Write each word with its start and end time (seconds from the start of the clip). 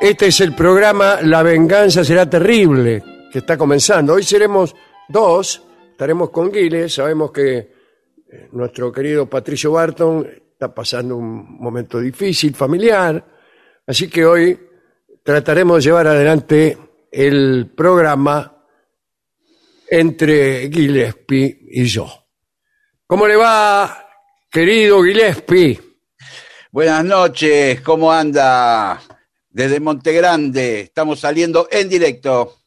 Este 0.00 0.28
es 0.28 0.40
el 0.40 0.54
programa 0.54 1.20
La 1.20 1.42
venganza 1.42 2.02
será 2.02 2.24
terrible, 2.28 3.02
que 3.30 3.40
está 3.40 3.58
comenzando. 3.58 4.14
Hoy 4.14 4.22
seremos 4.22 4.74
dos, 5.06 5.62
estaremos 5.90 6.30
con 6.30 6.50
Guiles. 6.50 6.94
Sabemos 6.94 7.30
que 7.30 7.58
eh, 7.58 8.48
nuestro 8.52 8.90
querido 8.90 9.28
Patricio 9.28 9.72
Barton 9.72 10.26
está 10.52 10.74
pasando 10.74 11.18
un 11.18 11.60
momento 11.60 12.00
difícil, 12.00 12.54
familiar. 12.54 13.22
Así 13.86 14.08
que 14.08 14.24
hoy 14.24 14.58
trataremos 15.22 15.76
de 15.76 15.82
llevar 15.82 16.06
adelante 16.06 16.78
el 17.12 17.70
programa 17.76 18.64
entre 19.86 20.70
Gillespie 20.70 21.58
y 21.72 21.84
yo. 21.84 22.08
¿Cómo 23.06 23.28
le 23.28 23.36
va, 23.36 24.08
querido 24.50 25.02
Gillespie? 25.02 25.78
Buenas 26.72 27.04
noches, 27.04 27.82
¿cómo 27.82 28.10
anda? 28.10 28.98
Desde 29.50 29.80
Montegrande, 29.80 30.80
estamos 30.82 31.20
saliendo 31.20 31.68
en 31.70 31.88
directo. 31.88 32.58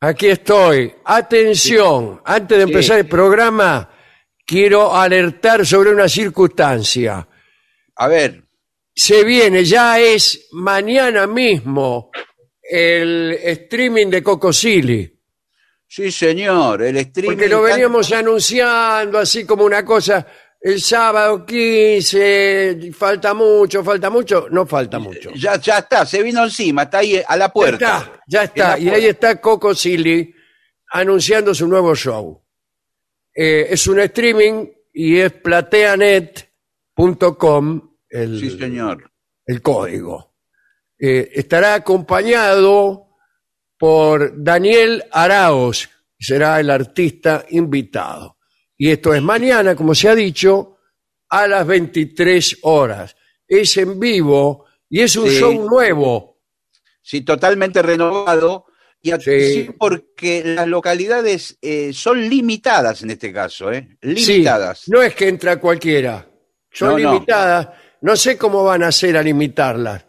Aquí 0.00 0.28
estoy. 0.28 0.94
Atención, 1.04 2.20
antes 2.24 2.58
de 2.58 2.64
Sí. 2.64 2.70
empezar 2.70 2.98
el 2.98 3.08
programa, 3.08 3.90
quiero 4.46 4.94
alertar 4.94 5.66
sobre 5.66 5.90
una 5.90 6.08
circunstancia. 6.08 7.26
A 7.96 8.08
ver, 8.08 8.44
Se 9.00 9.22
viene, 9.22 9.64
ya 9.64 10.00
es 10.00 10.48
mañana 10.50 11.28
mismo, 11.28 12.10
el 12.60 13.30
streaming 13.44 14.08
de 14.08 14.24
Coco 14.24 14.52
Silly. 14.52 15.08
sí 15.86 16.10
señor, 16.10 16.82
el 16.82 16.96
streaming... 16.96 17.36
Porque 17.36 17.48
lo 17.48 17.62
veníamos 17.62 18.10
anunciando 18.10 19.20
así 19.20 19.44
como 19.46 19.62
una 19.64 19.84
cosa, 19.84 20.26
el 20.60 20.80
sábado 20.80 21.46
15, 21.46 22.90
falta 22.92 23.32
mucho, 23.34 23.84
falta 23.84 24.10
mucho, 24.10 24.48
no 24.50 24.66
falta 24.66 24.98
mucho. 24.98 25.30
Ya, 25.34 25.56
ya 25.60 25.78
está, 25.78 26.04
se 26.04 26.22
vino 26.22 26.42
encima, 26.44 26.82
está 26.82 26.98
ahí 26.98 27.22
a 27.26 27.36
la 27.36 27.46
Ya 27.46 27.52
puerta. 27.52 27.98
está, 27.98 28.20
ya 28.26 28.42
está. 28.44 28.78
Y 28.78 28.88
ahí 28.88 29.06
está 29.06 29.40
Coco 29.40 29.74
Silly 29.74 30.34
anunciando 30.90 31.54
su 31.54 31.66
nuevo 31.68 31.94
show. 31.94 32.42
Eh, 33.34 33.68
es 33.70 33.86
un 33.86 34.00
streaming 34.00 34.66
y 34.92 35.18
es 35.18 35.32
plateanet.com 36.96 37.80
el, 38.10 38.40
Sí 38.40 38.58
señor. 38.58 39.10
el 39.46 39.62
código. 39.62 40.34
Eh, 40.98 41.30
estará 41.34 41.74
acompañado 41.74 43.06
por 43.78 44.42
Daniel 44.42 45.04
Araos, 45.12 45.86
que 46.18 46.24
será 46.24 46.58
el 46.58 46.70
artista 46.70 47.44
invitado. 47.50 48.37
Y 48.78 48.90
esto 48.90 49.12
es 49.12 49.20
mañana, 49.20 49.74
como 49.74 49.94
se 49.94 50.08
ha 50.08 50.14
dicho, 50.14 50.78
a 51.28 51.46
las 51.46 51.66
23 51.66 52.58
horas. 52.62 53.16
Es 53.46 53.76
en 53.76 53.98
vivo 53.98 54.66
y 54.88 55.00
es 55.02 55.16
un 55.16 55.28
Sí. 55.28 55.38
show 55.40 55.52
nuevo. 55.68 56.38
Sí, 57.02 57.22
totalmente 57.22 57.82
renovado. 57.82 58.66
Y 59.00 59.12
Sí. 59.20 59.70
porque 59.78 60.42
las 60.44 60.66
localidades 60.66 61.56
eh, 61.62 61.92
son 61.92 62.28
limitadas 62.28 63.02
en 63.02 63.10
este 63.10 63.32
caso, 63.32 63.70
¿eh? 63.72 63.96
Sí, 64.02 64.08
Limitadas. 64.32 64.88
no 64.88 65.02
es 65.02 65.14
que 65.14 65.28
entra 65.28 65.58
cualquiera. 65.60 66.28
Son 66.72 66.90
No, 66.90 66.98
no. 66.98 67.12
limitadas. 67.14 67.68
No 68.00 68.16
sé 68.16 68.36
cómo 68.36 68.64
van 68.64 68.82
a 68.82 68.88
hacer 68.88 69.16
a 69.16 69.22
limitarlas. 69.22 70.04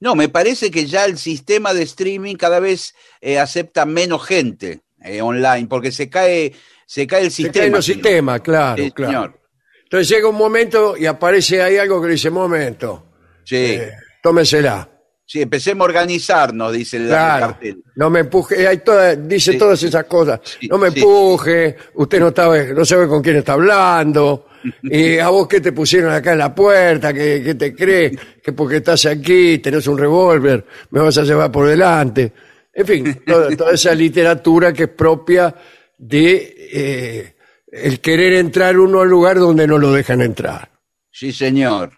No, 0.00 0.14
me 0.14 0.28
parece 0.28 0.70
que 0.70 0.86
ya 0.86 1.04
el 1.06 1.16
sistema 1.18 1.72
de 1.74 1.82
streaming 1.82 2.36
cada 2.36 2.60
vez 2.60 2.94
eh, 3.20 3.38
acepta 3.38 3.84
menos 3.86 4.24
gente 4.24 4.82
eh, 5.02 5.20
online, 5.22 5.66
porque 5.68 5.90
se 5.92 6.08
cae, 6.10 6.52
se 6.86 7.06
cae 7.06 7.24
el 7.24 7.30
Se 7.30 7.42
sistema. 7.42 7.60
caen 7.62 7.72
los 7.72 7.84
si 7.84 7.90
no. 7.90 7.94
sistemas, 7.96 8.40
claro, 8.40 8.82
Sí, 8.82 8.90
claro. 8.92 9.12
señor. 9.12 9.40
Entonces 9.84 10.08
llega 10.08 10.28
un 10.28 10.36
momento 10.36 10.96
y 10.96 11.06
aparece 11.06 11.60
ahí 11.62 11.76
algo 11.76 12.00
que 12.00 12.08
dice, 12.08 12.30
momento, 12.30 13.06
Sí, 13.44 13.56
eh, 13.56 13.90
tómesela. 14.22 14.88
sí, 15.24 15.42
empecemos 15.42 15.84
a 15.84 15.88
organizarnos, 15.88 16.72
dice 16.72 16.96
el 16.96 17.06
Claro, 17.08 17.46
cartel. 17.48 17.82
no 17.96 18.10
me 18.10 18.20
empuje, 18.20 18.66
hay 18.66 18.78
toda- 18.78 19.14
dice 19.14 19.52
Sí. 19.52 19.58
todas 19.58 19.82
esas 19.82 20.04
cosas. 20.04 20.40
Sí, 20.42 20.66
no 20.68 20.78
me 20.78 20.88
empuje, 20.88 21.76
usted 21.94 22.18
no, 22.20 22.28
está, 22.28 22.46
no 22.72 22.84
sabe 22.84 23.06
con 23.08 23.22
quién 23.22 23.36
está 23.36 23.52
hablando. 23.54 24.46
Y 24.82 25.18
a 25.18 25.28
vos 25.28 25.46
qué 25.46 25.60
te 25.60 25.70
pusieron 25.70 26.12
acá 26.12 26.32
en 26.32 26.38
la 26.38 26.52
puerta, 26.52 27.12
qué, 27.12 27.40
qué 27.44 27.54
te 27.54 27.72
crees, 27.72 28.18
que 28.42 28.52
porque 28.52 28.76
estás 28.78 29.06
aquí 29.06 29.58
tenés 29.58 29.86
un 29.86 29.96
revólver, 29.96 30.64
me 30.90 31.00
vas 31.00 31.16
a 31.18 31.22
llevar 31.22 31.52
por 31.52 31.68
delante. 31.68 32.32
En 32.74 32.84
fin, 32.86 33.22
toda, 33.24 33.54
toda 33.56 33.72
esa 33.72 33.94
literatura 33.94 34.72
que 34.72 34.82
es 34.84 34.88
propia 34.88 35.54
de 35.98 36.54
eh, 36.72 37.36
el 37.68 38.00
querer 38.00 38.34
entrar 38.34 38.78
uno 38.78 39.00
al 39.00 39.08
lugar 39.08 39.38
donde 39.38 39.66
no 39.66 39.78
lo 39.78 39.92
dejan 39.92 40.20
entrar. 40.20 40.70
Sí, 41.10 41.32
señor. 41.32 41.92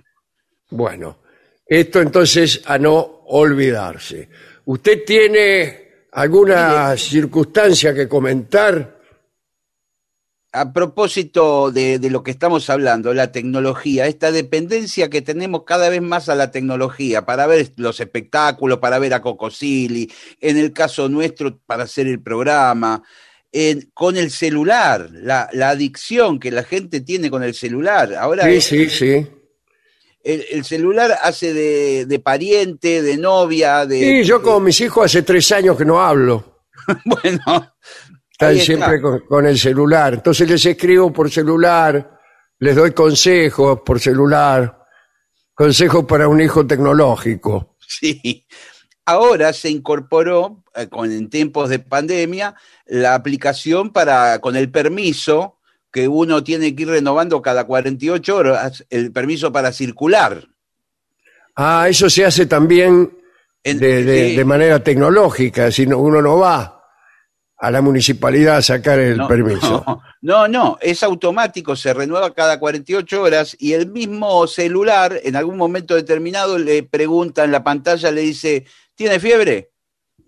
Bueno, 0.70 1.18
esto 1.66 2.00
entonces 2.00 2.62
a 2.64 2.78
no 2.78 3.22
olvidarse. 3.26 4.28
Usted 4.64 5.04
tiene 5.04 5.88
alguna 6.12 6.96
circunstancia 6.96 7.94
que 7.94 8.08
comentar? 8.08 8.98
A 10.50 10.72
propósito 10.72 11.70
de, 11.70 11.98
de, 11.98 12.10
lo 12.10 12.22
que 12.22 12.30
estamos 12.30 12.70
hablando, 12.70 13.12
la 13.12 13.30
tecnología, 13.30 14.06
esta 14.06 14.32
dependencia 14.32 15.10
que 15.10 15.20
tenemos 15.20 15.64
cada 15.64 15.90
vez 15.90 16.00
más 16.00 16.30
a 16.30 16.34
la 16.34 16.50
tecnología 16.50 17.26
para 17.26 17.46
ver 17.46 17.72
los 17.76 18.00
espectáculos, 18.00 18.78
para 18.78 18.98
ver 18.98 19.12
a 19.12 19.20
Cocosili, 19.20 20.10
en 20.40 20.56
el 20.56 20.72
caso 20.72 21.08
nuestro, 21.08 21.58
para 21.66 21.84
hacer 21.84 22.06
el 22.06 22.22
programa, 22.22 23.02
en, 23.52 23.90
con 23.94 24.16
el 24.16 24.30
celular, 24.30 25.08
la, 25.12 25.48
la, 25.52 25.70
adicción 25.70 26.38
que 26.38 26.50
la 26.50 26.64
gente 26.64 27.00
tiene 27.00 27.30
con 27.30 27.42
el 27.42 27.54
celular. 27.54 28.14
Ahora 28.14 28.44
sí, 28.44 28.60
sí, 28.60 28.90
sí. 28.90 29.26
El, 30.22 30.44
el, 30.50 30.64
celular 30.64 31.18
hace 31.22 31.54
de, 31.54 32.06
de, 32.06 32.18
pariente, 32.18 33.02
de 33.02 33.16
novia, 33.16 33.86
de... 33.86 34.00
Sí, 34.00 34.24
yo 34.24 34.42
con 34.42 34.64
mis 34.64 34.80
hijos 34.80 35.06
hace 35.06 35.22
tres 35.22 35.50
años 35.52 35.76
que 35.78 35.84
no 35.84 36.00
hablo. 36.00 36.62
bueno. 37.04 37.74
Están 38.30 38.56
siempre 38.58 39.00
con, 39.00 39.20
con, 39.20 39.46
el 39.46 39.58
celular. 39.58 40.14
Entonces 40.14 40.48
les 40.48 40.64
escribo 40.64 41.12
por 41.12 41.30
celular, 41.30 42.18
les 42.58 42.76
doy 42.76 42.92
consejos 42.92 43.80
por 43.84 43.98
celular, 43.98 44.78
consejos 45.54 46.04
para 46.04 46.28
un 46.28 46.40
hijo 46.40 46.66
tecnológico. 46.66 47.76
Sí. 47.88 48.46
Ahora 49.08 49.55
se 49.55 49.70
incorporó, 49.70 50.62
eh, 50.75 50.87
con, 50.88 51.10
en 51.10 51.31
tiempos 51.31 51.70
de 51.70 51.78
pandemia, 51.78 52.55
la 52.84 53.14
aplicación 53.14 53.90
para, 53.90 54.38
con 54.40 54.55
el 54.55 54.70
permiso 54.70 55.56
que 55.90 56.08
uno 56.08 56.44
tiene 56.44 56.76
que 56.76 56.82
ir 56.82 56.90
renovando 56.90 57.40
cada 57.40 57.64
48 57.64 58.37
horas, 58.37 58.84
el 58.90 59.10
permiso 59.10 59.50
para 59.50 59.72
circular. 59.72 60.46
Ah, 61.56 61.87
eso 61.88 62.10
se 62.10 62.26
hace 62.26 62.44
también 62.44 63.10
en, 63.64 63.78
de, 63.78 64.05
de, 64.05 64.44
manera 64.44 64.84
tecnológica, 64.84 65.70
si 65.70 65.87
no, 65.87 65.96
uno 65.96 66.20
no 66.20 66.37
va 66.37 66.84
a 67.56 67.70
la 67.70 67.81
municipalidad 67.81 68.58
a 68.58 68.62
sacar 68.62 68.99
el 68.99 69.16
no, 69.16 69.26
permiso. 69.26 69.84
No, 69.87 70.02
no, 70.20 70.49
no, 70.49 70.78
es 70.82 71.02
automático, 71.02 71.75
se 71.76 71.94
renueva 71.94 72.34
cada 72.34 72.61
48 72.61 73.22
horas 73.22 73.56
y 73.58 73.72
el 73.72 73.87
mismo 73.87 74.46
celular 74.46 75.19
en 75.25 75.34
algún 75.34 75.56
momento 75.56 75.94
determinado 75.94 76.58
le 76.58 76.82
pregunta 76.82 77.43
en 77.44 77.52
la 77.52 77.64
pantalla, 77.64 78.11
le 78.11 78.20
dice, 78.20 78.66
¿tiene 78.98 79.20
fiebre? 79.20 79.70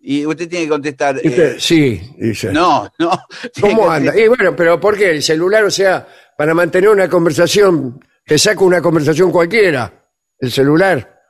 Y 0.01 0.25
usted 0.25 0.49
tiene 0.49 0.65
que 0.65 0.71
contestar. 0.71 1.21
Eh, 1.23 1.57
sí, 1.59 2.01
dice. 2.17 2.53
No, 2.53 2.91
no. 2.99 3.11
¿Cómo 3.61 3.91
anda? 3.91 4.19
Y 4.19 4.29
bueno, 4.29 4.55
pero 4.57 4.81
¿por 4.81 4.97
qué? 4.97 5.11
El 5.11 5.23
celular, 5.23 5.65
o 5.65 5.71
sea, 5.71 6.07
para 6.39 6.55
mantener 6.55 6.89
una 6.89 7.09
conversación, 7.09 8.01
te 8.25 8.39
saca 8.39 8.65
una 8.65 8.81
conversación 8.81 9.33
cualquiera, 9.33 10.09
el 10.39 10.53
celular. 10.53 11.21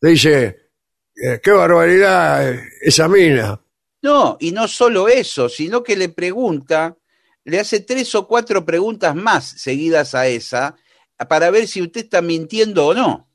Dice, 0.00 0.70
eh, 1.14 1.40
qué 1.42 1.50
barbaridad 1.52 2.50
esa 2.80 3.06
mina. 3.06 3.60
No, 4.02 4.38
y 4.40 4.50
no 4.52 4.66
solo 4.66 5.06
eso, 5.06 5.50
sino 5.50 5.82
que 5.82 5.94
le 5.94 6.08
pregunta, 6.08 6.96
le 7.44 7.60
hace 7.60 7.80
tres 7.80 8.14
o 8.14 8.26
cuatro 8.26 8.64
preguntas 8.64 9.14
más 9.14 9.44
seguidas 9.44 10.14
a 10.14 10.26
esa, 10.26 10.74
para 11.28 11.50
ver 11.50 11.68
si 11.68 11.82
usted 11.82 12.04
está 12.04 12.22
mintiendo 12.22 12.86
o 12.86 12.94
no. 12.94 13.29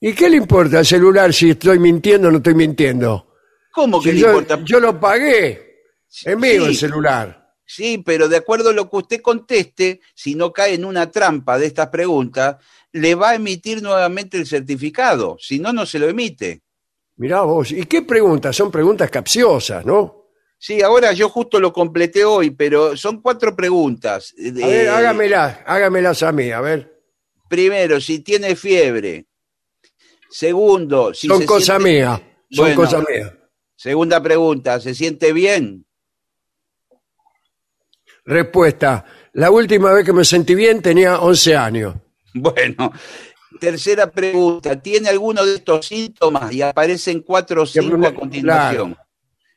¿Y 0.00 0.14
qué 0.14 0.30
le 0.30 0.36
importa 0.36 0.78
al 0.78 0.86
celular 0.86 1.32
si 1.32 1.50
estoy 1.50 1.78
mintiendo 1.78 2.28
o 2.28 2.30
no 2.30 2.38
estoy 2.38 2.54
mintiendo? 2.54 3.34
¿Cómo 3.72 4.00
que 4.00 4.10
si 4.10 4.14
le 4.16 4.20
yo, 4.22 4.28
importa? 4.28 4.58
Yo 4.64 4.80
lo 4.80 4.98
pagué. 4.98 5.82
Es 6.24 6.36
mío 6.36 6.62
Sí. 6.64 6.68
el 6.70 6.76
celular. 6.76 7.54
Sí, 7.66 7.98
pero 8.04 8.28
de 8.28 8.36
acuerdo 8.38 8.70
a 8.70 8.72
lo 8.72 8.90
que 8.90 8.96
usted 8.96 9.20
conteste, 9.20 10.00
si 10.14 10.34
no 10.34 10.52
cae 10.52 10.74
en 10.74 10.84
una 10.84 11.10
trampa 11.10 11.56
de 11.58 11.66
estas 11.66 11.88
preguntas, 11.88 12.56
le 12.92 13.14
va 13.14 13.30
a 13.30 13.34
emitir 13.36 13.80
nuevamente 13.82 14.36
el 14.38 14.46
certificado. 14.46 15.36
Si 15.38 15.60
no, 15.60 15.72
no 15.72 15.86
se 15.86 16.00
lo 16.00 16.08
emite. 16.08 16.62
Mirá 17.16 17.42
vos. 17.42 17.70
¿Y 17.70 17.84
qué 17.84 18.02
preguntas? 18.02 18.56
Son 18.56 18.70
preguntas 18.72 19.08
capciosas, 19.10 19.84
¿no? 19.84 20.16
Sí, 20.58 20.82
ahora 20.82 21.12
yo 21.12 21.28
justo 21.28 21.60
lo 21.60 21.72
completé 21.72 22.24
hoy, 22.24 22.50
pero 22.50 22.96
son 22.96 23.20
cuatro 23.20 23.54
preguntas. 23.54 24.34
A 24.38 24.66
ver, 24.66 24.86
Eh, 24.86 24.88
hágamelas, 24.88 25.58
hágamelas 25.64 26.22
a 26.22 26.32
mí, 26.32 26.50
a 26.50 26.60
ver. 26.60 27.00
Primero, 27.48 28.00
si 28.00 28.18
tiene 28.20 28.56
fiebre. 28.56 29.26
Segundo, 30.30 31.12
si 31.12 31.26
son 31.26 31.44
cosas 31.44 31.76
siente- 31.82 31.84
mías. 31.98 32.20
Son 32.50 32.64
Bueno. 32.66 32.76
cosas 32.80 33.04
mías. 33.08 33.32
Segunda 33.76 34.22
pregunta, 34.22 34.80
¿se 34.80 34.94
siente 34.94 35.32
bien? 35.32 35.84
Respuesta. 38.24 39.04
La 39.34 39.50
última 39.50 39.92
vez 39.92 40.04
que 40.04 40.12
me 40.12 40.24
sentí 40.24 40.54
bien 40.54 40.82
tenía 40.82 41.20
11 41.20 41.56
años. 41.56 41.94
Bueno. 42.34 42.92
Tercera 43.58 44.10
pregunta, 44.10 44.80
¿tiene 44.80 45.08
alguno 45.08 45.44
de 45.44 45.56
estos 45.56 45.86
síntomas? 45.86 46.52
Y 46.52 46.62
aparecen 46.62 47.20
cuatro 47.22 47.62
o 47.62 47.66
cinco 47.66 48.06
a 48.06 48.14
continuación. 48.14 48.96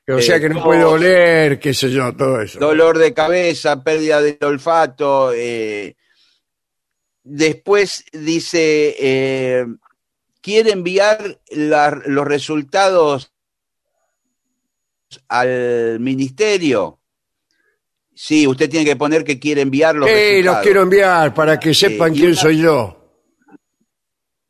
O 0.07 0.19
sea 0.19 0.35
Eh, 0.37 0.41
que 0.41 0.49
no 0.49 0.55
tos. 0.55 0.63
puede 0.65 0.83
oler, 0.83 1.59
qué 1.59 1.73
sé 1.73 1.89
yo, 1.91 2.13
todo 2.15 2.41
eso. 2.41 2.59
Dolor 2.59 2.97
de 2.97 3.13
cabeza, 3.13 3.81
pérdida 3.83 4.21
del 4.21 4.37
olfato. 4.41 5.31
eh, 5.33 5.95
después 7.23 8.03
dice, 8.11 8.95
eh, 8.99 9.65
¿quiere 10.43 10.71
enviar 10.71 11.39
la- 11.51 12.01
los 12.05 12.27
resultados 12.27 13.33
al 15.29 15.99
ministerio? 15.99 16.99
Sí, 18.13 18.45
usted 18.45 18.69
tiene 18.69 18.85
que 18.85 18.95
poner 18.95 19.23
que 19.23 19.39
quiere 19.39 19.61
enviar 19.61 19.95
los 19.95 20.07
Eh, 20.09 20.41
los 20.43 20.57
quiero 20.57 20.83
enviar 20.83 21.33
para 21.33 21.59
que 21.59 21.73
sepan 21.73 22.13
quién 22.13 22.31
una- 22.33 22.35
soy 22.41 22.57
yo. 22.59 22.99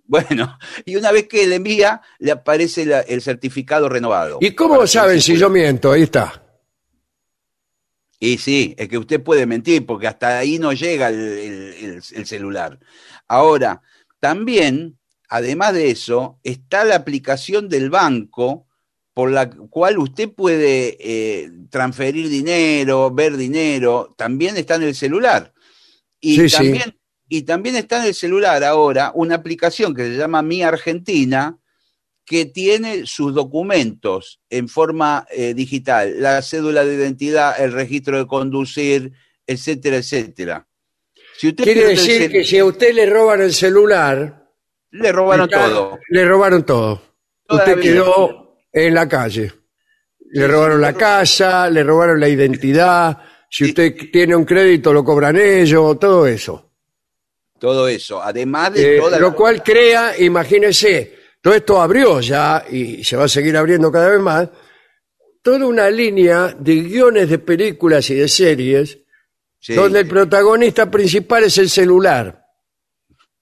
Bueno, 0.05 0.57
y 0.85 0.95
una 0.97 1.11
vez 1.11 1.27
que 1.27 1.47
le 1.47 1.55
envía, 1.55 2.01
le 2.19 2.31
aparece 2.31 2.85
la- 2.85 3.01
el 3.01 3.21
certificado 3.21 3.87
renovado. 3.87 4.39
¿Y 4.41 4.51
cómo 4.53 4.85
saben 4.85 5.21
si 5.21 5.37
yo 5.37 5.49
miento? 5.49 5.91
Ahí 5.91 6.03
está. 6.03 6.39
Y 8.19 8.37
sí, 8.37 8.73
es 8.77 8.87
que 8.87 8.97
usted 8.97 9.21
puede 9.21 9.45
mentir 9.45 9.85
porque 9.85 10.07
hasta 10.07 10.37
ahí 10.39 10.57
no 10.57 10.71
llega 10.73 11.09
el, 11.09 11.19
el- 11.19 11.73
el- 11.85 12.03
el 12.15 12.25
celular. 12.25 12.79
Ahora, 13.27 13.81
también, 14.19 14.97
además 15.33 15.73
de 15.73 15.89
eso, 15.89 16.39
está 16.43 16.85
la 16.85 16.95
aplicación 16.95 17.67
del 17.67 17.89
banco 17.89 18.67
por 19.15 19.31
la 19.31 19.49
cual 19.49 19.97
usted 19.97 20.29
puede 20.29 20.95
eh, 20.99 21.51
transferir 21.71 22.29
dinero, 22.29 23.09
ver 23.09 23.35
dinero, 23.35 24.13
también 24.15 24.57
está 24.57 24.75
en 24.75 24.83
el 24.83 24.93
celular. 24.93 25.51
Y 26.21 26.35
Sí, 26.35 26.49
sí. 26.49 26.55
también, 26.55 26.99
y 27.27 27.41
también 27.41 27.75
está 27.77 28.01
en 28.01 28.09
el 28.09 28.13
celular 28.13 28.63
ahora 28.63 29.11
una 29.15 29.33
aplicación 29.33 29.95
que 29.95 30.03
se 30.03 30.17
llama 30.17 30.43
Mi 30.43 30.61
Argentina, 30.61 31.57
que 32.23 32.45
tiene 32.45 33.07
sus 33.07 33.33
documentos 33.33 34.39
en 34.51 34.69
forma 34.69 35.25
eh, 35.31 35.55
digital, 35.55 36.21
la 36.21 36.43
cédula 36.43 36.85
de 36.85 36.93
identidad, 36.93 37.59
el 37.59 37.71
registro 37.71 38.19
de 38.19 38.27
conducir, 38.27 39.13
etcétera, 39.47 39.97
etcétera. 39.97 40.67
Si 41.39 41.47
usted 41.47 41.63
Quiere 41.63 41.87
decir 41.87 42.31
que 42.31 42.43
si 42.43 42.59
a 42.59 42.65
usted 42.65 42.93
le 42.93 43.07
roban 43.07 43.41
el 43.41 43.53
celular, 43.53 44.42
le 44.93 45.11
robaron 45.11 45.45
está- 45.49 45.65
todo. 45.69 45.99
Le 46.09 46.25
robaron 46.25 46.63
todo. 46.65 47.01
Toda 47.47 47.63
usted 47.65 47.79
quedó 47.81 48.57
en 48.71 48.93
la 48.93 49.07
calle. 49.07 49.51
Le 50.31 50.45
Sí, 50.45 50.47
robaron 50.51 50.77
sí, 50.77 50.81
la 50.81 50.93
casa, 50.93 51.69
le 51.69 51.83
robaron 51.83 52.19
la 52.19 52.27
identidad. 52.29 53.17
Si 53.49 53.65
Sí. 53.65 53.69
usted 53.71 53.95
tiene 54.11 54.35
un 54.35 54.45
crédito, 54.45 54.91
lo 54.93 55.03
cobran 55.03 55.35
ellos, 55.37 55.99
todo 55.99 56.25
eso. 56.25 56.71
Todo 57.59 57.87
eso, 57.87 58.21
además 58.21 58.73
de 58.73 58.95
Eh, 58.95 58.99
toda 58.99 59.19
lo 59.19 59.29
la- 59.29 59.35
cual 59.35 59.61
crea, 59.63 60.17
imagínese, 60.19 61.17
todo 61.41 61.53
esto 61.53 61.79
abrió 61.81 62.19
ya 62.19 62.65
y 62.69 63.03
se 63.03 63.15
va 63.15 63.25
a 63.25 63.27
seguir 63.29 63.55
abriendo 63.55 63.91
cada 63.91 64.09
vez 64.09 64.19
más, 64.19 64.49
toda 65.41 65.65
una 65.65 65.89
línea 65.89 66.55
de 66.59 66.75
guiones 66.75 67.29
de 67.29 67.39
películas 67.39 68.09
y 68.09 68.15
de 68.15 68.27
series 68.27 68.97
Sí, 69.59 69.75
donde 69.75 69.99
el 70.01 70.07
protagonista 70.07 70.89
principal 70.89 71.43
es 71.45 71.57
el 71.57 71.69
celular. 71.69 72.43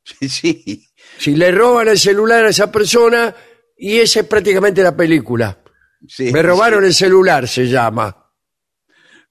sí, 0.27 0.87
Si 1.21 1.35
le 1.35 1.51
roban 1.51 1.87
el 1.87 1.99
celular 1.99 2.45
a 2.45 2.49
esa 2.49 2.71
persona, 2.71 3.35
y 3.77 3.99
esa 3.99 4.21
es 4.21 4.25
prácticamente 4.25 4.81
la 4.81 4.97
película. 4.97 5.55
sí, 6.07 6.31
Me 6.31 6.41
robaron 6.41 6.81
sí. 6.81 6.87
el 6.87 6.93
celular, 6.95 7.47
se 7.47 7.67
llama. 7.67 8.33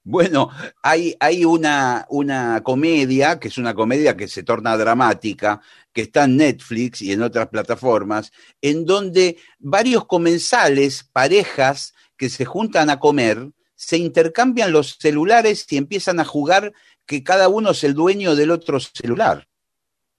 Bueno, 0.05 0.51
hay, 0.85 1.17
hay 1.19 1.45
una, 1.45 2.07
una 2.11 2.61
comedia, 2.63 3.41
que 3.41 3.49
es 3.49 3.59
una 3.59 3.75
comedia 3.75 4.17
que 4.17 4.29
se 4.29 4.45
torna 4.45 4.77
dramática, 4.77 5.63
que 5.93 6.03
está 6.03 6.27
en 6.27 6.37
Netflix 6.37 7.03
y 7.03 7.11
en 7.11 7.23
otras 7.23 7.49
plataformas, 7.49 8.31
en 8.63 8.87
donde 8.87 9.39
varios 9.59 10.07
comensales, 10.07 11.03
parejas 11.13 11.93
que 12.17 12.29
se 12.29 12.45
juntan 12.45 12.89
a 12.89 13.01
comer, 13.01 13.51
se 13.75 13.97
intercambian 13.97 14.71
los 14.71 14.97
celulares 15.01 15.67
y 15.69 15.77
empiezan 15.77 16.21
a 16.21 16.25
jugar 16.25 16.73
que 17.05 17.25
cada 17.25 17.49
uno 17.49 17.73
es 17.73 17.83
el 17.83 17.95
dueño 17.95 18.37
del 18.37 18.53
otro 18.53 18.79
celular. 18.79 19.49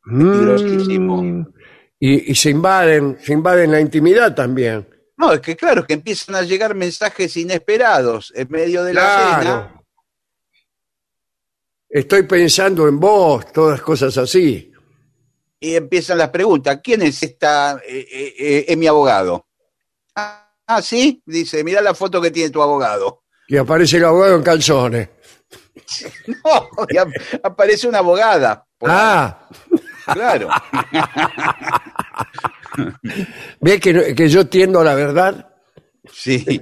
Peligrosísimo. 0.03 1.47
Y, 2.03 2.31
y 2.31 2.35
se 2.35 2.49
invaden, 2.49 3.17
se 3.21 3.31
invaden 3.33 3.71
la 3.71 3.79
intimidad 3.79 4.33
también. 4.33 4.87
No, 5.17 5.31
es 5.33 5.39
que 5.39 5.55
claro, 5.55 5.85
que 5.85 5.93
empiezan 5.93 6.33
a 6.35 6.41
llegar 6.41 6.73
mensajes 6.73 7.37
inesperados 7.37 8.33
en 8.35 8.47
medio 8.49 8.83
de 8.83 8.93
la 8.95 9.01
cena. 9.39 9.81
Estoy 11.89 12.23
pensando 12.23 12.87
en 12.87 12.99
vos, 12.99 13.51
todas 13.51 13.81
cosas 13.81 14.17
así. 14.17 14.71
y 15.59 15.75
empiezan 15.75 16.17
las 16.17 16.29
preguntas. 16.29 16.79
¿Quién 16.83 17.03
es 17.03 17.21
esta? 17.21 17.79
Eh, 17.87 18.07
eh, 18.11 18.35
eh, 18.39 18.65
es 18.67 18.77
mi 18.77 18.87
abogado. 18.87 19.47
Ah, 20.15 20.37
Ah, 20.67 20.81
sí, 20.81 21.21
dice, 21.25 21.65
mira 21.65 21.81
la 21.81 21.93
foto 21.93 22.21
que 22.21 22.31
tiene 22.31 22.49
tu 22.49 22.61
abogado. 22.61 23.23
Y 23.49 23.57
aparece 23.57 23.97
el 23.97 24.05
abogado 24.05 24.37
en 24.37 24.43
calzones. 24.43 25.09
No, 26.27 26.69
y 26.89 26.95
ap- 26.97 27.11
aparece 27.43 27.87
una 27.89 27.97
abogada. 27.97 28.65
Ah, 28.81 29.49
Claro. 30.13 30.49
¿ves 33.59 33.79
que, 33.79 34.29
yo 34.29 34.47
tiendo 34.47 34.79
a 34.79 34.83
la 34.83 34.95
verdad? 34.95 35.49
Sí. 36.11 36.61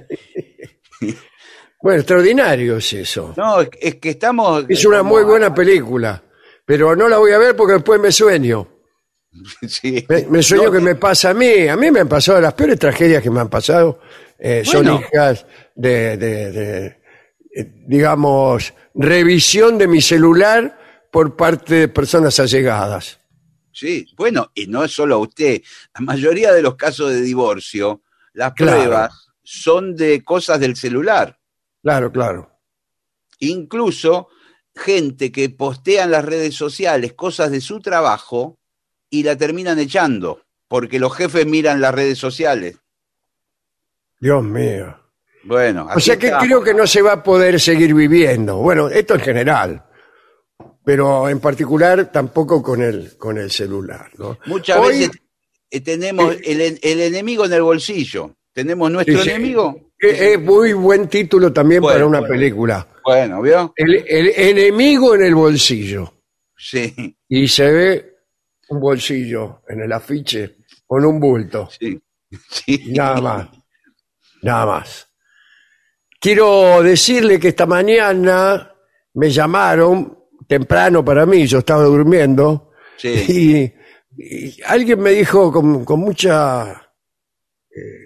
Bueno, 1.82 2.00
extraordinario 2.00 2.76
es 2.76 2.92
eso. 2.92 3.32
No, 3.36 3.60
es, 3.60 3.94
que 3.96 4.10
estamos. 4.10 4.64
Es 4.68 4.84
una 4.84 5.02
muy 5.02 5.22
buena 5.24 5.54
película, 5.54 6.22
pero 6.64 6.94
no 6.94 7.08
la 7.08 7.18
voy 7.18 7.32
a 7.32 7.38
ver 7.38 7.56
porque 7.56 7.74
después 7.74 8.00
me 8.00 8.12
sueño. 8.12 8.68
Sí. 9.68 10.04
Me, 10.08 10.26
me 10.26 10.42
sueño 10.42 10.64
No, 10.64 10.72
que 10.72 10.80
me 10.80 10.96
pasa 10.96 11.30
a 11.30 11.34
mí. 11.34 11.68
A 11.68 11.76
mí 11.76 11.90
me 11.92 12.00
han 12.00 12.08
pasado 12.08 12.40
las 12.40 12.52
peores 12.52 12.78
tragedias 12.80 13.22
que 13.22 13.30
me 13.30 13.38
han 13.40 13.48
pasado. 13.48 14.00
eh, 14.36 14.62
son 14.64 14.92
hijas 14.92 15.46
de, 15.76 16.16
de- 16.16 16.50
de, 16.50 16.86
eh, 17.54 17.72
digamos, 17.86 18.74
revisión 18.94 19.78
de 19.78 19.86
mi 19.86 20.00
celular 20.00 20.76
por 21.12 21.36
parte 21.36 21.74
de 21.76 21.88
personas 21.88 22.40
allegadas. 22.40 23.19
Sí, 23.72 24.06
bueno, 24.16 24.50
y 24.54 24.66
no 24.66 24.84
es 24.84 24.92
solo 24.92 25.18
usted. 25.20 25.62
La 25.94 26.00
mayoría 26.00 26.52
de 26.52 26.62
los 26.62 26.74
casos 26.76 27.10
de 27.10 27.20
divorcio, 27.22 28.02
las 28.32 28.52
Claro. 28.54 28.76
pruebas 28.78 29.28
son 29.42 29.94
de 29.96 30.22
cosas 30.24 30.58
del 30.60 30.76
celular. 30.76 31.38
Claro, 31.82 32.10
claro. 32.12 32.50
Incluso 33.38 34.28
gente 34.74 35.32
que 35.32 35.48
postea 35.50 36.04
en 36.04 36.10
las 36.12 36.24
redes 36.24 36.54
sociales 36.54 37.14
cosas 37.14 37.50
de 37.50 37.60
su 37.60 37.80
trabajo 37.80 38.58
y 39.08 39.22
la 39.22 39.36
terminan 39.36 39.78
echando, 39.78 40.42
porque 40.68 40.98
los 41.00 41.14
jefes 41.16 41.46
miran 41.46 41.80
las 41.80 41.94
redes 41.94 42.18
sociales. 42.18 42.76
Dios 44.20 44.42
mío. 44.44 44.96
Bueno, 45.44 45.88
O 45.94 46.00
sea 46.00 46.18
que 46.18 46.26
está. 46.26 46.38
creo 46.38 46.62
que 46.62 46.74
no 46.74 46.86
se 46.86 47.00
va 47.00 47.12
a 47.12 47.22
poder 47.22 47.58
seguir 47.58 47.94
viviendo. 47.94 48.58
Bueno, 48.58 48.88
esto 48.88 49.14
en 49.14 49.20
general. 49.20 49.84
Pero 50.90 51.28
en 51.28 51.38
particular 51.38 52.10
tampoco 52.10 52.60
con 52.60 52.82
el, 52.82 53.16
con 53.16 53.38
el 53.38 53.48
celular. 53.48 54.10
¿no? 54.18 54.36
muchas 54.46 54.76
Hoy- 54.76 54.98
veces 54.98 55.10
eh, 55.70 55.80
tenemos 55.82 56.34
el, 56.42 56.60
en- 56.60 56.78
el 56.82 57.00
enemigo 57.00 57.44
en 57.46 57.52
el 57.52 57.62
bolsillo. 57.62 58.34
Tenemos 58.52 58.90
nuestro 58.90 59.22
Sí, 59.22 59.30
enemigo. 59.30 59.92
Eh, 60.00 60.32
Es 60.32 60.40
muy 60.40 60.72
buen 60.72 61.06
título 61.08 61.52
también 61.52 61.80
Bueno, 61.80 61.94
para 61.94 62.06
una 62.08 62.18
bueno. 62.18 62.34
película. 62.34 62.88
Bueno, 63.04 63.40
¿vio? 63.40 63.72
El, 63.76 64.04
el 64.04 64.32
enemigo 64.36 65.14
en 65.14 65.22
el 65.22 65.34
bolsillo. 65.36 66.12
Sí, 66.56 66.92
Y 67.28 67.46
se 67.46 67.70
ve 67.70 68.14
un 68.70 68.80
bolsillo 68.80 69.62
en 69.68 69.82
el 69.82 69.92
afiche 69.92 70.56
con 70.88 71.04
un 71.04 71.20
bulto. 71.20 71.68
sí. 71.78 72.00
sí. 72.50 72.90
Nada 72.92 73.20
más. 73.20 73.48
Nada 74.42 74.66
más. 74.66 75.06
Quiero 76.20 76.82
decirle 76.82 77.38
que 77.38 77.48
esta 77.48 77.66
mañana 77.66 78.74
me 79.14 79.30
llamaron, 79.30 80.18
temprano 80.50 81.04
para 81.04 81.24
mí, 81.26 81.46
yo 81.46 81.58
estaba 81.60 81.84
durmiendo, 81.84 82.72
Sí. 82.96 83.72
y, 84.18 84.22
y 84.22 84.56
alguien 84.66 84.98
me 85.00 85.10
dijo 85.12 85.52
con, 85.52 85.84
con 85.84 86.00
mucha 86.00 86.72
eh, 87.70 88.04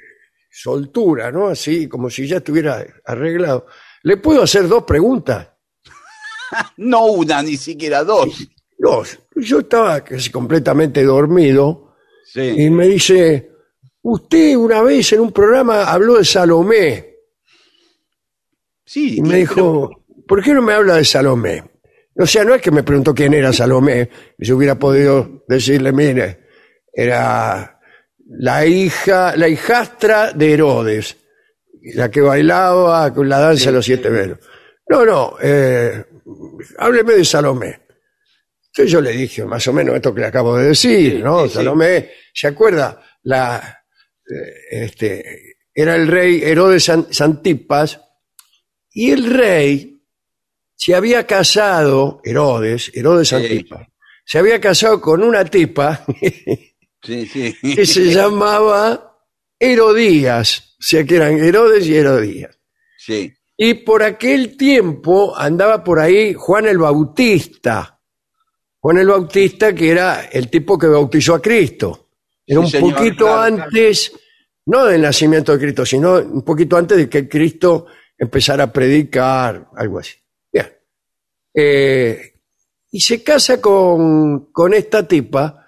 soltura, 0.51 1.33
¿no? 1.33 1.49
Así, 1.49 1.89
como 1.89 2.11
si 2.11 2.27
ya 2.29 2.37
estuviera 2.37 2.85
arreglado. 3.07 3.67
¿Le 4.03 4.19
puedo 4.19 4.43
hacer 4.43 4.69
dos 4.69 4.85
preguntas? 4.85 5.49
No 6.77 7.07
una, 7.07 7.43
ni 7.43 7.57
siquiera 7.57 8.05
dos. 8.05 8.47
Dos. 8.79 9.19
Yo 9.37 9.61
estaba 9.61 10.05
casi 10.05 10.31
completamente 10.31 11.03
dormido 11.03 11.97
Sí. 12.27 12.43
y 12.59 12.71
me 12.71 12.87
dice, 12.89 13.51
usted 14.03 14.55
una 14.57 14.83
vez 14.83 15.13
en 15.15 15.21
un 15.21 15.33
programa 15.33 15.85
habló 15.85 16.19
de 16.19 16.25
Salomé. 16.25 17.15
Sí, 18.85 19.17
Y 19.17 19.23
me 19.23 19.39
dijo, 19.39 20.05
¿por 20.29 20.43
qué 20.45 20.53
no 20.53 20.61
me 20.63 20.75
habla 20.75 20.97
de 20.97 21.05
Salomé? 21.05 21.65
O 22.17 22.27
sea, 22.27 22.45
no 22.45 22.55
es 22.55 22.63
que 22.63 22.71
me 22.71 22.83
preguntó 22.83 23.13
quién 23.15 23.35
era 23.35 23.53
Salomé, 23.53 24.09
y 24.39 24.45
yo 24.47 24.57
hubiera 24.57 24.79
podido 24.79 25.45
decirle, 25.49 25.93
mire, 25.93 26.47
era 26.93 27.81
la 28.27 28.65
hija, 28.67 29.37
la 29.37 29.49
hijastra 29.49 30.33
de 30.33 30.53
Herodes, 30.53 31.17
la 31.95 32.11
que 32.11 32.21
bailaba 32.21 33.13
con 33.13 33.29
la 33.29 33.41
danza 33.41 33.67
de 33.71 33.77
los 33.77 33.85
siete 33.85 34.09
velos. 34.11 34.39
No, 34.89 35.05
no, 35.05 35.37
eh, 35.43 36.05
hábleme 36.79 37.15
de 37.15 37.25
Salomé. 37.25 37.81
Entonces 38.69 38.93
yo 38.93 39.01
le 39.01 39.13
dije 39.13 39.45
más 39.45 39.67
o 39.69 39.73
menos 39.73 39.95
esto 39.97 40.15
que 40.15 40.21
le 40.23 40.27
acabo 40.29 40.57
de 40.57 40.69
decir, 40.69 41.23
¿no? 41.23 41.43
sí, 41.45 41.49
sí. 41.49 41.55
Salomé, 41.57 42.11
¿se 42.33 42.47
acuerda? 42.49 43.01
La, 43.25 43.83
eh, 44.29 44.85
este, 44.85 45.57
era 45.75 45.95
el 45.97 46.07
rey 46.09 46.43
Herodes 46.45 46.85
San- 46.85 47.13
Santipas, 47.13 48.01
y 48.91 49.11
el 49.11 49.33
rey 49.35 49.94
se 50.85 50.95
había 50.95 51.27
casado, 51.27 52.21
Herodes, 52.25 52.91
Herodes 52.95 53.29
Sí. 53.29 53.35
Antipas, 53.37 53.89
se 54.27 54.39
había 54.39 54.61
casado 54.61 55.01
con 55.01 55.23
una 55.23 55.45
tipa 55.47 56.05
Sí, 57.03 57.27
sí. 57.27 57.55
que 57.75 57.87
se 57.87 58.05
llamaba 58.13 59.19
Herodías, 59.59 60.75
o 60.79 60.83
sea 60.83 61.05
que 61.05 61.17
eran 61.17 61.39
Herodes 61.39 61.87
y 61.87 61.97
Herodías. 61.97 62.59
Sí. 62.99 63.33
Y 63.57 63.75
por 63.75 64.03
aquel 64.03 64.57
tiempo 64.57 65.35
andaba 65.37 65.83
por 65.85 66.01
ahí 66.01 66.35
Juan 66.35 66.67
el 66.67 66.79
Bautista. 66.79 68.01
Juan 68.81 68.99
el 68.99 69.07
Bautista, 69.09 69.75
que 69.75 69.91
era 69.91 70.27
el 70.33 70.51
tipo 70.51 70.77
que 70.79 70.87
bautizó 70.87 71.35
a 71.37 71.41
Cristo. 71.43 72.09
Era 72.47 72.61
Sí, 72.61 72.65
un 72.67 72.71
señor, 72.71 72.95
poquito 72.95 73.25
claro, 73.27 73.55
claro. 73.57 73.65
antes, 73.71 74.13
no 74.67 74.85
del 74.85 75.01
nacimiento 75.03 75.53
de 75.53 75.59
Cristo, 75.59 75.87
sino 75.87 76.15
un 76.19 76.43
poquito 76.43 76.77
antes 76.77 76.99
de 76.99 77.09
que 77.09 77.27
Cristo 77.29 77.87
empezara 78.19 78.65
a 78.65 78.73
predicar, 78.73 79.69
algo 79.77 79.99
así. 80.01 80.15
Eh, 81.55 82.35
y 82.91 83.01
se 83.01 83.23
casa 83.23 83.61
con, 83.61 84.47
con 84.53 84.75
esta 84.75 85.07
tipa, 85.07 85.67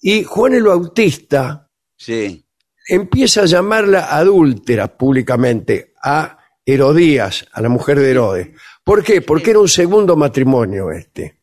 y 0.00 0.24
Juan 0.24 0.54
el 0.54 0.64
Bautista 0.64 1.68
Sí. 1.96 2.44
empieza 2.88 3.42
a 3.42 3.46
llamarla 3.46 4.14
adúltera 4.16 4.88
públicamente 4.96 5.94
a 6.02 6.38
Herodías, 6.64 7.46
a 7.52 7.60
la 7.60 7.68
mujer 7.68 7.98
de 7.98 8.10
Herodes. 8.10 8.48
¿Por 8.84 9.02
qué? 9.04 9.20
Porque 9.22 9.50
era 9.50 9.58
un 9.60 9.68
segundo 9.68 10.16
matrimonio 10.16 10.90
este. 10.90 11.40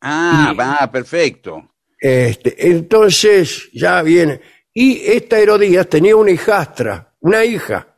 Ah, 0.00 0.50
Y- 0.52 0.56
va, 0.56 0.90
perfecto. 0.92 1.74
este. 1.98 2.68
Entonces, 2.70 3.68
ya 3.72 4.02
viene. 4.02 4.40
Y 4.72 5.00
esta 5.06 5.38
Herodías 5.38 5.88
tenía 5.88 6.16
una 6.16 6.30
hijastra, 6.30 7.14
una 7.20 7.44
hija, 7.44 7.96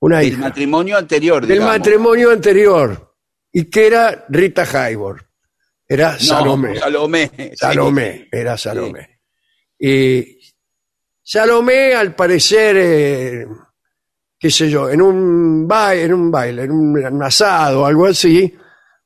una 0.00 0.20
El 0.22 0.28
hija, 0.28 0.38
matrimonio 0.38 0.96
anterior, 0.98 1.46
del 1.46 1.58
digamos. 1.58 1.78
matrimonio 1.78 2.30
anterior, 2.30 3.09
y 3.52 3.64
que 3.64 3.86
era 3.86 4.24
Rita 4.28 4.62
Hayworth. 4.62 5.24
Era 5.88 6.12
No, 6.12 6.18
Salomé. 6.20 6.78
Salomé. 6.78 7.30
Salomé, 7.56 8.28
era 8.30 8.56
Salomé. 8.56 9.20
Y 9.78 10.38
Salomé, 11.22 11.94
al 11.94 12.14
parecer, 12.14 12.76
eh, 12.78 13.46
qué 14.38 14.50
sé 14.50 14.70
yo, 14.70 14.88
en 14.88 15.02
un 15.02 15.66
baile, 15.66 16.04
en 16.04 16.14
un 16.14 16.30
baile, 16.30 16.62
en 16.62 16.70
un, 16.70 17.22
asado 17.22 17.82
o 17.82 17.86
algo 17.86 18.06
así, 18.06 18.54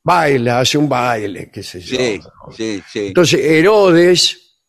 baila, 0.02 0.60
hace 0.60 0.76
un 0.76 0.88
baile, 0.88 1.50
qué 1.50 1.62
sé 1.62 1.80
yo. 1.80 1.96
Sí, 1.96 2.20
sí, 2.54 2.82
sí. 2.90 3.06
Entonces 3.08 3.40
Herodes, 3.40 4.60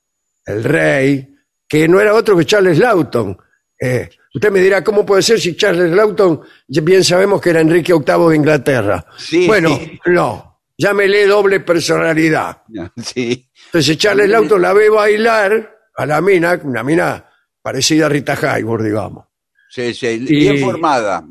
el 0.46 0.64
rey, 0.64 1.36
que 1.68 1.88
no 1.88 2.00
era 2.00 2.14
otro 2.14 2.38
que 2.38 2.46
Charles 2.46 2.78
Lawton. 2.78 3.38
eh, 3.80 4.10
usted 4.36 4.52
me 4.52 4.60
dirá, 4.60 4.84
¿cómo 4.84 5.04
puede 5.06 5.22
ser 5.24 5.40
si 5.40 5.56
Charles 5.56 5.92
Lawton, 5.92 6.42
bien 6.68 7.04
sabemos 7.04 7.42
que 7.42 7.50
era 7.50 7.62
Enrique 7.62 7.94
VIII 7.94 8.30
de 8.30 8.36
Inglaterra? 8.36 9.06
Sí. 9.18 9.48
Bueno, 9.48 9.80
no, 10.06 10.60
llámele 10.78 11.26
doble 11.26 11.62
personalidad. 11.62 12.62
Sí. 13.02 13.50
Entonces 13.68 13.98
Charles 13.98 14.30
Lawton 14.30 14.62
la 14.62 14.74
ve 14.74 14.90
bailar 14.90 15.72
a 15.96 16.06
la 16.06 16.22
mina, 16.22 16.60
una 16.64 16.84
mina 16.84 17.26
parecida 17.62 18.06
a 18.06 18.10
Rita 18.10 18.38
Hayworth, 18.40 18.84
digamos. 18.84 19.26
Sí, 19.70 19.94
sí. 19.94 20.08
Y- 20.08 20.36
Bien 20.36 20.60
formada. 20.60 21.24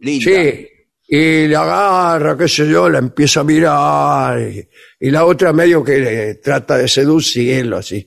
Linda. 0.00 0.24
Sí, 0.30 0.68
y 1.08 1.48
la 1.48 1.62
agarra, 1.62 2.36
qué 2.36 2.46
sé 2.48 2.68
yo, 2.68 2.88
la 2.88 2.98
empieza 2.98 3.40
a 3.40 3.44
mirar, 3.44 4.40
y, 4.40 4.68
y 5.00 5.10
la 5.10 5.24
otra 5.24 5.52
medio 5.52 5.82
que 5.82 5.98
le 5.98 6.34
trata 6.36 6.76
de 6.76 6.86
seducirlo, 6.86 7.78
así. 7.78 8.06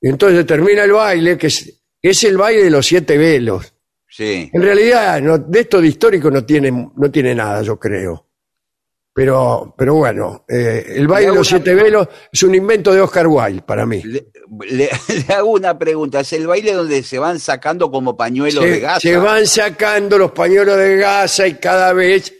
Y 0.00 0.08
entonces 0.08 0.46
termina 0.46 0.84
el 0.84 0.92
baile, 0.92 1.36
que 1.36 1.48
es, 1.48 1.79
es 2.02 2.24
el 2.24 2.36
baile 2.36 2.64
de 2.64 2.70
los 2.70 2.86
siete 2.86 3.16
velos. 3.18 3.74
Sí. 4.08 4.50
En 4.52 4.62
realidad, 4.62 5.20
no- 5.20 5.38
de 5.38 5.60
esto 5.60 5.80
de 5.80 5.88
histórico 5.88 6.30
no 6.30 6.44
tiene, 6.44 6.70
no 6.96 7.10
tiene 7.10 7.34
nada, 7.34 7.62
yo 7.62 7.78
creo. 7.78 8.26
Pero, 9.12 9.74
pero 9.76 9.94
bueno, 9.94 10.44
eh, 10.48 10.84
el 10.96 11.08
baile 11.08 11.30
de 11.30 11.36
los 11.36 11.48
siete 11.48 11.74
velos 11.74 12.06
es 12.32 12.42
un 12.44 12.54
invento 12.54 12.92
de 12.94 13.00
Oscar 13.00 13.26
Wilde 13.26 13.62
para 13.62 13.84
mí. 13.84 14.00
Le, 14.04 14.26
le- 14.70 14.88
le 15.28 15.34
hago 15.34 15.50
una 15.50 15.76
pregunta. 15.78 16.20
¿Es 16.20 16.32
el 16.32 16.46
baile 16.46 16.72
donde 16.72 17.02
se 17.02 17.18
van 17.18 17.38
sacando 17.40 17.90
como 17.90 18.16
pañuelos 18.16 18.64
de 18.64 18.80
gasa? 18.80 19.00
se 19.00 19.16
van 19.16 19.46
sacando 19.46 20.16
los 20.16 20.30
pañuelos 20.30 20.76
de 20.78 20.96
gasa 20.96 21.46
y 21.46 21.54
cada 21.54 21.92
vez 21.92 22.32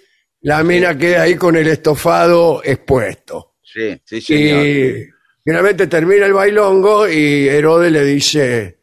la 0.42 0.62
mina 0.62 0.96
queda 0.96 1.22
ahí 1.22 1.34
con 1.34 1.56
el 1.56 1.66
estofado 1.68 2.62
expuesto. 2.64 3.56
Sí, 3.62 4.00
sí, 4.04 4.20
señor. 4.20 4.64
Y 4.66 5.06
finalmente 5.44 5.86
termina 5.88 6.24
el 6.26 6.32
bailongo 6.32 7.08
y 7.08 7.48
Herodes 7.48 7.92
le 7.92 8.04
dice, 8.04 8.78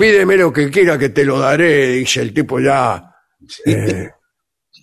pídeme 0.00 0.36
lo 0.36 0.50
que 0.52 0.70
quiera 0.70 0.96
que 0.98 1.10
te 1.10 1.24
lo 1.24 1.38
daré, 1.38 1.88
dice 1.88 2.22
el 2.22 2.32
tipo 2.32 2.58
ya. 2.58 3.14
eh, 3.66 4.08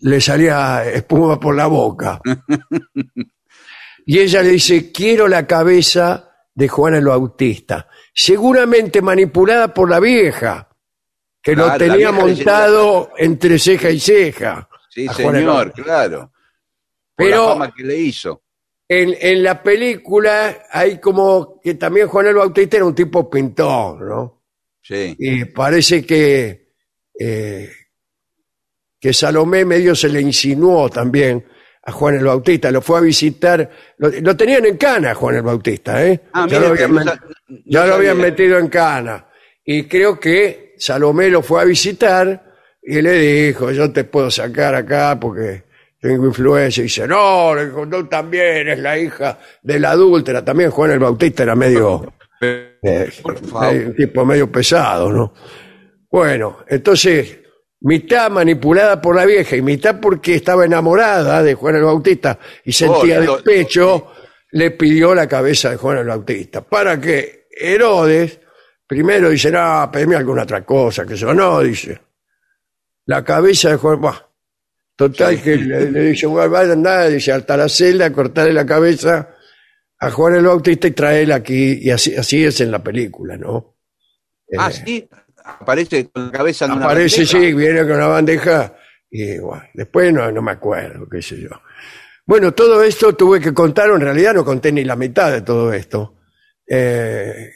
le 0.01 0.21
salía 0.21 0.86
espuma 0.86 1.39
por 1.39 1.55
la 1.55 1.65
boca. 1.67 2.21
Y 4.05 4.19
ella 4.19 4.41
le 4.43 4.50
dice, 4.50 4.91
quiero 4.91 5.27
la 5.27 5.45
cabeza 5.47 6.29
de 6.53 6.67
Juan 6.67 6.95
el 6.95 7.05
Bautista, 7.05 7.88
seguramente 8.13 9.01
manipulada 9.01 9.74
por 9.74 9.89
la 9.89 10.00
vieja, 10.00 10.69
que 11.41 11.55
lo 11.55 11.67
la 11.67 11.77
tenía 11.77 11.95
vieja 11.97 12.12
le 12.12 12.17
montado 12.33 13.12
entre 13.17 13.59
ceja 13.59 13.89
y 13.89 14.00
ceja. 14.00 14.69
Sí, 14.89 15.07
a 15.07 15.13
Juan 15.13 15.36
el 15.36 15.41
señor, 15.41 15.53
Bautista. 15.55 15.83
claro. 15.83 16.19
Por 17.15 17.25
Pero- 17.25 17.41
la 17.43 17.53
fama 17.53 17.74
que 17.75 17.83
le 17.83 17.97
hizo. 17.97 18.43
En, 18.89 19.13
en 19.19 19.43
la 19.43 19.62
película 19.62 20.59
hay 20.71 20.97
como 21.01 21.59
que 21.62 21.74
también 21.74 22.07
Juan 22.07 22.27
el 22.27 22.36
Bautista 22.36 22.77
era 22.77 22.86
un 22.86 22.95
tipo 22.95 23.29
pintor, 23.29 24.01
¿no? 24.01 24.37
Sí. 24.88 25.15
Y 25.20 25.46
parece 25.46 26.06
que, 26.06 26.70
eh, 27.20 27.70
que 29.00 29.13
Salomé 29.13 29.65
medio 29.65 29.94
se 29.94 30.08
le 30.08 30.22
insinuó 30.22 30.89
también 30.89 31.46
a 31.84 31.91
Juan 31.91 32.15
el 32.15 32.24
Bautista, 32.24 32.72
lo 32.72 32.82
fue 32.82 33.00
a 33.00 33.01
visitar, 33.01 33.70
lo, 33.98 34.10
lo 34.10 34.38
tenían 34.38 34.65
en 34.65 34.77
cana 34.77 35.13
Juan 35.13 35.36
el 35.36 35.41
Bautista, 35.41 36.06
¿eh? 36.06 36.22
Ah, 36.32 36.48
ya 36.50 36.60
lo 36.60 36.67
habían, 36.67 36.94
no 36.94 37.03
no 37.03 37.13
ya 37.65 37.86
lo 37.86 37.96
habían 37.96 38.17
metido 38.17 38.58
en 38.58 38.67
cana. 38.70 39.27
Y 39.63 39.84
creo 39.84 40.17
que 40.17 40.75
Salomé 40.77 41.29
lo 41.29 41.41
fue 41.41 41.62
a 41.62 41.65
visitar 41.65 42.56
y 42.82 43.01
le 43.01 43.48
dijo, 43.48 43.72
yo 43.72 43.91
te 43.91 44.06
puedo 44.06 44.32
sacar 44.32 44.74
acá 44.74 45.17
porque 45.20 45.63
tengo 46.00 46.27
influencia. 46.27 46.79
Y 46.82 46.86
dice, 46.86 47.06
no, 47.08 47.53
le 47.53 47.65
dijo, 47.65 47.86
tú 47.88 48.06
también 48.08 48.70
es 48.70 48.79
la 48.79 48.98
hija 48.98 49.38
de 49.62 49.79
la 49.82 49.91
adúltera. 49.91 50.46
También 50.46 50.72
Juan 50.72 50.91
el 50.91 51.00
Bautista 51.00 51.44
era 51.44 51.56
medio... 51.56 52.13
Eh, 52.41 53.10
Por 53.22 53.38
favor. 53.46 53.74
medio- 53.74 53.88
un 53.88 53.96
tipo 53.96 54.25
medio 54.25 54.51
pesado, 54.51 55.12
¿no? 55.12 55.34
Bueno, 56.10 56.60
entonces, 56.67 57.39
mitad 57.82 58.29
manipulada 58.29 59.01
por 59.01 59.15
la 59.15 59.25
vieja 59.25 59.56
y 59.56 59.62
mitad 59.62 60.00
porque 60.00 60.36
estaba 60.36 60.65
enamorada 60.65 61.44
de 61.44 61.53
Juan 61.56 61.75
el 61.75 61.84
Bautista 61.84 62.39
y 62.63 62.72
sentía 62.72 63.20
Oh, 63.20 63.36
despecho, 63.36 64.12
le 64.51 64.72
pidió 64.72 65.13
la 65.13 65.27
cabeza 65.27 65.72
de 65.72 65.77
Juan 65.77 65.98
el 65.98 66.08
Bautista. 66.08 66.62
Para 66.62 67.00
que 67.01 67.48
Herodes, 67.51 68.39
primero 68.88 69.29
dice, 69.29 69.51
no, 69.51 69.89
pedime 69.91 70.15
alguna 70.15 70.44
otra 70.44 70.63
cosa, 70.63 71.06
que 71.06 71.15
eso 71.15 71.34
no, 71.34 71.60
dice. 71.62 72.00
La 73.08 73.24
cabeza 73.24 73.70
de 73.72 73.77
Juan, 73.77 74.01
bah, 74.01 74.29
total 74.96 75.41
que 75.41 75.56
le, 75.58 75.91
le 75.91 76.01
dice, 76.01 76.25
bueno, 76.27 76.50
vaya 76.51 76.74
andar, 76.74 77.10
dice, 77.10 77.32
hasta 77.32 77.58
la 77.58 77.67
celda, 77.70 78.12
cortarle 78.12 78.53
la 78.53 78.65
cabeza 78.65 79.29
a 80.00 80.12
Juan 80.12 80.36
el 80.36 80.46
Bautista 80.46 80.88
y 80.88 80.92
traerla 80.92 81.36
aquí, 81.36 81.80
y 81.82 81.89
así, 81.89 82.16
así 82.16 82.44
es 82.44 82.62
en 82.62 82.72
la 82.72 82.84
película, 82.84 83.38
¿no? 83.38 83.75
Ah, 84.58 84.70
Eh, 84.70 84.74
sí. 84.86 85.10
Aparece 85.44 86.10
con 86.10 86.25
la 86.25 86.32
cabeza 86.32 86.66
en 86.66 86.72
una 86.74 86.86
Aparece, 86.86 87.25
sí, 87.25 87.54
viene 87.54 87.82
con 87.82 87.92
una 87.94 88.08
bandeja 88.08 88.75
y 89.10 89.39
bueno, 89.39 89.63
después 89.74 90.13
no, 90.13 90.30
no 90.32 90.42
me 90.42 90.51
acuerdo, 90.51 91.08
qué 91.10 91.22
sé 91.22 91.39
yo. 91.39 91.50
Bueno, 92.25 92.54
todo 92.54 92.84
esto 92.84 93.16
tuve 93.16 93.39
que 93.39 93.54
contar, 93.54 93.89
en 93.89 94.01
realidad 94.01 94.34
no 94.34 94.44
conté 94.44 94.72
ni 94.74 94.84
la 94.84 94.98
mitad 94.98 95.32
de 95.32 95.42
todo 95.42 95.72
esto, 95.72 96.16
eh, 96.68 97.50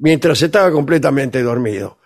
mientras 0.00 0.40
estaba 0.42 0.70
completamente 0.70 1.42
dormido. 1.42 1.98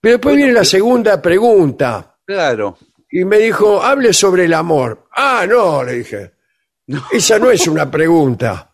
Pero 0.00 0.14
después 0.18 0.36
viene 0.36 0.52
la 0.52 0.64
segunda 0.64 1.20
pregunta 1.20 2.16
Claro. 2.24 2.78
y 3.10 3.24
me 3.24 3.38
dijo, 3.38 3.82
hable 3.82 4.12
sobre 4.12 4.44
el 4.44 4.54
amor. 4.54 5.08
Ah, 5.16 5.44
no, 5.48 5.82
le 5.82 5.94
dije. 5.94 6.32
Esa 7.10 7.38
no 7.40 7.50
es 7.50 7.66
una 7.66 7.90
pregunta. 7.90 8.67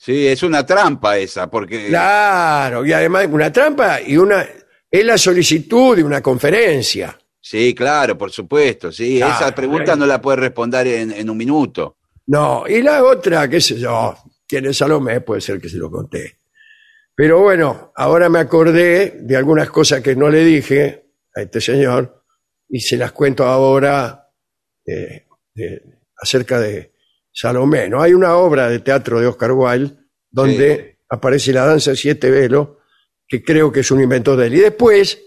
Sí, 0.00 0.28
es 0.28 0.42
una 0.44 0.64
trampa 0.64 1.18
esa, 1.18 1.50
porque 1.50 1.88
Claro, 1.88 2.86
y 2.86 2.92
además 2.92 3.26
una 3.30 3.52
trampa 3.52 4.00
y 4.00 4.16
una 4.16 4.46
es 4.90 5.04
la 5.04 5.18
solicitud 5.18 5.96
de 5.96 6.04
una 6.04 6.22
conferencia. 6.22 7.18
sí, 7.40 7.74
claro, 7.74 8.16
por 8.16 8.30
supuesto, 8.30 8.92
sí. 8.92 9.18
Claro, 9.18 9.34
esa 9.34 9.54
pregunta 9.54 9.96
no 9.96 10.06
la 10.06 10.20
puede 10.20 10.36
responder 10.38 10.86
en, 10.86 11.10
en 11.12 11.28
un 11.28 11.36
minuto. 11.36 11.96
No, 12.28 12.64
y 12.68 12.80
la 12.82 13.02
otra, 13.04 13.48
qué 13.48 13.60
sé 13.60 13.78
yo, 13.78 14.16
es 14.48 14.76
Salomé, 14.76 15.20
puede 15.20 15.40
ser 15.40 15.60
que 15.60 15.68
se 15.68 15.76
lo 15.78 15.90
conté. 15.90 16.36
Pero 17.14 17.40
bueno, 17.40 17.92
ahora 17.96 18.28
me 18.28 18.38
acordé 18.38 19.16
de 19.20 19.36
algunas 19.36 19.68
cosas 19.70 20.00
que 20.02 20.14
no 20.14 20.28
le 20.28 20.44
dije 20.44 21.06
a 21.34 21.40
este 21.42 21.60
señor 21.60 22.22
y 22.68 22.80
se 22.80 22.96
las 22.96 23.10
cuento 23.12 23.44
ahora 23.44 24.28
eh, 24.86 25.26
de- 25.54 25.82
acerca 26.16 26.60
de 26.60 26.92
Salomé. 27.32 27.88
¿no? 27.88 28.02
Hay 28.02 28.14
una 28.14 28.36
obra 28.36 28.68
de 28.68 28.80
teatro 28.80 29.20
de 29.20 29.26
Oscar 29.26 29.52
Wilde 29.52 29.96
donde 30.30 30.98
aparece 31.08 31.52
la 31.52 31.64
danza 31.64 31.90
de 31.90 31.96
siete 31.96 32.30
velos, 32.30 32.68
que 33.26 33.42
creo 33.42 33.72
que 33.72 33.80
es 33.80 33.90
un 33.90 34.02
invento 34.02 34.36
de 34.36 34.46
él. 34.46 34.54
Y 34.54 34.60
después 34.60 35.18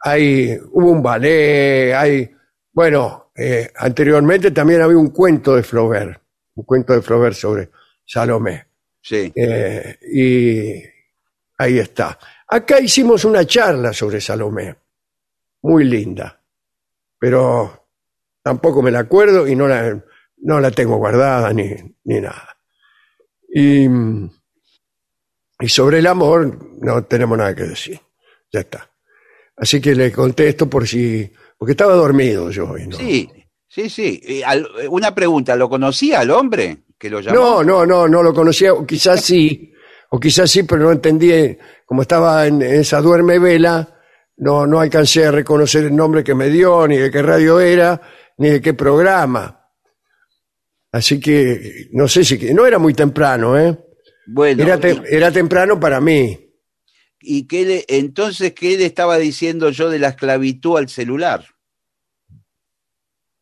hay, 0.00 0.56
hubo 0.72 0.90
un 0.90 1.02
ballet, 1.02 1.94
hay, 1.94 2.30
bueno, 2.72 3.32
eh, 3.36 3.70
anteriormente 3.76 4.50
también 4.50 4.82
había 4.82 4.98
un 4.98 5.10
cuento 5.10 5.56
de 5.56 5.62
Flaubert, 5.62 6.20
un 6.54 6.64
cuento 6.64 6.92
de 6.92 7.02
Flaubert 7.02 7.36
sobre 7.36 7.70
Salomé. 8.04 8.66
Sí. 9.00 9.32
Eh, 9.34 9.98
y 10.12 10.82
ahí 11.58 11.78
está. 11.78 12.18
Acá 12.48 12.80
hicimos 12.80 13.24
una 13.24 13.44
charla 13.46 13.92
sobre 13.92 14.20
Salomé, 14.20 14.76
muy 15.62 15.84
linda, 15.84 16.40
pero 17.18 17.88
tampoco 18.42 18.82
me 18.82 18.90
la 18.90 19.00
acuerdo 19.00 19.46
y 19.46 19.54
no 19.54 19.68
la, 19.68 20.02
no 20.42 20.60
la 20.60 20.70
tengo 20.70 20.96
guardada 20.96 21.52
ni, 21.52 21.70
ni 22.04 22.20
nada. 22.20 22.56
Y, 23.52 23.86
y 25.60 25.68
sobre 25.68 25.98
el 25.98 26.06
amor 26.06 26.58
no 26.80 27.04
tenemos 27.04 27.36
nada 27.36 27.54
que 27.54 27.64
decir, 27.64 28.00
ya 28.52 28.60
está. 28.60 28.90
Así 29.56 29.80
que 29.80 29.94
le 29.94 30.10
contesto 30.10 30.68
por 30.68 30.86
si, 30.88 31.30
porque 31.58 31.72
estaba 31.72 31.94
dormido 31.94 32.50
yo 32.50 32.70
hoy, 32.70 32.86
¿no? 32.86 32.96
Sí, 32.96 33.28
sí, 33.68 33.90
sí. 33.90 34.20
Y 34.24 34.42
al- 34.42 34.68
una 34.88 35.14
pregunta, 35.14 35.54
¿lo 35.56 35.68
conocía 35.68 36.20
al 36.20 36.30
hombre 36.30 36.78
que 36.98 37.10
lo 37.10 37.20
llamó? 37.20 37.36
No, 37.38 37.64
no, 37.64 37.84
no, 37.86 38.08
no 38.08 38.22
lo 38.22 38.32
conocía, 38.32 38.72
o 38.72 38.86
quizás 38.86 39.22
sí, 39.22 39.72
o 40.10 40.18
quizás 40.18 40.50
sí, 40.50 40.62
pero 40.62 40.84
no 40.84 40.92
entendí, 40.92 41.58
como 41.84 42.02
estaba 42.02 42.46
en 42.46 42.62
esa 42.62 43.02
duerme 43.02 43.38
vela, 43.38 43.96
no, 44.38 44.66
no 44.66 44.80
alcancé 44.80 45.26
a 45.26 45.30
reconocer 45.32 45.84
el 45.84 45.94
nombre 45.94 46.24
que 46.24 46.34
me 46.34 46.48
dio, 46.48 46.88
ni 46.88 46.96
de 46.96 47.10
qué 47.10 47.20
radio 47.20 47.60
era, 47.60 48.00
ni 48.38 48.48
de 48.48 48.60
qué 48.62 48.72
programa. 48.72 49.59
Así 50.92 51.20
que 51.20 51.88
no 51.92 52.08
sé 52.08 52.24
si, 52.24 52.52
no 52.52 52.66
era 52.66 52.78
muy 52.78 52.94
temprano, 52.94 53.58
¿eh? 53.58 53.78
Bueno, 54.26 54.64
Era, 54.64 54.78
te- 54.78 55.02
era 55.16 55.30
temprano 55.30 55.78
para 55.78 56.00
mí. 56.00 56.38
¿y 57.22 57.46
qué 57.46 57.64
le, 57.64 57.84
entonces 57.88 58.52
qué 58.54 58.76
le 58.78 58.86
estaba 58.86 59.18
diciendo 59.18 59.70
yo 59.70 59.90
de 59.90 59.98
la 59.98 60.08
esclavitud 60.08 60.78
al 60.78 60.88
celular? 60.88 61.44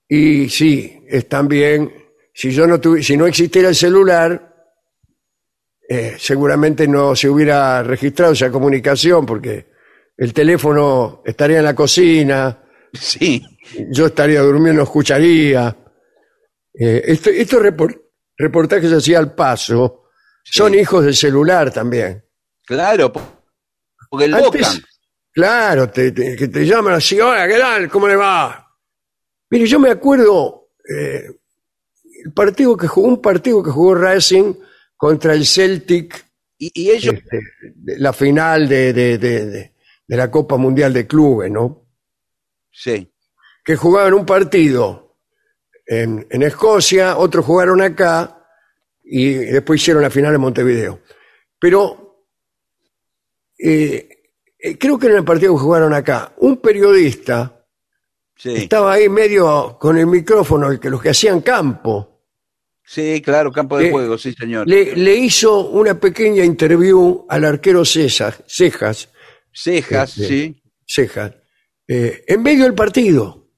Y 0.08 0.48
sí, 0.48 1.04
es 1.06 1.28
también, 1.28 1.92
si 2.32 2.50
yo 2.50 2.66
no 2.66 2.80
tuvi- 2.80 3.02
si 3.02 3.16
no 3.16 3.26
existiera 3.26 3.68
el 3.68 3.74
celular, 3.74 4.54
eh, 5.88 6.16
seguramente 6.18 6.86
no 6.86 7.14
se 7.16 7.28
hubiera 7.28 7.82
registrado 7.82 8.32
esa 8.32 8.50
comunicación 8.50 9.24
porque 9.26 9.66
el 10.16 10.32
teléfono 10.32 11.22
estaría 11.24 11.58
en 11.58 11.64
la 11.64 11.74
cocina, 11.74 12.58
Sí, 12.94 13.42
yo 13.90 14.06
estaría 14.06 14.40
durmiendo, 14.40 14.78
no 14.80 14.84
escucharía. 14.84 15.76
Eh, 16.80 17.02
esto- 17.06 17.30
estos 17.30 17.60
repor- 17.62 18.00
reportajes 18.36 18.92
así 18.92 19.14
al 19.14 19.34
paso 19.34 20.04
son 20.44 20.74
hijos 20.74 21.04
del 21.04 21.14
celular 21.14 21.72
también. 21.72 22.24
claro, 22.64 23.12
po- 23.12 23.42
porque 24.10 24.26
el 24.26 24.34
Antes, 24.34 24.80
claro, 25.32 25.90
te, 25.90 26.12
te- 26.12 26.36
que 26.36 26.48
te 26.48 26.64
llaman 26.64 26.94
así, 26.94 27.20
hola, 27.20 27.46
¿qué 27.48 27.58
tal? 27.58 27.88
¿Cómo 27.90 28.06
le 28.08 28.16
va? 28.16 28.64
Mire, 29.50 29.66
yo 29.66 29.78
me 29.80 29.90
acuerdo 29.90 30.70
eh, 30.88 31.24
el 32.24 32.32
partido 32.32 32.76
que 32.76 32.86
jugó, 32.86 33.08
un 33.08 33.20
partido 33.22 33.62
que 33.62 33.70
jugó 33.70 33.94
Racing 33.94 34.54
contra 34.96 35.34
el 35.34 35.44
Celtic, 35.46 36.26
Y, 36.58 36.70
y 36.74 36.90
ellos, 36.90 37.14
este, 37.14 37.40
la 37.98 38.12
final 38.12 38.68
de, 38.68 38.92
de- 38.92 39.18
de- 39.18 39.46
de- 39.46 39.74
de 40.06 40.16
la 40.16 40.30
Copa 40.30 40.56
Mundial 40.56 40.92
de 40.92 41.06
Clubes, 41.06 41.50
¿no? 41.50 41.86
sí, 42.70 43.12
Que 43.64 43.76
jugaban 43.76 44.14
un 44.14 44.24
partido 44.26 45.07
en, 45.88 46.26
en 46.28 46.42
Escocia, 46.42 47.16
otros 47.16 47.46
jugaron 47.46 47.80
acá 47.80 48.46
y 49.02 49.32
después 49.32 49.80
hicieron 49.80 50.02
la 50.02 50.10
final 50.10 50.34
en 50.34 50.40
Montevideo. 50.40 51.00
Pero 51.58 52.26
eh, 53.58 54.08
eh, 54.58 54.78
creo 54.78 54.98
que 54.98 55.06
en 55.06 55.16
el 55.16 55.24
partido 55.24 55.54
que 55.54 55.62
jugaron 55.62 55.94
acá, 55.94 56.34
un 56.38 56.58
periodista 56.58 57.64
sí, 58.36 58.54
estaba 58.54 58.92
ahí 58.92 59.08
medio 59.08 59.78
con 59.80 59.96
el 59.96 60.06
micrófono, 60.06 60.70
el 60.70 60.78
que 60.78 60.90
los 60.90 61.00
que 61.00 61.10
hacían 61.10 61.40
campo, 61.40 62.22
sí, 62.84 63.22
claro, 63.24 63.50
campo 63.50 63.78
de 63.78 63.90
juego, 63.90 64.18
sí, 64.18 64.34
señor. 64.34 64.68
le, 64.68 64.94
le 64.94 65.14
hizo 65.16 65.68
una 65.68 65.98
pequeña 65.98 66.44
interview 66.44 67.24
al 67.30 67.46
arquero 67.46 67.82
César, 67.86 68.44
Cejas, 68.46 69.08
Cejas, 69.50 70.10
este, 70.18 70.28
sí. 70.28 70.62
Cejas, 70.86 71.32
eh, 71.88 72.24
en 72.26 72.42
medio 72.42 72.64
del 72.64 72.74
partido. 72.74 73.48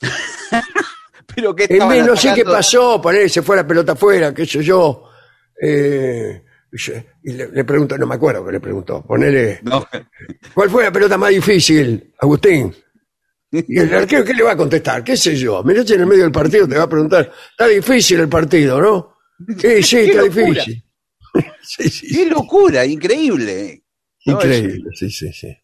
Pero 1.34 1.54
qué 1.54 1.66
En 1.68 1.88
medio, 1.88 2.06
no 2.06 2.16
sé 2.16 2.32
qué 2.34 2.44
pasó, 2.44 3.00
ponele, 3.00 3.28
se 3.28 3.42
fue 3.42 3.56
la 3.56 3.66
pelota 3.66 3.92
afuera, 3.92 4.32
qué 4.34 4.46
sé 4.46 4.62
yo. 4.62 5.04
Eh, 5.60 6.42
Y 7.22 7.32
le, 7.32 7.48
le 7.50 7.64
pregunto, 7.64 7.96
no 7.96 8.06
me 8.06 8.16
acuerdo 8.16 8.44
que 8.44 8.52
le 8.52 8.60
preguntó, 8.60 9.02
ponele, 9.02 9.60
No, 9.62 9.86
¿cuál 10.52 10.70
fue 10.70 10.84
la 10.84 10.92
pelota 10.92 11.16
más 11.16 11.30
difícil, 11.30 12.12
Agustín? 12.18 12.74
Y 13.52 13.78
el 13.78 13.94
arquero, 13.94 14.24
¿qué 14.24 14.34
le 14.34 14.42
va 14.42 14.52
a 14.52 14.56
contestar? 14.56 15.04
¿Qué 15.04 15.16
sé 15.16 15.36
yo? 15.36 15.62
Mirate 15.62 15.94
en 15.94 16.00
el 16.00 16.06
medio 16.06 16.22
del 16.24 16.32
partido, 16.32 16.66
te 16.66 16.76
va 16.76 16.84
a 16.84 16.88
preguntar, 16.88 17.30
está 17.50 17.68
difícil 17.68 18.18
el 18.20 18.28
partido, 18.28 18.80
¿no? 18.80 19.16
Sí, 19.58 19.82
sí, 19.82 19.96
está 19.98 20.22
locura. 20.22 20.44
difícil. 20.46 20.84
sí, 21.62 21.88
sí, 21.88 22.14
qué 22.14 22.26
locura, 22.26 22.84
increíble. 22.84 23.84
No, 24.26 24.32
Increíble, 24.34 24.90
sí, 24.98 25.10
sí, 25.10 25.32
sí. 25.32 25.56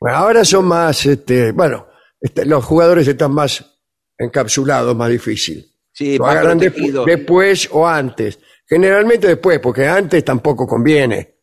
Bueno, 0.00 0.16
ahora 0.18 0.44
son 0.44 0.64
más, 0.66 1.06
este, 1.06 1.52
bueno, 1.52 1.86
este, 2.20 2.44
los 2.44 2.64
jugadores 2.64 3.06
están 3.06 3.32
más 3.32 3.75
encapsulados, 4.18 4.96
más 4.96 5.10
difícil. 5.10 5.66
Sí, 5.92 6.18
Lo 6.18 6.26
agarran 6.26 6.58
después 6.58 7.68
o 7.72 7.86
antes. 7.86 8.38
Generalmente 8.68 9.28
después, 9.28 9.58
porque 9.60 9.86
antes 9.86 10.24
tampoco 10.24 10.66
conviene. 10.66 11.34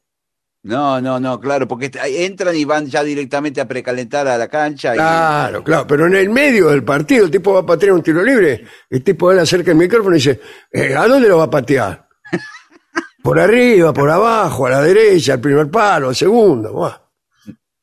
No, 0.63 1.01
no, 1.01 1.19
no, 1.19 1.39
claro, 1.41 1.67
porque 1.67 1.91
entran 2.05 2.55
y 2.55 2.63
van 2.63 2.86
ya 2.86 3.03
directamente 3.03 3.59
a 3.59 3.67
precalentar 3.67 4.27
a 4.27 4.38
la 4.38 4.47
cancha. 4.47 4.93
y- 4.93 4.97
Claro, 4.97 5.63
claro, 5.63 5.86
pero 5.88 6.07
en 6.07 6.15
el 6.15 6.29
medio 6.29 6.69
del 6.69 6.83
partido 6.86 7.25
el 7.25 7.31
tipo 7.31 7.53
va 7.53 7.59
a 7.62 7.65
patear 7.65 7.91
un 7.93 8.01
tiro 8.03 8.23
libre, 8.23 8.63
el 8.89 9.03
tipo 9.03 9.29
él 9.31 9.39
acerca 9.39 9.71
el 9.71 9.77
micrófono 9.77 10.15
y 10.15 10.19
dice, 10.19 10.39
eh, 10.71 10.95
¿a 10.95 11.05
dónde 11.07 11.27
lo 11.27 11.38
va 11.39 11.45
a 11.45 11.49
patear? 11.49 12.07
Por 13.23 13.39
arriba, 13.39 13.93
por 13.93 14.09
abajo, 14.09 14.65
a 14.67 14.69
la 14.69 14.81
derecha, 14.81 15.33
al 15.33 15.39
primer 15.41 15.69
palo, 15.71 16.09
al 16.09 16.15
segundo. 16.15 16.73
Buah, 16.73 16.97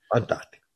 fantástico. 0.09 0.67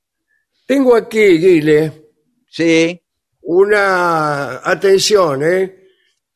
Tengo 0.67 0.97
aquí, 0.97 1.39
Guile, 1.39 2.09
Sí, 2.49 2.99
una 3.47 4.61
atención, 4.65 5.43
¿eh? 5.45 5.77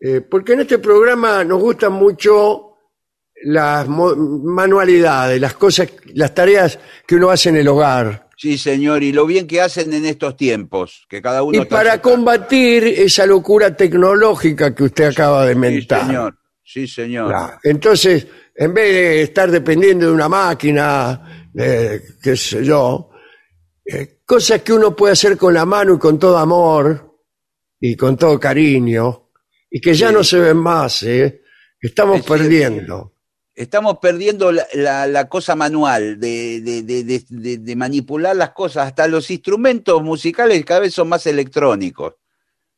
Eh, 0.00 0.20
porque 0.20 0.52
en 0.52 0.60
este 0.60 0.78
programa 0.78 1.42
nos 1.44 1.60
gustan 1.60 1.92
mucho 1.92 2.64
las 3.44 3.86
mo- 3.88 4.14
manualidades, 4.16 5.40
las 5.40 5.54
cosas, 5.54 5.88
las 6.14 6.34
tareas 6.34 6.78
que 7.06 7.16
uno 7.16 7.30
hace 7.30 7.48
en 7.48 7.56
el 7.56 7.68
hogar. 7.68 8.28
sí, 8.36 8.56
señor, 8.56 9.02
y 9.02 9.10
lo 9.12 9.26
bien 9.26 9.46
que 9.48 9.60
hacen 9.60 9.92
en 9.92 10.04
estos 10.06 10.36
tiempos, 10.36 11.04
que 11.08 11.20
cada 11.20 11.42
uno 11.42 11.58
Y 11.58 11.62
está 11.62 11.76
para 11.76 12.00
combatir 12.00 12.84
esa 12.84 13.26
locura 13.26 13.74
tecnológica 13.76 14.72
que 14.74 14.84
usted 14.84 15.06
acaba 15.06 15.44
de 15.44 15.54
Sí, 15.54 15.58
mentar. 15.58 16.06
señor, 16.06 16.38
sí, 16.62 16.86
señor. 16.86 17.34
Entonces, 17.64 18.26
en 18.54 18.72
vez 18.74 18.92
de 18.92 19.22
estar 19.22 19.50
dependiendo 19.50 20.06
de 20.06 20.12
una 20.12 20.28
máquina, 20.28 21.48
de, 21.52 22.00
qué 22.22 22.36
sé 22.36 22.64
yo, 22.64 23.10
eh, 23.90 24.18
cosas 24.26 24.60
que 24.62 24.72
uno 24.72 24.94
puede 24.94 25.14
hacer 25.14 25.36
con 25.38 25.54
la 25.54 25.64
mano 25.64 25.94
y 25.94 25.98
con 25.98 26.18
todo 26.18 26.36
amor 26.38 27.16
y 27.80 27.96
con 27.96 28.16
todo 28.16 28.38
cariño, 28.38 29.30
y 29.70 29.80
que 29.80 29.94
ya 29.94 30.08
Sí. 30.08 30.14
no 30.14 30.22
se 30.24 30.38
ven 30.40 30.56
más, 30.58 31.02
¿eh? 31.04 31.42
Estamos 31.80 32.18
Es 32.18 32.24
perdiendo. 32.24 33.14
Estamos 33.54 33.98
perdiendo 33.98 34.52
la, 34.52 34.66
la- 34.74 35.06
la 35.06 35.28
cosa 35.28 35.56
manual 35.56 36.20
de, 36.20 36.60
de- 36.60 37.58
de- 37.58 37.76
manipular 37.76 38.36
las 38.36 38.50
cosas. 38.50 38.86
Hasta 38.88 39.08
los 39.08 39.30
instrumentos 39.30 40.00
musicales 40.02 40.64
cada 40.64 40.80
vez 40.80 40.94
son 40.94 41.08
más 41.08 41.26
electrónicos. 41.26 42.14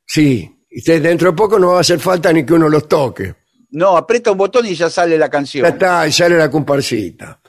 Sí, 0.06 0.64
y 0.70 0.80
de- 0.82 1.00
dentro 1.00 1.30
de 1.32 1.36
poco 1.36 1.58
no 1.58 1.72
va 1.72 1.78
a 1.78 1.80
hacer 1.80 1.98
falta 2.00 2.32
ni 2.32 2.44
que 2.46 2.54
uno 2.54 2.68
los 2.68 2.88
toque. 2.88 3.34
No, 3.72 3.96
aprieta 3.96 4.32
un 4.32 4.38
botón 4.38 4.66
y 4.66 4.74
ya 4.74 4.88
sale 4.90 5.18
la 5.18 5.26
Ya 5.26 5.30
canción. 5.30 5.66
está, 5.66 6.06
y 6.06 6.12
sale 6.12 6.36
la 6.38 6.50
comparsita. 6.50 7.40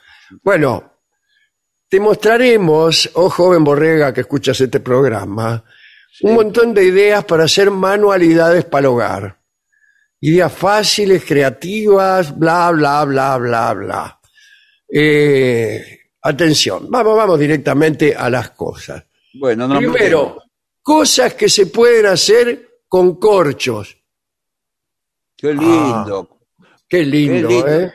Bueno, 0.43 0.90
te 1.91 1.99
mostraremos, 1.99 3.09
oh 3.15 3.29
joven 3.29 3.65
borrega 3.65 4.13
que 4.13 4.21
escuchas 4.21 4.61
este 4.61 4.79
programa, 4.79 5.61
un 6.21 6.35
montón 6.35 6.73
de 6.73 6.85
ideas 6.85 7.25
para 7.25 7.43
hacer 7.43 7.69
manualidades 7.69 8.63
para 8.63 8.79
el 8.79 8.85
hogar. 8.85 9.41
Ideas 10.21 10.53
fáciles, 10.53 11.25
creativas, 11.25 12.39
bla, 12.39 12.71
bla, 12.71 13.03
bla, 13.03 13.37
bla, 13.37 13.73
bla. 13.73 14.21
Eh, 14.87 15.99
atención, 16.21 16.87
vamos, 16.89 17.17
vamos 17.17 17.37
directamente 17.37 18.15
a 18.15 18.29
las 18.29 18.51
cosas. 18.51 19.03
Bueno, 19.33 19.67
no 19.67 19.77
Primero, 19.79 20.37
cosas 20.81 21.33
que 21.33 21.49
se 21.49 21.65
pueden 21.65 22.05
hacer 22.05 22.83
con 22.87 23.19
corchos. 23.19 23.97
Qué 25.35 25.53
lindo. 25.53 26.39
Qué 26.87 27.03
lindo, 27.03 27.49
Qué 27.49 27.53
lindo. 27.53 27.67
¿eh? 27.67 27.93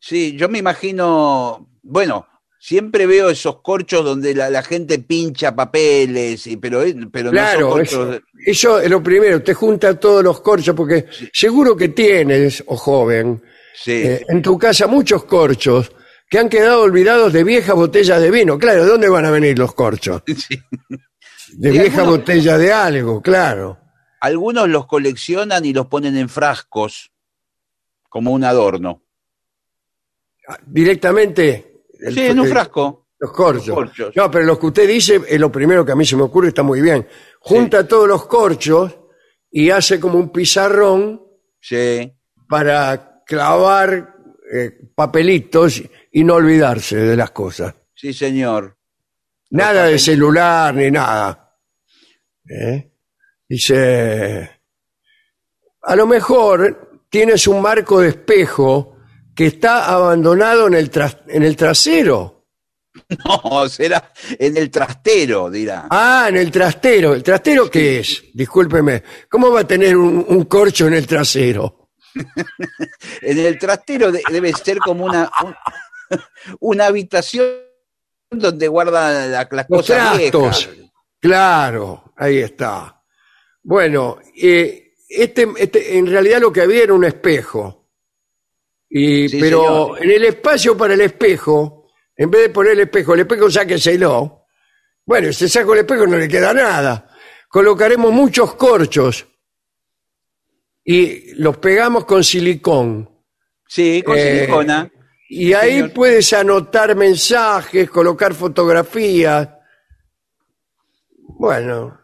Sí, 0.00 0.36
yo 0.36 0.48
me 0.48 0.58
imagino, 0.58 1.70
bueno, 1.84 2.26
siempre 2.66 3.06
veo 3.06 3.30
esos 3.30 3.60
corchos 3.62 4.04
donde 4.04 4.34
la, 4.34 4.50
la 4.50 4.60
gente 4.62 4.98
pincha 4.98 5.54
papeles, 5.54 6.48
y, 6.48 6.56
pero, 6.56 6.82
pero 7.12 7.30
Claro, 7.30 7.60
no 7.60 7.70
son 7.70 7.80
eso, 7.82 7.98
corchos. 8.06 8.22
eso 8.44 8.80
es 8.80 8.90
lo 8.90 9.00
primero, 9.02 9.40
te 9.40 9.54
junta 9.54 10.00
todos 10.00 10.24
los 10.24 10.40
corchos, 10.40 10.74
porque 10.74 11.06
seguro 11.32 11.76
que 11.76 11.90
tienes, 11.90 12.64
o 12.66 12.76
joven, 12.76 13.40
Sí, 13.72 13.92
eh, 13.92 14.24
en 14.28 14.42
tu 14.42 14.58
casa 14.58 14.86
muchos 14.88 15.24
corchos 15.24 15.92
que 16.28 16.38
han 16.40 16.48
quedado 16.48 16.80
olvidados 16.82 17.32
de 17.32 17.44
viejas 17.44 17.76
botellas 17.76 18.20
de 18.20 18.30
vino. 18.32 18.58
Claro, 18.58 18.82
¿de 18.84 18.90
dónde 18.90 19.08
van 19.08 19.26
a 19.26 19.30
venir 19.30 19.56
los 19.56 19.72
corchos? 19.74 20.22
sí. 20.26 20.58
De 21.52 21.68
Y 21.68 21.72
vieja 21.78 22.00
algunos- 22.00 22.18
botella 22.20 22.58
de 22.58 22.72
algo, 22.72 23.22
claro. 23.22 23.78
Algunos 24.20 24.68
los 24.68 24.86
coleccionan 24.86 25.64
y 25.66 25.72
los 25.72 25.86
ponen 25.86 26.16
en 26.16 26.28
frascos 26.28 27.12
como 28.08 28.32
un 28.32 28.42
adorno. 28.42 29.02
Directamente. 30.66 31.75
El- 32.00 32.14
sí, 32.14 32.20
en 32.26 32.40
un 32.40 32.46
frasco. 32.48 33.08
Los 33.18 33.32
corchos. 33.32 33.66
Los 33.68 33.76
corchos. 33.76 34.12
No, 34.16 34.30
pero 34.30 34.44
lo 34.44 34.58
que 34.58 34.66
usted 34.66 34.86
dice 34.88 35.20
es 35.26 35.40
lo 35.40 35.50
primero 35.50 35.84
que 35.86 35.92
a 35.92 35.96
mí 35.96 36.04
se 36.04 36.16
me 36.16 36.22
ocurre, 36.22 36.48
está 36.48 36.62
muy 36.62 36.80
bien. 36.82 37.06
Junta 37.40 37.86
todos 37.88 38.06
los 38.06 38.26
corchos 38.26 38.94
y 39.50 39.70
hace 39.70 39.98
como 40.00 40.18
un 40.18 40.30
pizarrón 40.30 41.22
Sí, 41.60 42.12
para 42.48 43.22
clavar 43.26 44.14
eh, 44.52 44.70
papelitos 44.94 45.82
y 46.12 46.22
no 46.24 46.34
olvidarse 46.34 46.96
de 46.96 47.16
las 47.16 47.30
cosas. 47.32 47.74
sí, 47.94 48.12
señor. 48.12 48.76
Nada 49.50 49.86
de 49.86 49.98
celular 49.98 50.74
ni 50.74 50.90
nada. 50.90 51.56
¿Eh? 52.48 52.92
Dice, 53.48 54.50
a 55.82 55.96
lo 55.96 56.06
mejor 56.06 57.00
tienes 57.08 57.46
un 57.46 57.62
marco 57.62 58.00
de 58.00 58.08
espejo 58.10 58.95
que 59.36 59.46
está 59.46 59.86
abandonado 59.86 60.66
en 60.66 60.74
el, 60.74 60.90
tras- 60.90 61.18
en 61.28 61.42
el 61.44 61.54
trasero. 61.56 62.32
No, 63.24 63.68
será 63.68 64.10
en 64.38 64.56
el 64.56 64.70
trastero, 64.70 65.50
dirá. 65.50 65.86
Ah, 65.90 66.26
en 66.30 66.36
el 66.38 66.50
trastero. 66.50 67.12
¿El 67.14 67.22
trastero 67.22 67.70
qué 67.70 68.00
es? 68.00 68.24
Discúlpeme. 68.32 69.02
¿Cómo 69.28 69.52
va 69.52 69.60
a 69.60 69.66
tener 69.66 69.96
un, 69.98 70.24
un 70.26 70.44
corcho 70.46 70.86
en 70.86 70.94
el 70.94 71.06
trasero? 71.06 71.90
En 73.20 73.38
el 73.38 73.58
trastero 73.58 74.10
de- 74.10 74.22
debe 74.30 74.50
ser 74.54 74.78
como 74.78 75.04
una, 75.04 75.30
un- 75.44 75.54
una 76.60 76.86
habitación 76.86 77.46
donde 78.30 78.66
guarda 78.66 79.26
la- 79.28 79.48
las 79.50 79.66
cosas 79.66 80.18
viejas. 80.18 80.68
Claro, 81.20 82.12
ahí 82.16 82.38
está. 82.38 83.02
Bueno, 83.62 84.18
eh, 84.40 84.94
este, 85.08 85.46
este, 85.58 85.98
en 85.98 86.06
realidad 86.06 86.40
lo 86.40 86.50
que 86.52 86.62
había 86.62 86.84
era 86.84 86.94
un 86.94 87.04
espejo. 87.04 87.85
Y, 88.88 89.28
Sí, 89.28 89.38
pero 89.40 89.94
señor. 89.96 90.02
en 90.04 90.10
el 90.10 90.24
espacio 90.24 90.76
para 90.76 90.94
el 90.94 91.00
espejo, 91.00 91.88
en 92.16 92.30
vez 92.30 92.42
de 92.42 92.48
poner 92.50 92.72
el 92.72 92.80
espejo, 92.80 93.14
el 93.14 93.20
espejo 93.20 93.50
sáqueselo. 93.50 94.44
Bueno, 95.04 95.32
si 95.32 95.48
saco 95.48 95.72
el 95.74 95.80
espejo 95.80 96.06
no 96.06 96.16
le 96.16 96.28
queda 96.28 96.52
nada. 96.52 97.08
Colocaremos 97.48 98.12
muchos 98.12 98.54
corchos 98.54 99.26
y 100.84 101.32
los 101.34 101.56
pegamos 101.58 102.04
con 102.04 102.22
silicón. 102.24 103.08
Sí, 103.68 104.02
con 104.04 104.16
Eh, 104.16 104.40
silicona. 104.40 104.90
Y 105.28 105.52
ahí 105.52 105.72
señor. 105.78 105.92
puedes 105.92 106.32
anotar 106.32 106.94
mensajes, 106.94 107.90
colocar 107.90 108.34
fotografías. 108.34 109.48
Bueno, 111.38 112.00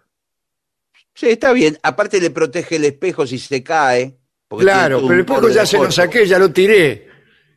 Sí, 1.14 1.28
está 1.28 1.52
bien. 1.52 1.78
Aparte 1.82 2.18
le 2.20 2.30
protege 2.30 2.76
el 2.76 2.86
espejo 2.86 3.26
si 3.26 3.38
se 3.38 3.62
cae. 3.62 4.18
Claro, 4.58 5.00
pero 5.00 5.14
el 5.14 5.20
espejo 5.20 5.48
ya 5.48 5.66
se 5.66 5.78
lo 5.78 5.90
saqué, 5.90 6.26
ya 6.26 6.38
lo 6.38 6.52
tiré. 6.52 7.08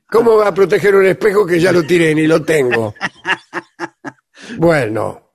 ¿Cómo 0.08 0.38
va 0.38 0.50
a 0.50 0.54
proteger 0.54 0.96
un 0.96 1.06
espejo 1.06 1.46
que 1.46 1.60
ya 1.60 1.72
lo 1.72 1.84
tiré 1.84 2.14
ni 2.16 2.28
lo 2.28 2.42
tengo? 2.44 2.94
Bueno, 4.58 5.26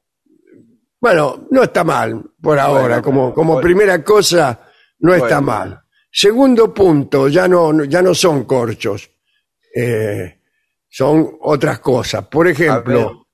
bueno, 1.00 1.48
no 1.50 1.62
está 1.62 1.82
mal 1.82 2.22
por 2.40 2.58
ahora, 2.58 2.82
Bueno, 2.82 3.02
como, 3.02 3.34
como 3.34 3.52
bueno. 3.54 3.64
primera 3.64 4.04
cosa, 4.04 4.60
no 5.00 5.14
está 5.14 5.40
mal. 5.40 5.80
Segundo 6.12 6.72
punto, 6.72 7.28
ya 7.28 7.48
no, 7.48 7.84
ya 7.84 8.02
no 8.02 8.14
son 8.14 8.44
corchos, 8.44 9.10
eh, 9.74 10.40
son 10.88 11.38
otras 11.40 11.78
cosas. 11.80 12.26
Por 12.26 12.48
ejemplo, 12.48 13.26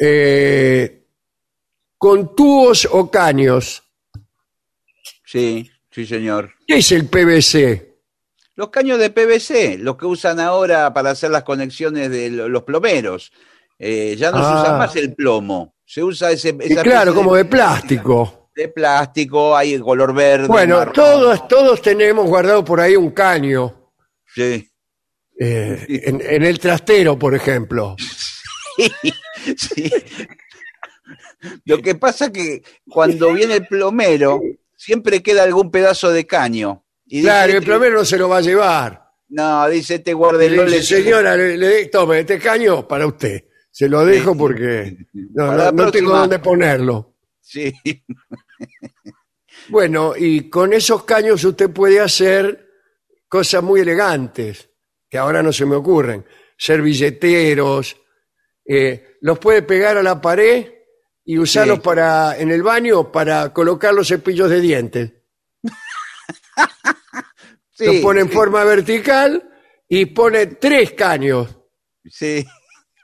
eh, 0.00 1.06
con 1.98 2.34
tubos 2.34 2.88
o 2.90 3.10
caños. 3.10 3.82
Sí, 5.24 5.70
sí, 5.90 6.06
señor. 6.06 6.52
¿Qué 6.66 6.78
es 6.78 6.92
el 6.92 7.06
PVC? 7.06 7.88
Los 8.56 8.70
caños 8.70 8.98
de 8.98 9.10
PVC, 9.10 9.78
los 9.78 9.96
que 9.96 10.06
usan 10.06 10.38
ahora 10.40 10.92
para 10.92 11.10
hacer 11.10 11.30
las 11.30 11.44
conexiones 11.44 12.10
de 12.10 12.30
lo- 12.30 12.48
los 12.48 12.62
plomeros. 12.64 13.32
Eh, 13.78 14.16
ya 14.18 14.30
no 14.30 14.38
se 14.38 14.44
Ah. 14.44 14.60
usa 14.62 14.76
más 14.78 14.94
el 14.96 15.14
plomo. 15.14 15.74
Se 15.86 16.02
usa 16.04 16.30
ese. 16.30 16.54
Esa 16.60 16.82
claro, 16.82 17.14
como 17.14 17.34
de 17.34 17.46
plástico. 17.46 18.50
De 18.54 18.68
plástico, 18.68 19.56
hay 19.56 19.72
el 19.74 19.80
color 19.82 20.12
verde. 20.12 20.46
Bueno, 20.46 20.76
marrón. 20.78 20.92
todos, 20.92 21.48
todos 21.48 21.80
tenemos 21.80 22.26
guardado 22.26 22.62
por 22.64 22.80
ahí 22.80 22.94
un 22.96 23.10
caño. 23.12 23.90
Sí, 24.34 24.68
eh, 25.38 25.86
en, 26.04 26.20
en 26.20 26.42
el 26.44 26.58
trastero, 26.58 27.18
por 27.18 27.34
ejemplo. 27.34 27.96
Sí. 29.56 29.90
Lo 31.64 31.80
que 31.80 31.94
pasa 31.94 32.26
es 32.26 32.30
que 32.32 32.62
cuando 32.88 33.32
viene 33.32 33.54
el 33.56 33.66
plomero, 33.66 34.40
siempre 34.80 35.22
queda 35.22 35.42
algún 35.42 35.70
pedazo 35.70 36.10
de 36.10 36.26
caño. 36.26 36.84
Y 37.06 37.16
dice, 37.18 37.26
Claro, 37.28 37.50
el 37.52 37.58
este- 37.58 37.66
plomero 37.66 37.98
no 37.98 38.04
se 38.04 38.16
lo 38.16 38.28
va 38.30 38.38
a 38.38 38.40
llevar. 38.40 39.04
No, 39.28 39.68
dice, 39.68 39.96
este 39.96 40.12
Le 40.12 40.14
guárdelo. 40.14 40.64
dice, 40.64 40.76
le- 40.76 40.82
señora, 40.82 41.36
le, 41.36 41.56
le- 41.58 41.86
tome 41.86 42.20
este 42.20 42.38
caño 42.38 42.88
para 42.88 43.06
usted. 43.06 43.44
Se 43.70 43.88
lo 43.88 44.04
dejo 44.04 44.34
porque 44.36 44.96
no, 45.12 45.90
tengo 45.92 46.16
dónde 46.16 46.38
ponerlo. 46.38 47.14
Sí, 47.40 47.72
Bueno, 49.68 50.14
y 50.16 50.48
con 50.48 50.72
esos 50.72 51.04
caños 51.04 51.44
usted 51.44 51.70
puede 51.70 52.00
hacer 52.00 52.66
cosas 53.28 53.62
muy 53.62 53.80
elegantes, 53.80 54.68
que 55.08 55.18
ahora 55.18 55.42
no 55.42 55.52
se 55.52 55.66
me 55.66 55.76
ocurren. 55.76 56.24
Servilleteros, 56.56 57.96
eh, 58.64 59.16
los 59.20 59.38
puede 59.38 59.62
pegar 59.62 59.96
a 59.98 60.02
la 60.02 60.20
pared 60.20 60.66
y 61.24 61.38
usarlos 61.38 61.78
Sí. 61.78 61.82
para 61.84 62.38
en 62.38 62.50
el 62.50 62.62
baño 62.62 63.12
para 63.12 63.52
colocar 63.52 63.94
los 63.94 64.08
cepillos 64.08 64.50
de 64.50 64.60
dientes. 64.60 65.12
sí, 67.72 67.86
Los 67.86 67.96
pone 67.96 68.20
en 68.22 68.28
sí, 68.28 68.34
forma 68.34 68.64
vertical 68.64 69.42
y 69.88 70.06
pone 70.06 70.46
tres 70.46 70.92
caños. 70.92 71.48
sí, 72.04 72.44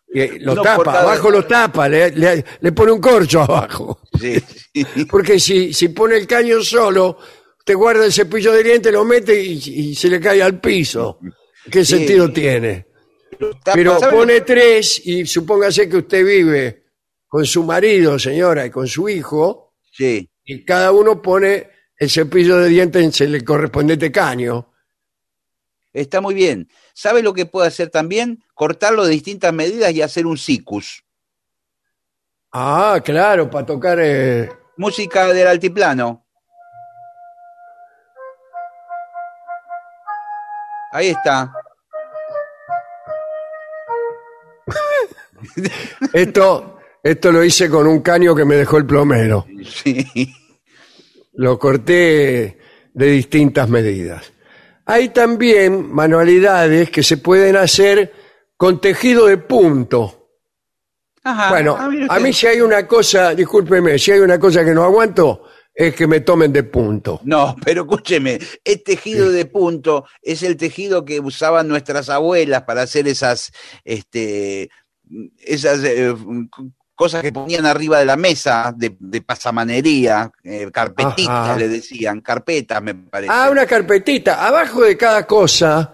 Y 0.08 0.44
por 0.44 0.62
tapa, 0.62 1.00
abajo 1.00 1.30
los 1.30 1.46
tapa, 1.48 1.88
le, 1.88 2.10
le- 2.12 2.44
le 2.60 2.72
pone 2.72 2.92
un 2.92 3.00
corcho 3.00 3.42
abajo. 3.42 4.00
sí, 4.18 4.36
sí. 4.72 5.04
Porque 5.10 5.38
si, 5.38 5.72
si 5.72 5.88
pone 5.88 6.16
el 6.16 6.26
caño 6.26 6.62
solo, 6.62 7.18
te 7.64 7.74
guarda 7.74 8.04
el 8.04 8.12
cepillo 8.12 8.52
de 8.52 8.62
dientes, 8.62 8.92
lo 8.92 9.04
mete 9.04 9.40
y, 9.42 9.52
y 9.90 9.94
se 9.94 10.08
le 10.08 10.20
cae 10.20 10.42
al 10.42 10.60
piso. 10.60 11.18
¿Qué 11.70 11.84
Sí. 11.84 11.96
sentido 11.98 12.32
tiene? 12.32 12.86
Pero 13.74 13.98
pone 14.10 14.40
tres 14.42 15.02
y 15.04 15.26
supóngase 15.26 15.88
que 15.88 15.96
usted 15.98 16.24
vive 16.24 16.85
con 17.28 17.44
su 17.46 17.62
marido, 17.64 18.18
señora, 18.18 18.64
y 18.66 18.70
con 18.70 18.86
su 18.86 19.08
hijo, 19.08 19.74
Sí, 19.92 20.30
y 20.44 20.62
cada 20.64 20.92
uno 20.92 21.22
pone 21.22 21.70
el 21.98 22.10
cepillo 22.10 22.58
de 22.58 22.68
dientes 22.68 23.20
en 23.22 23.34
el 23.34 23.42
correspondiente 23.44 24.12
caño. 24.12 24.72
está 25.94 26.20
muy 26.20 26.34
bien. 26.34 26.68
¿Sabe 26.92 27.22
lo 27.22 27.32
que 27.32 27.46
puede 27.46 27.68
hacer 27.68 27.88
también? 27.88 28.44
Cortarlo 28.54 29.04
de 29.04 29.12
distintas 29.12 29.52
medidas 29.54 29.92
y 29.92 30.02
hacer 30.02 30.26
un 30.26 30.36
sicus. 30.36 31.02
Ah, 32.52 33.00
claro, 33.02 33.48
para 33.50 33.64
tocar... 33.66 33.98
eh, 34.00 34.50
Música 34.76 35.32
del 35.32 35.46
altiplano. 35.48 36.26
Ahí 40.92 41.08
está. 41.08 41.52
Esto, 46.12 46.75
esto 47.10 47.30
lo 47.30 47.44
hice 47.44 47.70
con 47.70 47.86
un 47.86 48.00
caño 48.00 48.34
que 48.34 48.44
me 48.44 48.56
dejó 48.56 48.78
el 48.78 48.86
plomero. 48.86 49.46
Sí. 49.64 50.34
Lo 51.34 51.58
corté 51.58 52.58
de 52.92 53.06
distintas 53.06 53.68
medidas. 53.68 54.32
Hay 54.86 55.10
también 55.10 55.92
manualidades 55.92 56.90
que 56.90 57.02
se 57.02 57.18
pueden 57.18 57.56
hacer 57.56 58.12
con 58.56 58.80
tejido 58.80 59.26
de 59.26 59.36
punto. 59.38 60.30
Ajá. 61.22 61.50
bueno, 61.50 61.76
ah, 61.76 61.90
a 62.08 62.20
mí 62.20 62.32
si 62.32 62.46
hay 62.46 62.60
una 62.60 62.86
cosa, 62.86 63.34
discúlpeme, 63.34 63.98
si 63.98 64.12
hay 64.12 64.20
una 64.20 64.38
cosa 64.38 64.64
que 64.64 64.72
no 64.72 64.84
aguanto, 64.84 65.42
es 65.74 65.94
que 65.94 66.06
me 66.06 66.20
tomen 66.20 66.52
de 66.52 66.62
punto. 66.62 67.20
No, 67.24 67.54
pero 67.64 67.82
escúcheme, 67.82 68.38
el 68.64 68.82
tejido 68.82 69.30
de 69.30 69.44
punto 69.44 70.06
es 70.22 70.42
el 70.42 70.56
tejido 70.56 71.04
que 71.04 71.20
usaban 71.20 71.68
nuestras 71.68 72.08
abuelas 72.08 72.62
para 72.62 72.82
hacer 72.82 73.06
esas, 73.08 73.52
este, 73.84 74.70
esas 75.38 75.84
eh, 75.84 76.14
cosas 76.96 77.22
que 77.22 77.30
ponían 77.32 77.64
arriba 77.66 77.98
de 78.00 78.06
la 78.06 78.16
mesa 78.16 78.74
de, 78.76 78.96
de 78.98 79.20
pasamanería, 79.22 80.32
eh, 80.42 80.68
carpetitas 80.72 81.28
Ajá. 81.50 81.56
le 81.56 81.68
decían, 81.68 82.20
carpetas 82.22 82.82
me 82.82 82.94
parece. 82.94 83.30
Ah, 83.32 83.48
una 83.50 83.66
carpetita. 83.66 84.44
Abajo 84.44 84.82
de 84.82 84.96
cada 84.96 85.24
cosa, 85.26 85.92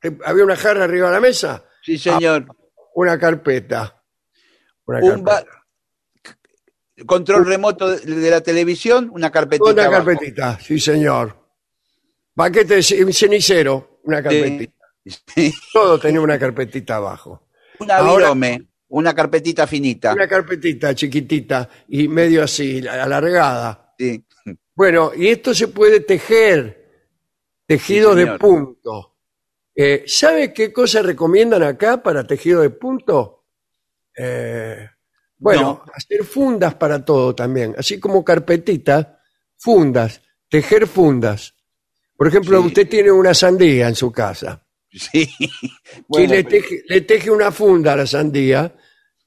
eh, 0.00 0.16
había 0.24 0.44
una 0.44 0.54
jarra 0.56 0.84
arriba 0.84 1.08
de 1.08 1.14
la 1.14 1.20
mesa, 1.20 1.64
Sí, 1.82 1.98
señor. 1.98 2.46
una 2.94 3.18
carpeta. 3.18 4.00
Una 4.84 4.98
Un 5.00 5.24
carpeta. 5.24 5.46
control 7.06 7.46
remoto 7.46 7.90
de, 7.90 8.14
de 8.14 8.30
la 8.30 8.40
televisión, 8.40 9.10
una 9.12 9.30
carpetita. 9.30 9.70
Una 9.70 9.84
abajo. 9.86 10.04
carpetita, 10.06 10.58
sí 10.60 10.78
señor. 10.78 11.36
Paquete 12.34 12.76
de 12.76 12.82
ce- 12.82 13.04
un 13.04 13.12
cenicero, 13.12 14.00
una 14.04 14.22
carpetita. 14.22 14.72
Sí. 15.34 15.52
Todo 15.72 15.98
tenía 15.98 16.20
una 16.20 16.38
carpetita 16.38 16.94
abajo. 16.96 17.48
Una 17.80 17.96
Ahora- 17.96 18.26
virome, 18.26 18.68
una 18.92 19.14
carpetita 19.14 19.66
finita. 19.66 20.12
Una 20.12 20.28
carpetita 20.28 20.94
chiquitita 20.94 21.68
y 21.88 22.08
medio 22.08 22.42
así, 22.42 22.86
alargada. 22.86 23.94
Sí. 23.98 24.24
Bueno, 24.74 25.12
y 25.16 25.28
esto 25.28 25.54
se 25.54 25.68
puede 25.68 26.00
tejer, 26.00 26.90
tejido 27.66 28.12
Sí, 28.14 28.18
de 28.20 28.38
punto. 28.38 29.16
Eh, 29.74 30.04
¿Sabe 30.06 30.52
qué 30.52 30.72
cosas 30.72 31.06
recomiendan 31.06 31.62
acá 31.62 32.02
para 32.02 32.26
tejido 32.26 32.60
de 32.60 32.70
punto? 32.70 33.46
Eh, 34.16 34.86
bueno, 35.38 35.84
hacer 35.94 36.24
fundas 36.24 36.74
para 36.74 37.02
todo 37.02 37.34
también, 37.34 37.74
así 37.78 37.98
como 37.98 38.22
carpetita, 38.22 39.18
fundas, 39.56 40.20
tejer 40.50 40.86
fundas. 40.86 41.54
Por 42.14 42.28
ejemplo, 42.28 42.60
Sí. 42.60 42.66
usted 42.66 42.88
tiene 42.88 43.10
una 43.10 43.32
sandía 43.32 43.88
en 43.88 43.94
su 43.94 44.12
casa. 44.12 44.66
Sí. 44.94 45.26
y 46.10 46.26
le, 46.26 46.44
pero- 46.44 46.66
le 46.88 47.00
teje 47.00 47.30
una 47.30 47.50
funda 47.50 47.94
a 47.94 47.96
la 47.96 48.06
sandía 48.06 48.74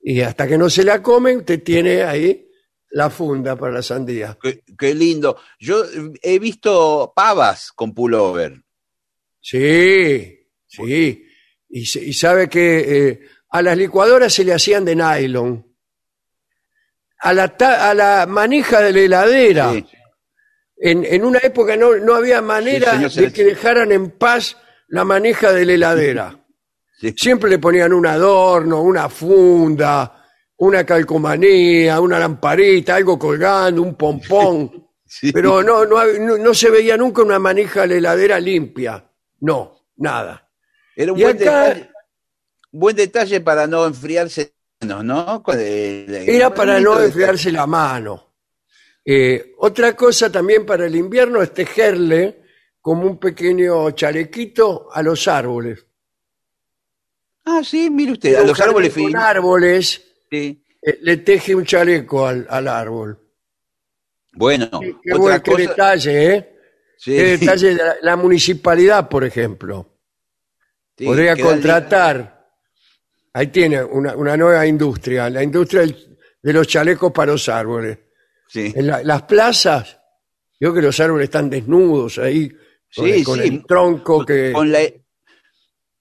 y 0.08 0.22
hasta 0.22 0.48
que 0.48 0.56
no 0.56 0.70
se 0.70 0.84
la 0.84 1.02
come, 1.02 1.36
usted 1.36 1.64
tiene 1.64 2.04
ahí 2.04 2.48
la 2.92 3.10
funda 3.10 3.56
para 3.56 3.74
la 3.74 3.82
sandía. 3.82 4.38
Qué, 4.40 4.64
qué 4.78 4.94
lindo. 4.94 5.38
Yo 5.60 5.84
he 6.22 6.38
visto 6.38 7.12
pavas 7.16 7.72
con 7.72 7.92
pullover. 7.94 8.62
Sí, 9.42 10.48
sí. 10.68 11.26
Y, 11.70 11.86
sabe 12.14 12.48
que 12.48 13.08
eh, 13.10 13.20
a 13.50 13.62
las 13.64 13.76
licuadoras 13.76 14.32
se 14.32 14.44
le 14.46 14.54
hacían 14.54 14.86
de 14.86 14.96
nylon. 14.96 15.66
A 17.20 17.34
la, 17.34 17.58
ta- 17.58 17.90
a 17.90 17.94
la 17.96 18.28
manija 18.28 18.82
de 18.82 18.94
la 18.94 19.00
heladera. 19.02 19.74
Sí. 19.74 19.86
En, 20.78 21.04
en 21.04 21.24
una 21.26 21.40
época 21.40 21.76
no, 21.76 21.96
no 21.96 22.14
había 22.14 22.42
manera 22.44 22.92
señor, 22.92 23.12
de 23.12 23.34
que 23.34 23.44
dejaran 23.44 23.92
en 23.92 24.12
paz 24.12 24.58
la 24.88 25.04
manija 25.04 25.52
de 25.52 25.66
la 25.66 25.74
heladera. 25.74 26.45
Sí. 27.00 27.14
Siempre 27.18 27.50
le 27.50 27.60
ponían 27.60 27.94
un 27.94 28.06
adorno, 28.08 28.82
una 28.82 29.10
funda, 29.10 30.24
una 30.58 30.86
calcomanía, 30.86 32.00
una 32.00 32.20
lamparita, 32.20 32.96
algo 32.96 33.18
colgando, 33.20 33.82
un 33.82 33.96
pompón. 33.96 34.82
Sí. 35.08 35.32
Pero 35.32 35.62
no, 35.62 35.86
no, 35.86 36.04
no, 36.04 36.38
no 36.38 36.54
se 36.54 36.70
veía 36.70 36.98
nunca 36.98 37.22
una 37.22 37.38
manija 37.38 37.82
de 37.82 37.88
la 37.88 37.96
heladera 37.96 38.40
limpia. 38.40 39.08
No, 39.42 39.86
nada. 39.98 40.50
Era 40.96 41.14
un 41.14 41.20
Y 41.20 41.24
buen, 41.24 41.38
acá- 41.42 41.64
detalle, 41.68 41.90
buen 42.72 42.96
detalle 42.96 43.40
para 43.40 43.68
no 43.68 43.86
enfriarse, 43.86 44.56
¿no? 44.82 45.44
El- 45.54 46.10
Era 46.28 46.54
para 46.54 46.80
no 46.82 47.00
enfriarse 47.00 47.52
la 47.52 47.68
mano. 47.68 48.34
Eh, 49.06 49.54
otra 49.60 49.96
cosa 49.96 50.32
también 50.32 50.66
para 50.66 50.88
el 50.88 50.96
invierno 50.96 51.42
es 51.42 51.54
tejerle 51.54 52.42
como 52.82 53.04
un 53.06 53.18
pequeño 53.20 53.92
chalequito 53.92 54.90
a 54.92 55.04
los 55.04 55.28
árboles. 55.28 55.86
Ah, 57.46 57.62
sí, 57.64 57.90
mire 57.90 58.14
usted, 58.14 58.36
a 58.36 58.42
Un 58.42 58.48
los 58.48 58.60
árboles 58.60 58.90
jardín 58.90 59.04
con 59.06 59.12
finos. 59.12 59.24
árboles 59.24 60.02
Sí. 60.32 60.64
eh, 60.82 61.00
le 61.02 61.18
teje 61.18 61.54
un 61.56 61.64
chaleco 61.66 62.26
al, 62.26 62.46
al 62.50 62.68
árbol. 62.68 63.20
Bueno, 64.34 64.68
Qué, 64.82 64.96
otra 65.14 65.18
buen- 65.18 65.42
qué 65.42 65.52
cosa. 65.52 65.62
detalle, 65.70 66.34
¿eh? 66.36 66.56
sí, 66.98 67.12
Qué 67.16 67.38
detalle 67.38 67.68
de 67.70 67.76
la, 67.76 67.96
la 68.02 68.16
municipalidad, 68.16 69.08
por 69.08 69.24
ejemplo. 69.24 69.88
sí, 70.98 71.06
Podría 71.06 71.36
queda 71.36 71.46
contratar, 71.48 72.48
ahí 73.34 73.48
tiene 73.48 73.84
una, 73.84 74.16
una 74.16 74.36
nueva 74.36 74.66
industria, 74.66 75.30
la 75.30 75.44
industria 75.44 75.82
del- 75.82 76.18
de 76.42 76.54
los 76.54 76.68
chalecos 76.68 77.12
para 77.12 77.32
los 77.32 77.48
árboles. 77.50 77.98
li- 77.98 78.04
Sí, 78.48 78.74
En 78.76 78.88
la- 78.88 79.04
las 79.04 79.24
plazas, 79.24 80.00
yo 80.60 80.74
que 80.74 80.82
los 80.82 81.00
árboles 81.00 81.26
están 81.26 81.50
desnudos 81.50 82.18
ahí, 82.20 82.50
con, 82.50 83.06
Sí, 83.06 83.12
el, 83.12 83.24
con 83.24 83.40
sí. 83.40 83.48
el 83.48 83.66
tronco 83.66 84.26
que... 84.26 84.52
con 84.54 84.72
la, 84.72 84.80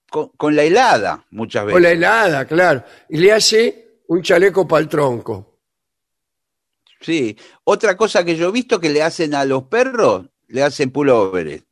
con, 0.09 0.29
con 0.37 0.55
la 0.55 0.63
helada, 0.63 1.25
muchas 1.31 1.65
veces. 1.65 1.73
con 1.75 1.83
la 1.83 1.91
helada, 1.91 2.45
claro. 2.45 2.83
Y 3.09 3.17
le 3.17 3.31
hace 3.31 3.99
un 4.07 4.21
chaleco 4.21 4.67
para 4.67 4.81
el 4.81 4.89
tronco. 4.89 5.59
Sí. 7.01 7.37
Otra 7.63 7.95
cosa 7.97 8.23
que 8.23 8.35
yo 8.35 8.49
he 8.49 8.51
visto 8.51 8.79
que 8.79 8.89
le 8.89 9.01
hacen 9.03 9.35
a 9.35 9.45
los 9.45 9.63
perros, 9.63 10.25
le 10.47 10.63
hacen 10.63 10.91
pullovers. 10.91 11.63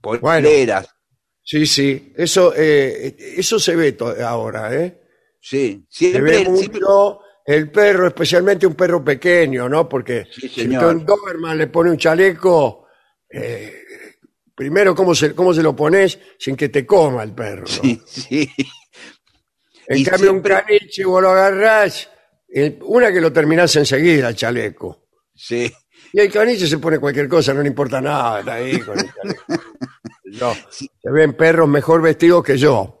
Poleras. 0.00 0.88
Sí, 1.42 1.64
sí, 1.66 2.12
eso, 2.16 2.52
eh, 2.56 3.16
eso 3.36 3.58
se 3.60 3.76
ve 3.76 3.96
ahora, 4.24 4.74
¿eh? 4.74 5.00
Sí. 5.40 5.86
Se 5.88 6.10
Siempre, 6.10 6.22
ve 6.22 6.44
siempre- 6.44 6.80
mucho 6.80 7.20
el 7.44 7.70
perro, 7.70 8.08
especialmente 8.08 8.66
un 8.66 8.74
perro 8.74 9.04
pequeño, 9.04 9.68
¿no? 9.68 9.88
Porque 9.88 10.26
Sí, 10.32 10.48
si 10.48 10.62
un 10.76 11.06
Doberman 11.06 11.56
le 11.56 11.68
pone 11.68 11.90
un 11.92 11.98
chaleco, 11.98 12.88
eh, 13.30 13.84
primero, 14.56 14.94
¿cómo 14.94 15.14
se, 15.14 15.34
cómo 15.34 15.54
se 15.54 15.62
lo 15.62 15.76
pones 15.76 16.18
sin 16.38 16.56
que 16.56 16.68
te 16.70 16.84
coma 16.84 17.22
el 17.22 17.32
perro? 17.32 17.62
¿no? 17.66 17.66
Sí, 17.68 18.02
sí. 18.06 18.50
En 19.86 19.98
Y 19.98 20.04
cambio, 20.04 20.30
siempre- 20.30 20.54
un 20.54 20.60
caniche 20.62 21.04
vos 21.04 21.22
lo 21.22 21.30
agarrás, 21.30 22.10
el- 22.48 22.78
una 22.82 23.12
que 23.12 23.20
lo 23.20 23.32
terminás 23.32 23.76
enseguida, 23.76 24.28
el 24.30 24.34
chaleco. 24.36 25.06
sí. 25.34 25.72
Y 26.12 26.20
el 26.20 26.32
caniche 26.32 26.66
se 26.66 26.78
pone 26.78 26.98
cualquier 26.98 27.28
cosa, 27.28 27.52
no 27.52 27.60
le 27.62 27.68
importa 27.68 28.00
nada, 28.00 28.40
está 28.40 28.54
ahí 28.54 28.80
con 28.80 28.98
el 28.98 29.04
chaleco. 29.12 29.44
No, 30.24 30.54
se 30.72 31.10
ven 31.10 31.34
perros 31.34 31.68
mejor 31.68 32.02
vestidos 32.02 32.42
que 32.44 32.58
yo. 32.58 33.00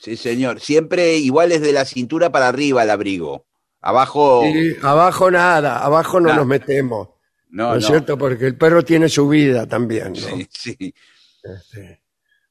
Sí, 0.00 0.16
señor. 0.16 0.60
Siempre 0.60 1.16
igual 1.16 1.50
es 1.52 1.60
de 1.60 1.72
la 1.72 1.84
cintura 1.84 2.30
para 2.30 2.46
arriba 2.48 2.82
el 2.84 2.90
abrigo. 2.90 3.46
Abajo, 3.80 4.44
Y 4.46 4.76
abajo 4.80 5.30
nada, 5.30 5.78
abajo 5.78 6.20
no 6.20 6.26
Nada. 6.28 6.36
nos 6.38 6.46
metemos. 6.46 7.08
No, 7.52 7.64
¿No 7.64 7.70
no. 7.72 7.78
es 7.78 7.86
cierto? 7.86 8.18
Porque 8.18 8.46
el 8.46 8.56
perro 8.56 8.82
tiene 8.82 9.08
su 9.08 9.28
vida 9.28 9.66
también, 9.66 10.12
¿no? 10.12 10.18
Sí, 10.18 10.48
sí. 10.50 10.94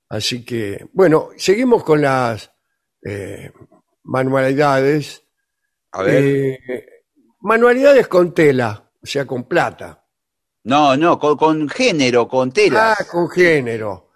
Así 0.09 0.43
que, 0.45 0.87
bueno, 0.93 1.29
seguimos 1.37 1.83
con 1.83 2.01
las 2.01 2.51
eh, 3.03 3.51
manualidades. 4.03 5.23
A 5.91 6.03
ver. 6.03 6.23
Eh, 6.23 6.85
manualidades 7.39 8.07
con 8.07 8.33
tela, 8.33 8.91
o 9.01 9.05
sea, 9.05 9.25
con 9.25 9.45
plata. 9.45 10.05
No, 10.63 10.95
no, 10.95 11.17
con, 11.17 11.37
con 11.37 11.67
género, 11.67 12.27
con 12.27 12.51
telas. 12.51 12.97
Ah, 12.99 13.05
con 13.09 13.29
género. 13.29 14.11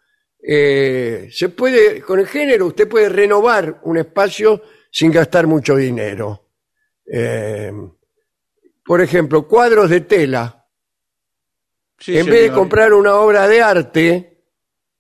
Eh, 0.48 1.30
se 1.32 1.50
puede, 1.50 2.02
con 2.02 2.19
el 2.19 2.28
género 2.28 2.67
usted 2.67 2.88
puede 2.88 3.10
renovar 3.10 3.80
un 3.84 3.98
espacio 3.98 4.62
sin 4.91 5.12
gastar 5.12 5.48
mucho 5.48 5.76
dinero. 5.76 6.52
Eh, 7.12 7.71
por 8.86 9.02
ejemplo, 9.02 9.48
cuadros 9.48 9.89
de 9.89 10.02
tela. 10.02 10.64
Sí, 11.97 12.17
en 12.17 12.25
vez 12.25 12.36
de 12.36 12.41
señor. 12.43 12.55
comprar 12.55 12.93
una 12.93 13.15
obra 13.15 13.47
de 13.47 13.62
arte 13.62 14.43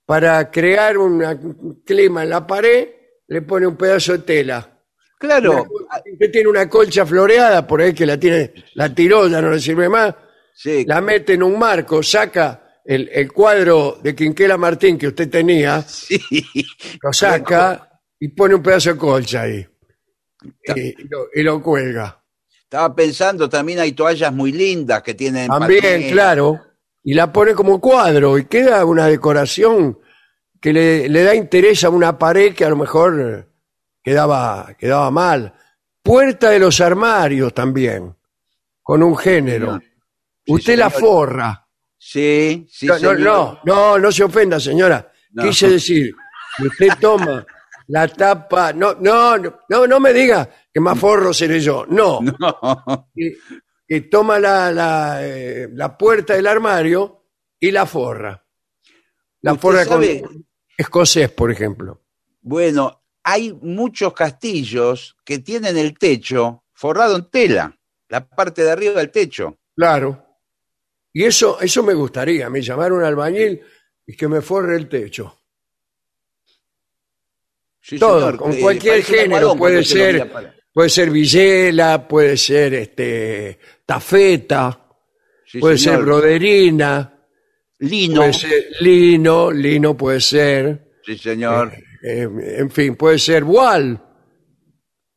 para 0.05 0.49
crear 0.51 0.97
una- 0.97 1.31
un 1.31 1.81
clima 1.85 2.23
en 2.23 2.29
la 2.29 2.45
pared, 2.45 2.89
le 3.27 3.41
pone 3.41 3.67
un 3.67 3.75
pedazo 3.75 4.13
de 4.13 4.19
tela. 4.19 4.71
Claro, 5.17 5.65
Usted 6.13 6.31
tiene 6.31 6.49
una 6.49 6.69
colcha 6.69 7.05
floreada 7.05 7.65
por 7.65 7.81
ahí 7.81 7.93
que 7.93 8.05
la 8.05 8.19
tiene, 8.19 8.53
la 8.75 8.93
tiró, 8.93 9.27
ya 9.27 9.41
no 9.41 9.49
le 9.51 9.59
sirve 9.59 9.89
más, 9.89 10.13
sí, 10.53 10.85
la 10.85 11.01
mete 11.01 11.33
en 11.33 11.43
un 11.43 11.57
marco, 11.57 12.03
saca 12.03 12.79
el, 12.83 13.09
el 13.11 13.31
cuadro 13.31 13.97
de 14.03 14.13
Quinquela 14.13 14.57
Martín 14.57 14.97
que 14.97 15.07
usted 15.07 15.29
tenía, 15.29 15.81
sí. 15.81 16.19
lo 17.01 17.11
saca 17.13 17.89
y 18.19 18.27
pone 18.29 18.55
un 18.55 18.61
pedazo 18.63 18.91
de 18.93 18.97
colcha 18.99 19.41
ahí. 19.43 19.65
Y, 20.75 21.07
lo, 21.07 21.27
y 21.33 21.41
lo 21.41 21.61
cuelga. 21.63 22.21
Estaba 22.61 22.93
pensando, 22.93 23.49
también 23.49 23.79
hay 23.79 23.93
toallas 23.93 24.31
muy 24.33 24.51
lindas 24.51 25.01
que 25.01 25.13
tienen. 25.15 25.47
También, 25.47 26.11
claro. 26.11 26.61
Y 27.07 27.13
la 27.13 27.31
pone 27.31 27.53
como 27.53 27.79
cuadro 27.79 28.37
y 28.39 28.45
queda 28.45 28.83
una 28.83 29.05
decoración 29.05 29.99
que 30.59 30.73
le, 30.73 31.07
le 31.07 31.23
da 31.23 31.35
interés 31.35 31.83
a 31.83 31.89
una 31.89 32.17
pared 32.17 32.55
que 32.55 32.65
a 32.65 32.69
lo 32.69 32.75
mejor 32.75 33.21
eh, 33.21 33.45
quedaba, 34.03 34.75
quedaba 34.77 35.11
mal. 35.11 35.53
Puerta 36.01 36.49
de 36.49 36.57
los 36.57 36.81
armarios 36.81 37.53
también, 37.53 38.15
con 38.81 39.03
un 39.03 39.15
género. 39.15 39.79
Sí, 40.43 40.51
Usted 40.53 40.77
la 40.79 40.89
forra. 40.89 41.67
Sí, 41.95 42.67
sí, 42.69 42.87
no, 42.87 42.93
no, 42.93 42.99
señor. 42.99 43.19
no, 43.19 43.59
no, 43.63 43.99
no 43.99 44.11
se 44.11 44.23
ofenda, 44.23 44.59
señora. 44.59 45.11
No. 45.31 45.43
Quise 45.43 45.69
decir, 45.69 46.11
usted 46.59 46.89
toma 46.99 47.45
la 47.87 48.07
tapa. 48.07 48.73
No, 48.73 48.95
no, 48.99 49.37
no, 49.37 49.59
no, 49.69 49.87
no 49.87 49.99
me 49.99 50.11
diga 50.11 50.49
que 50.73 50.79
más 50.79 50.97
forro 50.97 51.31
seré 51.33 51.59
yo. 51.59 51.85
No. 51.87 52.19
No. 52.39 53.09
Que, 53.87 54.01
toma 54.01 54.39
la, 54.39 54.71
la, 54.71 55.19
eh, 55.21 55.69
la 55.71 55.97
puerta 55.97 56.33
del 56.33 56.47
armario 56.47 57.25
y 57.59 57.71
la 57.71 57.85
forra. 57.85 58.43
La 59.41 59.55
forra 59.55 59.85
sabe- 59.85 60.21
con 60.21 60.45
escocés, 60.77 61.29
por 61.31 61.51
ejemplo. 61.51 62.01
Bueno, 62.41 63.03
hay 63.23 63.53
muchos 63.53 64.13
castillos 64.13 65.15
que 65.23 65.39
tienen 65.39 65.77
el 65.77 65.97
techo 65.97 66.63
forrado 66.73 67.15
en 67.15 67.29
tela, 67.29 67.77
la 68.09 68.27
parte 68.27 68.63
de 68.63 68.71
arriba 68.71 68.93
del 68.95 69.11
techo. 69.11 69.57
Claro. 69.75 70.23
Y 71.13 71.23
eso, 71.23 71.59
eso 71.61 71.81
me 71.81 71.93
gustaría, 71.93 72.49
mí 72.49 72.61
llamar 72.61 72.91
un 72.91 73.03
albañil 73.03 73.61
y 74.05 74.15
que 74.15 74.27
me 74.27 74.41
forre 74.41 74.75
el 74.75 74.89
techo. 74.89 75.39
Sí, 77.81 77.99
Todo, 77.99 78.19
señor, 78.19 78.37
con 78.37 78.51
eh, 78.51 78.59
cualquier 78.59 79.03
género, 79.03 79.55
puede 79.55 79.83
ser, 79.83 80.53
puede 80.75 80.89
ser 80.89 81.09
villela, 81.09 82.05
puede 82.05 82.35
ser 82.35 82.73
este 82.73 83.57
tafeta, 83.85 84.81
Sí, 85.47 85.59
puede 85.59 85.77
señor. 85.77 85.95
ser 85.99 86.05
broderina, 86.05 87.13
Lino. 87.79 88.15
puede 88.17 88.33
ser 88.33 88.65
lino, 88.81 89.51
lino 89.51 89.95
puede 89.95 90.19
ser, 90.19 90.91
Sí, 91.05 91.17
señor. 91.17 91.71
eh, 92.03 92.27
en 92.57 92.69
fin, 92.69 92.95
puede 92.97 93.17
ser 93.19 93.45
voile, 93.45 93.97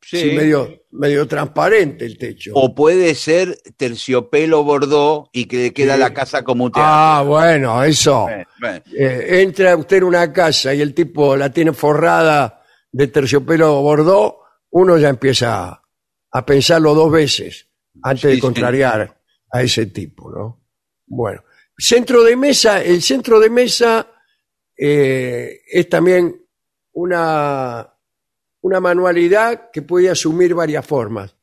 Sí. 0.01 0.17
sí, 0.21 0.31
medio, 0.31 0.85
medio 0.91 1.27
transparente 1.27 2.05
el 2.05 2.17
techo. 2.17 2.51
O 2.55 2.73
puede 2.73 3.13
ser 3.13 3.57
terciopelo 3.75 4.63
bordó 4.63 5.29
y 5.33 5.45
que 5.45 5.57
le 5.57 5.73
queda 5.73 5.97
la 5.97 6.13
casa 6.13 6.43
como 6.43 6.63
un 6.65 6.71
teatro. 6.71 6.89
Ah, 6.89 7.23
bueno, 7.27 7.83
eso. 7.83 8.21
Bueno, 8.23 8.45
bueno. 8.61 8.81
Eh, 8.97 9.41
entra 9.41 9.75
usted 9.75 9.97
en 9.97 10.03
una 10.05 10.31
casa 10.31 10.73
y 10.73 10.79
el 10.81 10.93
tipo 10.95 11.35
la 11.35 11.51
tiene 11.51 11.73
forrada 11.73 12.63
de 12.91 13.07
terciopelo 13.07 13.81
bordó, 13.81 14.38
uno 14.71 14.97
ya 14.97 15.09
empieza 15.09 15.81
a 16.31 16.45
pensarlo 16.45 16.93
dos 16.93 17.11
veces 17.11 17.67
antes 18.03 18.21
Sí, 18.21 18.27
de 18.27 18.35
sí. 18.35 18.41
contrariar 18.41 19.21
a 19.51 19.61
ese 19.61 19.87
tipo, 19.87 20.31
¿no? 20.31 20.65
Bueno, 21.07 21.43
centro 21.77 22.23
de 22.23 22.35
mesa, 22.35 22.83
el 22.83 23.01
centro 23.01 23.39
de 23.39 23.49
mesa 23.49 24.07
eh, 24.77 25.61
es 25.71 25.89
también 25.89 26.45
una, 26.93 27.93
una 28.61 28.79
manualidad 28.79 29.69
que 29.71 29.81
puede 29.81 30.09
asumir 30.09 30.53
varias 30.53 30.85
formas. 30.85 31.35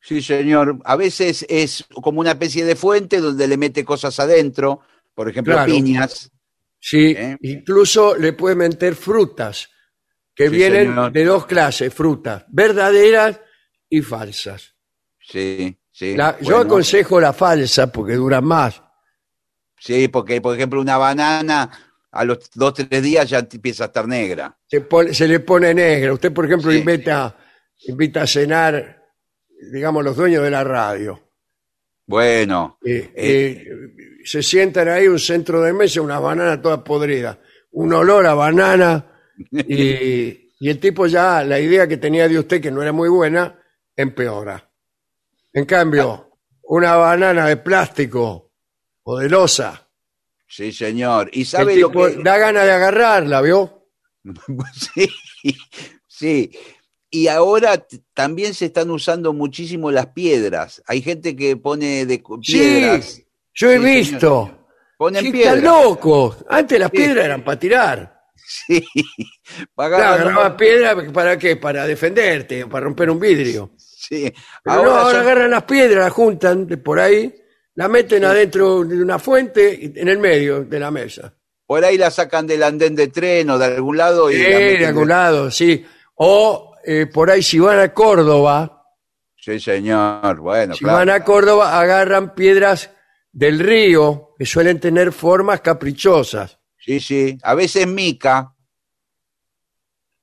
Sí, 0.00 0.22
señor. 0.22 0.78
A 0.84 0.96
veces 0.96 1.44
es 1.48 1.84
como 2.02 2.20
una 2.20 2.30
especie 2.32 2.64
de 2.64 2.76
fuente 2.76 3.20
donde 3.20 3.46
le 3.46 3.56
mete 3.58 3.84
cosas 3.84 4.18
adentro, 4.18 4.80
por 5.14 5.28
ejemplo, 5.28 5.52
Claro. 5.54 5.70
piñas. 5.72 6.30
Sí, 6.78 7.14
¿Eh? 7.16 7.36
incluso 7.42 8.16
le 8.16 8.32
puede 8.32 8.54
meter 8.56 8.94
frutas 8.94 9.68
que 10.44 10.48
Sí, 10.48 10.56
vienen 10.56 10.86
señor. 10.88 11.12
de 11.12 11.24
dos 11.26 11.44
clases, 11.44 11.92
frutas 11.92 12.44
verdaderas 12.48 13.38
y 13.90 14.00
falsas. 14.00 14.74
Sí, 15.20 15.78
sí. 15.92 16.16
La- 16.16 16.38
Yo 16.40 16.56
aconsejo 16.56 17.20
la 17.20 17.34
falsa 17.34 17.92
porque 17.92 18.14
dura 18.14 18.40
más. 18.40 18.82
Sí, 19.78 20.08
porque, 20.08 20.40
por 20.40 20.54
ejemplo, 20.56 20.80
una 20.80 20.96
banana 20.96 21.70
a 22.10 22.24
los 22.24 22.50
dos, 22.54 22.72
tres 22.72 23.02
días 23.02 23.28
ya 23.28 23.40
empieza 23.40 23.84
a 23.84 23.86
estar 23.88 24.08
negra. 24.08 24.56
Se, 24.66 24.80
pone- 24.80 25.12
se 25.12 25.28
le 25.28 25.40
pone 25.40 25.74
negra. 25.74 26.12
Usted, 26.14 26.32
por 26.32 26.46
ejemplo, 26.46 26.70
Sí. 26.72 26.78
invita, 26.78 27.36
invita 27.86 28.22
a 28.22 28.26
cenar, 28.26 29.04
digamos, 29.72 30.02
los 30.02 30.16
dueños 30.16 30.42
de 30.42 30.50
la 30.50 30.64
radio. 30.64 31.20
Bueno, 32.06 32.78
Eh, 32.84 33.12
eh, 33.14 33.64
se 34.24 34.42
sientan 34.42 34.88
ahí 34.88 35.06
un 35.06 35.18
centro 35.18 35.60
de 35.60 35.72
mesa, 35.74 36.00
una 36.00 36.18
banana 36.18 36.60
toda 36.60 36.82
podrida, 36.82 37.38
un 37.72 37.92
olor 37.92 38.26
a 38.26 38.32
banana 38.34 39.06
y, 39.50 40.50
y 40.60 40.68
el 40.68 40.78
tipo 40.78 41.06
ya, 41.06 41.42
la 41.44 41.58
idea 41.58 41.86
que 41.88 41.96
tenía 41.96 42.28
de 42.28 42.38
usted, 42.38 42.60
que 42.60 42.70
no 42.70 42.82
era 42.82 42.92
muy 42.92 43.08
buena, 43.08 43.58
empeora. 43.96 44.68
En 45.52 45.64
cambio, 45.64 46.30
una 46.62 46.96
banana 46.96 47.46
de 47.46 47.56
plástico 47.56 48.52
o 49.02 49.18
de 49.18 49.28
losa, 49.28 49.88
sí, 50.46 50.72
señor. 50.72 51.30
¿Y 51.32 51.40
el 51.40 51.46
sabe 51.46 51.76
lo 51.76 51.90
que...? 51.90 52.16
da 52.22 52.38
ganas 52.38 52.64
de 52.64 52.72
agarrarla, 52.72 53.40
¿vio? 53.42 53.86
Sí, 54.74 55.08
sí. 56.06 56.50
Y 57.12 57.26
ahora 57.26 57.84
también 58.14 58.54
se 58.54 58.66
están 58.66 58.90
usando 58.90 59.32
muchísimo 59.32 59.90
las 59.90 60.08
piedras. 60.08 60.80
Hay 60.86 61.02
gente 61.02 61.34
que 61.34 61.56
pone 61.56 62.06
de 62.06 62.22
piedras. 62.46 63.04
Sí, 63.14 63.26
yo 63.54 63.70
he 63.72 63.78
Sí, 63.78 63.84
visto. 63.84 64.66
Ponen 64.96 65.24
Sí, 65.24 65.32
piedras. 65.32 65.56
están 65.56 65.64
locos. 65.82 66.44
Antes 66.48 66.78
las 66.78 66.90
Sí. 66.90 66.96
piedras 66.98 67.24
eran 67.24 67.42
para 67.42 67.58
tirar. 67.58 68.19
Sí. 68.52 68.84
Claro, 69.76 69.94
agarrabas 69.96 70.52
piedra 70.54 70.96
para 71.12 71.38
qué? 71.38 71.54
Para 71.56 71.86
defenderte, 71.86 72.66
para 72.66 72.84
romper 72.84 73.08
un 73.10 73.20
vidrio. 73.20 73.70
Sí. 73.76 74.32
Pero 74.64 74.76
Ahora 74.76 74.88
no, 74.90 74.96
ahora 74.96 75.10
son- 75.12 75.20
agarran 75.20 75.50
las 75.52 75.62
piedras, 75.64 76.04
las 76.04 76.12
juntan 76.12 76.66
de 76.66 76.76
por 76.78 76.98
ahí, 76.98 77.32
la 77.76 77.86
meten 77.86 78.24
adentro 78.24 78.82
de 78.84 79.00
una 79.00 79.18
fuente 79.20 79.78
y- 79.80 80.00
en 80.00 80.08
el 80.08 80.18
medio 80.18 80.64
de 80.64 80.80
la 80.80 80.90
mesa. 80.90 81.32
por 81.66 81.84
ahí 81.84 81.96
la 81.96 82.10
sacan 82.10 82.48
del 82.48 82.64
andén 82.64 82.96
de 82.96 83.06
tren 83.06 83.48
o 83.50 83.56
de 83.58 83.66
algún 83.66 83.96
lado 83.96 84.28
y 84.32 84.38
la 84.42 84.48
de 84.48 84.54
meten 84.64 84.84
algún 84.88 85.08
lado, 85.08 85.50
sí. 85.52 85.86
O 86.16 86.74
eh, 86.84 87.06
por 87.06 87.30
ahí 87.30 87.42
si 87.44 87.60
van 87.60 87.78
a 87.78 87.92
Córdoba, 87.94 88.76
Sí, 89.36 89.58
señor. 89.60 90.38
Bueno, 90.40 90.74
si 90.74 90.80
claro. 90.84 90.98
van 90.98 91.10
a 91.10 91.24
Córdoba 91.24 91.78
agarran 91.80 92.34
piedras 92.34 92.90
del 93.32 93.58
río 93.60 94.34
que 94.38 94.44
suelen 94.44 94.80
tener 94.80 95.12
formas 95.12 95.60
caprichosas. 95.62 96.58
Sí, 96.84 97.00
sí. 97.00 97.38
A 97.42 97.54
veces 97.54 97.86
mica. 97.86 98.54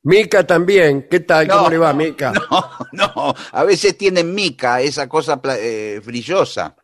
Mica 0.03 0.45
también, 0.47 1.07
¿qué 1.09 1.19
tal? 1.21 1.47
¿Cómo 1.49 1.69
le 1.69 1.77
va, 1.77 1.91
Mica? 1.93 2.31
No, 2.51 2.71
no. 3.15 3.35
A 3.51 3.63
veces 3.65 3.97
tienen 3.97 4.33
mica, 4.33 4.79
esa 4.81 5.09
cosa 5.09 5.41
eh, 5.59 5.99
brillosa. 6.05 6.75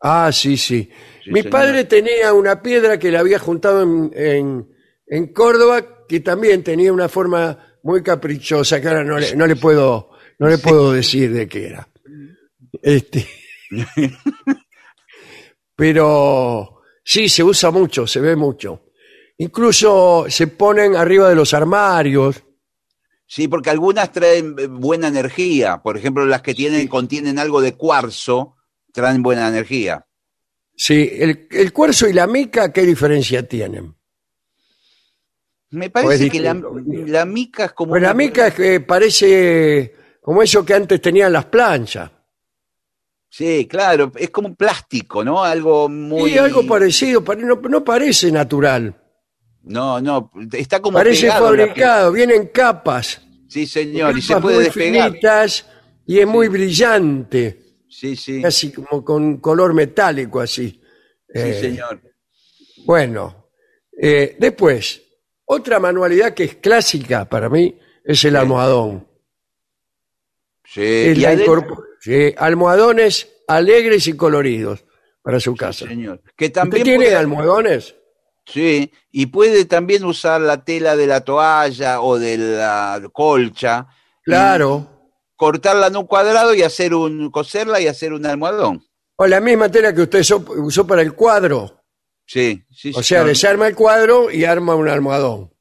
Ah, 0.00 0.30
sí, 0.32 0.56
sí. 0.56 0.88
Mi 1.26 1.40
señor. 1.42 1.50
padre 1.50 1.84
tenía 1.84 2.32
una 2.32 2.62
piedra 2.62 2.98
que 2.98 3.10
le 3.10 3.18
había 3.18 3.38
juntado 3.38 3.82
en, 3.82 4.10
en- 4.14 4.68
en 5.06 5.32
Córdoba 5.32 6.06
que 6.08 6.20
también 6.20 6.62
tenía 6.64 6.92
una 6.92 7.08
forma 7.08 7.76
muy 7.82 8.02
caprichosa 8.02 8.80
que 8.80 8.88
ahora 8.88 9.04
no 9.04 9.18
le, 9.18 9.34
no 9.36 9.46
le 9.46 9.56
puedo 9.56 10.10
no 10.38 10.48
le 10.48 10.56
puedo 10.58 10.92
decir 10.92 11.32
de 11.34 11.46
qué 11.48 11.66
era. 11.66 11.88
Este, 12.80 13.26
pero 15.76 16.82
sí 17.04 17.28
se 17.28 17.42
usa 17.42 17.70
mucho, 17.70 18.06
se 18.06 18.20
ve 18.20 18.36
mucho. 18.36 18.89
Incluso 19.40 20.26
se 20.28 20.48
ponen 20.48 20.94
arriba 20.96 21.30
de 21.30 21.34
los 21.34 21.54
armarios. 21.54 22.44
Sí, 23.26 23.48
porque 23.48 23.70
algunas 23.70 24.12
traen 24.12 24.54
eh, 24.58 24.66
buena 24.66 25.08
energía. 25.08 25.78
Por 25.78 25.96
ejemplo, 25.96 26.26
las 26.26 26.42
que 26.42 26.52
tienen, 26.52 26.86
contienen 26.88 27.38
algo 27.38 27.62
de 27.62 27.74
cuarzo, 27.74 28.56
traen 28.92 29.22
buena 29.22 29.48
energía. 29.48 30.04
Sí, 30.76 31.08
el, 31.14 31.48
el 31.52 31.72
cuarzo 31.72 32.06
y 32.06 32.12
la 32.12 32.26
mica, 32.26 32.70
¿qué 32.70 32.82
diferencia 32.82 33.48
tienen? 33.48 33.94
Me 35.70 35.88
parece 35.88 36.28
que 36.28 36.40
la, 36.40 37.24
mica 37.24 37.64
es 37.64 37.72
como. 37.72 37.92
Pues 37.92 38.02
la 38.02 38.12
mica 38.12 38.48
es 38.48 38.54
que 38.54 38.80
parece 38.80 39.94
como 40.20 40.42
eso 40.42 40.66
que 40.66 40.74
antes 40.74 41.00
tenían 41.00 41.32
las 41.32 41.46
planchas. 41.46 42.10
Sí, 43.30 43.66
claro, 43.66 44.12
es 44.16 44.28
como 44.28 44.48
un 44.48 44.56
plástico, 44.56 45.24
¿no? 45.24 45.42
Algo 45.42 45.88
muy. 45.88 46.34
Y 46.34 46.38
algo 46.38 46.66
parecido, 46.66 47.24
pare- 47.24 47.42
no, 47.42 47.54
no 47.54 47.82
parece 47.82 48.30
natural. 48.30 48.99
No, 49.62 50.00
no, 50.00 50.30
está 50.52 50.80
como. 50.80 50.98
Parece 50.98 51.22
pegado 51.22 51.46
fabricado, 51.46 52.12
viene 52.12 52.34
en 52.34 52.46
capas. 52.48 53.20
Sí, 53.48 53.66
señor, 53.66 54.16
y 54.16 54.22
se 54.22 54.36
puede 54.40 54.56
muy 54.56 54.64
despegar. 54.64 55.08
finitas 55.10 55.66
y 56.06 56.18
es 56.20 56.26
muy 56.26 56.48
brillante, 56.48 57.60
Sí, 57.88 58.16
sí. 58.16 58.40
casi 58.40 58.72
como 58.72 59.04
con 59.04 59.38
color 59.38 59.74
metálico 59.74 60.40
así. 60.40 60.70
Sí, 60.70 60.80
Eh, 61.34 61.60
señor. 61.60 62.00
Bueno, 62.84 63.50
eh, 64.00 64.36
después, 64.38 65.02
otra 65.44 65.78
manualidad 65.78 66.32
que 66.32 66.44
es 66.44 66.54
clásica 66.56 67.28
para 67.28 67.48
mí 67.50 67.76
es 68.04 68.24
el 68.24 68.36
almohadón. 68.36 69.06
Sí, 70.64 70.80
Es 70.82 71.18
y 71.18 71.20
la 71.20 71.36
sí, 72.00 72.34
almohadones 72.38 73.28
alegres 73.48 74.06
y 74.06 74.14
coloridos 74.16 74.84
para 75.22 75.40
su 75.40 75.54
casa. 75.56 75.86
señor. 75.86 76.22
Que 76.36 76.46
¿Usted 76.46 76.52
también 76.52 76.84
tiene 76.84 77.04
puede- 77.06 77.16
almohadones? 77.16 77.94
Sí, 78.46 78.90
y 79.12 79.26
puede 79.26 79.64
también 79.64 80.04
usar 80.04 80.40
la 80.40 80.64
tela 80.64 80.96
de 80.96 81.06
la 81.06 81.20
toalla 81.20 82.00
o 82.00 82.18
de 82.18 82.36
la 82.38 83.00
colcha. 83.12 83.86
Claro. 84.24 84.88
Cortarla 85.36 85.86
en 85.86 85.96
un 85.96 86.06
cuadrado 86.06 86.54
y 86.54 86.62
hacer 86.62 86.94
un, 86.94 87.30
coserla 87.30 87.80
y 87.80 87.86
hacer 87.86 88.12
un 88.12 88.26
almohadón. 88.26 88.84
O 89.16 89.26
la 89.26 89.40
misma 89.40 89.70
tela 89.70 89.94
que 89.94 90.02
usted 90.02 90.20
usó 90.58 90.86
para 90.86 91.02
el 91.02 91.14
cuadro. 91.14 91.82
Sí, 92.26 92.64
sí, 92.70 92.92
O 92.94 93.02
sea, 93.02 93.24
desarma 93.24 93.66
el 93.68 93.74
cuadro 93.74 94.30
y 94.30 94.44
arma 94.44 94.74
un 94.74 94.88
almohadón. 94.88 95.52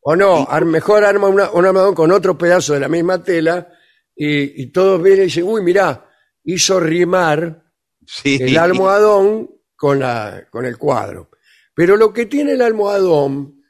O 0.00 0.14
no, 0.16 0.46
ar- 0.48 0.64
mejor 0.64 1.04
arma 1.04 1.28
una- 1.28 1.50
un 1.50 1.64
almohadón 1.64 1.94
con 1.94 2.12
otro 2.12 2.36
pedazo 2.36 2.74
de 2.74 2.80
la 2.80 2.88
misma 2.88 3.22
tela 3.22 3.68
y, 4.14 4.62
y 4.62 4.66
todos 4.72 5.02
vienen 5.02 5.22
y 5.22 5.24
dicen, 5.26 5.44
uy, 5.44 5.62
mirá, 5.62 6.06
hizo 6.44 6.78
rimar 6.80 7.62
Sí. 8.06 8.38
el 8.40 8.56
almohadón 8.58 9.50
con, 9.76 9.98
la, 10.00 10.46
con 10.50 10.64
el 10.66 10.76
cuadro. 10.76 11.30
Pero 11.74 11.96
lo 11.96 12.12
que 12.12 12.26
tiene 12.26 12.52
el 12.52 12.62
almohadón 12.62 13.62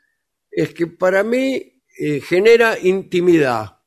es 0.50 0.74
que 0.74 0.86
para 0.86 1.22
mí 1.24 1.82
eh, 1.98 2.20
genera 2.20 2.78
intimidad. 2.78 3.78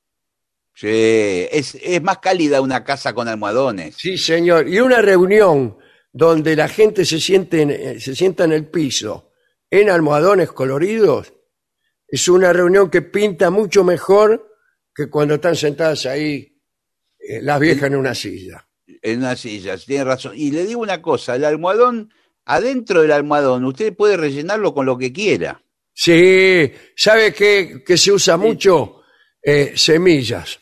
Sí, 0.73 0.87
es, 0.89 1.75
es 1.81 2.01
más 2.03 2.19
cálida 2.19 2.61
una 2.61 2.83
casa 2.83 3.13
con 3.13 3.27
almohadones. 3.27 3.95
Sí, 3.97 4.17
señor. 4.17 4.67
Y 4.69 4.79
una 4.79 5.01
reunión 5.01 5.77
donde 6.11 6.55
la 6.55 6.67
gente 6.67 7.05
se, 7.05 7.19
siente 7.19 7.61
en- 7.61 7.71
eh, 7.71 7.99
se 7.99 8.15
sienta 8.15 8.43
en 8.43 8.51
el 8.53 8.69
piso 8.69 9.31
en 9.69 9.89
almohadones 9.89 10.51
coloridos 10.51 11.33
es 12.07 12.27
una 12.29 12.53
reunión 12.53 12.89
que 12.89 13.01
pinta 13.01 13.49
mucho 13.49 13.83
mejor 13.83 14.55
que 14.95 15.09
cuando 15.09 15.35
están 15.35 15.55
sentadas 15.57 16.05
ahí 16.05 16.57
eh, 17.19 17.41
las 17.41 17.59
viejas 17.59 17.87
en 17.87 17.95
una 17.97 18.15
silla. 18.15 18.65
En 19.01 19.19
una 19.19 19.35
silla, 19.35 19.77
tiene 19.77 20.05
razón. 20.05 20.31
Y 20.35 20.51
le 20.51 20.65
digo 20.65 20.79
una 20.79 21.01
cosa, 21.01 21.35
el 21.35 21.43
almohadón, 21.43 22.09
adentro 22.47 23.01
del 23.01 23.11
almohadón, 23.11 23.65
usted 23.65 23.93
puede 23.93 24.17
rellenarlo 24.17 24.73
con 24.73 24.85
lo 24.85 24.97
que 24.97 25.11
quiera. 25.11 25.61
Sí, 25.93 26.71
¿sabe 26.95 27.33
qué, 27.33 27.83
qué 27.85 27.97
se 27.97 28.11
usa 28.11 28.37
mucho? 28.37 29.01
Eh, 29.41 29.73
semillas. 29.75 30.59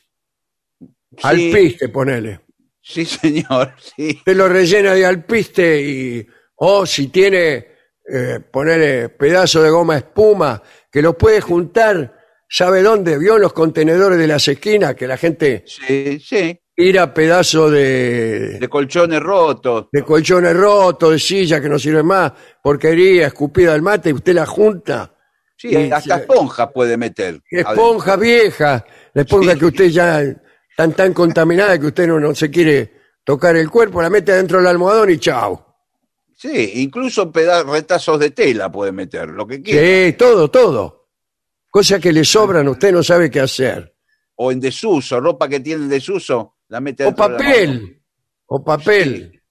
Alpiste, 1.21 1.89
ponele. 1.89 2.41
Sí, 2.81 3.05
señor, 3.05 3.73
sí. 3.95 4.15
Usted 4.17 4.35
lo 4.35 4.47
rellena 4.47 4.93
de 4.93 5.05
alpiste 5.05 5.81
y, 5.81 6.27
o 6.55 6.85
si 6.85 7.07
tiene, 7.07 7.67
eh, 8.11 8.39
ponerle 8.51 9.09
pedazo 9.09 9.61
de 9.61 9.69
goma 9.69 9.97
espuma, 9.97 10.61
que 10.91 11.01
lo 11.01 11.17
puede 11.17 11.41
juntar, 11.41 12.17
¿sabe 12.49 12.81
dónde? 12.81 13.17
¿Vio 13.17 13.35
en 13.35 13.41
los 13.43 13.53
contenedores 13.53 14.17
de 14.17 14.27
las 14.27 14.47
esquinas 14.47 14.95
que 14.95 15.07
la 15.07 15.17
gente 15.17 15.63
Sí, 15.67 16.19
sí. 16.19 16.59
Tira 16.75 17.13
pedazo 17.13 17.69
de, 17.71 18.59
De 18.59 18.67
colchones 18.67 19.21
rotos. 19.21 19.87
de 19.91 20.03
colchones 20.03 20.55
rotos, 20.55 21.11
de 21.11 21.19
silla 21.19 21.61
que 21.61 21.69
no 21.69 21.79
sirve 21.79 22.03
más, 22.03 22.33
porquería, 22.61 23.27
escupida 23.27 23.73
al 23.73 23.81
mate, 23.81 24.09
y 24.09 24.13
usted 24.13 24.33
la 24.33 24.45
junta? 24.45 25.11
Sí, 25.57 25.69
Y 25.69 25.89
hasta 25.91 26.15
se- 26.17 26.21
esponjas 26.21 26.69
puede 26.73 26.97
meter. 26.97 27.41
Esponja 27.49 28.17
vieja, 28.17 28.85
la 29.13 29.21
esponja 29.21 29.53
Sí. 29.53 29.59
que 29.59 29.65
usted 29.65 29.85
ya 29.87 30.21
tan 30.75 30.91
tan 30.93 31.13
contaminada 31.13 31.79
que 31.79 31.85
usted 31.87 32.07
no, 32.07 32.19
no 32.19 32.35
se 32.35 32.51
quiere 32.51 32.91
tocar 33.23 33.55
el 33.55 33.69
cuerpo, 33.69 34.01
la 34.01 34.09
mete 34.09 34.33
dentro 34.33 34.57
del 34.57 34.67
almohadón 34.67 35.09
y 35.11 35.17
chao. 35.17 35.65
Sí, 36.37 36.73
incluso 36.75 37.31
peda- 37.31 37.63
retazos 37.63 38.19
de 38.19 38.31
tela 38.31 38.69
puede 38.69 38.91
meter, 38.91 39.29
lo 39.29 39.47
que 39.47 39.61
quiera. 39.61 39.81
Sí, 40.07 40.13
todo, 40.17 40.51
todo. 40.51 41.07
Cosas 41.71 42.01
que 42.01 42.11
le 42.11 42.25
sobran, 42.25 42.67
usted 42.67 42.91
no 42.91 43.01
sabe 43.01 43.31
qué 43.31 43.39
hacer. 43.39 43.95
O 44.35 44.51
en 44.51 44.59
desuso, 44.59 45.21
ropa 45.21 45.47
que 45.47 45.61
tiene 45.61 45.83
en 45.83 45.89
desuso, 45.89 46.54
la 46.69 46.79
mete 46.81 47.05
O 47.05 47.15
papel, 47.15 48.01
o 48.47 48.63
papel. 48.63 49.41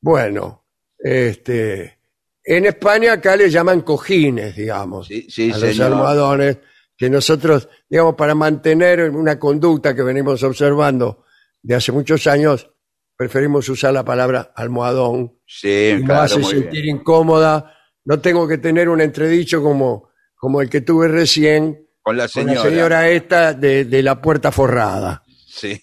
Bueno, 0.00 0.66
este, 0.98 1.98
en 2.44 2.66
España 2.66 3.14
acá 3.14 3.36
le 3.36 3.48
llaman 3.50 3.80
cojines, 3.82 4.54
digamos, 4.56 5.06
Sí, 5.06 5.26
sí, 5.30 5.50
a 5.50 5.58
los 5.58 5.60
señor. 5.70 5.92
almohadones, 5.92 6.58
que 6.96 7.08
nosotros, 7.10 7.68
digamos, 7.88 8.14
para 8.14 8.34
mantener 8.34 9.10
una 9.10 9.38
conducta 9.38 9.94
que 9.94 10.02
venimos 10.02 10.42
observando 10.42 11.24
de 11.62 11.74
hace 11.74 11.90
muchos 11.92 12.26
años, 12.26 12.70
preferimos 13.16 13.68
usar 13.68 13.92
la 13.94 14.04
palabra 14.04 14.52
almohadón. 14.54 15.38
Sí, 15.46 15.90
y 15.92 15.98
me 16.00 16.04
claro, 16.04 16.22
hace 16.22 16.38
muy 16.38 16.52
sentir 16.52 16.82
bien. 16.82 16.96
incómoda. 16.96 17.74
No 18.04 18.20
tengo 18.20 18.46
que 18.46 18.58
tener 18.58 18.88
un 18.90 19.00
entredicho 19.00 19.62
como, 19.62 20.10
como 20.36 20.60
el 20.60 20.68
que 20.68 20.82
tuve 20.82 21.08
recién 21.08 21.88
Con 22.02 22.18
la 22.18 22.24
con 22.24 22.30
señora. 22.44 22.54
la 22.54 22.62
señora 22.70 23.08
esta 23.08 23.54
de, 23.54 23.86
de 23.86 24.02
la 24.02 24.20
puerta 24.20 24.52
forrada. 24.52 25.22
Sí. 25.46 25.80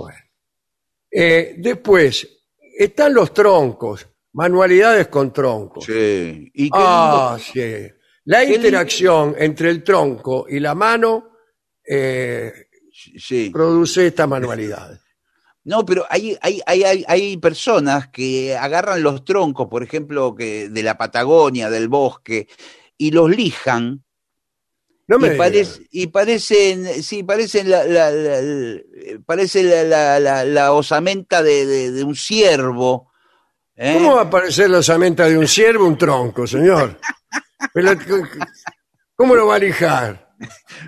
Bueno. 0.00 0.18
Eh, 1.10 1.54
después, 1.58 2.28
están 2.78 3.14
los 3.14 3.32
troncos, 3.34 4.06
manualidades 4.32 5.08
con 5.08 5.32
troncos. 5.32 5.84
Sí. 5.84 6.50
Y 6.54 6.64
qué 6.70 6.78
ah, 6.78 7.36
lindo- 7.36 7.52
sí. 7.52 7.94
La 8.24 8.44
Qué 8.46 8.54
interacción 8.54 9.34
entre 9.38 9.70
el 9.70 9.82
tronco 9.82 10.46
y 10.48 10.60
la 10.60 10.74
mano 10.74 11.30
eh, 11.84 12.52
Sí. 12.92 13.50
produce 13.50 14.08
esta 14.08 14.26
manualidad. 14.26 15.00
No, 15.64 15.84
pero 15.84 16.04
hay, 16.08 16.36
hay, 16.40 16.60
hay, 16.66 16.82
hay, 16.84 17.04
hay 17.08 17.36
personas 17.38 18.08
que 18.08 18.56
agarran 18.56 19.02
los 19.02 19.24
troncos, 19.24 19.68
por 19.68 19.82
ejemplo, 19.82 20.34
que 20.34 20.68
de 20.68 20.82
la 20.82 20.96
Patagonia, 20.98 21.70
del 21.70 21.88
bosque, 21.88 22.46
y 22.96 23.10
los 23.10 23.30
lijan 23.30 24.04
No 25.10 25.18
me 25.18 25.34
y, 25.34 26.02
y 26.02 26.06
parecen, 26.06 27.02
sí, 27.02 27.24
parecen 27.24 27.68
la, 27.68 27.82
la- 27.84 28.10
la- 28.12 28.40
la- 28.40 28.80
parece 29.26 29.64
la, 29.64 30.72
osamenta 30.72 31.42
de, 31.42 31.66
de- 31.66 31.90
de 31.90 32.04
un 32.04 32.14
ciervo. 32.14 33.10
¿eh? 33.74 33.94
¿Cómo 33.98 34.14
va 34.14 34.20
a 34.22 34.24
aparecer 34.26 34.70
la 34.70 34.78
osamenta 34.78 35.26
de 35.28 35.36
un 35.36 35.48
ciervo 35.48 35.86
un 35.86 35.98
tronco, 35.98 36.46
señor? 36.46 36.98
Pero, 37.74 37.92
¿Cómo 39.16 39.34
lo 39.34 39.48
va 39.48 39.56
a 39.56 39.58
lijar? 39.58 40.30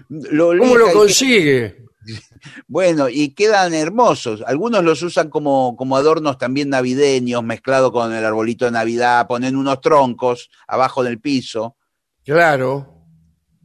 Lo 0.09 0.57
¿Cómo 0.57 0.77
lo 0.77 0.87
que- 0.87 0.93
consigue? 0.93 1.77
Bueno, 2.67 3.09
y 3.09 3.35
quedan 3.35 3.73
hermosos. 3.75 4.43
Algunos 4.47 4.83
los 4.83 5.01
usan 5.03 5.31
como, 5.31 5.77
como 5.77 5.97
adornos 5.97 6.39
también 6.39 6.71
navideños, 6.71 7.45
mezclado 7.45 7.93
con 7.93 8.13
el 8.13 8.25
arbolito 8.25 8.65
de 8.65 8.73
Navidad, 8.73 9.29
ponen 9.29 9.55
unos 9.57 9.81
troncos 9.81 10.51
abajo 10.67 11.05
del 11.05 11.21
piso. 11.21 11.77
Claro. 12.25 12.92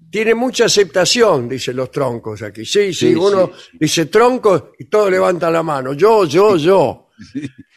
Tiene 0.10 0.36
mucha 0.36 0.66
aceptación, 0.66 1.50
dicen 1.50 1.76
los 1.76 1.92
troncos 1.92 2.42
aquí. 2.42 2.66
Sí, 2.66 2.94
sí, 2.94 3.10
Sí, 3.10 3.16
uno 3.16 3.52
dice 3.74 4.06
troncos 4.06 4.64
y 4.80 4.86
todos 4.86 5.12
levantan 5.12 5.52
la 5.54 5.64
mano. 5.64 5.94
Yo, 5.94 6.26
yo, 6.26 6.56
yo. 6.56 7.10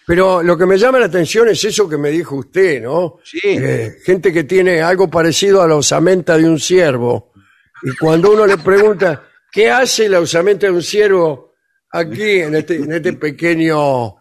Pero 0.07 0.43
lo 0.43 0.57
que 0.57 0.67
me 0.67 0.77
llama 0.77 0.99
la 0.99 1.07
atención 1.07 1.49
es 1.49 1.65
eso 1.65 1.89
que 1.89 1.97
me 1.97 2.11
dijo 2.11 2.37
usted, 2.37 2.83
¿no? 2.83 3.19
Sí. 3.25 3.41
Eh, 3.43 3.97
gente 4.05 4.33
que 4.33 4.45
tiene 4.45 4.81
algo 4.81 5.09
parecido 5.09 5.63
a 5.63 5.69
la 5.69 5.77
osamenta 5.77 6.37
de 6.37 6.49
un 6.49 6.59
ciervo. 6.59 7.33
Y 7.83 7.97
cuando 7.97 8.33
uno 8.33 8.47
le 8.47 8.59
pregunta, 8.59 9.29
¿qué 9.51 9.71
hace 9.71 10.09
la 10.09 10.21
osamenta 10.21 10.67
de 10.67 10.73
un 10.73 10.83
ciervo 10.83 11.55
aquí 11.91 12.41
en 12.41 12.57
este, 12.57 12.77
en 12.77 12.93
este 12.93 13.13
pequeño 13.15 14.17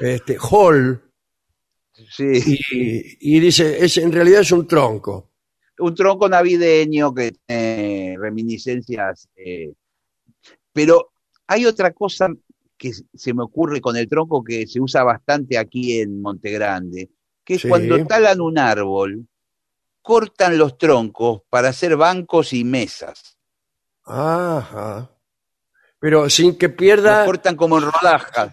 este, 0.00 0.36
hall? 0.50 1.00
Sí, 2.10 2.58
y, 2.72 3.36
y 3.36 3.40
dice, 3.40 3.84
es, 3.84 3.98
en 3.98 4.12
realidad 4.12 4.40
es 4.40 4.52
un 4.52 4.66
tronco. 4.66 5.33
Un 5.78 5.94
tronco 5.94 6.28
navideño 6.28 7.12
que 7.14 7.32
tiene 7.46 8.16
reminiscencias. 8.18 9.28
eh, 9.36 9.72
pero 10.72 11.12
hay 11.46 11.66
otra 11.66 11.92
cosa 11.92 12.28
que 12.76 12.92
se 12.92 13.34
me 13.34 13.42
ocurre 13.44 13.80
con 13.80 13.96
el 13.96 14.08
tronco 14.08 14.42
que 14.42 14.66
se 14.66 14.80
usa 14.80 15.04
bastante 15.04 15.56
aquí 15.58 16.00
en 16.00 16.20
Montegrande, 16.20 17.10
que 17.44 17.54
es 17.54 17.62
Sí. 17.62 17.68
cuando 17.68 18.04
talan 18.06 18.40
un 18.40 18.58
árbol, 18.58 19.26
cortan 20.02 20.58
los 20.58 20.76
troncos 20.76 21.42
para 21.48 21.68
hacer 21.68 21.96
bancos 21.96 22.52
y 22.52 22.64
mesas. 22.64 23.36
Ajá. 24.04 25.10
Pero 25.98 26.28
sin 26.28 26.56
que 26.58 26.68
Los 26.68 26.76
pierda, 26.76 27.24
cortan 27.24 27.56
como 27.56 27.78
en 27.78 27.84
rodajas. 27.84 28.52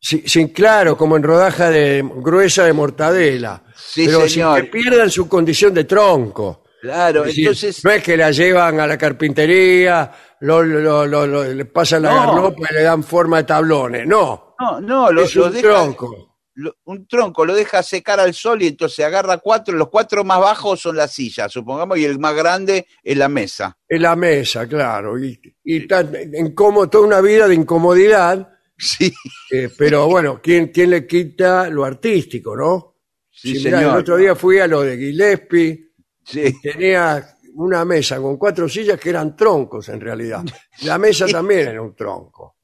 sin, 0.00 0.26
sin- 0.28 0.48
claro, 0.48 0.96
como 0.96 1.16
en 1.16 1.22
rodaja 1.22 1.70
de 1.70 2.02
gruesa 2.16 2.64
de 2.64 2.72
mortadela. 2.72 3.62
Sí, 3.84 4.06
pero 4.06 4.28
señor. 4.28 4.56
sin 4.60 4.64
que 4.66 4.70
pierdan 4.70 5.10
su 5.10 5.28
condición 5.28 5.74
de 5.74 5.84
tronco. 5.84 6.64
Claro, 6.80 7.20
Es 7.20 7.26
decir, 7.28 7.44
entonces, 7.46 7.84
no 7.84 7.90
es 7.92 8.02
que 8.02 8.16
la 8.16 8.30
llevan 8.32 8.80
a 8.80 8.86
la 8.86 8.98
carpintería, 8.98 10.10
lo, 10.40 10.62
lo- 10.62 11.06
lo- 11.06 11.26
lo- 11.26 11.44
le 11.44 11.64
pasan 11.66 12.02
la 12.02 12.10
No. 12.10 12.26
garlopa 12.34 12.68
y 12.70 12.74
le 12.74 12.82
dan 12.82 13.04
forma 13.04 13.36
de 13.38 13.44
tablones. 13.44 14.06
No, 14.06 14.54
no, 14.58 14.80
no, 14.80 15.12
lo, 15.12 15.22
es 15.22 15.36
un 15.36 15.52
deja- 15.52 15.68
tronco. 15.68 16.36
lo- 16.54 16.74
un 16.84 17.06
tronco 17.06 17.44
lo 17.46 17.54
deja 17.54 17.82
secar 17.84 18.18
al 18.18 18.34
sol 18.34 18.62
y 18.62 18.66
entonces 18.66 19.04
agarra 19.04 19.38
cuatro, 19.38 19.76
los 19.76 19.88
cuatro 19.90 20.24
más 20.24 20.40
bajos 20.40 20.80
son 20.80 20.96
las 20.96 21.12
sillas, 21.12 21.52
supongamos, 21.52 21.98
y 21.98 22.04
el 22.04 22.18
más 22.18 22.34
grande 22.34 22.86
es 23.02 23.16
la 23.16 23.28
mesa. 23.28 23.76
En 23.88 24.02
la 24.02 24.16
mesa, 24.16 24.66
claro. 24.66 25.18
Y, 25.22 25.40
y 25.64 25.86
tan 25.86 26.12
incómodo, 26.34 26.88
toda 26.90 27.06
una 27.06 27.20
vida 27.20 27.46
de 27.46 27.54
incomodidad. 27.54 28.48
Sí, 28.76 29.12
eh, 29.52 29.70
pero 29.78 30.06
bueno, 30.08 30.40
¿quién, 30.42 30.68
¿quién 30.72 30.90
le 30.90 31.06
quita 31.06 31.68
lo 31.70 31.84
artístico, 31.84 32.56
no? 32.56 32.91
Sí, 33.42 33.56
Sí, 33.56 33.64
mirá, 33.64 33.78
señor. 33.78 33.94
el 33.94 34.00
otro 34.00 34.16
día 34.16 34.34
fui 34.36 34.58
a 34.58 34.66
lo 34.66 34.82
de 34.82 34.96
Gillespie, 34.96 35.88
Sí, 36.24 36.54
tenía 36.62 37.36
una 37.54 37.84
mesa 37.84 38.18
con 38.20 38.36
cuatro 38.36 38.68
sillas 38.68 38.98
que 39.00 39.10
eran 39.10 39.34
troncos 39.36 39.88
en 39.88 40.00
realidad. 40.00 40.44
La 40.82 40.96
mesa 40.98 41.26
también 41.26 41.68
era 41.68 41.82
un 41.82 41.94
tronco. 41.96 42.56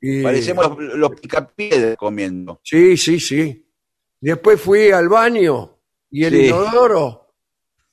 Y- 0.00 0.22
parecemos 0.22 0.78
los, 0.78 0.94
los 0.98 1.20
picapiedras 1.20 1.96
comiendo. 1.96 2.60
Sí, 2.62 2.96
sí, 2.98 3.18
sí. 3.18 3.66
Después 4.20 4.60
fui 4.60 4.90
al 4.90 5.08
baño 5.08 5.78
y 6.10 6.24
el 6.24 6.32
Sí. 6.34 6.46
inodoro, 6.48 7.34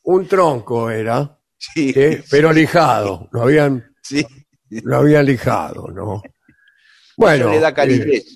un 0.03 0.27
tronco 0.27 0.89
era, 0.89 1.39
Sí, 1.57 1.93
¿eh? 1.95 2.21
pero 2.29 2.51
lijado. 2.51 3.29
Lo 3.31 3.43
habían, 3.43 3.95
sí. 4.01 4.25
lo 4.69 4.97
habían 4.97 5.25
lijado, 5.25 5.87
¿no? 5.87 6.21
Bueno, 7.15 7.45
Eso 7.45 7.53
le 7.53 7.59
da 7.61 7.69
eh, 7.69 7.73
calidez. 7.73 8.35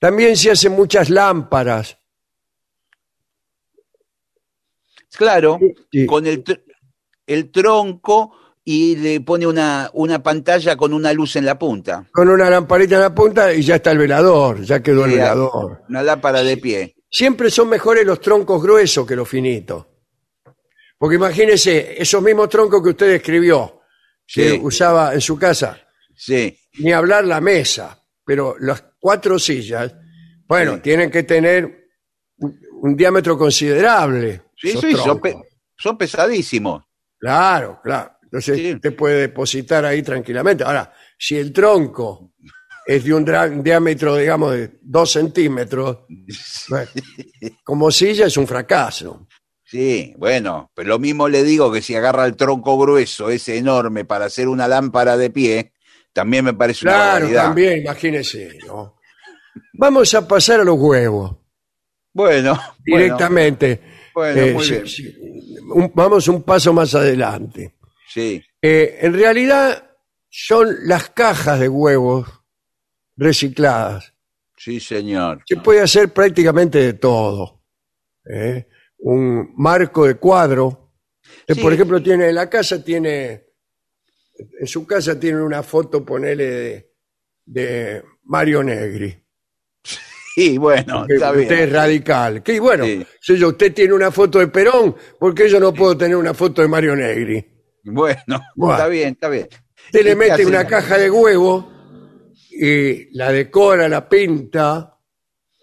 también 0.00 0.36
se 0.36 0.50
hacen 0.50 0.72
muchas 0.72 1.08
lámparas. 1.10 1.97
Claro, 5.16 5.58
Sí. 5.90 6.06
con 6.06 6.26
el, 6.26 6.44
tr- 6.44 6.62
el 7.26 7.50
tronco 7.50 8.32
y 8.64 8.96
le 8.96 9.20
pone 9.22 9.46
una, 9.46 9.90
una 9.94 10.22
pantalla 10.22 10.76
con 10.76 10.92
una 10.92 11.12
luz 11.12 11.36
en 11.36 11.46
la 11.46 11.58
punta. 11.58 12.06
con 12.12 12.28
una 12.28 12.50
lamparita 12.50 12.96
en 12.96 13.00
la 13.00 13.14
punta 13.14 13.52
y 13.54 13.62
ya 13.62 13.76
está 13.76 13.92
el 13.92 13.98
velador, 13.98 14.62
ya 14.62 14.82
quedó 14.82 15.04
el 15.06 15.12
velador. 15.12 15.82
Una 15.88 16.02
lámpara 16.02 16.42
de 16.42 16.56
pie. 16.58 16.94
Siempre 17.10 17.50
son 17.50 17.68
mejores 17.70 18.04
los 18.04 18.20
troncos 18.20 18.62
gruesos 18.62 19.06
que 19.06 19.16
los 19.16 19.26
finitos. 19.28 19.86
Porque 20.98 21.16
imagínese, 21.16 22.00
esos 22.02 22.22
mismos 22.22 22.48
troncos 22.50 22.82
que 22.82 22.90
usted 22.90 23.10
escribió, 23.12 23.80
que 24.26 24.52
usaba 24.62 25.14
en 25.14 25.20
su 25.20 25.38
casa, 25.38 25.80
Sí, 26.14 26.58
ni 26.80 26.92
hablar 26.92 27.24
la 27.24 27.40
mesa, 27.40 27.96
pero 28.24 28.56
las 28.58 28.84
cuatro 28.98 29.38
sillas, 29.38 29.94
bueno, 30.48 30.74
Sí. 30.74 30.80
tienen 30.80 31.10
que 31.12 31.22
tener 31.22 31.88
un, 32.38 32.58
un 32.82 32.96
diámetro 32.96 33.38
considerable. 33.38 34.42
Sí, 34.60 34.70
sí, 34.72 34.92
son, 34.92 35.20
troncos. 35.20 35.20
pe- 35.20 35.36
son 35.76 35.98
pesadísimos. 35.98 36.84
Claro, 37.18 37.80
claro. 37.82 38.12
Entonces 38.22 38.56
Sí. 38.58 38.74
usted 38.74 38.94
puede 38.94 39.20
depositar 39.22 39.84
ahí 39.84 40.02
tranquilamente. 40.02 40.64
Ahora, 40.64 40.92
si 41.18 41.36
el 41.36 41.52
tronco 41.52 42.32
es 42.86 43.04
de 43.04 43.14
un 43.14 43.62
diámetro, 43.62 44.16
digamos, 44.16 44.52
de 44.52 44.78
dos 44.82 45.12
centímetros, 45.12 45.98
bueno, 46.68 46.90
como 47.64 47.90
silla 47.90 48.26
es 48.26 48.36
un 48.36 48.46
fracaso. 48.46 49.26
Sí, 49.64 50.14
bueno, 50.16 50.70
pero 50.74 50.88
lo 50.88 50.98
mismo 50.98 51.28
le 51.28 51.42
digo 51.42 51.70
que 51.70 51.82
si 51.82 51.94
agarra 51.94 52.24
el 52.24 52.36
tronco 52.36 52.78
grueso, 52.78 53.28
ese 53.28 53.58
enorme, 53.58 54.04
para 54.06 54.24
hacer 54.26 54.48
una 54.48 54.66
lámpara 54.66 55.16
de 55.18 55.28
pie, 55.30 55.72
también 56.14 56.44
me 56.46 56.54
parece 56.54 56.86
una 56.86 56.94
Claro, 56.94 57.14
barbaridad. 57.14 57.44
también, 57.48 57.78
imagínese. 57.82 58.58
¿no? 58.66 58.96
Vamos 59.74 60.14
a 60.14 60.26
pasar 60.26 60.60
a 60.60 60.64
los 60.64 60.78
huevos 60.78 61.36
Bueno, 62.14 62.54
bueno, 62.54 62.74
directamente. 62.84 63.80
Bueno, 63.80 63.97
Eh, 64.26 64.52
muy 64.52 64.64
sí, 64.64 64.72
bien. 64.72 64.86
sí. 64.88 65.16
Un- 65.74 65.92
vamos 65.94 66.28
un 66.28 66.42
paso 66.42 66.72
más 66.72 66.94
adelante. 66.94 67.74
Sí, 68.08 68.42
Eh, 68.62 68.98
en 69.02 69.12
realidad 69.14 69.90
son 70.30 70.74
las 70.86 71.10
cajas 71.10 71.60
de 71.60 71.68
huevos 71.68 72.26
recicladas. 73.16 74.14
sí, 74.56 74.80
señor. 74.80 75.42
Se 75.46 75.56
puede 75.56 75.80
hacer 75.80 76.12
prácticamente 76.12 76.78
de 76.78 76.92
todo. 76.94 77.62
¿eh? 78.24 78.66
Un 78.98 79.54
marco 79.56 80.06
de 80.06 80.16
cuadro. 80.16 80.92
Sí. 81.46 81.60
Por 81.60 81.72
ejemplo, 81.72 82.02
tiene 82.02 82.28
en 82.30 82.34
la 82.34 82.48
casa, 82.50 82.82
tiene, 82.82 83.44
en 84.60 84.66
su 84.66 84.86
casa 84.86 85.18
tiene 85.20 85.40
una 85.42 85.62
foto, 85.62 86.04
ponele, 86.04 86.44
de, 86.44 86.92
de 87.44 88.02
Mario 88.24 88.62
Negri. 88.62 89.16
Sí, 90.38 90.56
bueno, 90.58 91.04
está 91.08 91.30
usted 91.32 91.42
es 91.42 91.48
bien. 91.48 91.72
radical. 91.72 92.42
Que 92.44 92.60
bueno, 92.60 92.84
Sí. 92.84 93.04
si 93.20 93.36
yo, 93.38 93.48
usted 93.48 93.74
tiene 93.74 93.92
una 93.94 94.10
foto 94.12 94.38
de 94.38 94.48
Perón, 94.48 94.94
¿por 95.18 95.34
qué 95.34 95.48
yo 95.48 95.58
no 95.58 95.74
puedo 95.74 95.96
tener 95.96 96.16
una 96.16 96.32
foto 96.32 96.62
de 96.62 96.68
Mario 96.68 96.94
Negri? 96.94 97.44
Bueno, 97.82 98.40
Bueno. 98.54 98.74
está 98.76 98.86
bien, 98.88 99.08
está 99.14 99.28
bien. 99.28 99.48
Usted 99.86 100.02
le 100.04 100.10
¿Y 100.10 100.12
qué 100.12 100.16
mete 100.16 100.32
hace? 100.32 100.46
una 100.46 100.66
caja 100.66 100.96
de 100.98 101.10
huevo 101.10 101.72
y 102.50 103.16
la 103.16 103.32
decora, 103.32 103.88
la 103.88 104.08
pinta 104.08 104.96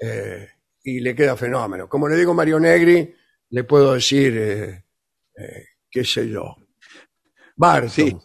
eh, 0.01 0.47
y 0.84 0.99
le 0.99 1.15
queda 1.15 1.38
fenómeno. 1.38 1.88
Como 1.88 2.07
le 2.09 2.15
digo 2.17 2.34
Mario 2.34 2.59
Negri, 2.59 3.13
le 3.51 3.63
puedo 3.63 3.93
decir, 3.93 4.34
eh, 4.38 4.84
eh, 5.38 5.65
qué 5.89 6.03
sé 6.03 6.28
yo, 6.30 6.55
Barton. 7.55 7.89
Sí. 7.89 8.17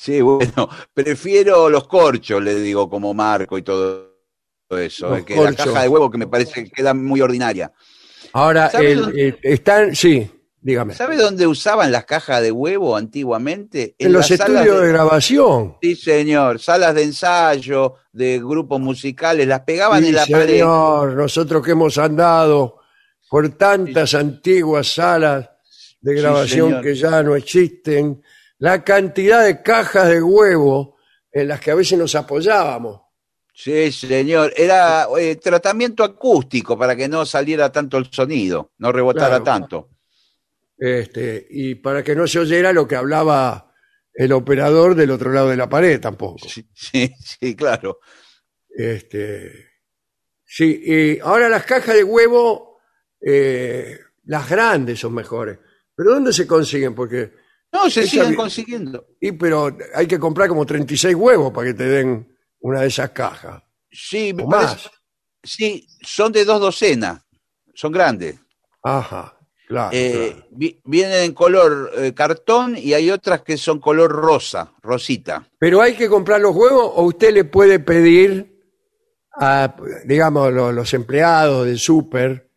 Sí, 0.00 0.20
bueno, 0.20 0.68
prefiero 0.94 1.68
los 1.68 1.88
corchos, 1.88 2.40
le 2.42 2.54
digo, 2.56 2.88
como 2.88 3.14
marco 3.14 3.58
y 3.58 3.62
todo 3.62 4.07
eso. 4.76 5.16
Eh, 5.16 5.24
que 5.24 5.36
la 5.36 5.52
caja 5.54 5.82
de 5.82 5.88
huevo 5.88 6.10
que 6.10 6.18
me 6.18 6.26
parece 6.26 6.64
que 6.64 6.70
queda 6.70 6.92
muy 6.94 7.20
ordinaria. 7.20 7.72
Ahora, 8.32 8.70
¿Sabe 8.70 8.92
el- 8.92 9.00
dónde- 9.00 9.38
están, 9.42 9.94
sí, 9.96 10.30
dígame, 10.60 10.94
¿Sabe 10.94 11.16
dónde 11.16 11.46
usaban 11.46 11.90
las 11.90 12.04
cajas 12.04 12.42
de 12.42 12.52
huevo 12.52 12.96
antiguamente? 12.96 13.94
en 13.98 14.12
los 14.12 14.30
estudios 14.30 14.82
de 14.82 14.88
grabación. 14.88 15.76
Sí, 15.80 15.96
señor. 15.96 16.58
Salas 16.60 16.94
de 16.94 17.04
ensayo, 17.04 17.94
de 18.12 18.38
grupos 18.38 18.80
musicales, 18.80 19.46
las 19.46 19.60
pegaban 19.60 20.02
Sí, 20.02 20.08
en 20.10 20.14
la 20.16 20.26
pared. 20.26 20.48
señor, 20.48 21.14
nosotros 21.14 21.64
que 21.64 21.70
hemos 21.70 21.96
andado 21.96 22.76
por 23.30 23.48
tantas 23.50 24.14
antiguas 24.14 24.92
salas 24.94 25.48
de 26.00 26.14
grabación 26.14 26.68
señor. 26.68 26.82
que 26.82 26.94
ya 26.94 27.22
no 27.22 27.34
existen, 27.36 28.22
la 28.58 28.82
cantidad 28.84 29.44
de 29.44 29.62
cajas 29.62 30.08
de 30.08 30.22
huevo 30.22 30.96
en 31.32 31.48
las 31.48 31.60
que 31.60 31.70
a 31.70 31.74
veces 31.74 31.98
nos 31.98 32.14
apoyábamos. 32.14 33.00
Sí, 33.60 33.90
señor. 33.90 34.52
Era 34.56 35.08
eh, 35.18 35.34
tratamiento 35.34 36.04
acústico 36.04 36.78
para 36.78 36.94
que 36.94 37.08
no 37.08 37.26
saliera 37.26 37.72
tanto 37.72 37.96
el 37.98 38.06
sonido, 38.12 38.70
no 38.78 38.92
rebotara 38.92 39.40
Claro. 39.42 39.44
tanto. 39.44 39.88
Este, 40.76 41.44
y 41.50 41.74
para 41.74 42.04
que 42.04 42.14
no 42.14 42.28
se 42.28 42.38
oyera 42.38 42.72
lo 42.72 42.86
que 42.86 42.94
hablaba 42.94 43.72
el 44.14 44.30
operador 44.32 44.94
del 44.94 45.10
otro 45.10 45.32
lado 45.32 45.48
de 45.48 45.56
la 45.56 45.68
pared 45.68 46.00
tampoco. 46.00 46.46
Sí, 46.48 46.68
sí, 46.74 47.12
sí, 47.18 47.56
claro. 47.56 47.98
Este, 48.68 49.50
sí, 50.44 50.80
y 50.84 51.18
ahora 51.18 51.48
las 51.48 51.64
cajas 51.64 51.96
de 51.96 52.04
huevo, 52.04 52.78
eh, 53.20 53.98
las 54.26 54.48
grandes 54.48 55.00
son 55.00 55.14
mejores. 55.14 55.58
Pero 55.96 56.12
¿dónde 56.12 56.32
se 56.32 56.46
consiguen? 56.46 56.94
Porque, 56.94 57.32
No, 57.72 57.90
se 57.90 58.06
siguen 58.06 58.30
vi- 58.30 58.36
consiguiendo. 58.36 59.08
y 59.20 59.32
pero 59.32 59.76
hay 59.96 60.06
que 60.06 60.20
comprar 60.20 60.48
como 60.48 60.64
36 60.64 61.16
huevos 61.16 61.52
para 61.52 61.66
que 61.66 61.74
te 61.74 61.88
den 61.88 62.37
una 62.60 62.80
de 62.82 62.88
esas 62.88 63.10
cajas. 63.10 63.62
Sí, 63.90 64.32
me 64.34 64.42
O 64.44 64.48
parece- 64.48 64.74
más. 64.74 64.90
sí, 65.42 65.86
son 66.02 66.32
de 66.32 66.44
dos 66.44 66.60
docenas. 66.60 67.22
Son 67.74 67.92
grandes. 67.92 68.36
Ajá, 68.82 69.38
claro. 69.68 69.90
Eh, 69.92 70.32
claro. 70.34 70.46
vi- 70.50 70.80
vienen 70.84 71.22
en 71.24 71.32
color 71.34 71.92
eh, 71.96 72.12
cartón 72.14 72.76
y 72.76 72.92
hay 72.94 73.10
otras 73.10 73.42
que 73.42 73.56
son 73.56 73.78
color 73.80 74.10
rosa, 74.10 74.72
rosita. 74.82 75.46
Pero 75.58 75.80
hay 75.80 75.94
que 75.94 76.08
comprar 76.08 76.40
los 76.40 76.54
huevos 76.56 76.90
o 76.96 77.02
usted 77.04 77.32
le 77.32 77.44
puede 77.44 77.78
pedir 77.78 78.56
a, 79.40 79.76
digamos, 80.04 80.52
lo- 80.52 80.72
los, 80.72 80.92
empleados 80.94 81.66
del 81.66 81.78
súper, 81.78 82.50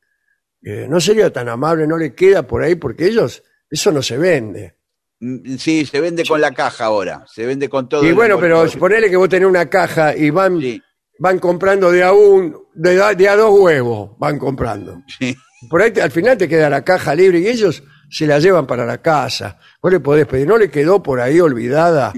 eh, 0.64 0.88
no 0.90 1.00
sería 1.00 1.32
tan 1.32 1.48
amable, 1.50 1.86
no 1.86 1.98
le 1.98 2.16
queda 2.16 2.48
por 2.48 2.64
ahí 2.64 2.76
porque 2.76 3.06
ellos, 3.06 3.44
eso 3.70 3.92
no 3.92 4.02
se 4.02 4.18
vende. 4.18 4.78
Mm, 5.22 5.56
Sí, 5.58 5.86
se 5.86 6.02
vende 6.02 6.26
con 6.26 6.42
la 6.42 6.52
caja 6.52 6.86
ahora. 6.86 7.26
Se 7.32 7.46
vende 7.46 7.70
con 7.70 7.88
todo. 7.88 8.04
Y 8.04 8.12
bueno, 8.12 8.40
pero 8.40 8.66
ponele 8.80 9.10
que 9.10 9.16
vos 9.18 9.30
tenés 9.30 9.48
una 9.48 9.70
caja 9.70 10.16
y 10.16 10.30
van, 10.32 10.60
Sí, 10.60 10.82
van 11.20 11.40
comprando 11.40 11.92
de 11.92 12.04
a 12.04 12.12
un, 12.12 12.58
de, 12.74 13.02
a- 13.02 13.14
de 13.14 13.30
a 13.30 13.36
dos 13.36 13.58
huevos, 13.60 14.12
van 14.18 14.38
comprando. 14.40 15.02
sí. 15.08 15.36
Por 15.70 15.80
ahí 15.82 15.92
te- 15.92 16.02
al 16.02 16.10
final 16.12 16.38
te 16.38 16.50
queda 16.50 16.70
la 16.72 16.84
caja 16.84 17.14
libre 17.14 17.40
y 17.40 17.48
ellos 17.48 17.84
se 18.10 18.26
la 18.26 18.40
llevan 18.40 18.66
para 18.66 18.84
la 18.84 19.00
casa. 19.00 19.60
Vos 19.82 19.92
le 19.92 20.00
podés 20.00 20.26
pedir, 20.26 20.48
¿no 20.48 20.58
le 20.58 20.72
quedó 20.72 21.04
por 21.04 21.20
ahí 21.22 21.40
olvidada 21.40 22.12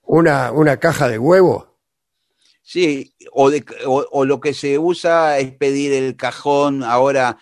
una, 0.00 0.50
una 0.52 0.78
caja 0.78 1.06
de 1.08 1.18
huevos? 1.18 1.66
Sí, 2.62 3.14
o, 3.32 3.50
de- 3.50 3.64
o- 3.86 4.06
o 4.10 4.24
lo 4.24 4.40
que 4.40 4.54
se 4.54 4.78
usa 4.78 5.38
es 5.38 5.52
pedir 5.52 5.92
el 5.92 6.16
cajón, 6.16 6.82
ahora, 6.82 7.36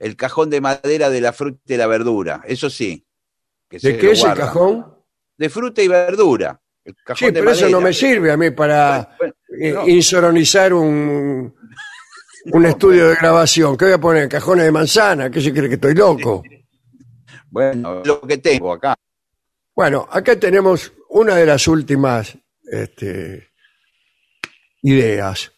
el 0.00 0.16
cajón 0.16 0.50
de 0.50 0.60
madera 0.60 1.10
de 1.10 1.20
la 1.20 1.32
fruta 1.32 1.60
y 1.72 1.76
la 1.76 1.86
verdura, 1.86 2.42
eso 2.46 2.68
sí. 2.68 3.06
Que 3.80 3.88
¿De 3.88 3.96
qué 3.98 4.12
es 4.12 4.22
el 4.24 4.34
cajón? 4.34 4.86
De 5.36 5.48
fruta 5.48 5.82
y 5.82 5.88
verdura. 5.88 6.60
el 6.84 6.94
cajón 7.04 7.16
Sí, 7.18 7.26
de 7.26 7.40
pero 7.40 7.50
eso 7.52 7.68
no 7.68 7.80
me 7.80 7.92
sirve 7.92 8.30
a 8.30 8.36
mí 8.36 8.50
para 8.50 9.16
Bueno, 9.18 9.34
eh, 9.60 9.72
no. 9.72 9.88
insonorizar 9.88 10.72
un, 10.74 11.54
un 12.52 12.66
estudio 12.66 13.08
de 13.08 13.14
grabación. 13.16 13.76
¿Qué 13.76 13.86
voy 13.86 13.94
a 13.94 13.98
poner? 13.98 14.28
¿Cajones 14.28 14.64
de 14.66 14.72
manzana? 14.72 15.30
¿Qué 15.30 15.40
se 15.40 15.52
cree 15.52 15.68
que 15.68 15.74
estoy 15.76 15.94
loco? 15.94 16.42
Bueno, 17.50 18.02
lo 18.04 18.20
que 18.22 18.38
tengo 18.38 18.72
acá. 18.72 18.94
Bueno, 19.74 20.06
acá 20.10 20.38
tenemos 20.38 20.92
una 21.08 21.34
de 21.36 21.46
las 21.46 21.66
últimas 21.68 22.36
este, 22.64 23.48
ideas. 24.82 25.52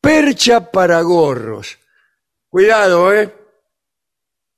Percha 0.00 0.70
para 0.70 1.00
gorros. 1.02 1.78
Cuidado, 2.48 3.12
¿eh? 3.12 3.32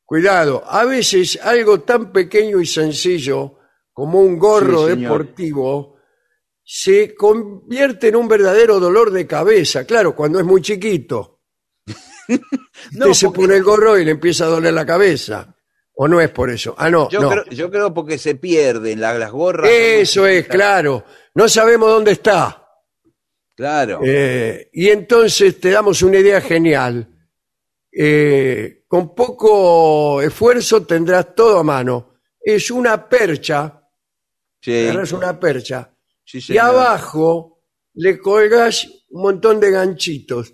Cuidado. 0.07 0.63
A 0.67 0.85
veces 0.85 1.39
algo 1.43 1.81
tan 1.81 2.13
pequeño 2.13 2.61
y 2.61 2.67
sencillo 2.67 3.59
como 3.93 4.21
un 4.21 4.39
gorro 4.39 4.87
Sí, 4.89 4.97
deportivo 5.01 5.97
se 6.69 7.15
convierte 7.15 8.09
en 8.09 8.17
un 8.17 8.27
verdadero 8.29 8.81
dolor 8.81 9.11
de 9.11 9.27
cabeza. 9.27 9.85
Claro, 9.85 10.15
cuando 10.17 10.39
es 10.39 10.45
muy 10.47 10.63
chiquito. 10.63 11.43
No, 12.93 13.07
Usted 13.07 13.13
se 13.15 13.27
porque- 13.27 13.41
pone 13.41 13.57
el 13.57 13.63
gorro 13.65 13.99
y 13.99 14.05
le 14.05 14.11
empieza 14.13 14.45
a 14.45 14.49
doler 14.49 14.73
la 14.75 14.85
cabeza. 14.87 15.55
¿O 15.95 16.07
no 16.09 16.21
es 16.21 16.29
por 16.31 16.51
eso? 16.51 16.75
Ah, 16.77 16.91
no. 16.91 17.09
Yo, 17.09 17.21
no. 17.21 17.31
creo, 17.31 17.45
yo 17.47 17.71
creo 17.71 17.95
porque 17.95 18.19
se 18.19 18.35
pierden 18.35 19.01
la- 19.01 19.19
las 19.19 19.31
gorras. 19.33 19.71
Eso 19.71 20.27
es, 20.27 20.47
claro. 20.47 21.05
No 21.35 21.49
sabemos 21.49 21.89
dónde 21.89 22.13
está. 22.13 22.65
Claro. 23.57 24.01
Eh, 24.05 24.69
y 24.73 24.89
entonces 24.91 25.59
te 25.59 25.71
damos 25.71 26.03
una 26.03 26.19
idea 26.19 26.41
genial. 26.41 27.09
Eh, 27.99 28.85
con 28.87 29.15
poco 29.15 30.21
esfuerzo 30.21 30.85
tendrás 30.85 31.35
todo 31.35 31.59
a 31.61 31.63
mano. 31.63 32.19
Es 32.41 32.71
una 32.71 33.09
percha, 33.09 33.83
sí, 34.61 34.89
una 35.13 35.41
percha, 35.41 35.91
sí, 36.25 36.41
y 36.49 36.59
abajo 36.59 37.63
le 37.95 38.19
colgas 38.19 38.87
un 39.09 39.23
montón 39.23 39.59
de 39.61 39.71
ganchitos. 39.71 40.53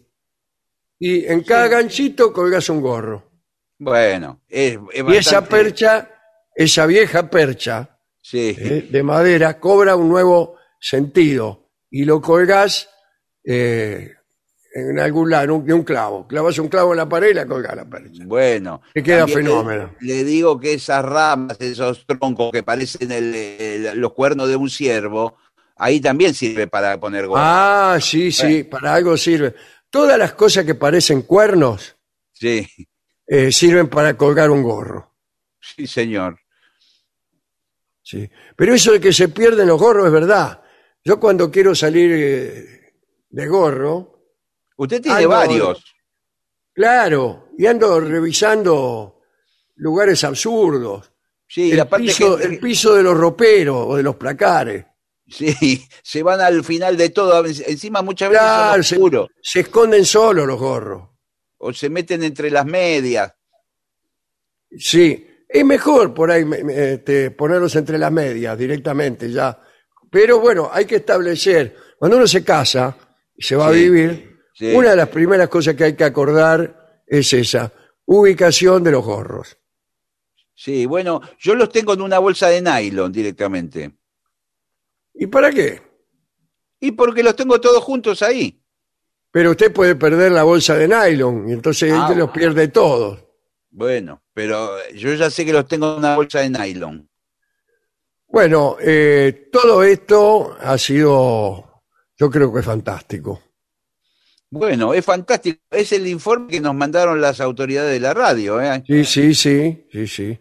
Y 0.99 1.25
en 1.27 1.43
cada 1.43 1.67
ganchito 1.67 2.33
colgas 2.33 2.69
un 2.69 2.81
gorro. 2.81 3.31
Bueno, 3.79 4.43
es, 4.49 4.79
es 4.93 5.05
Y 5.09 5.17
esa 5.17 5.41
bastante- 5.41 5.49
percha, 5.51 6.11
esa 6.55 6.87
vieja 6.87 7.29
percha, 7.29 7.89
Sí, 8.25 8.55
eh, 8.57 8.87
de 8.89 9.03
madera 9.03 9.59
cobra 9.59 9.97
un 9.97 10.09
nuevo 10.09 10.57
sentido. 10.81 11.71
Y 11.91 12.05
lo 12.05 12.21
colgás 12.21 12.89
eh, 13.45 14.13
en 14.75 14.99
algún 14.99 15.31
lado, 15.31 15.45
en 15.45 15.51
un, 15.51 15.65
de 15.67 15.75
un 15.75 15.83
clavo. 15.85 16.27
Clavas 16.27 16.59
un 16.59 16.69
clavo 16.69 16.93
en 16.93 16.99
la 16.99 17.09
pared 17.09 17.31
y 17.31 17.35
la 17.35 17.47
colgás 17.47 17.77
la 17.77 17.85
percha. 17.85 18.23
bueno. 18.27 18.81
Te 18.95 19.03
queda 19.03 19.27
le- 19.27 19.33
fenómeno. 19.33 19.95
Le, 20.01 20.25
digo 20.25 20.59
que 20.59 20.75
esas 20.75 21.05
ramas, 21.05 21.61
esos 21.61 22.07
troncos 22.07 22.51
que 22.53 22.63
parecen 22.63 23.11
el- 23.13 23.35
el- 23.35 23.99
los 24.01 24.13
cuernos 24.15 24.49
de 24.49 24.57
un 24.57 24.71
ciervo, 24.71 25.37
ahí 25.77 26.01
también 26.01 26.33
sirve 26.35 26.67
para 26.69 26.99
poner 26.99 27.27
gorras. 27.27 27.45
Ah, 27.47 27.99
sí, 28.01 28.33
sí, 28.33 28.65
para 28.65 28.95
algo 28.95 29.17
sirve. 29.17 29.55
Todas 29.91 30.19
las 30.19 30.33
cosas 30.33 30.65
que 30.65 30.75
parecen 30.75 31.23
cuernos 31.23 31.97
Sí, 32.33 32.67
eh, 33.27 33.53
sirven 33.53 33.89
para 33.89 34.17
colgar 34.17 34.51
un 34.51 34.63
gorro. 34.63 35.15
sí, 35.61 35.87
señor. 35.87 36.39
Sí. 38.03 38.29
Pero 38.57 38.75
eso 38.75 38.93
de 38.93 39.01
que 39.01 39.13
se 39.13 39.29
pierden 39.29 39.69
los 39.69 39.79
gorros 39.81 40.07
es 40.07 40.13
verdad. 40.13 40.63
Yo 41.05 41.19
cuando 41.21 41.51
quiero 41.51 41.75
salir 41.75 42.11
eh, 42.13 42.95
de 43.31 43.47
gorro, 43.47 44.12
Usted 44.83 45.01
tiene 45.03 45.27
varios. 45.27 45.85
claro, 46.73 47.49
y 47.57 47.67
ando 47.67 48.01
revisando 48.01 49.21
lugares 49.77 50.25
absurdos. 50.25 51.13
Sí, 51.47 51.71
el, 51.73 51.87
piso, 51.87 52.37
que- 52.39 52.45
el 52.45 52.59
piso 52.59 52.95
de 52.95 53.03
los 53.03 53.17
roperos 53.17 53.85
o 53.89 53.97
de 53.97 54.03
los 54.03 54.17
placares. 54.17 54.87
sí, 55.29 55.85
se 56.03 56.23
van 56.23 56.41
al 56.41 56.65
final 56.65 56.97
de 56.97 57.11
todo. 57.11 57.45
Encima 57.45 58.01
muchas 58.03 58.31
veces 58.31 58.43
Claro, 58.43 58.75
son 58.75 58.85
se, 58.85 58.95
oscuros. 58.97 59.29
se 59.43 59.61
esconden 59.61 60.05
solos 60.05 60.47
los 60.47 60.59
gorros. 60.59 61.11
O 61.59 61.73
se 61.73 61.89
meten 61.91 62.25
entre 62.25 62.51
las 62.51 62.65
medias. 62.67 63.33
Sí, 64.79 65.27
es 65.49 65.65
mejor 65.65 66.15
por 66.15 66.31
ahí 66.31 66.45
este, 66.71 67.31
ponerlos 67.31 67.77
entre 67.77 67.99
las 67.99 68.11
medias 68.11 68.57
directamente 68.59 69.31
ya. 69.31 69.61
Pero 70.11 70.41
bueno, 70.41 70.71
hay 70.73 70.87
que 70.87 70.97
establecer, 70.97 71.77
cuando 71.99 72.17
uno 72.17 72.27
se 72.27 72.43
casa 72.43 72.97
y 73.37 73.43
se 73.43 73.55
va 73.57 73.69
a 73.69 73.71
vivir, 73.71 74.32
sí. 74.53 74.73
una 74.75 74.91
de 74.91 74.97
las 74.97 75.09
primeras 75.09 75.49
cosas 75.49 75.75
que 75.75 75.85
hay 75.85 75.97
que 75.97 76.05
acordar 76.05 77.03
es 77.07 77.33
esa, 77.33 77.73
ubicación 78.05 78.83
de 78.83 78.91
los 78.93 79.05
gorros. 79.05 79.59
Sí, 80.55 80.87
bueno, 80.87 81.21
yo 81.39 81.55
los 81.55 81.71
tengo 81.71 81.95
en 81.95 82.03
una 82.03 82.19
bolsa 82.19 82.49
de 82.49 82.63
nylon 82.63 83.11
directamente. 83.11 83.93
¿Y 85.15 85.27
para 85.27 85.51
qué? 85.51 85.83
Y 86.81 86.93
porque 86.93 87.23
los 87.23 87.37
tengo 87.37 87.61
todos 87.61 87.83
juntos 87.83 88.23
ahí. 88.23 88.63
Pero 89.31 89.53
usted 89.53 89.73
puede 89.73 89.97
perder 89.97 90.33
la 90.33 90.43
bolsa 90.43 90.77
de 90.77 90.89
nylon 90.89 91.49
y 91.49 91.53
entonces 91.53 91.93
Ah, 91.93 92.03
usted 92.03 92.17
los 92.17 92.31
pierde 92.31 92.69
todos. 92.69 93.25
Bueno, 93.71 94.23
pero 94.35 94.71
yo 94.95 95.15
ya 95.15 95.31
sé 95.31 95.47
que 95.47 95.53
los 95.53 95.67
tengo 95.67 95.93
en 95.93 95.99
una 95.99 96.17
bolsa 96.17 96.41
de 96.41 96.51
nylon. 96.51 97.09
Bueno, 98.29 98.77
eh, 98.81 99.49
todo 99.51 99.83
esto 99.83 100.57
ha 100.61 100.77
sido, 100.79 101.83
yo 102.17 102.31
creo 102.31 102.53
que 102.53 102.63
fantástico. 102.63 103.41
Bueno, 104.53 104.93
es 104.93 105.03
fantástico. 105.03 105.61
Es 105.71 105.93
el 105.93 106.07
informe 106.07 106.49
que 106.49 106.61
nos 106.61 106.75
mandaron 106.75 107.21
las 107.23 107.41
autoridades 107.41 107.91
de 107.91 108.01
la 108.01 108.13
radio. 108.13 108.61
¿eh? 108.61 108.83
Sí, 108.87 109.03
sí, 109.05 109.35
sí, 109.35 109.87
sí, 109.91 110.07
sí. 110.07 110.39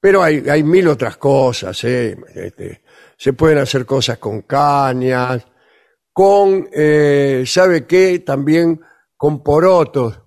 Pero 0.00 0.20
hay, 0.20 0.42
hay 0.50 0.64
mil 0.64 0.88
otras 0.88 1.16
cosas, 1.16 1.82
¿eh? 1.84 2.16
Este, 2.34 2.82
se 3.16 3.32
pueden 3.34 3.58
hacer 3.58 3.86
cosas 3.86 4.18
con 4.18 4.42
cañas, 4.42 5.46
con, 6.12 6.68
eh, 6.72 7.44
¿sabe 7.46 7.86
qué? 7.86 8.18
También 8.18 8.80
con 9.16 9.44
porotos, 9.44 10.20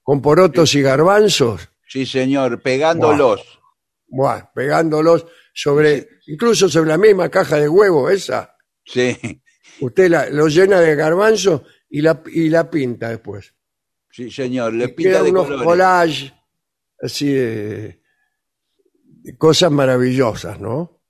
con 0.00 0.22
porotos 0.22 0.72
y 0.76 0.82
garbanzos, 0.82 1.68
Sí, 1.88 2.06
señor, 2.06 2.62
pegándolos. 2.62 3.60
buah, 4.06 4.52
pegándolos 4.54 5.26
sobre, 5.52 6.08
incluso 6.28 6.68
sobre 6.68 6.90
la 6.90 6.98
misma 6.98 7.28
caja 7.28 7.56
de 7.56 7.68
huevo 7.68 8.08
esa. 8.10 8.56
Sí, 8.84 9.42
Usted 9.80 10.08
la, 10.08 10.30
lo 10.30 10.46
llena 10.46 10.80
de 10.80 10.94
garbanzos 10.94 11.62
y 11.98 12.02
la, 12.02 12.22
y 12.26 12.48
la 12.50 12.68
pinta 12.70 13.08
después. 13.10 13.54
sí, 14.10 14.30
señor. 14.30 14.72
Le 14.74 14.84
Y 14.86 14.88
pinta 14.88 15.22
de 15.22 15.30
unos 15.30 15.44
colores. 15.44 15.64
collages 15.66 16.32
así 17.00 17.32
de, 17.32 18.00
de 19.04 19.36
cosas 19.38 19.70
maravillosas, 19.70 20.58
¿no? 20.60 21.00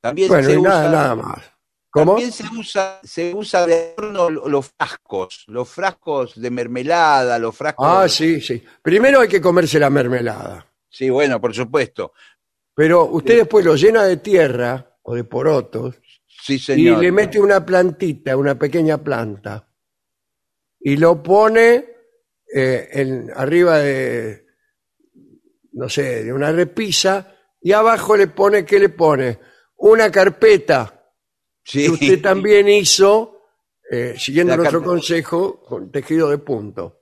También 0.00 0.28
Bueno, 0.28 0.48
se 0.48 0.54
y 0.54 0.62
nada, 0.62 0.80
usa, 0.88 0.90
nada 0.90 1.14
más. 1.16 1.42
¿Cómo? 1.90 2.12
También 2.12 2.32
se 2.32 2.44
usa, 2.58 3.00
se 3.04 3.34
usa 3.34 3.66
de 3.66 3.94
adorno 3.96 4.28
los 4.30 4.66
frascos, 4.76 5.44
los 5.46 5.68
frascos 5.68 6.40
de 6.40 6.50
mermelada, 6.50 7.38
los 7.38 7.56
frascos. 7.56 7.86
Ah, 7.88 8.08
sí, 8.08 8.40
sí. 8.40 8.62
Primero 8.82 9.20
hay 9.20 9.28
que 9.28 9.40
comerse 9.40 9.78
la 9.78 9.90
mermelada. 9.90 10.66
Sí, 10.90 11.08
bueno, 11.10 11.40
por 11.40 11.54
supuesto. 11.54 12.12
Pero 12.74 13.04
usted 13.06 13.38
después 13.38 13.64
lo 13.64 13.76
llena 13.76 14.04
de 14.04 14.16
tierra 14.18 14.98
o 15.02 15.14
de 15.14 15.24
porotos 15.24 15.96
Sí, 16.26 16.54
y 16.54 16.58
señor. 16.58 17.02
le 17.02 17.10
mete 17.12 17.40
una 17.40 17.64
plantita, 17.64 18.36
una 18.36 18.58
pequeña 18.58 18.98
planta, 18.98 19.66
y 20.86 20.96
lo 20.98 21.22
pone 21.22 21.86
eh, 22.54 22.88
en, 22.92 23.30
arriba 23.34 23.78
de, 23.78 24.44
no 25.72 25.88
sé, 25.88 26.22
de 26.24 26.32
una 26.32 26.52
repisa, 26.52 27.34
y 27.60 27.72
abajo 27.72 28.16
le 28.16 28.28
pone, 28.28 28.64
¿qué 28.66 28.78
le 28.78 28.90
pone? 28.90 29.38
Una 29.78 30.10
carpeta 30.10 30.90
Sí. 31.64 31.84
que 31.84 31.90
usted 31.90 32.20
también 32.22 32.68
hizo, 32.68 33.40
eh, 33.90 34.14
siguiendo 34.18 34.50
La 34.52 34.58
nuestro 34.58 34.80
carpeta. 34.80 34.90
consejo, 34.94 35.62
con 35.62 35.90
tejido 35.90 36.28
de 36.28 36.36
punto. 36.38 37.00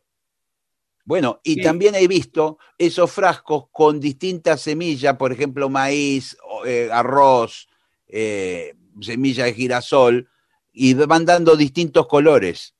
Bueno, 1.04 1.40
y 1.42 1.54
Sí. 1.54 1.62
también 1.62 1.96
he 1.96 2.06
visto 2.06 2.58
esos 2.78 3.10
frascos 3.10 3.64
con 3.72 3.98
distintas 3.98 4.60
semillas, 4.60 5.16
por 5.16 5.32
ejemplo, 5.32 5.68
maíz, 5.68 6.36
o, 6.48 6.64
eh, 6.64 6.88
arroz, 6.92 7.66
eh, 8.06 8.74
semilla 9.00 9.46
de 9.46 9.54
girasol, 9.54 10.28
y 10.72 10.94
van 10.94 11.24
dando 11.26 11.56
distintos 11.56 12.06
colores. 12.06 12.76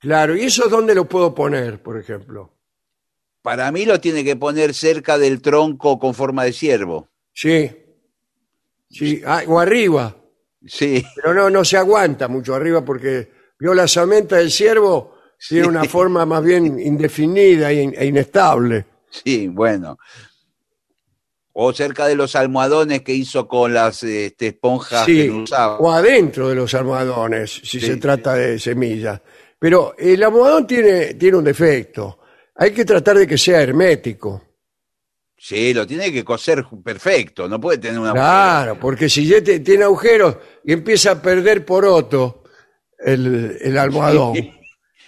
Claro, 0.00 0.34
¿y 0.36 0.42
eso 0.44 0.68
dónde 0.68 0.94
lo 0.94 1.04
puedo 1.06 1.34
poner, 1.34 1.82
por 1.82 1.98
ejemplo? 1.98 2.54
Para 3.42 3.70
mí 3.72 3.84
lo 3.84 4.00
tiene 4.00 4.24
que 4.24 4.36
poner 4.36 4.74
cerca 4.74 5.18
del 5.18 5.40
tronco 5.40 5.98
con 5.98 6.14
forma 6.14 6.44
de 6.44 6.52
ciervo. 6.52 7.08
Sí. 7.32 7.70
Sí, 8.90 9.22
ah, 9.26 9.42
o 9.46 9.58
arriba. 9.60 10.16
Sí, 10.66 11.04
Pero 11.16 11.32
no, 11.32 11.48
no 11.50 11.64
se 11.64 11.76
aguanta 11.78 12.28
mucho 12.28 12.54
arriba 12.54 12.84
porque 12.84 13.30
vio 13.58 13.72
la 13.72 13.88
samenta 13.88 14.36
del 14.36 14.50
ciervo, 14.50 15.14
tiene 15.48 15.68
una 15.68 15.84
forma 15.84 16.26
más 16.26 16.42
bien 16.44 16.78
indefinida 16.78 17.72
e 17.72 17.84
e 17.96 18.06
inestable. 18.06 18.84
Sí, 19.10 19.48
bueno. 19.48 19.98
O 21.52 21.72
cerca 21.72 22.06
de 22.06 22.14
los 22.14 22.36
almohadones 22.36 23.02
que 23.02 23.12
hizo 23.14 23.48
con 23.48 23.72
las 23.74 24.02
este, 24.02 24.48
esponjas 24.48 25.04
Sí, 25.06 25.24
que 25.24 25.30
usaba. 25.30 25.78
o 25.78 25.90
adentro 25.90 26.48
de 26.48 26.54
los 26.54 26.72
almohadones, 26.74 27.50
si 27.52 27.80
Sí, 27.80 27.86
se 27.86 27.96
trata 27.96 28.34
de 28.34 28.58
semillas. 28.58 29.20
Pero 29.60 29.94
el 29.96 30.20
almohadón 30.24 30.66
tiene, 30.66 31.14
tiene 31.14 31.36
un 31.36 31.44
defecto. 31.44 32.18
Hay 32.56 32.72
que 32.72 32.84
tratar 32.84 33.16
de 33.18 33.26
que 33.26 33.38
sea 33.38 33.60
hermético. 33.62 34.42
Sí, 35.36 35.72
lo 35.72 35.86
tiene 35.86 36.12
que 36.12 36.24
coser 36.24 36.64
perfecto, 36.84 37.46
no 37.48 37.60
puede 37.60 37.78
tener 37.78 37.98
una 37.98 38.12
Claro, 38.12 38.78
porque 38.80 39.08
si 39.08 39.26
ya 39.26 39.42
te- 39.42 39.60
tiene 39.60 39.84
agujeros 39.84 40.36
y 40.64 40.72
empieza 40.72 41.12
a 41.12 41.22
perder 41.22 41.64
poroto 41.64 42.42
el, 42.98 43.56
el 43.60 43.78
almohadón. 43.78 44.34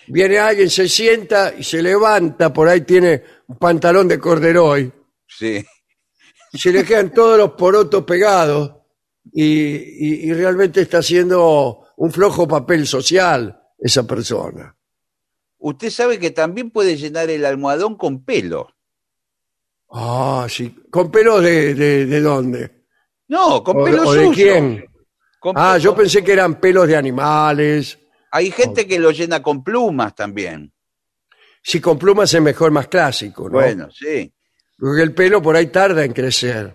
Viene 0.09 0.39
alguien, 0.39 0.71
se 0.71 0.89
sienta 0.89 1.53
y 1.57 1.63
se 1.63 1.83
levanta, 1.83 2.53
por 2.53 2.69
ahí 2.69 2.81
tiene 2.83 3.23
un 3.47 3.57
pantalón 3.57 4.09
de 4.09 4.19
corderoy, 4.19 4.91
Sí, 5.27 5.65
y 6.53 6.59
se 6.59 6.73
le 6.73 6.85
quedan 6.85 7.13
todos 7.13 7.39
los 7.39 7.51
porotos 7.53 8.05
pegados 8.05 8.73
y, 9.33 9.45
y- 9.45 10.29
y 10.31 10.33
realmente 10.35 10.81
está 10.83 10.99
haciendo 10.99 11.89
un 11.97 12.11
flojo 12.13 12.49
papel 12.49 12.87
social 12.87 13.62
esa 13.83 14.07
persona. 14.07 14.75
Usted 15.59 15.91
sabe 15.91 16.19
que 16.19 16.31
también 16.31 16.71
puede 16.71 16.97
llenar 16.97 17.31
el 17.31 17.45
almohadón 17.45 17.97
con 17.97 18.25
pelo. 18.25 18.69
Ah, 19.91 20.47
sí. 20.49 20.75
¿Con 20.91 21.11
pelos 21.11 21.43
de, 21.43 21.75
de, 21.75 22.07
de 22.07 22.21
dónde? 22.21 22.85
No, 23.29 23.63
con 23.63 23.81
¿O, 23.81 23.85
pelo 23.85 24.03
o 24.09 24.13
de 24.13 24.31
quién? 24.31 24.85
Con 25.39 25.55
Ah, 25.57 25.75
pelo- 25.75 25.83
yo 25.85 25.95
pensé 25.95 26.25
que 26.25 26.33
eran 26.33 26.59
pelos 26.61 26.89
de 26.89 26.97
animales. 26.97 27.99
Hay 28.31 28.51
gente 28.51 28.87
que 28.87 28.99
lo 28.99 29.11
llena 29.11 29.43
con 29.43 29.63
plumas 29.63 30.15
también. 30.15 30.73
Si 31.63 31.81
con 31.81 31.99
plumas 31.99 32.33
es 32.35 32.41
mejor, 32.43 32.71
más 32.73 32.89
clásico, 32.89 33.45
¿no? 33.45 33.51
Bueno, 33.59 33.89
sí, 33.93 34.33
Porque 34.79 35.03
el 35.03 35.15
pelo 35.15 35.41
por 35.43 35.55
ahí 35.55 35.67
tarda 35.67 36.05
en 36.05 36.13
crecer. 36.13 36.75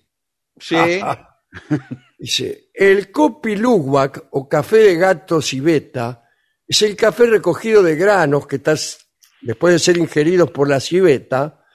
Sí, 0.57 0.75
Dice, 2.17 2.69
el 2.73 3.09
Luwak 3.57 4.27
o 4.31 4.49
café 4.49 4.77
de 4.77 4.95
gato 4.95 5.41
civeta 5.41 6.23
es 6.67 6.81
el 6.81 6.95
café 6.95 7.27
recogido 7.27 7.83
de 7.83 7.95
granos 7.95 8.47
que 8.47 8.59
después 9.41 9.73
de 9.73 9.79
ser 9.79 9.97
ingeridos 9.97 10.49
por 10.49 10.67
la 10.67 10.79
civeta 10.79 11.65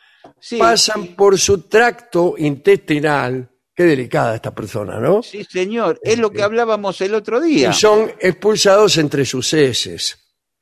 sí, 0.41 0.59
pasan 0.59 1.15
por 1.15 1.39
su 1.39 1.69
tracto 1.69 2.35
intestinal. 2.37 3.50
Qué 3.81 3.87
delicada 3.87 4.35
esta 4.35 4.55
persona, 4.55 5.01
¿no? 5.01 5.23
sí, 5.23 5.43
señor, 5.43 5.99
es 6.03 6.19
lo 6.19 6.31
que 6.31 6.43
hablábamos 6.43 7.01
el 7.01 7.15
otro 7.15 7.41
día. 7.41 7.71
Y 7.71 7.73
son 7.73 8.13
expulsados 8.21 8.99
entre 8.99 9.25
sus 9.25 9.55
heces. 9.55 10.19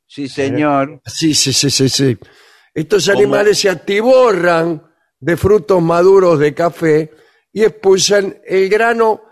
Sí, 0.06 0.28
señor. 0.28 1.02
Sí, 1.04 1.34
sí, 1.34 1.52
sí, 1.52 1.68
sí, 1.68 1.88
sí. 1.88 2.16
Estos 2.72 3.08
animales 3.08 3.58
se 3.58 3.70
atiborran 3.70 4.80
de 5.18 5.36
frutos 5.36 5.82
maduros 5.82 6.38
de 6.38 6.54
café 6.54 7.10
y 7.52 7.64
expulsan 7.64 8.40
el 8.46 8.68
grano 8.68 9.22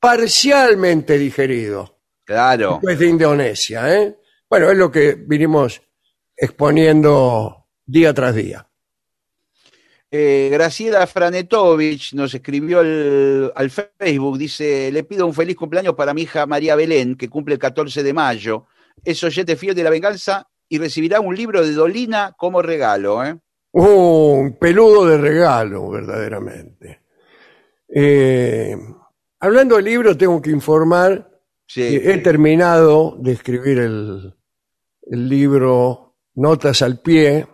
parcialmente 0.00 1.16
digerido. 1.16 2.00
Claro. 2.24 2.72
Después 2.72 2.98
de 2.98 3.06
Indonesia, 3.06 3.94
¿eh? 3.94 4.18
Bueno, 4.50 4.72
es 4.72 4.76
lo 4.76 4.90
que 4.90 5.14
vinimos 5.14 5.80
exponiendo 6.36 7.68
día 7.84 8.12
tras 8.12 8.34
día. 8.34 8.68
Eh, 10.10 10.48
Graciela 10.52 11.06
Franetovich 11.06 12.14
nos 12.14 12.32
escribió 12.32 12.78
al, 12.80 13.52
al 13.54 13.70
Facebook, 13.70 14.38
dice, 14.38 14.90
le 14.92 15.02
pido 15.04 15.26
un 15.26 15.34
feliz 15.34 15.56
cumpleaños 15.56 15.94
para 15.94 16.14
mi 16.14 16.22
hija 16.22 16.46
María 16.46 16.76
Belén, 16.76 17.16
que 17.16 17.28
cumple 17.28 17.54
el 17.54 17.60
14 17.60 18.02
de 18.02 18.12
mayo. 18.12 18.66
Es 19.04 19.22
oyente 19.24 19.56
fiel 19.56 19.74
de 19.74 19.82
la 19.82 19.90
venganza 19.90 20.46
y 20.68 20.78
recibirá 20.78 21.20
un 21.20 21.34
libro 21.34 21.64
de 21.64 21.72
Dolina 21.72 22.32
como 22.36 22.62
regalo. 22.62 23.24
¿eh? 23.24 23.36
Un 23.72 24.56
peludo 24.58 25.06
de 25.06 25.18
regalo, 25.18 25.90
verdaderamente. 25.90 27.00
Eh, 27.88 28.76
hablando 29.40 29.76
de 29.76 29.82
libros, 29.82 30.16
tengo 30.18 30.40
que 30.40 30.50
informar 30.50 31.30
Sí. 31.68 31.80
que 31.80 32.12
he 32.12 32.18
terminado 32.18 33.16
de 33.18 33.32
escribir 33.32 33.78
el, 33.78 34.34
el 35.10 35.28
libro 35.28 36.14
Notas 36.36 36.80
al 36.80 37.00
pie. 37.00 37.46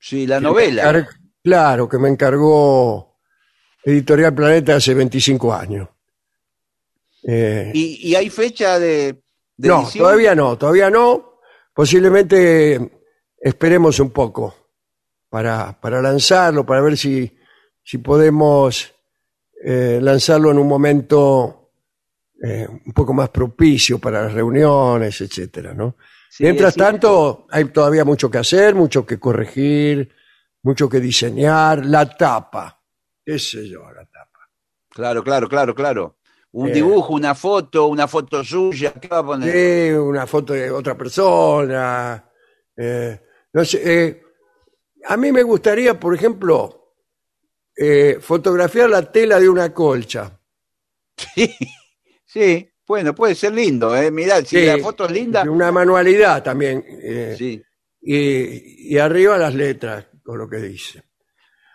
Sí, 0.00 0.26
la 0.26 0.40
novela. 0.40 1.06
Claro, 1.42 1.88
que 1.88 1.98
me 1.98 2.08
encargó 2.08 3.18
Editorial 3.84 4.34
Planeta 4.34 4.76
hace 4.76 4.94
25 4.94 5.52
años. 5.54 5.88
Eh, 7.22 7.70
¿Y, 7.74 8.10
y 8.10 8.14
hay 8.14 8.30
fecha 8.30 8.78
de, 8.78 9.22
de 9.56 9.68
no, 9.68 9.82
edición? 9.82 10.04
todavía 10.04 10.34
no, 10.34 10.56
todavía 10.56 10.90
no. 10.90 11.40
Posiblemente 11.74 12.90
esperemos 13.38 14.00
un 14.00 14.10
poco 14.10 14.54
para, 15.28 15.78
para 15.80 16.02
lanzarlo, 16.02 16.66
para 16.66 16.80
ver 16.82 16.96
si, 16.96 17.30
si 17.82 17.98
podemos 17.98 18.92
eh, 19.62 19.98
lanzarlo 20.02 20.50
en 20.50 20.58
un 20.58 20.68
momento 20.68 21.72
eh, 22.42 22.66
un 22.68 22.92
poco 22.92 23.12
más 23.12 23.28
propicio 23.28 23.98
para 23.98 24.22
las 24.22 24.32
reuniones, 24.32 25.20
etcétera, 25.20 25.74
¿no? 25.74 25.96
Sí, 26.30 26.44
Mientras 26.44 26.74
tanto, 26.74 27.46
hay 27.50 27.66
todavía 27.66 28.04
mucho 28.04 28.30
que 28.30 28.38
hacer, 28.38 28.74
mucho 28.74 29.04
que 29.04 29.18
corregir, 29.18 30.10
mucho 30.62 30.88
que 30.88 31.00
diseñar. 31.00 31.84
La 31.86 32.08
tapa, 32.16 32.80
qué 33.24 33.38
sé 33.38 33.68
yo, 33.68 33.90
la 33.92 34.04
tapa. 34.06 34.40
Claro, 34.88 35.22
claro, 35.22 35.48
claro, 35.48 35.74
claro. 35.74 36.16
Un 36.52 36.68
Eh. 36.70 36.72
dibujo, 36.72 37.14
una 37.14 37.34
foto, 37.34 37.86
una 37.86 38.08
foto 38.08 38.42
suya. 38.42 38.92
¿Qué 38.94 39.06
va 39.08 39.18
a 39.18 39.24
poner? 39.26 39.52
Sí, 39.52 39.92
una 39.92 40.26
foto 40.26 40.52
de 40.52 40.70
otra 40.70 40.96
persona. 40.96 42.24
eh, 42.76 43.20
no 43.52 43.64
sé, 43.64 43.80
eh, 43.84 44.22
a 45.06 45.16
mí 45.16 45.30
me 45.32 45.42
gustaría, 45.42 45.98
por 45.98 46.14
ejemplo, 46.14 46.94
eh, 47.76 48.18
fotografiar 48.20 48.88
la 48.90 49.10
tela 49.12 49.38
de 49.38 49.48
una 49.48 49.72
colcha. 49.72 50.38
Sí, 51.16 51.54
sí. 52.26 52.66
Bueno, 52.86 53.14
puede 53.14 53.34
ser 53.36 53.52
lindo, 53.52 53.94
¿eh? 53.96 54.10
Mirá, 54.10 54.38
si 54.40 54.58
Sí, 54.58 54.66
la 54.66 54.78
foto 54.78 55.04
es 55.04 55.12
linda. 55.12 55.44
Una 55.48 55.70
manualidad 55.70 56.42
también. 56.42 56.84
Sí. 57.38 57.62
y, 58.02 58.94
y 58.94 58.98
arriba 58.98 59.38
las 59.38 59.54
letras, 59.54 60.06
con 60.30 60.38
lo 60.38 60.48
que 60.48 60.56
dice. 60.58 61.02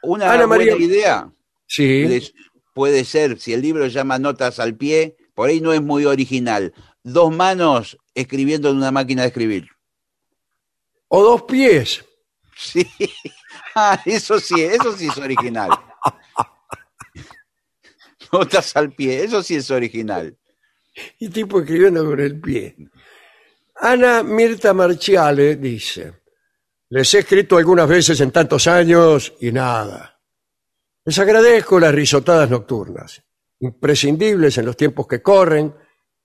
Una 0.03 0.31
Ana 0.31 0.45
buena 0.45 0.71
María- 0.71 0.77
idea 0.85 1.31
Sí, 1.67 2.05
les- 2.07 2.33
puede 2.73 3.03
ser, 3.05 3.39
si 3.39 3.53
el 3.53 3.61
libro 3.61 3.87
llama 3.87 4.19
Notas 4.19 4.59
al 4.59 4.75
pie, 4.75 5.15
por 5.33 5.49
ahí 5.49 5.61
no 5.61 5.73
es 5.73 5.81
muy 5.81 6.05
original. 6.05 6.73
Dos 7.03 7.33
manos 7.35 7.97
escribiendo 8.13 8.69
en 8.69 8.77
una 8.77 8.91
máquina 8.91 9.23
de 9.23 9.29
escribir. 9.29 9.67
o 11.07 11.23
dos 11.23 11.43
pies. 11.43 12.03
Sí. 12.57 12.85
Ah, 13.77 14.01
eso 14.05 14.39
sí, 14.39 14.61
eso 14.61 14.95
sí 14.97 15.07
es 15.07 15.17
original. 15.17 15.69
Notas 18.31 18.75
al 18.75 18.93
pie, 18.93 19.23
eso 19.23 19.41
sí 19.43 19.55
es 19.55 19.69
original. 19.71 20.37
y 21.19 21.29
tipo 21.29 21.59
escribiendo 21.59 22.05
con 22.05 22.19
el 22.19 22.39
pie. 22.39 22.75
Ana 23.75 24.23
Mirta 24.23 24.73
Marchiale 24.73 25.57
dice, 25.57 26.13
Les 26.89 27.13
he 27.13 27.19
escrito 27.19 27.57
algunas 27.57 27.87
veces 27.87 28.19
en 28.21 28.31
tantos 28.31 28.67
años 28.67 29.33
y 29.39 29.51
nada. 29.51 30.19
Les 31.03 31.17
agradezco 31.19 31.79
las 31.79 31.93
risotadas 31.93 32.49
nocturnas, 32.49 33.21
imprescindibles 33.59 34.57
en 34.57 34.65
los 34.65 34.77
tiempos 34.77 35.07
que 35.07 35.21
corren 35.21 35.73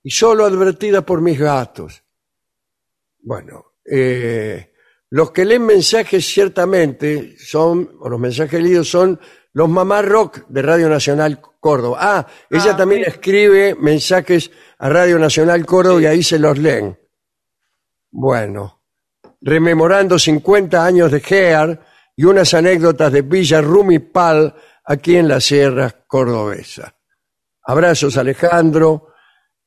y 0.03 0.11
solo 0.11 0.45
advertidas 0.45 1.05
por 1.05 1.21
mis 1.21 1.39
gatos. 1.39 2.03
Bueno, 3.19 3.75
eh, 3.85 4.73
los 5.11 5.31
que 5.33 5.45
leen 5.45 5.67
mensajes 5.67 6.25
ciertamente 6.27 7.37
son, 7.39 7.97
o 8.01 8.09
los 8.09 8.21
mensajes 8.21 8.63
leídos 8.63 8.89
son 8.89 9.21
los 9.53 9.69
mamá 9.69 10.01
rock 10.03 10.47
de 10.49 10.63
Radio 10.63 10.89
Nacional 10.89 11.41
Córdoba. 11.59 11.99
Ah, 12.01 12.27
ella 12.49 12.73
Ah, 12.73 12.77
también 12.77 13.05
escribe 13.05 13.75
mensajes 13.75 14.51
a 14.79 14.89
Radio 14.89 15.19
Nacional 15.19 15.67
Córdoba 15.67 16.01
y 16.01 16.07
ahí 16.07 16.23
se 16.23 16.39
los 16.39 16.57
leen. 16.57 16.99
Bueno, 18.11 18.80
rememorando 19.41 20.19
50 20.19 20.85
años 20.85 21.11
de 21.11 21.21
Gear 21.21 21.81
y 22.17 22.25
unas 22.25 22.53
anécdotas 22.55 23.13
de 23.13 23.23
Villa 23.23 23.61
Rumipal 23.61 24.55
aquí 24.85 25.17
en 25.17 25.29
la 25.29 25.41
Sierra 25.41 26.05
Cordobesa. 26.07 26.95
Abrazos, 27.65 28.17
Alejandro. 28.17 29.09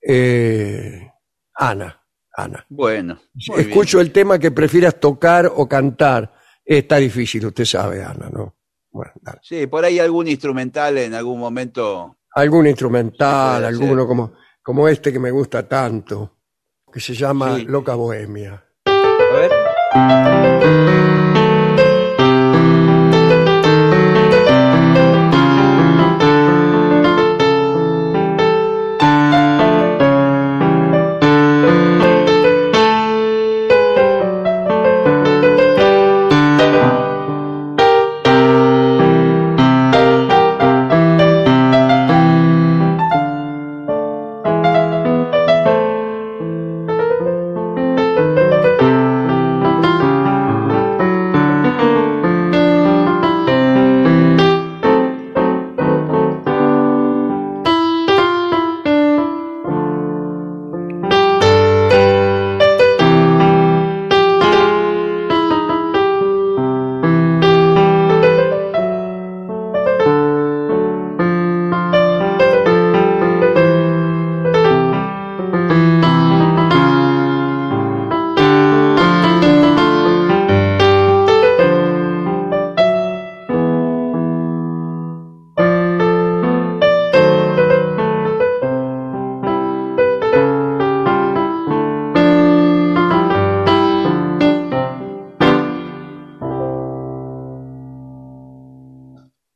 Eh, 0.01 1.09
Ana, 1.55 2.01
Ana. 2.35 2.65
Bueno, 2.69 3.19
Escucho 3.57 4.01
el 4.01 4.11
tema 4.11 4.37
que 4.37 4.51
prefieras 4.51 4.99
tocar 4.99 5.51
o 5.55 5.67
cantar. 5.67 6.33
Está 6.65 6.97
difícil, 6.97 7.45
usted 7.45 7.65
sabe, 7.65 8.03
Ana, 8.03 8.29
¿no? 8.31 8.55
Bueno, 8.91 9.11
dale. 9.21 9.39
Sí, 9.41 9.67
por 9.67 9.83
ahí 9.85 9.99
algún 9.99 10.27
instrumental 10.27 10.97
en 10.97 11.13
algún 11.13 11.39
momento. 11.39 12.17
Algún 12.35 12.67
instrumental, 12.67 13.65
alguno 13.65 14.07
como, 14.07 14.33
como 14.61 14.87
este 14.87 15.11
que 15.11 15.19
me 15.19 15.31
gusta 15.31 15.67
tanto, 15.67 16.37
que 16.91 16.99
se 16.99 17.13
llama 17.13 17.57
Sí. 17.57 17.65
Loca 17.65 17.95
Bohemia. 17.95 18.63
A 19.95 20.59
ver. 20.59 20.82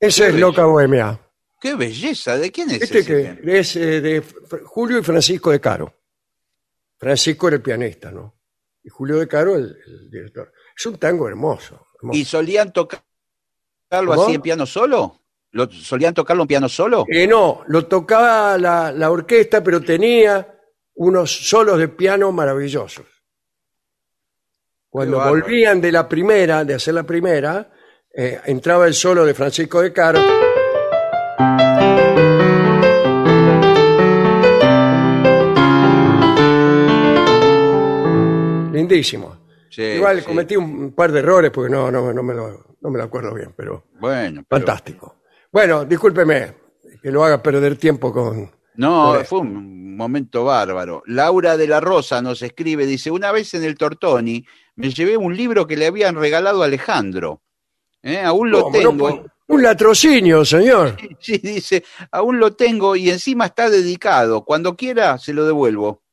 Ese 0.08 0.28
es. 0.30 0.36
Loca 0.36 0.66
Bohemia. 0.66 1.20
¡Qué 1.60 1.76
belleza! 1.76 2.38
¿De 2.38 2.52
quién 2.52 2.70
es 2.72 2.82
Este 2.84 3.00
ese 3.00 3.08
que 3.44 3.60
es 3.60 3.76
eh, 3.76 4.02
de 4.02 4.24
Julio 4.66 5.00
y 5.00 5.04
Francisco 5.04 5.52
de 5.52 5.60
Caro. 5.60 5.94
Francisco 6.98 7.48
era 7.48 7.58
el 7.58 7.62
pianista, 7.62 8.12
¿no? 8.12 8.36
Y 8.84 8.90
Julio 8.90 9.18
de 9.18 9.28
Caro 9.28 9.56
el, 9.56 9.76
el 9.86 10.10
director. 10.10 10.52
Es 10.76 10.86
un 10.86 10.98
tango 10.98 11.28
hermoso. 11.28 11.88
hermoso. 12.00 12.18
¿Y 12.18 12.26
solían 12.26 12.72
tocarlo 12.72 13.02
¿Cómo? 13.90 14.24
así 14.24 14.36
en 14.36 14.42
piano 14.42 14.66
solo? 14.66 15.22
¿Lo, 15.52 15.70
¿Solían 15.72 16.14
tocarlo 16.14 16.44
en 16.44 16.48
piano 16.48 16.70
solo? 16.70 17.06
Eh, 17.10 17.26
no, 17.28 17.64
lo 17.68 17.86
tocaba 17.88 18.58
la, 18.58 18.92
la 18.92 19.10
orquesta, 19.12 19.64
pero 19.64 19.82
tenía 19.82 20.60
unos 20.96 21.50
solos 21.50 21.80
de 21.80 21.88
piano 21.88 22.32
maravillosos. 22.32 23.06
Cuando 24.90 25.20
volvían 25.20 25.82
de 25.82 25.92
la 25.92 26.08
primera, 26.08 26.64
de 26.64 26.74
hacer 26.76 26.94
la 26.94 27.04
primera, 27.04 27.72
eh, 28.18 28.40
entraba 28.46 28.88
el 28.88 28.94
solo 28.96 29.26
de 29.26 29.34
Francisco 29.34 29.82
de 29.82 29.94
Caro. 29.94 30.20
Lindísimo. 38.72 39.38
Sí, 39.70 39.82
Igual 39.82 40.20
sí. 40.20 40.26
cometí 40.26 40.56
un 40.56 40.92
par 40.92 41.12
de 41.12 41.20
errores 41.20 41.52
porque 41.52 41.70
no, 41.72 41.92
no, 41.92 42.12
no, 42.14 42.24
me, 42.24 42.34
lo, 42.34 42.76
no 42.82 42.90
me 42.90 42.98
lo 42.98 43.04
acuerdo 43.04 43.34
bien, 43.34 43.54
pero 43.56 43.86
Bueno, 44.00 44.44
pero- 44.48 44.60
fantástico. 44.66 45.16
Bueno, 45.52 45.86
discúlpeme 45.86 46.54
que 47.02 47.12
lo 47.12 47.24
haga 47.24 47.42
perder 47.42 47.78
tiempo 47.78 48.12
con... 48.12 48.52
No, 48.76 49.16
fue 49.26 49.40
un 49.40 49.96
momento 49.96 50.44
bárbaro. 50.46 51.02
Laura 51.08 51.58
de 51.58 51.68
la 51.68 51.80
Rosa 51.80 52.22
nos 52.22 52.42
escribe, 52.44 52.86
dice, 52.86 53.10
una 53.10 53.32
vez 53.32 53.54
en 53.56 53.64
el 53.64 53.76
Tortoni 53.76 54.46
me 54.76 54.92
llevé 54.92 55.18
un 55.18 55.36
libro 55.36 55.66
que 55.66 55.78
le 55.78 55.88
habían 55.88 56.16
regalado 56.16 56.62
a 56.62 56.66
Alejandro. 56.66 57.42
¿Eh? 58.08 58.22
Aún 58.22 58.50
lo 58.52 58.72
tengo. 58.72 59.26
un 59.48 59.62
latrocinio, 59.64 60.46
señor. 60.46 60.96
Sí, 61.20 61.38
dice, 61.40 61.84
aún 62.12 62.40
lo 62.40 62.56
tengo 62.56 62.96
y 62.96 63.10
encima 63.10 63.48
está 63.48 63.70
dedicado. 63.70 64.44
Cuando 64.46 64.76
quiera 64.76 65.18
se 65.18 65.34
lo 65.34 65.46
devuelvo. 65.46 66.04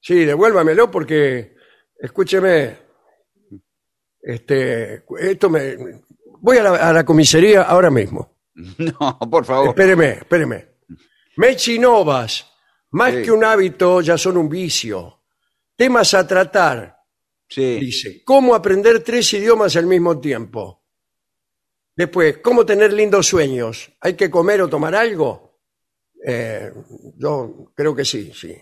Sí, 0.00 0.24
devuélvamelo 0.24 0.90
porque, 0.90 1.54
escúcheme, 1.98 2.76
este, 4.20 5.04
esto 5.20 5.50
me... 5.50 5.76
Voy 6.40 6.58
a 6.58 6.62
la, 6.64 6.70
a 6.88 6.92
la 6.92 7.04
comisaría 7.04 7.62
ahora 7.62 7.90
mismo. 7.90 8.34
No, 8.78 9.18
por 9.30 9.44
favor. 9.44 9.68
Espéreme, 9.68 10.10
espéreme. 10.12 10.66
Mechinovas, 11.36 12.50
más 12.92 13.12
Sí. 13.12 13.22
que 13.22 13.30
un 13.30 13.44
hábito, 13.44 14.00
ya 14.00 14.16
son 14.16 14.36
un 14.38 14.48
vicio. 14.48 15.20
Temas 15.76 16.14
a 16.14 16.26
tratar, 16.26 16.96
Sí. 17.48 17.78
dice. 17.78 18.22
¿Cómo 18.24 18.54
aprender 18.54 19.00
tres 19.04 19.32
idiomas 19.34 19.76
al 19.76 19.86
mismo 19.86 20.18
tiempo? 20.18 20.82
Después, 21.96 22.38
¿cómo 22.38 22.66
tener 22.66 22.92
lindos 22.92 23.26
sueños? 23.26 23.90
¿Hay 24.00 24.14
que 24.14 24.30
comer 24.30 24.60
o 24.60 24.68
tomar 24.68 24.94
algo? 24.94 25.60
Eh, 26.24 26.70
yo 27.16 27.72
creo 27.74 27.94
que 27.94 28.04
sí, 28.04 28.32
sí. 28.34 28.54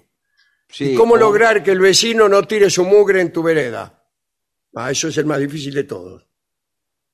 sí. 0.68 0.92
¿Y 0.92 0.94
cómo 0.94 1.14
O- 1.14 1.18
lograr 1.18 1.62
que 1.62 1.72
el 1.72 1.80
vecino 1.80 2.28
no 2.28 2.46
tire 2.46 2.70
su 2.70 2.84
mugre 2.84 3.20
en 3.20 3.32
tu 3.32 3.42
vereda? 3.42 4.02
Ah, 4.76 4.90
eso 4.90 5.08
es 5.08 5.18
el 5.18 5.26
más 5.26 5.40
difícil 5.40 5.74
de 5.74 5.84
todos. 5.84 6.28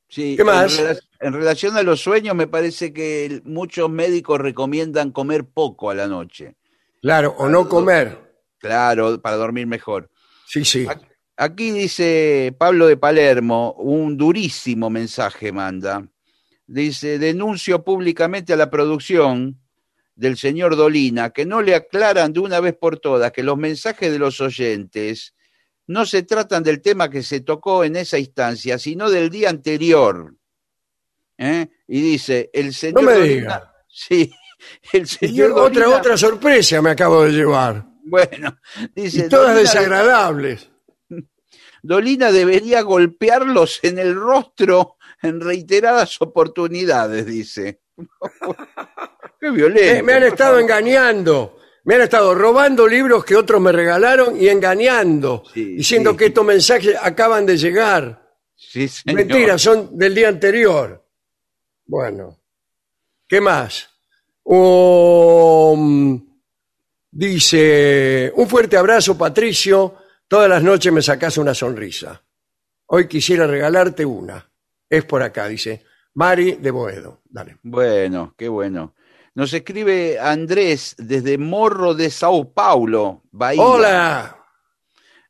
Sí, 0.09 0.35
¿Qué 0.37 0.45
más? 0.45 0.79
En, 0.79 0.87
rela- 0.87 1.01
en 1.21 1.33
relación 1.33 1.77
a 1.77 1.83
los 1.83 2.01
sueños, 2.01 2.35
me 2.35 2.47
parece 2.49 2.93
que 2.93 3.41
muchos 3.45 3.89
médicos 3.89 4.41
recomiendan 4.41 5.13
comer 5.13 5.45
poco 5.45 5.89
a 5.91 5.95
la 5.95 6.07
noche. 6.07 6.57
Claro, 7.01 7.35
o 7.39 7.49
no 7.49 7.69
comer. 7.69 8.19
Claro, 8.59 9.21
para 9.23 9.37
dormir 9.37 9.67
mejor. 9.67 10.11
Sí, 10.47 10.65
sí. 10.65 10.87
Aquí 10.89 11.07
dice 11.49 12.55
Pablo 12.59 12.87
de 12.87 12.97
Palermo, 12.97 13.73
un 13.79 14.17
durísimo 14.17 14.91
mensaje 14.91 15.53
manda. 15.53 16.07
Dice, 16.67 17.19
denuncio 17.19 17.83
públicamente 17.83 18.53
a 18.53 18.57
la 18.57 18.71
producción 18.71 19.59
del 20.15 20.37
señor 20.37 20.77
Dolina 20.77 21.31
que 21.31 21.47
no 21.47 21.63
le 21.63 21.75
aclaran 21.75 22.33
de 22.33 22.41
una 22.41 22.61
vez 22.61 22.75
por 22.77 22.99
todas 22.99 23.33
que 23.33 23.43
los 23.43 23.57
mensajes 23.57 24.13
de 24.13 24.19
los 24.19 24.41
oyentes 24.41 25.35
no 25.87 26.05
se 26.07 26.23
tratan 26.23 26.63
del 26.63 26.81
tema 26.81 27.09
que 27.11 27.23
se 27.25 27.41
tocó 27.41 27.83
en 27.83 27.97
esa 27.97 28.19
instancia, 28.19 28.79
sino 28.79 29.11
del 29.11 29.31
día 29.31 29.49
anterior. 29.51 30.37
¿Eh? 31.39 31.67
Y 31.89 32.01
dice, 32.03 32.51
el 32.53 32.73
señor 32.75 33.03
me 33.03 33.13
Dolina- 33.15 33.25
diga. 33.25 33.67
Sí, 33.93 34.31
el 34.93 35.09
señor 35.09 35.51
otra, 35.53 35.87
Dolina- 35.87 35.97
otra 35.99 36.17
sorpresa 36.17 36.81
me 36.81 36.91
acabo 36.91 37.25
de 37.25 37.33
llevar. 37.33 37.85
Bueno, 38.05 38.57
dice, 38.95 39.27
Y 39.27 39.29
todas 39.29 39.55
Dolina- 39.57 39.61
desagradables. 39.61 40.70
Dolina 41.83 42.31
debería 42.33 42.83
golpearlos 42.83 43.81
en 43.83 43.99
el 43.99 44.15
rostro 44.15 44.97
en 45.23 45.41
reiteradas 45.41 46.21
oportunidades, 46.21 47.27
dice. 47.27 47.81
Qué 49.41 49.51
violento. 49.51 49.95
Me, 49.95 50.03
me 50.03 50.13
han 50.15 50.23
estado 50.25 50.59
engañando. 50.59 51.57
Me 51.85 51.95
han 51.95 52.03
estado 52.03 52.35
robando 52.35 52.87
libros 52.87 53.25
que 53.25 53.37
otros 53.37 53.61
me 53.61 53.73
regalaron 53.73 54.41
y 54.41 54.49
engañando. 54.49 55.43
Sí, 55.53 55.77
diciendo 55.77 56.13
sí. 56.13 56.17
que 56.19 56.27
estos 56.27 56.45
mensajes 56.45 56.97
acaban 57.01 57.47
de 57.47 57.57
llegar. 57.57 58.37
Sí, 58.55 58.87
señor. 58.87 59.17
Mentira, 59.17 59.59
son 59.59 59.97
del 59.97 60.15
día 60.15 60.29
anterior. 60.29 61.05
Bueno. 61.87 62.39
¿Qué 63.27 63.41
más? 63.41 63.89
Um, 64.45 66.21
dice, 67.11 68.33
un 68.35 68.49
fuerte 68.49 68.77
abrazo, 68.77 69.17
Patricio. 69.17 69.97
Todas 70.31 70.49
las 70.49 70.63
noches 70.63 70.93
me 70.93 71.03
sacas 71.03 71.39
una 71.39 71.55
sonrisa. 71.55 72.23
Hoy 72.87 73.09
quisiera 73.09 73.49
regalarte 73.49 74.07
una. 74.07 74.49
Es 74.89 75.05
por 75.05 75.25
acá, 75.25 75.49
dice. 75.49 75.85
Mari 76.15 76.53
de 76.53 76.71
Boedo. 76.71 77.23
Dale. 77.25 77.57
Bueno, 77.65 78.37
qué 78.39 78.49
bueno. 78.49 78.95
Nos 79.35 79.53
escribe 79.53 80.21
Andrés 80.21 80.95
desde 80.99 81.37
Morro 81.37 81.95
de 81.95 82.11
Sao 82.11 82.53
Paulo, 82.53 83.25
Bahía. 83.33 83.61
Hola. 83.61 84.47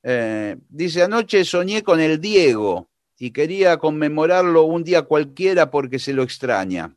Eh, 0.03 0.59
dice, 0.69 1.03
anoche 1.03 1.47
soñé 1.47 1.83
con 1.83 1.99
el 1.99 2.21
Diego 2.21 2.91
y 3.19 3.31
quería 3.31 3.79
conmemorarlo 3.79 4.65
un 4.65 4.85
día 4.85 5.01
cualquiera 5.01 5.71
porque 5.71 5.99
se 5.99 6.13
lo 6.13 6.23
extraña. 6.23 6.95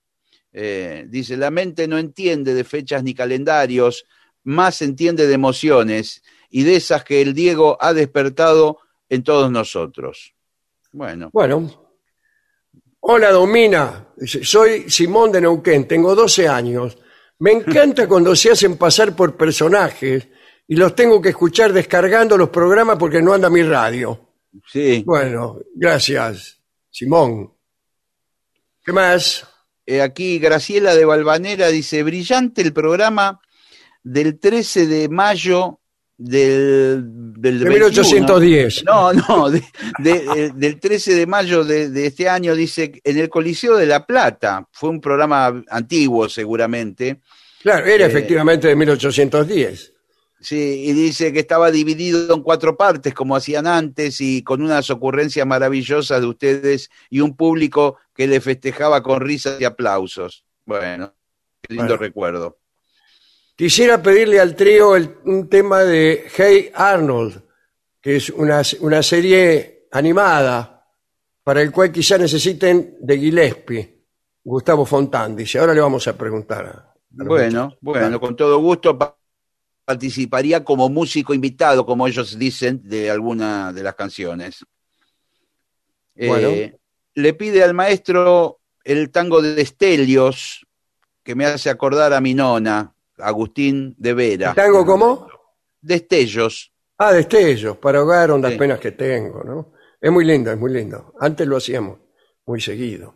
Eh, 0.51 1.06
dice, 1.08 1.38
la 1.38 1.51
mente 1.51 1.88
no 1.88 1.97
entiende 1.97 2.54
de 2.54 2.66
fechas 2.66 3.01
ni 3.01 3.14
calendarios, 3.14 4.06
más 4.43 4.82
entiende 4.82 5.26
de 5.26 5.34
emociones 5.36 6.22
y 6.56 6.62
de 6.62 6.76
esas 6.76 7.04
que 7.04 7.20
el 7.20 7.34
Diego 7.34 7.78
ha 7.82 7.93
despertado 7.93 8.78
en 9.10 9.24
todos 9.24 9.49
nosotros. 9.49 10.36
Bueno, 10.91 11.32
Bueno. 11.34 11.82
Hola, 12.99 13.32
Domina. 13.32 14.10
Soy 14.24 14.88
Simón 14.88 15.32
de 15.32 15.41
Neuquén, 15.41 15.88
tengo 15.88 16.14
12 16.14 16.47
años. 16.47 16.95
Me 17.39 17.54
encanta 17.54 18.08
cuando 18.08 18.36
se 18.36 18.51
hacen 18.51 18.78
pasar 18.78 19.16
por 19.16 19.36
personajes 19.36 20.28
y 20.68 20.76
los 20.76 20.93
tengo 20.93 21.20
que 21.20 21.30
escuchar 21.30 21.74
descargando 21.74 22.38
los 22.38 22.49
programas 22.49 22.97
porque 22.97 23.22
no 23.22 23.34
anda 23.34 23.49
mi 23.49 23.64
radio. 23.64 24.36
sí. 24.68 25.04
Bueno, 25.08 25.60
gracias, 25.74 26.62
Simón. 26.91 27.51
¿Qué 28.86 28.93
más? 28.93 29.47
Eh, 29.88 30.01
aquí 30.01 30.38
Graciela 30.38 30.93
de 30.93 31.04
Valvanera 31.04 31.70
dice, 31.70 32.04
brillante 32.04 32.62
el 32.62 32.74
programa 32.74 33.41
del 34.04 34.39
13 34.39 34.86
de 34.86 35.10
mayo 35.10 35.80
del, 36.24 37.03
del 37.36 37.59
De 37.59 37.65
21". 37.69 37.69
1810. 37.89 38.84
No, 38.86 39.13
no, 39.13 39.49
de- 39.49 39.63
de- 39.99 40.26
eh, 40.45 40.51
del 40.55 40.80
13 40.80 41.15
de 41.15 41.28
mayo 41.28 41.63
de, 41.63 41.89
de 41.89 42.05
este 42.07 42.30
año, 42.30 42.55
dice, 42.55 42.91
en 43.03 43.17
el 43.17 43.30
Coliseo 43.30 43.76
de 43.78 43.86
La 43.86 44.05
Plata. 44.05 44.67
Fue 44.71 44.89
un 44.89 45.01
programa 45.01 45.63
antiguo, 45.69 46.30
seguramente. 46.30 47.21
Claro, 47.61 47.86
era 47.86 48.05
Eh, 48.05 48.07
efectivamente 48.07 48.67
de 48.67 48.76
1810. 48.76 49.91
Sí, 50.39 50.84
y 50.88 50.91
dice 50.91 51.32
que 51.32 51.39
estaba 51.39 51.71
dividido 51.71 52.34
en 52.36 52.41
cuatro 52.43 52.76
partes, 52.76 53.13
como 53.13 53.36
hacían 53.36 53.65
antes, 53.65 54.19
y 54.19 54.43
con 54.43 54.61
unas 54.61 54.89
ocurrencias 54.89 55.47
maravillosas 55.47 56.19
de 56.19 56.28
ustedes 56.28 56.89
y 57.09 57.21
un 57.21 57.36
público 57.38 57.97
que 58.13 58.28
le 58.28 58.41
festejaba 58.41 59.01
con 59.01 59.21
risas 59.21 59.59
y 59.61 59.63
aplausos. 59.63 60.43
Bueno, 60.65 61.13
qué 61.61 61.76
lindo 61.76 61.84
Bueno. 61.93 61.97
recuerdo. 62.01 62.57
Quisiera 63.56 64.01
pedirle 64.01 64.39
al 64.39 64.56
trío 64.56 64.95
el- 64.95 65.18
un 65.26 65.47
tema 65.47 65.84
de 65.84 66.26
Hey 66.36 66.72
Arnold, 66.74 67.41
que 68.01 68.16
es 68.18 68.30
una, 68.30 68.62
una 68.80 69.04
serie 69.04 69.88
animada 69.91 70.88
para 71.43 71.62
el 71.62 71.72
cual 71.72 71.91
quizá 71.91 72.18
necesiten 72.18 72.97
de 72.99 73.18
Gillespie, 73.20 74.04
Gustavo 74.43 74.86
Fontán. 74.86 75.36
Dice, 75.36 75.60
ahora 75.60 75.74
le 75.74 75.82
vamos 75.82 76.08
a 76.08 76.18
preguntar. 76.18 76.66
a- 76.66 76.93
Bueno, 77.12 77.78
bueno, 77.80 78.20
con 78.20 78.36
todo 78.36 78.58
gusto 78.58 78.97
pa- 78.97 79.16
participaría 79.86 80.64
como 80.64 80.89
músico 80.89 81.34
invitado, 81.34 81.86
como 81.86 82.08
ellos 82.08 82.39
dicen, 82.39 82.82
de 82.84 83.12
alguna 83.12 83.72
de 83.72 83.84
las 83.84 83.93
canciones. 83.93 84.66
Eh, 86.16 86.28
Bueno. 86.28 86.78
le 87.16 87.34
pide 87.36 87.64
al 87.64 87.74
maestro 87.76 88.62
el 88.84 89.12
tango 89.12 89.41
de 89.43 89.62
Estelios, 89.62 90.66
que 91.24 91.36
me 91.36 91.45
hace 91.45 91.70
acordar 91.70 92.14
a 92.14 92.20
mi 92.22 92.34
nona, 92.34 92.93
Agustín 93.18 93.95
de 93.97 94.14
Vera. 94.14 94.49
¿El 94.49 94.55
tango 94.55 94.86
cómo? 94.86 95.28
Destellos. 95.82 96.72
Ah, 96.97 97.11
destellos, 97.11 97.78
para 97.78 97.99
ahogar 97.99 98.32
hondas 98.32 98.53
Sí. 98.53 98.57
penas 98.57 98.80
que 98.80 98.91
tengo, 98.91 99.43
¿no? 99.43 99.74
Es 99.99 100.11
muy 100.11 100.26
lindo, 100.26 100.51
es 100.51 100.57
muy 100.57 100.72
lindo. 100.72 101.14
Antes 101.20 101.47
lo 101.47 101.57
hacíamos 101.57 101.99
muy 102.45 102.61
seguido. 102.61 103.16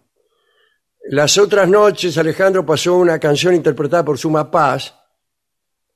Las 1.09 1.37
otras 1.37 1.69
noches, 1.69 2.17
Alejandro 2.17 2.65
pasó 2.65 2.95
una 2.97 3.19
canción 3.19 3.53
interpretada 3.55 4.03
por 4.03 4.17
Suma 4.17 4.49
Paz. 4.51 4.93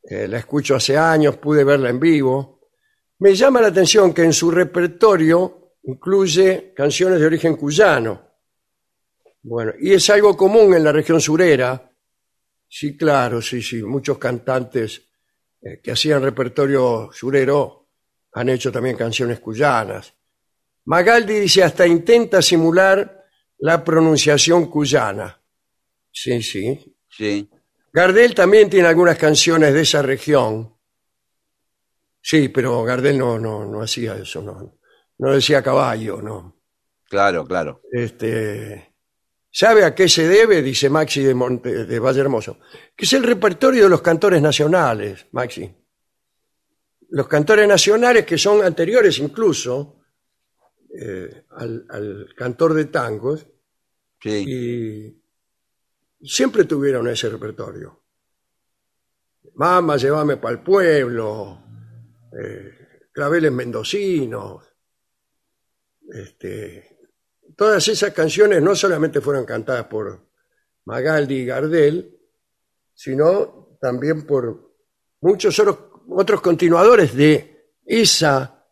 Eh, 0.04 0.28
la 0.28 0.38
escucho 0.40 0.76
hace 0.76 0.98
años, 0.98 1.38
pude 1.38 1.64
verla 1.64 1.90
en 1.90 2.00
vivo. 2.00 2.62
Me 3.20 3.36
llama 3.36 3.62
la 3.62 3.68
atención 3.68 4.14
que 4.14 4.24
en 4.24 4.34
su 4.34 4.50
repertorio 4.52 5.74
incluye 5.84 6.74
canciones 6.76 7.20
de 7.20 7.26
origen 7.26 7.56
cuyano. 7.56 8.22
Bueno, 9.44 9.74
y 9.80 9.94
es 9.94 10.10
algo 10.10 10.38
común 10.38 10.74
en 10.74 10.84
la 10.84 10.92
región 10.92 11.20
surera. 11.20 11.91
Sí, 12.74 12.96
claro, 12.96 13.42
sí, 13.42 13.62
sí. 13.62 13.84
Muchos 13.84 14.18
cantantes 14.18 15.02
eh, 15.62 15.82
que 15.84 15.92
hacían 15.92 16.24
repertorio 16.24 17.10
surero 17.12 17.90
han 18.32 18.48
hecho 18.48 18.72
también 18.72 18.96
canciones 18.96 19.42
cuyanas. 19.42 20.14
Magaldi 20.86 21.34
dice 21.34 21.64
hasta 21.64 21.86
intenta 21.86 22.42
simular 22.42 23.26
la 23.58 23.84
pronunciación 23.84 24.68
cuyana. 24.68 25.38
Sí, 26.14 26.42
sí. 26.42 26.96
Sí. 27.10 27.50
Gardel 27.92 28.34
también 28.34 28.70
tiene 28.70 28.88
algunas 28.88 29.18
canciones 29.18 29.74
de 29.74 29.82
esa 29.82 30.02
región. 30.02 30.74
Sí, 32.22 32.48
pero 32.48 32.84
Gardel 32.84 33.18
no, 33.18 33.38
no, 33.38 33.66
no 33.66 33.82
hacía 33.82 34.16
eso, 34.16 34.42
no, 34.42 34.80
no 35.18 35.34
decía 35.34 35.62
caballo, 35.62 36.22
no. 36.22 36.56
Claro, 37.10 37.46
claro. 37.46 37.82
Este, 37.92 38.91
¿Sabe 39.52 39.84
a 39.84 39.94
qué 39.94 40.08
se 40.08 40.28
debe? 40.28 40.62
Dice 40.62 40.90
Maxi 40.90 41.22
de, 41.24 41.36
Monte- 41.36 41.86
de 41.86 42.00
Valle 42.00 42.22
Hermoso. 42.22 42.60
Que 42.96 43.06
es 43.06 43.14
el 43.14 43.24
repertorio 43.24 43.84
de 43.84 43.90
los 43.90 44.02
cantores 44.02 44.42
nacionales, 44.42 45.28
Maxi. 45.32 45.70
Los 47.10 47.28
cantores 47.28 47.68
nacionales 47.68 48.26
que 48.26 48.38
son 48.38 48.64
anteriores 48.64 49.20
incluso 49.20 50.00
eh, 50.98 51.44
al, 51.52 51.86
al 51.90 52.34
cantor 52.36 52.74
de 52.74 52.86
tangos 52.86 53.46
Sí. 54.22 54.46
y 56.22 56.26
siempre 56.28 56.66
tuvieron 56.66 57.08
ese 57.08 57.28
repertorio. 57.28 58.04
Mamá, 59.56 59.98
llévame 59.98 60.38
para 60.38 60.54
el 60.56 60.62
pueblo, 60.64 61.62
eh, 62.40 63.00
claveles 63.12 63.52
mendocinos, 63.52 64.64
este, 66.14 67.00
todas 67.62 67.88
esas 67.90 68.12
canciones 68.12 68.60
no 68.60 68.74
solamente 68.76 69.22
fueron 69.22 69.46
cantadas 69.46 69.86
por 69.86 70.20
Magaldi 70.86 71.42
y 71.42 71.46
Gardel, 71.46 72.18
sino 72.92 73.78
también 73.80 74.26
por 74.26 74.74
muchos 75.22 75.60
otros, 75.60 76.42
continuadores 76.42 77.16
de 77.16 77.76
esa 77.86 78.66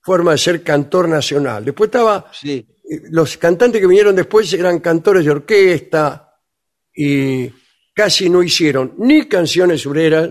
forma 0.00 0.32
de 0.32 0.38
ser 0.38 0.62
cantor 0.62 1.10
nacional. 1.10 1.62
Después 1.62 1.88
estaba 1.88 2.24
Sí. 2.32 2.66
eh, 2.90 3.02
los 3.10 3.36
cantantes 3.36 3.82
que 3.82 3.86
vinieron 3.86 4.16
después 4.16 4.50
eran 4.54 4.80
cantores 4.80 5.26
de 5.26 5.30
orquesta 5.30 6.34
y 6.90 7.52
casi 7.94 8.30
no 8.30 8.42
hicieron 8.42 8.94
ni 8.96 9.28
canciones 9.28 9.82
sureras 9.82 10.30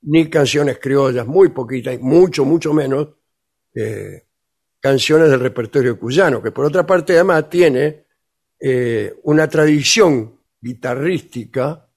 ni 0.00 0.30
canciones 0.30 0.78
criollas, 0.78 1.26
muy 1.26 1.50
poquitas, 1.50 2.00
mucho, 2.00 2.46
mucho 2.46 2.72
menos 2.72 3.06
eh, 3.74 4.27
canciones 4.80 5.30
del 5.30 5.40
repertorio 5.40 5.98
cuyano, 5.98 6.42
que 6.42 6.50
por 6.52 6.64
otra 6.64 6.86
parte 6.86 7.14
además 7.14 7.48
tiene 7.50 8.04
eh, 8.60 9.14
una 9.24 9.48
tradición 9.48 10.38
guitarrística, 10.60 11.88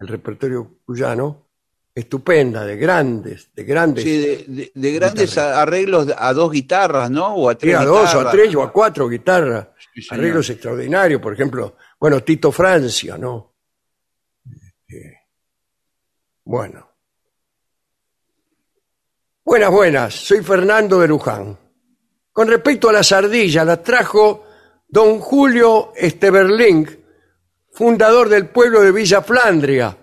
el 0.00 0.08
repertorio 0.08 0.78
cuyano, 0.84 1.46
estupenda, 1.94 2.64
de 2.64 2.76
grandes, 2.76 3.50
de 3.54 3.64
grandes, 3.64 4.04
Sí, 4.04 4.18
de, 4.18 4.44
de- 4.46 4.72
de 4.74 4.92
grandes 4.92 5.36
arreglos 5.36 6.06
a 6.16 6.32
dos 6.32 6.52
guitarras, 6.52 7.10
¿no? 7.10 7.34
O 7.34 7.48
a 7.50 7.54
Sí, 7.54 7.58
tres 7.60 7.74
a 7.76 7.84
dos 7.84 8.14
o 8.14 8.20
a 8.20 8.30
tres 8.30 8.54
o 8.54 8.62
a 8.62 8.72
cuatro 8.72 9.08
guitarras. 9.08 9.68
Sí. 9.94 10.06
Arreglos 10.10 10.48
extraordinarios, 10.50 11.20
por 11.20 11.32
ejemplo, 11.34 11.76
bueno, 11.98 12.22
Tito 12.22 12.52
Francia, 12.52 13.18
¿no? 13.18 13.54
Este, 14.48 15.22
bueno. 16.44 16.88
Buenas, 19.44 19.70
buenas. 19.72 20.14
Soy 20.14 20.42
Fernando 20.44 21.00
de 21.00 21.08
Luján. 21.08 21.58
Con 22.38 22.46
respecto 22.46 22.88
a 22.88 22.92
las 22.92 23.10
ardillas, 23.10 23.66
las 23.66 23.82
trajo 23.82 24.46
don 24.86 25.18
Julio 25.18 25.92
Esteberling, 25.96 26.86
fundador 27.72 28.28
del 28.28 28.46
pueblo 28.50 28.80
de 28.80 28.92
Villa 28.92 29.22
Flandria. 29.22 29.98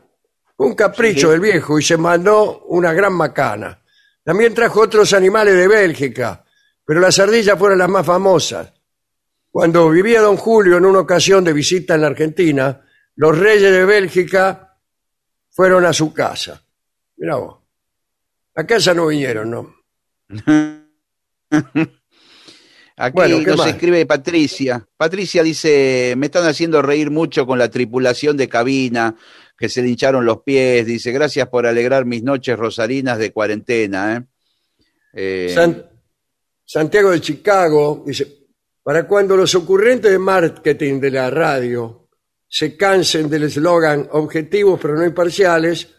Un 0.57 0.75
capricho 0.75 1.27
Sí. 1.27 1.31
del 1.31 1.39
viejo 1.39 1.79
y 1.79 1.81
se 1.81 1.95
mandó 1.95 2.65
una 2.65 2.91
gran 2.91 3.13
macana. 3.13 3.81
También 4.21 4.53
trajo 4.53 4.81
otros 4.81 5.13
animales 5.13 5.55
de 5.55 5.65
Bélgica, 5.65 6.43
pero 6.83 6.99
las 6.99 7.17
ardillas 7.19 7.57
fueron 7.57 7.77
las 7.77 7.88
más 7.88 8.05
famosas. 8.05 8.69
Cuando 9.49 9.89
vivía 9.89 10.19
don 10.19 10.36
Julio 10.36 10.75
en 10.75 10.86
una 10.86 10.99
ocasión 10.99 11.41
de 11.41 11.53
visita 11.53 11.95
en 11.95 12.01
la 12.01 12.07
Argentina, 12.07 12.81
los 13.15 13.39
reyes 13.39 13.71
de 13.71 13.86
Bélgica 13.86 14.77
fueron 15.51 15.86
a 15.86 15.93
su 15.93 16.13
casa. 16.13 16.61
Mira 17.15 17.38
vos. 17.38 17.59
A 18.55 18.65
casa 18.65 18.93
no 18.93 19.07
vinieron, 19.07 19.51
¿no? 19.51 19.73
Aquí 22.97 23.13
Bueno, 23.15 23.39
¿qué 23.39 23.47
nos 23.47 23.57
más? 23.57 23.67
escribe 23.67 24.05
Patricia. 24.05 24.87
Patricia 24.95 25.43
dice, 25.43 26.13
me 26.17 26.27
están 26.27 26.45
haciendo 26.45 26.81
reír 26.81 27.11
mucho 27.11 27.45
con 27.45 27.59
la 27.59 27.69
tripulación 27.69 28.37
de 28.37 28.47
cabina, 28.47 29.15
que 29.57 29.67
se 29.67 29.81
le 29.81 29.89
hincharon 29.89 30.25
los 30.25 30.43
pies. 30.43 30.85
Dice, 30.85 31.11
gracias 31.11 31.47
por 31.49 31.65
alegrar 31.65 32.05
mis 32.05 32.23
noches 32.23 32.57
rosarinas 32.57 33.17
de 33.17 33.31
cuarentena. 33.31 34.15
¿eh? 34.17 34.23
Eh, 35.13 35.51
San- 35.53 35.85
Santiago 36.63 37.11
de 37.11 37.19
Chicago 37.21 38.03
dice, 38.07 38.27
para 38.81 39.07
cuando 39.07 39.35
los 39.35 39.53
ocurrentes 39.55 40.11
de 40.11 40.19
marketing 40.19 40.99
de 40.99 41.11
la 41.11 41.29
radio 41.29 42.07
se 42.47 42.77
cansen 42.77 43.29
del 43.29 43.43
eslogan 43.43 44.07
objetivos 44.11 44.79
pero 44.81 44.95
no 44.95 45.05
imparciales, 45.05 45.89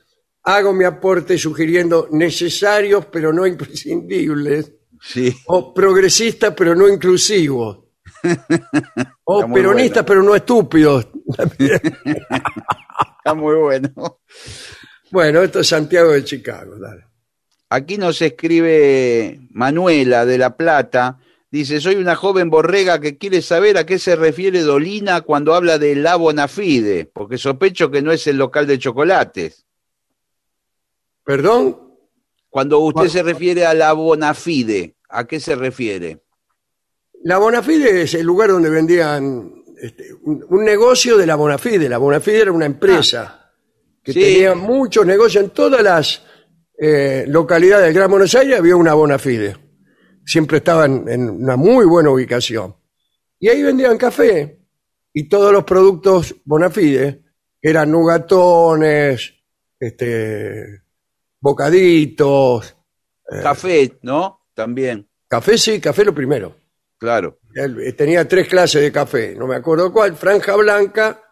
hago 0.45 0.73
mi 0.73 0.85
aporte 0.85 1.37
sugiriendo 1.37 2.09
necesarios 2.13 3.07
pero 3.07 3.33
no 3.33 3.47
imprescindibles, 3.47 4.73
sí, 5.01 5.37
o 5.47 5.73
progresistas 5.73 6.55
pero 6.57 6.75
no 6.75 6.89
inclusivos, 6.89 7.79
o 9.25 9.53
peronistas 9.53 10.05
bueno. 10.05 10.07
pero 10.07 10.23
no 10.23 10.35
estúpidos. 10.35 11.09
está 13.19 13.35
muy 13.35 13.55
bueno. 13.57 14.21
bueno, 15.11 15.43
esto 15.43 15.61
es 15.61 15.69
Santiago 15.69 16.13
de 16.13 16.25
Chicago. 16.25 16.77
dale. 16.79 17.05
Aquí 17.69 17.99
nos 17.99 18.23
escribe 18.23 19.41
Manuela 19.51 20.25
de 20.25 20.39
La 20.39 20.57
Plata. 20.57 21.19
Dice, 21.51 21.81
soy 21.81 21.97
una 21.97 22.15
joven 22.15 22.51
borrega 22.51 23.01
que 23.01 23.19
quiere 23.19 23.43
saber 23.43 23.79
a 23.79 23.87
qué 23.87 23.99
se 23.99 24.15
refiere 24.15 24.61
Dolina 24.61 25.23
cuando 25.23 25.55
habla 25.55 25.79
de 25.79 25.97
la 25.97 26.17
Bonafide, 26.17 27.07
porque 27.07 27.39
sospecho 27.39 27.91
que 27.91 28.03
no 28.03 28.13
es 28.13 28.27
el 28.27 28.37
local 28.37 28.67
de 28.67 28.79
chocolates. 28.79 29.65
¿Perdón? 31.25 31.86
Cuando 32.57 32.79
usted 32.79 33.01
Bueno. 33.01 33.11
se 33.11 33.23
refiere 33.23 33.67
a 33.67 33.75
la 33.75 33.93
Bonafide, 33.93 34.97
¿a 35.11 35.27
qué 35.27 35.41
se 35.41 35.55
refiere? 35.57 36.23
La 37.23 37.37
Bonafide 37.37 38.01
es 38.01 38.15
el 38.15 38.25
lugar 38.25 38.49
donde 38.49 38.71
vendían 38.71 39.53
este, 39.79 40.15
un, 40.25 40.43
un 40.49 40.65
negocio 40.65 41.19
de 41.19 41.27
la 41.27 41.35
Bonafide. 41.37 41.87
La 41.87 41.99
Bonafide 41.99 42.41
era 42.41 42.53
una 42.53 42.65
empresa 42.65 43.53
que 44.03 44.15
Sí. 44.15 44.21
tenía 44.21 44.55
muchos 44.55 45.05
negocios 45.05 45.45
en 45.45 45.51
todas 45.51 45.83
las 45.83 46.23
eh, 46.79 47.27
localidades 47.29 47.85
del 47.89 47.95
Gran 47.95 48.11
Buenos 48.11 48.35
Aires. 48.35 48.59
Había 48.59 48.77
una 48.77 48.95
Bonafide. 48.95 49.55
Siempre 50.25 50.57
estaban 50.57 51.07
en 51.11 51.29
una 51.29 51.57
muy 51.57 51.85
buena 51.85 52.09
ubicación. 52.09 52.75
Y 53.39 53.49
ahí 53.51 53.63
vendían 53.63 53.99
café 53.99 54.63
y 55.13 55.29
todos 55.29 55.53
los 55.53 55.65
productos 55.65 56.35
Bonafide, 56.47 57.23
que 57.61 57.69
eran 57.69 57.91
nugatones, 57.91 59.35
este, 59.79 60.86
bocaditos, 61.47 62.75
Café, 63.43 63.99
¿no? 64.03 64.47
También, 64.55 65.09
café 65.29 65.57
sí, 65.59 65.81
café 65.81 66.05
lo 66.05 66.15
primero. 66.15 66.55
claro. 66.99 67.39
Él, 67.55 67.81
eh, 67.81 67.93
tenía 67.95 68.29
tres 68.29 68.49
clases 68.49 68.83
de 68.83 68.93
café, 68.93 69.35
no 69.35 69.47
me 69.47 69.57
acuerdo 69.57 69.91
cuál. 69.93 70.15
Franja 70.15 70.55
Blanca 70.57 71.23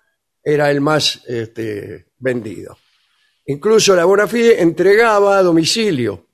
era 0.42 0.70
el 0.70 0.80
más 0.80 1.22
este, 1.26 2.06
vendido. 2.18 2.78
Incluso 3.46 3.94
la 3.94 4.06
Bonafide 4.06 4.62
entregaba 4.62 5.36
a 5.36 5.42
domicilio. 5.42 6.26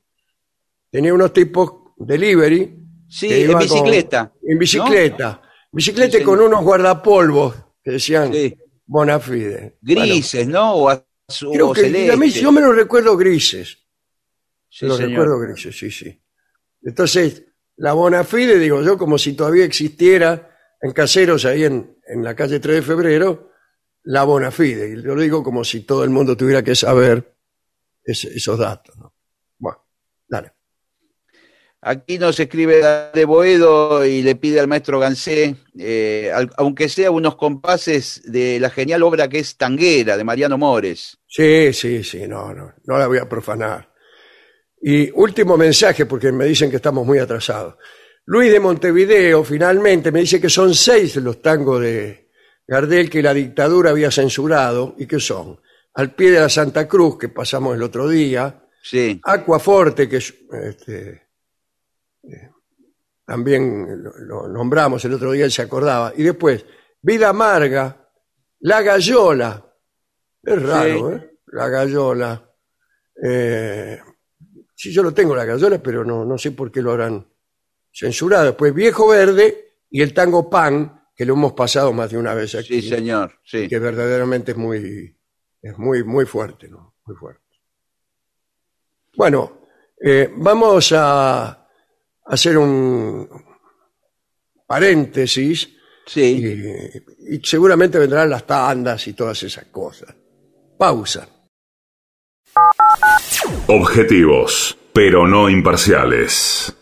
Tenía 0.91 1.13
unos 1.13 1.33
tipos 1.33 1.73
delivery. 1.97 2.77
Sí, 3.09 3.27
que 3.29 3.45
en 3.45 3.51
iban 3.51 3.67
con- 3.67 3.79
bicicleta. 3.83 4.33
en 4.47 4.59
bicicleta. 4.59 5.43
Bicicleta 5.73 6.19
Sí, 6.19 6.23
con 6.25 6.37
señor. 6.39 6.53
unos 6.53 6.65
guardapolvos 6.65 7.55
que 7.83 7.91
decían 7.93 8.33
Sí. 8.33 8.57
Bonafide. 8.87 9.77
Grises, 9.83 10.47
¿no? 10.47 10.75
O 10.77 11.05
creo 11.53 11.69
o 11.71 11.73
que 11.73 11.83
celeste. 11.83 12.13
a 12.13 12.17
mí 12.17 12.31
yo 12.31 12.53
me 12.53 12.61
los 12.61 12.75
recuerdo 12.75 13.17
grises. 13.17 13.79
Sí, 14.69 14.87
los 14.87 14.97
señor. 14.99 15.11
recuerdo 15.13 15.39
grises, 15.41 15.77
sí, 15.77 15.91
sí. 15.91 16.23
Entonces, 16.83 17.45
la 17.77 17.93
Bonafide, 17.93 18.59
digo 18.59 18.83
yo, 18.83 18.97
como 18.97 19.19
si 19.19 19.33
todavía 19.35 19.65
existiera 19.65 20.55
en 20.81 20.93
caseros 20.93 21.45
ahí 21.45 21.65
en, 21.65 21.99
en 22.07 22.23
la 22.25 22.35
calle 22.35 22.61
3 22.61 22.77
de 22.77 22.83
febrero, 22.83 23.51
la 24.05 24.25
Bonafide. 24.25 24.91
Y 24.93 25.03
yo 25.03 25.15
lo 25.15 25.21
digo 25.21 25.43
como 25.43 25.65
si 25.65 25.81
todo 25.81 26.05
el 26.05 26.11
mundo 26.11 26.37
tuviera 26.37 26.63
que 26.63 26.75
saber 26.75 27.35
ese- 28.05 28.29
esos 28.35 28.59
datos. 28.59 28.97
¿no? 28.97 29.15
Bueno, 29.59 29.85
dale. 30.29 30.53
Aquí 31.83 32.19
nos 32.19 32.39
escribe 32.39 32.83
de 33.15 33.25
Boedo 33.25 34.05
y 34.05 34.21
le 34.23 34.37
pide 34.37 34.61
al 34.61 34.69
maestro 34.69 35.01
Gansé, 35.01 35.57
eh, 35.79 36.31
al- 36.35 36.51
aunque 36.59 36.91
sea 36.91 37.11
unos 37.11 37.37
compases 37.37 38.21
de 38.27 38.61
la 38.61 38.69
genial 38.69 39.03
obra 39.03 39.29
que 39.29 39.39
es 39.39 39.57
Tanguera, 39.57 40.19
de 40.19 40.25
Mariano 40.25 40.59
Mores. 40.59 41.17
Sí, 41.27 41.73
sí, 41.73 42.05
sí, 42.05 42.27
no, 42.29 42.53
no, 42.53 42.75
no 42.85 42.99
la 42.99 43.07
voy 43.07 43.17
a 43.19 43.29
profanar. 43.29 43.89
Y 44.83 45.11
último 45.13 45.57
mensaje, 45.57 46.05
porque 46.07 46.33
me 46.33 46.45
dicen 46.45 46.69
que 46.71 46.77
estamos 46.77 47.07
muy 47.07 47.19
atrasados. 47.19 47.77
Luis 48.27 48.53
de 48.53 48.61
Montevideo 48.61 49.43
finalmente 49.43 50.13
me 50.13 50.21
dice 50.21 50.41
que 50.41 50.51
son 50.51 50.75
seis 50.75 51.17
los 51.17 51.41
tangos 51.41 51.81
de 51.81 52.29
Gardel 52.67 53.09
que 53.11 53.23
la 53.23 53.33
dictadura 53.35 53.91
había 53.91 54.11
censurado 54.11 54.95
y 54.99 55.07
que 55.07 55.19
son 55.19 55.59
Al 55.95 56.15
pie 56.15 56.31
de 56.31 56.41
la 56.41 56.49
Santa 56.49 56.87
Cruz, 56.87 57.19
que 57.19 57.29
pasamos 57.31 57.75
el 57.75 57.83
otro 57.83 58.07
día, 58.09 58.67
Sí, 58.83 59.21
Aquaforte, 59.25 60.09
que 60.09 60.19
es, 60.19 60.33
este, 60.65 61.30
también 63.31 64.03
lo, 64.03 64.49
nombramos 64.49 65.05
el 65.05 65.15
otro 65.15 65.31
día, 65.31 65.45
él 65.45 65.53
se 65.53 65.63
acordaba, 65.63 66.13
y 66.17 66.25
después 66.25 66.67
Vida 67.01 67.29
Amarga, 67.29 68.11
La 68.59 68.83
Gallola, 68.83 69.73
es 70.43 70.61
raro, 70.61 71.11
Sí. 71.11 71.15
¿eh? 71.15 71.31
La 71.53 71.69
Gallola. 71.69 72.51
Eh, 73.23 74.01
sí, 74.75 74.93
yo 74.93 75.05
lo 75.05 75.15
tengo, 75.15 75.37
La 75.37 75.45
Gallola, 75.45 75.81
pero 75.81 76.05
no, 76.05 76.25
no 76.25 76.37
sé 76.37 76.51
por 76.51 76.73
qué 76.73 76.83
lo 76.83 76.91
habrán 76.91 77.25
censurado. 77.93 78.47
Después 78.47 78.75
Viejo 78.75 79.07
Verde 79.07 79.77
y 79.91 80.03
el 80.03 80.13
tango 80.13 80.51
Pan, 80.51 81.05
que 81.15 81.25
lo 81.25 81.35
hemos 81.35 81.53
pasado 81.53 81.93
más 81.93 82.11
de 82.11 82.19
una 82.19 82.35
vez 82.35 82.57
aquí 82.57 82.83
sí, 82.83 82.89
señor, 82.89 83.39
sí. 83.45 83.69
que 83.69 83.79
verdaderamente 83.79 84.51
es 84.51 84.57
muy, 84.57 85.17
es 85.63 85.79
muy, 85.79 86.03
muy 86.03 86.27
fuerte, 86.27 86.69
¿no? 86.69 86.97
Muy 87.07 87.15
fuerte. 87.15 87.45
Bueno, 89.17 89.67
eh, 90.01 90.33
vamos 90.37 90.93
a 90.97 91.60
hacer 92.31 92.59
un 92.59 93.29
paréntesis 94.67 95.69
Sí, 96.13 97.03
y, 97.29 97.37
y 97.37 97.41
seguramente 97.45 97.97
vendrán 97.97 98.31
las 98.31 98.45
tandas 98.45 99.07
y 99.07 99.13
todas 99.13 99.41
esas 99.45 99.67
cosas. 99.67 100.13
Pausa. 100.77 101.29
Objetivos, 103.69 104.77
pero 104.93 105.29
no 105.29 105.49
imparciales. 105.49 106.75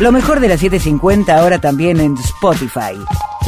Lo 0.00 0.12
mejor 0.12 0.40
de 0.40 0.48
la 0.48 0.56
750 0.56 1.36
ahora 1.36 1.58
también 1.58 2.00
en 2.00 2.16
Spotify. 2.16 2.96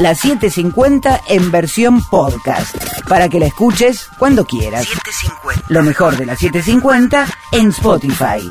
La 0.01 0.15
750 0.15 1.23
en 1.29 1.51
versión 1.51 2.03
podcast. 2.11 2.77
Para 3.09 3.31
que 3.31 3.41
la 3.41 3.47
escuches 3.47 4.07
cuando 4.19 4.45
quieras. 4.45 4.87
Lo 5.71 5.83
mejor 5.83 6.19
de 6.19 6.27
la 6.27 6.37
750 6.37 7.27
en 7.53 7.69
Spotify. 7.69 8.51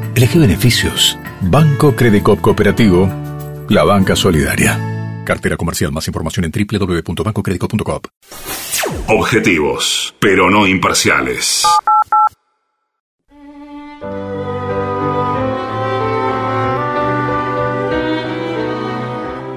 elegí 0.19 0.39
beneficios. 0.39 1.17
Banco 1.41 1.95
Credicop 1.95 2.41
Cooperativo, 2.41 3.09
la 3.69 3.83
banca 3.83 4.15
solidaria. 4.15 5.23
Cartera 5.23 5.57
comercial. 5.57 5.91
Más 5.91 6.07
información 6.07 6.45
en 6.45 6.51
www.bancocredico.com. 6.51 8.01
Objetivos, 9.07 10.15
pero 10.19 10.49
no 10.49 10.67
imparciales. 10.67 11.63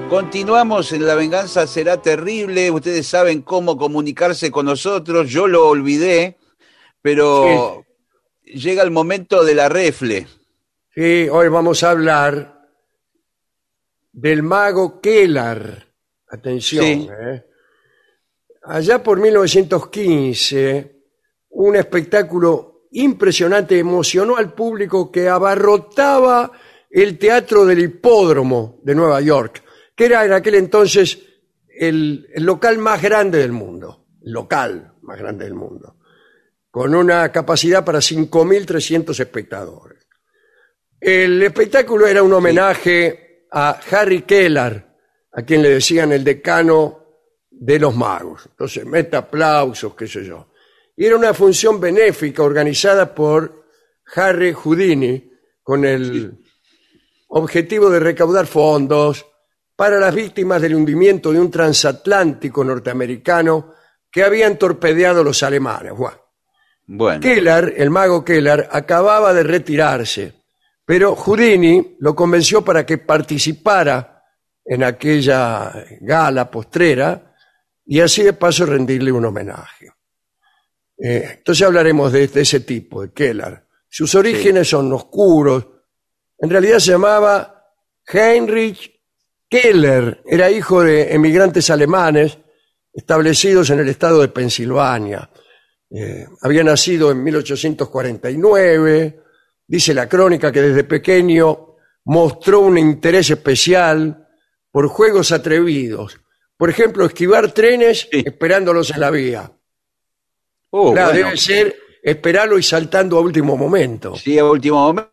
Continuamos 0.09 0.93
en 0.93 1.05
La 1.05 1.15
Venganza 1.15 1.67
Será 1.67 2.01
Terrible. 2.01 2.71
Ustedes 2.71 3.05
saben 3.05 3.41
cómo 3.41 3.77
comunicarse 3.77 4.49
con 4.49 4.65
nosotros. 4.65 5.29
Yo 5.29 5.47
lo 5.47 5.67
olvidé, 5.67 6.37
pero 7.01 7.83
llega 8.45 8.81
el 8.83 8.91
momento 8.91 9.43
de 9.43 9.55
la 9.55 9.67
refle. 9.67 10.27
Sí, 10.95 11.27
hoy 11.29 11.49
vamos 11.49 11.83
a 11.83 11.91
hablar 11.91 12.69
del 14.13 14.43
mago 14.43 15.01
Kellar. 15.01 15.85
Atención, 16.29 16.85
Sí. 16.85 17.09
¿eh? 17.11 17.45
Allá 18.63 19.03
por 19.03 19.19
1915, 19.19 21.03
un 21.49 21.75
espectáculo 21.75 22.87
impresionante 22.91 23.77
emocionó 23.77 24.37
al 24.37 24.53
público 24.53 25.11
que 25.11 25.27
abarrotaba 25.27 26.49
el 26.89 27.17
Teatro 27.17 27.65
del 27.65 27.79
Hipódromo 27.81 28.79
de 28.81 28.95
Nueva 28.95 29.19
York, 29.19 29.63
que 29.93 30.05
era 30.05 30.23
en 30.23 30.31
aquel 30.31 30.55
entonces 30.55 31.19
el, 31.67 32.25
el 32.33 32.43
local 32.45 32.77
más 32.77 33.01
grande 33.01 33.39
del 33.39 33.51
mundo, 33.51 34.05
el 34.23 34.31
local 34.31 34.93
más 35.01 35.19
grande 35.19 35.43
del 35.43 35.55
mundo, 35.55 35.97
con 36.71 36.95
una 36.95 37.29
capacidad 37.33 37.83
para 37.83 37.99
5.300 37.99 39.19
espectadores. 39.19 39.94
El 41.07 41.43
espectáculo 41.43 42.07
era 42.07 42.23
un 42.23 42.33
homenaje 42.33 43.45
a 43.51 43.79
Harry 43.91 44.23
Keller, 44.23 44.83
a 45.33 45.43
quien 45.43 45.61
le 45.61 45.69
decían 45.69 46.11
el 46.11 46.23
decano 46.23 46.99
de 47.51 47.77
los 47.77 47.95
magos. 47.95 48.47
Entonces, 48.49 48.87
mete 48.87 49.15
aplausos, 49.15 49.93
qué 49.93 50.07
sé 50.07 50.25
yo. 50.25 50.47
Y 50.97 51.05
era 51.05 51.15
una 51.15 51.35
función 51.35 51.79
benéfica 51.79 52.41
organizada 52.41 53.13
por 53.13 53.67
Harry 54.15 54.51
Houdini 54.53 55.31
con 55.61 55.85
el 55.85 56.39
objetivo 57.27 57.87
de 57.91 57.99
recaudar 57.99 58.47
fondos 58.47 59.27
para 59.75 59.99
las 59.99 60.15
víctimas 60.15 60.59
del 60.59 60.73
hundimiento 60.73 61.31
de 61.31 61.39
un 61.39 61.51
transatlántico 61.51 62.63
norteamericano 62.63 63.75
que 64.09 64.23
habían 64.23 64.57
torpedeado 64.57 65.23
los 65.23 65.43
alemanes. 65.43 65.93
Bueno, 66.87 67.19
Keller, 67.19 67.75
el 67.77 67.91
mago 67.91 68.25
Keller, 68.25 68.67
acababa 68.71 69.35
de 69.35 69.43
retirarse, 69.43 70.44
pero 70.85 71.15
Houdini 71.15 71.97
lo 71.99 72.15
convenció 72.15 72.63
para 72.63 72.85
que 72.85 72.99
participara 72.99 74.23
en 74.63 74.83
aquella 74.83 75.71
gala 76.01 76.49
postrera 76.49 77.35
y 77.85 77.99
así 77.99 78.23
de 78.23 78.33
paso 78.33 78.65
rendirle 78.65 79.11
un 79.11 79.25
homenaje. 79.25 79.89
Eh, 80.97 81.35
entonces 81.37 81.65
hablaremos 81.65 82.11
de, 82.11 82.27
de 82.27 82.41
ese 82.41 82.61
tipo, 82.61 83.01
de 83.01 83.11
Keller. 83.11 83.63
Sus 83.89 84.13
orígenes 84.15 84.69
son 84.69 84.91
oscuros. 84.93 85.65
En 86.37 86.49
realidad 86.49 86.79
se 86.79 86.91
llamaba 86.91 87.73
Heinrich 88.07 88.91
Keller, 89.49 90.21
era 90.25 90.49
hijo 90.49 90.83
de 90.83 91.13
emigrantes 91.13 91.69
alemanes 91.69 92.37
establecidos 92.91 93.69
en 93.69 93.79
el 93.79 93.89
estado 93.89 94.21
de 94.21 94.29
Pensilvania. 94.29 95.29
Eh, 95.89 96.25
había 96.41 96.63
nacido 96.63 97.11
en 97.11 97.23
1849. 97.23 99.24
Dice 99.67 99.93
la 99.93 100.07
crónica 100.07 100.51
que 100.51 100.61
desde 100.61 100.83
pequeño 100.83 101.75
mostró 102.05 102.59
un 102.61 102.77
interés 102.77 103.29
especial 103.31 104.27
por 104.71 104.87
juegos 104.87 105.31
atrevidos. 105.31 106.19
Por 106.57 106.69
ejemplo, 106.69 107.05
esquivar 107.05 107.51
trenes 107.51 108.07
Sí. 108.11 108.23
esperándolos 108.25 108.91
en 108.91 108.99
la 108.99 109.09
vía. 109.11 109.51
oh, 110.69 110.93
Claro, 110.93 111.11
bueno, 111.11 111.25
debe 111.27 111.37
ser 111.37 111.75
esperarlo 112.03 112.57
y 112.59 112.63
saltando 112.63 113.17
a 113.17 113.21
último 113.21 113.57
momento. 113.57 114.15
sí, 114.15 114.37
a 114.37 114.45
último 114.45 114.77
momento 114.77 115.11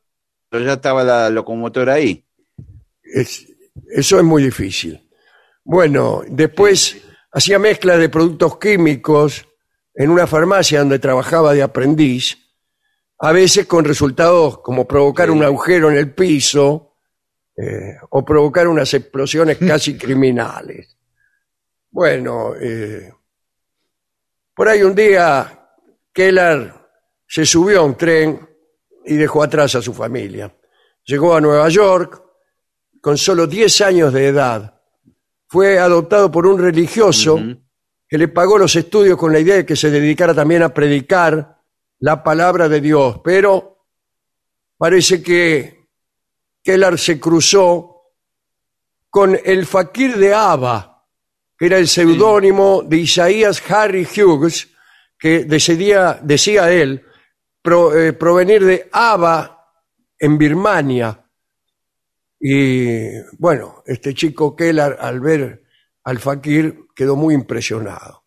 ya 0.53 0.75
estaba 0.75 1.03
la 1.03 1.31
locomotora 1.31 1.95
ahí. 1.95 2.25
Es- 3.03 3.47
eso 3.95 4.19
es 4.19 4.25
muy 4.25 4.43
difícil. 4.43 5.09
Bueno, 5.65 6.23
después 6.29 6.99
hacía 7.33 7.59
mezcla 7.59 7.97
de 7.97 8.09
productos 8.09 8.59
químicos 8.59 9.47
en 9.95 10.11
una 10.11 10.27
farmacia 10.27 10.81
donde 10.81 10.99
trabajaba 10.99 11.55
de 11.55 11.63
aprendiz, 11.63 12.39
a 13.25 13.31
veces 13.31 13.67
con 13.67 13.85
resultados 13.85 14.59
como 14.59 14.87
provocar 14.87 15.31
un 15.31 15.45
agujero 15.45 15.89
en 15.89 15.97
el 15.97 16.13
piso 16.13 16.97
eh, 17.57 17.97
o 18.11 18.25
provocar 18.25 18.67
unas 18.67 18.93
explosiones 18.95 19.59
casi 19.67 19.97
criminales. 19.97 20.97
Bueno, 21.89 22.55
eh, 22.61 23.13
por 24.53 24.69
ahí 24.69 24.83
un 24.83 24.95
día 24.97 25.69
Keller 26.13 26.75
se 27.25 27.47
subió 27.47 27.81
a 27.81 27.85
un 27.85 27.97
tren 27.97 28.41
y 29.07 29.15
dejó 29.15 29.45
atrás 29.45 29.77
a 29.77 29.83
su 29.83 29.95
familia. 29.95 30.53
Llegó 31.05 31.37
a 31.37 31.41
Nueva 31.41 31.69
York 31.69 32.21
con 33.01 33.17
solo 33.17 33.47
10 33.47 33.81
años 33.83 34.13
de 34.13 34.27
edad. 34.27 34.81
Fue 35.47 35.79
adoptado 35.79 36.29
por 36.29 36.45
un 36.45 36.59
religioso 36.61 37.39
que 38.09 38.19
le 38.19 38.27
pagó 38.27 38.59
los 38.59 38.75
estudios 38.75 39.17
con 39.17 39.33
la 39.33 39.39
idea 39.39 39.57
de 39.57 39.67
que 39.67 39.77
se 39.77 39.93
dedicara 39.93 40.35
también 40.35 40.65
a 40.65 40.75
predicar 40.75 41.52
la 42.03 42.23
palabra 42.23 42.69
de 42.69 42.81
Dios, 42.81 43.21
pero 43.23 43.87
parece 44.77 45.23
que 45.23 45.87
Keller 46.61 46.99
se 46.99 47.21
cruzó 47.21 48.13
con 49.09 49.39
el 49.45 49.67
fakir 49.67 50.17
de 50.17 50.35
Aba, 50.35 51.07
que 51.57 51.67
era 51.67 51.79
el 51.79 51.87
seudónimo 51.87 52.83
de 52.83 52.97
Isaías 52.97 53.63
Harry 53.71 54.05
Hughes, 54.05 54.69
que 55.17 55.45
decidía, 55.45 56.19
decía 56.21 56.73
él, 56.73 57.05
pro- 57.63 57.97
eh, 57.97 58.13
provenir 58.15 58.65
de 58.65 58.89
Aba 58.91 59.73
en 60.19 60.37
Birmania. 60.37 61.25
Y 62.41 63.11
bueno, 63.39 63.85
este 63.87 64.13
chico 64.13 64.57
Keller 64.57 64.97
al 64.99 65.21
ver 65.21 65.63
al 66.03 66.19
fakir 66.19 66.87
quedó 66.97 67.15
muy 67.15 67.35
impresionado. 67.35 68.25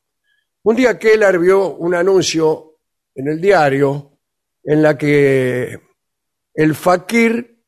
Un 0.63 0.77
día 0.77 0.97
Keller 0.97 1.37
vio 1.39 1.75
un 1.75 1.93
anuncio 1.93 2.74
en 3.15 3.27
el 3.29 3.41
diario 3.41 4.19
en 4.63 4.81
la 4.83 4.97
que 4.97 5.79
el 6.53 6.75
fakir 6.75 7.63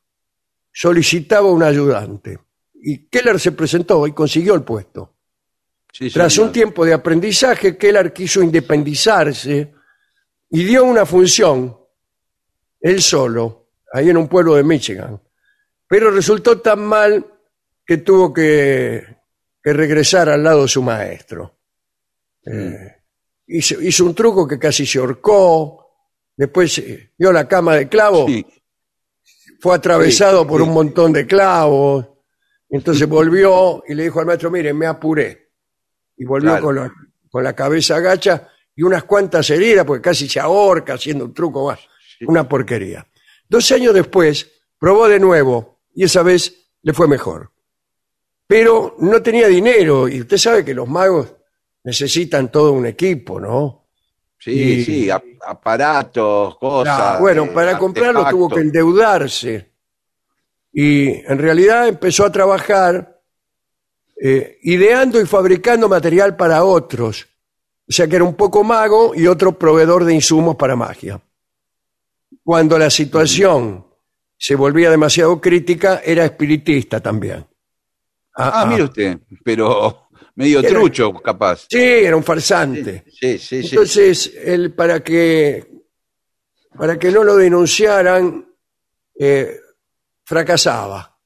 solicitaba 0.72 1.50
un 1.50 1.64
ayudante. 1.64 2.40
Y 2.74 3.08
Keller 3.08 3.40
se 3.40 3.52
presentó 3.54 4.06
y 4.06 4.14
consiguió 4.14 4.54
el 4.54 4.64
puesto. 4.64 5.16
Sí, 5.92 6.12
Tras 6.12 6.34
señor. 6.34 6.48
un 6.48 6.54
tiempo 6.54 6.86
de 6.86 6.94
aprendizaje, 6.94 7.78
Keller 7.78 8.14
quiso 8.14 8.44
independizarse 8.44 9.74
y 10.50 10.64
dio 10.64 10.84
una 10.84 11.06
función, 11.06 11.78
él 12.80 13.02
solo, 13.02 13.70
ahí 13.92 14.10
en 14.10 14.18
un 14.18 14.28
pueblo 14.28 14.56
de 14.56 14.64
Michigan. 14.64 15.20
Pero 15.88 16.12
resultó 16.12 16.60
tan 16.62 16.86
mal 16.86 17.26
que 17.86 17.98
tuvo 17.98 18.34
que, 18.34 19.04
que 19.64 19.74
regresar 19.74 20.30
al 20.30 20.44
lado 20.44 20.64
de 20.64 20.68
su 20.68 20.84
maestro. 20.84 21.58
Eh, 22.46 22.97
hizo, 23.48 23.82
hizo 23.82 24.06
un 24.06 24.14
truco 24.16 24.48
que 24.48 24.60
casi 24.60 24.86
se 24.86 25.00
ahorcó, 25.00 25.86
después 26.36 26.78
eh, 26.80 27.14
dio 27.18 27.32
la 27.32 27.48
cama 27.48 27.76
de 27.76 27.88
clavos, 27.90 28.26
Sí, 28.30 28.46
fue 29.60 29.76
atravesado 29.76 30.42
Sí, 30.44 30.48
por 30.48 30.62
sí. 30.62 30.68
un 30.68 30.74
montón 30.74 31.12
de 31.14 31.26
clavos. 31.26 32.06
Entonces 32.70 33.08
volvió 33.08 33.82
y 33.88 33.94
le 33.96 34.04
dijo 34.04 34.20
al 34.20 34.26
maestro, 34.26 34.52
mire, 34.52 34.74
me 34.74 34.86
apuré. 34.86 35.52
Y 36.18 36.26
volvió 36.26 36.50
Claro. 36.52 36.66
con, 36.66 36.76
la, 36.76 36.94
con 37.32 37.44
la 37.44 37.54
cabeza 37.56 37.96
agacha 37.96 38.50
y 38.76 38.84
unas 38.84 39.06
cuantas 39.06 39.50
heridas, 39.50 39.86
porque 39.86 40.02
casi 40.02 40.28
se 40.30 40.40
ahorca 40.40 40.94
haciendo 40.94 41.26
un 41.26 41.34
truco 41.34 41.66
más. 41.68 41.80
Una 42.28 42.48
porquería. 42.48 43.08
Dos 43.50 43.72
años 43.72 43.94
después, 43.94 44.52
probó 44.78 45.08
de 45.08 45.20
nuevo 45.20 45.80
y 45.96 46.04
esa 46.04 46.22
vez 46.24 46.70
le 46.82 46.94
fue 46.94 47.08
mejor. 47.08 47.52
Pero 48.46 48.96
no 49.00 49.22
tenía 49.22 49.48
dinero 49.48 50.08
y 50.08 50.22
usted 50.22 50.38
sabe 50.38 50.64
que 50.66 50.74
los 50.74 50.88
magos 50.88 51.34
necesitan 51.88 52.52
todo 52.52 52.74
un 52.74 52.86
equipo, 52.86 53.40
¿no? 53.40 53.86
sí, 54.38 54.52
Y- 54.52 54.84
sí, 54.84 55.10
ap- 55.10 55.24
aparatos, 55.46 56.58
cosas. 56.58 57.18
Bueno, 57.22 57.46
eh, 57.46 57.52
para 57.54 57.78
comprarlo 57.78 58.28
tuvo 58.30 58.50
que 58.50 58.60
endeudarse. 58.60 59.72
Y 60.74 61.08
en 61.10 61.38
realidad 61.40 61.88
empezó 61.88 62.26
a 62.26 62.32
trabajar 62.32 63.22
eh, 64.22 64.58
ideando 64.64 65.22
y 65.22 65.26
fabricando 65.26 65.88
material 65.88 66.36
para 66.36 66.66
otros. 66.66 67.26
O 67.88 67.92
sea 67.92 68.06
que 68.06 68.18
era 68.18 68.26
un 68.26 68.36
poco 68.36 68.66
mago 68.66 69.16
y 69.16 69.26
otro 69.28 69.58
proveedor 69.58 70.04
de 70.04 70.14
insumos 70.14 70.58
para 70.58 70.76
magia. 70.76 71.22
Cuando 72.44 72.78
la 72.78 72.90
situación 72.90 73.88
se 74.38 74.56
volvía 74.56 74.90
demasiado 74.92 75.40
crítica, 75.40 76.02
era 76.04 76.26
espiritista 76.26 77.00
también. 77.00 77.48
Ah, 78.36 78.66
mire 78.68 78.84
usted, 78.84 79.20
pero 79.44 80.07
medio 80.38 80.60
Era- 80.60 80.70
trucho, 80.70 81.14
capaz. 81.14 81.66
Sí, 81.70 81.78
era 81.78 82.16
un 82.16 82.24
farsante. 82.24 83.04
Sí, 83.12 83.38
sí, 83.38 83.62
sí. 83.64 83.70
Entonces, 83.76 84.34
él 84.44 84.74
para 84.74 85.04
que 85.04 85.68
para 86.78 86.98
que 87.00 87.12
no 87.12 87.24
lo 87.24 87.36
denunciaran, 87.36 88.48
eh, 89.20 89.60
fracasaba. 90.24 91.20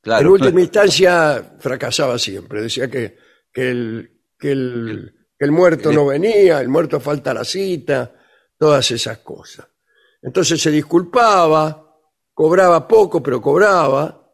claro, 0.00 0.20
en 0.20 0.26
última 0.28 0.50
claro. 0.50 0.60
instancia, 0.62 1.56
fracasaba 1.60 2.18
siempre. 2.18 2.60
Decía 2.62 2.90
que, 2.90 3.16
que, 3.52 3.70
el, 3.70 4.20
que, 4.38 4.50
el, 4.50 5.14
que 5.38 5.44
el 5.44 5.52
muerto 5.52 5.92
no 5.92 6.06
venía, 6.06 6.60
el 6.60 6.68
muerto 6.68 6.98
falta 6.98 7.32
la 7.32 7.44
cita, 7.44 8.12
todas 8.58 8.90
esas 8.90 9.18
cosas. 9.18 9.66
Entonces 10.22 10.60
se 10.60 10.72
disculpaba, 10.72 11.96
cobraba 12.34 12.88
poco, 12.88 13.22
pero 13.22 13.40
cobraba, 13.40 14.28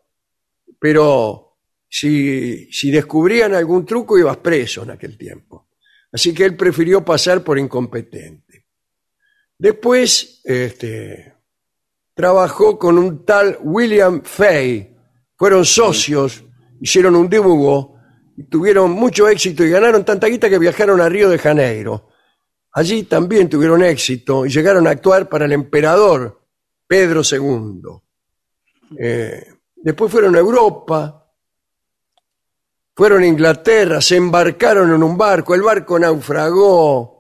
pero 0.79 1.52
si, 1.94 2.90
descubrían 2.90 3.55
algún 3.55 3.85
truco 3.85 4.19
ibas 4.19 4.39
preso 4.39 4.82
en 4.82 4.93
aquel 4.93 5.19
tiempo. 5.19 5.69
Así 6.10 6.32
que 6.32 6.47
él 6.47 6.56
prefirió 6.56 7.05
pasar 7.05 7.44
por 7.44 7.59
incompetente. 7.59 8.66
Después, 9.59 10.40
este, 10.44 11.35
trabajó 12.14 12.78
con 12.78 12.97
un 12.97 13.27
tal 13.27 13.59
William 13.60 14.23
Fay. 14.23 14.97
Fueron 15.36 15.66
socios, 15.66 16.43
hicieron 16.81 17.14
un 17.14 17.28
dibujo, 17.28 17.97
y 18.39 18.44
tuvieron 18.44 18.93
mucho 18.93 19.28
éxito 19.28 19.62
y 19.62 19.70
ganaron 19.70 20.05
tanta 20.05 20.28
guita 20.28 20.48
que 20.48 20.59
viajaron 20.59 21.01
a 21.01 21.09
Río 21.10 21.28
de 21.28 21.39
Janeiro. 21.39 22.09
Allí 22.73 23.02
también 23.02 23.51
tuvieron 23.51 23.82
éxito 23.82 24.47
y 24.47 24.48
llegaron 24.48 24.86
a 24.86 24.90
actuar 24.90 25.28
para 25.28 25.44
el 25.44 25.52
emperador 25.52 26.43
Pedro 26.86 27.20
II. 27.31 27.82
Eh, 28.98 29.47
después 29.77 30.10
fueron 30.10 30.35
a 30.36 30.39
Europa, 30.39 31.22
fueron 32.94 33.23
a 33.23 33.27
Inglaterra, 33.27 34.01
se 34.01 34.16
embarcaron 34.16 34.93
en 34.94 35.02
un 35.02 35.16
barco, 35.16 35.55
el 35.55 35.62
barco 35.62 35.98
naufragó, 35.98 37.10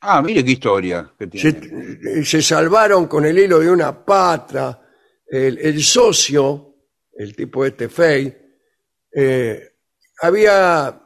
Ah, 0.00 0.22
mire 0.22 0.44
qué 0.44 0.52
historia 0.52 1.12
que 1.18 1.26
tiene. 1.26 2.24
se 2.24 2.40
salvaron 2.40 3.08
con 3.08 3.26
el 3.26 3.36
hilo 3.36 3.58
de 3.58 3.68
una 3.68 4.04
pata. 4.04 4.80
El, 5.26 5.58
el 5.58 5.82
socio, 5.82 6.76
el 7.16 7.34
tipo 7.34 7.64
este 7.64 7.88
Fey, 7.88 8.32
eh, 9.12 9.72
había 10.22 11.02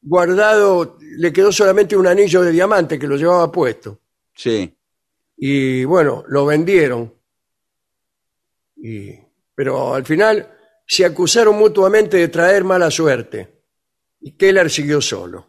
guardado, 0.00 0.98
le 1.00 1.32
quedó 1.32 1.52
solamente 1.52 1.96
un 1.96 2.08
anillo 2.08 2.42
de 2.42 2.50
diamante 2.50 2.98
que 2.98 3.06
lo 3.06 3.16
llevaba 3.16 3.52
puesto. 3.52 4.00
Sí. 4.34 4.76
y 5.36 5.84
bueno, 5.84 6.24
lo 6.26 6.44
vendieron. 6.46 7.14
Y- 8.76 9.14
pero 9.54 9.94
al 9.94 10.04
final 10.04 10.48
se 10.86 11.04
acusaron 11.04 11.56
mutuamente 11.56 12.16
de 12.16 12.28
traer 12.28 12.64
mala 12.64 12.90
suerte 12.90 13.62
y 14.20 14.36
Keller 14.36 14.70
siguió 14.70 15.00
solo. 15.00 15.46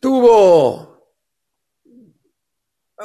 Tuvo 0.00 1.14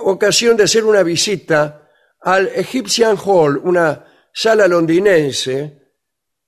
ocasión 0.02 0.58
de 0.58 0.64
hacer 0.64 0.84
una 0.86 1.04
visita 1.04 1.90
al 2.22 2.48
Egyptian 2.48 3.18
Hall, 3.24 3.58
una 3.64 4.06
sala 4.34 4.68
londinense 4.68 5.82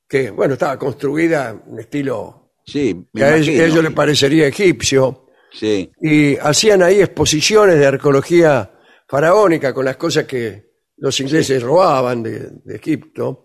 que, 0.07 0.31
bueno, 0.31 0.53
estaba 0.53 0.77
construida 0.77 1.49
en 1.67 1.79
estilo 1.79 2.41
Sí, 2.67 3.07
que 3.13 3.23
a 3.23 3.35
ellos, 3.37 3.49
ellos 3.49 3.83
les 3.83 3.93
parecería 3.93 4.47
egipcio 4.47 5.27
Sí, 5.51 5.91
y 6.01 6.35
hacían 6.37 6.81
ahí 6.83 6.99
exposiciones 6.99 7.79
de 7.79 7.85
arqueología 7.85 8.71
faraónica 9.07 9.73
con 9.73 9.85
las 9.85 9.95
cosas 9.95 10.25
que 10.25 10.65
los 10.97 11.17
ingleses 11.19 11.61
robaban 11.63 12.23
de, 12.23 12.49
de 12.63 12.75
Egipto. 12.75 13.44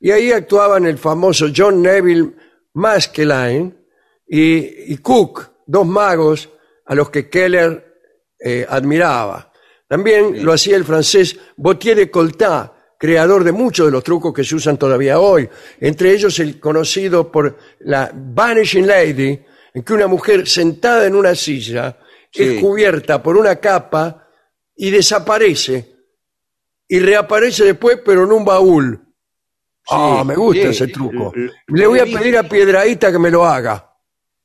Y 0.00 0.10
ahí 0.10 0.32
actuaban 0.32 0.86
el 0.86 0.98
famoso 0.98 1.48
John 1.54 1.82
Neville 1.82 2.32
Maskelyne 2.74 3.74
y, 4.26 4.92
y 4.92 4.96
Cook, 4.98 5.50
dos 5.66 5.86
magos 5.86 6.48
a 6.86 6.94
los 6.94 7.10
que 7.10 7.28
Keller 7.28 7.84
eh, 8.38 8.66
admiraba. 8.68 9.52
También 9.86 10.44
lo 10.44 10.52
hacía 10.52 10.76
el 10.76 10.84
francés 10.84 11.38
Gautier 11.56 11.96
de 11.96 12.10
Coltat, 12.10 12.72
creador 12.98 13.44
de 13.44 13.52
muchos 13.52 13.86
de 13.86 13.92
los 13.92 14.04
trucos 14.04 14.32
que 14.32 14.44
se 14.44 14.54
usan 14.54 14.78
todavía 14.78 15.20
hoy, 15.20 15.48
entre 15.80 16.12
ellos 16.12 16.38
el 16.38 16.58
conocido 16.58 17.30
por 17.30 17.56
la 17.80 18.10
Vanishing 18.14 18.86
Lady, 18.86 19.38
en 19.74 19.82
que 19.82 19.92
una 19.92 20.06
mujer 20.06 20.46
sentada 20.48 21.06
en 21.06 21.14
una 21.14 21.34
silla 21.34 21.98
Sí. 22.32 22.44
es 22.44 22.60
cubierta 22.60 23.20
por 23.22 23.36
una 23.36 23.56
capa 23.56 24.28
y 24.76 24.90
desaparece 24.90 25.96
y 26.86 27.00
reaparece 27.00 27.64
después 27.64 28.00
pero 28.04 28.24
en 28.24 28.32
un 28.32 28.44
baúl. 28.44 29.09
Ah, 29.90 30.24
me 30.24 30.34
gusta 30.36 30.62
sí, 30.62 30.68
ese 30.68 30.86
sí, 30.86 30.92
truco. 30.92 31.32
Le 31.68 31.86
voy 31.86 31.98
a 31.98 32.04
pedir 32.04 32.36
a 32.38 32.42
Piedraíta 32.44 33.10
que 33.12 33.18
me 33.18 33.30
lo 33.30 33.44
haga. 33.44 33.92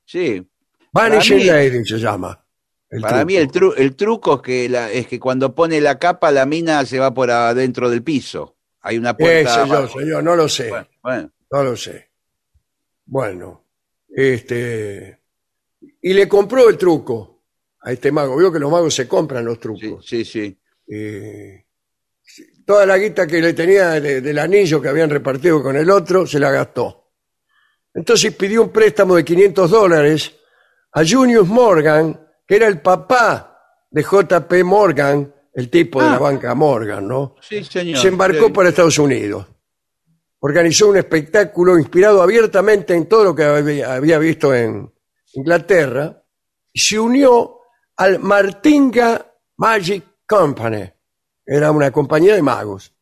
sí. 0.06 0.46
Vanishing 0.92 1.46
Lady 1.46 1.84
se 1.84 1.98
llama. 1.98 2.42
el 2.90 3.02
Para 3.02 3.16
truco. 3.18 3.26
mí 3.26 3.36
el, 3.36 3.48
tru- 3.50 3.74
el 3.76 3.96
truco 3.98 4.36
es 4.36 4.42
que, 4.42 4.70
la, 4.70 4.90
es 4.90 5.08
que 5.08 5.20
cuando 5.20 5.54
pone 5.54 5.82
la 5.82 6.00
capa 6.00 6.32
la 6.32 6.46
mina 6.46 6.86
se 6.86 7.00
va 7.00 7.14
por 7.14 7.30
adentro 7.30 7.90
del 7.90 8.02
piso. 8.02 8.56
Hay 8.80 8.98
una 8.98 9.18
puerta. 9.18 9.54
señor, 9.64 9.78
abajo. 9.78 10.00
señor, 10.00 10.24
no 10.24 10.36
lo 10.38 10.48
sé. 10.48 10.70
Bueno, 10.70 10.88
bueno, 11.04 11.32
No 11.52 11.64
lo 11.66 11.76
sé. 11.76 12.10
Bueno, 13.06 13.66
este. 14.08 15.20
Y 16.02 16.14
le 16.14 16.28
compró 16.30 16.70
el 16.70 16.78
truco 16.78 17.42
a 17.82 17.92
este 17.92 18.12
mago. 18.14 18.38
Vio 18.38 18.52
que 18.52 18.60
los 18.60 18.72
magos 18.72 18.96
se 18.96 19.06
compran 19.08 19.44
los 19.44 19.56
sí, 19.56 19.60
trucos. 19.62 20.06
sí, 20.06 20.24
sí. 20.24 20.58
Eh, 20.88 21.65
toda 22.66 22.86
la 22.86 22.98
guita 22.98 23.28
que 23.28 23.42
le 23.42 23.54
tenía 23.54 24.00
de- 24.02 24.22
del 24.22 24.40
anillo 24.40 24.82
que 24.82 24.90
habían 24.90 25.10
repartido 25.10 25.62
con 25.62 25.76
el 25.76 25.90
otro 25.90 26.26
se 26.26 26.40
la 26.40 26.52
gastó. 26.52 27.12
Entonces 27.94 28.36
pidió 28.36 28.64
un 28.64 28.72
préstamo 28.72 29.16
de 29.16 29.24
500 29.24 29.70
dólares 29.72 30.36
a 30.94 31.02
Junius 31.08 31.48
Morgan, 31.48 32.20
que 32.48 32.56
era 32.56 32.68
el 32.68 32.82
papá 32.82 33.58
de 33.90 34.04
JP 34.04 34.64
Morgan, 34.64 35.34
el 35.54 35.70
tipo 35.70 36.02
de 36.02 36.08
Ah. 36.08 36.12
la 36.14 36.20
banca 36.20 36.54
Morgan, 36.56 37.08
¿no? 37.08 37.36
Sí, 37.42 37.64
señor. 37.64 37.98
se 38.02 38.08
embarcó 38.10 38.48
Sí. 38.48 38.52
para 38.52 38.70
Estados 38.70 38.98
Unidos. 39.00 39.48
Organizó 40.40 40.90
un 40.90 40.98
espectáculo 40.98 41.78
inspirado 41.80 42.22
abiertamente 42.22 42.94
en 42.94 43.08
todo 43.08 43.24
lo 43.24 43.36
que 43.36 43.44
había 43.44 43.94
había 43.96 44.20
visto 44.20 44.54
en 44.54 44.92
Inglaterra 45.34 46.22
y 46.74 46.80
se 46.80 47.00
unió 47.00 47.60
al 47.98 48.20
Martinga 48.20 49.26
Magic 49.58 50.04
Company. 50.28 50.92
Era 51.46 51.72
una 51.72 51.92
compañía 51.92 52.36
de 52.36 52.42
magos. 52.42 52.94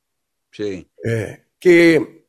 Sí. 0.52 0.88
eh, 1.04 1.46
que, 1.60 2.28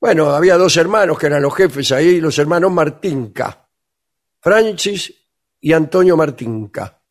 bueno, 0.00 0.30
había 0.30 0.56
dos 0.56 0.76
hermanos 0.76 1.18
que 1.18 1.26
eran 1.26 1.42
los 1.42 1.54
jefes 1.54 1.92
ahí, 1.92 2.20
los 2.20 2.38
hermanos 2.38 2.72
Martinca, 2.72 3.68
Francis 4.40 5.12
y 5.60 5.72
Antonio 5.72 6.16
Martinca. 6.16 7.02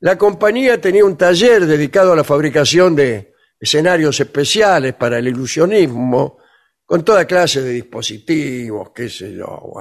La 0.00 0.16
compañía 0.16 0.80
tenía 0.80 1.04
un 1.04 1.16
taller 1.16 1.66
dedicado 1.66 2.12
a 2.12 2.16
la 2.16 2.22
fabricación 2.22 2.94
de 2.94 3.34
escenarios 3.58 4.20
especiales 4.20 4.94
para 4.94 5.18
el 5.18 5.26
ilusionismo, 5.28 6.38
con 6.84 7.04
toda 7.04 7.26
clase 7.26 7.62
de 7.62 7.70
dispositivos, 7.70 8.90
qué 8.94 9.08
sé 9.08 9.34
yo. 9.34 9.74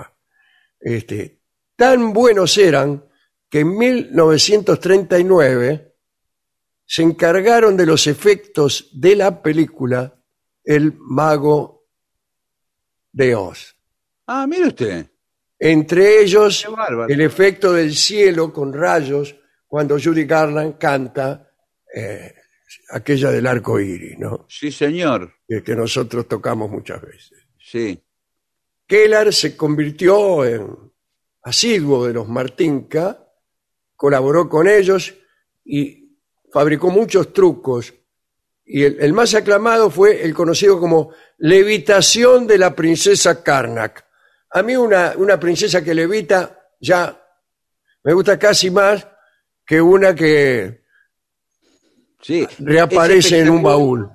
Este, 0.80 1.41
tan 1.76 2.14
buenos 2.14 2.57
eran 2.57 3.06
que 3.49 3.60
en 3.60 3.77
1939 3.77 5.97
se 6.88 7.03
encargaron 7.03 7.76
de 7.76 7.85
los 7.85 8.07
efectos 8.07 8.89
de 8.93 9.18
la 9.18 9.43
película 9.43 10.23
El 10.64 10.93
Mago 10.97 11.85
de 13.11 13.35
Oz. 13.35 13.76
Ah, 14.26 14.47
mire 14.47 14.68
usted. 14.68 15.05
Entre 15.59 16.22
ellos, 16.22 16.65
el 17.09 17.22
efecto 17.22 17.73
del 17.73 17.93
cielo 17.93 18.53
con 18.53 18.72
rayos 18.72 19.35
cuando 19.68 19.99
Judy 19.99 20.23
Garland 20.23 20.77
canta 20.77 21.51
eh, 21.93 22.34
aquella 22.91 23.31
del 23.31 23.47
arco 23.47 23.80
iris, 23.80 24.18
¿no? 24.18 24.45
Sí, 24.47 24.72
señor. 24.72 25.34
Que, 25.45 25.61
que 25.61 25.76
nosotros 25.76 26.26
tocamos 26.27 26.69
muchas 26.72 27.01
veces. 27.01 27.47
Sí. 27.59 28.01
Kellar 28.85 29.34
se 29.34 29.57
convirtió 29.57 30.45
en 30.45 30.93
asiduo 31.41 32.07
de 32.07 32.14
los 32.14 32.30
Martinka, 32.30 33.27
colaboró 33.95 34.47
con 34.47 34.69
ellos 34.69 35.14
y 35.65 36.06
fabricó 36.52 36.90
muchos 36.90 37.34
trucos. 37.34 37.94
Y 38.65 38.84
el, 38.84 38.98
el 38.99 39.14
más 39.14 39.34
aclamado 39.34 39.90
fue 39.90 40.24
el 40.24 40.34
conocido 40.34 40.80
como 40.80 41.11
levitación 41.38 42.48
de 42.48 42.57
la 42.57 42.76
princesa 42.76 43.41
Karnak. 43.44 44.06
A 44.52 44.61
mí 44.64 44.76
una, 44.76 45.14
una 45.18 45.40
princesa 45.40 45.84
que 45.84 45.94
levita 45.94 46.60
ya 46.80 47.22
me 48.03 48.14
gusta 48.14 48.38
casi 48.40 48.69
más 48.72 49.07
que 49.65 49.82
una 49.82 50.15
que 50.15 50.82
Sí. 52.22 52.48
reaparece 52.60 53.40
en 53.40 53.49
un 53.49 53.64
baúl. 53.64 54.10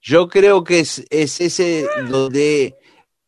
Yo 0.00 0.28
creo 0.28 0.62
que 0.62 0.80
es, 0.80 1.04
es 1.10 1.40
ese 1.40 1.86
donde 2.08 2.76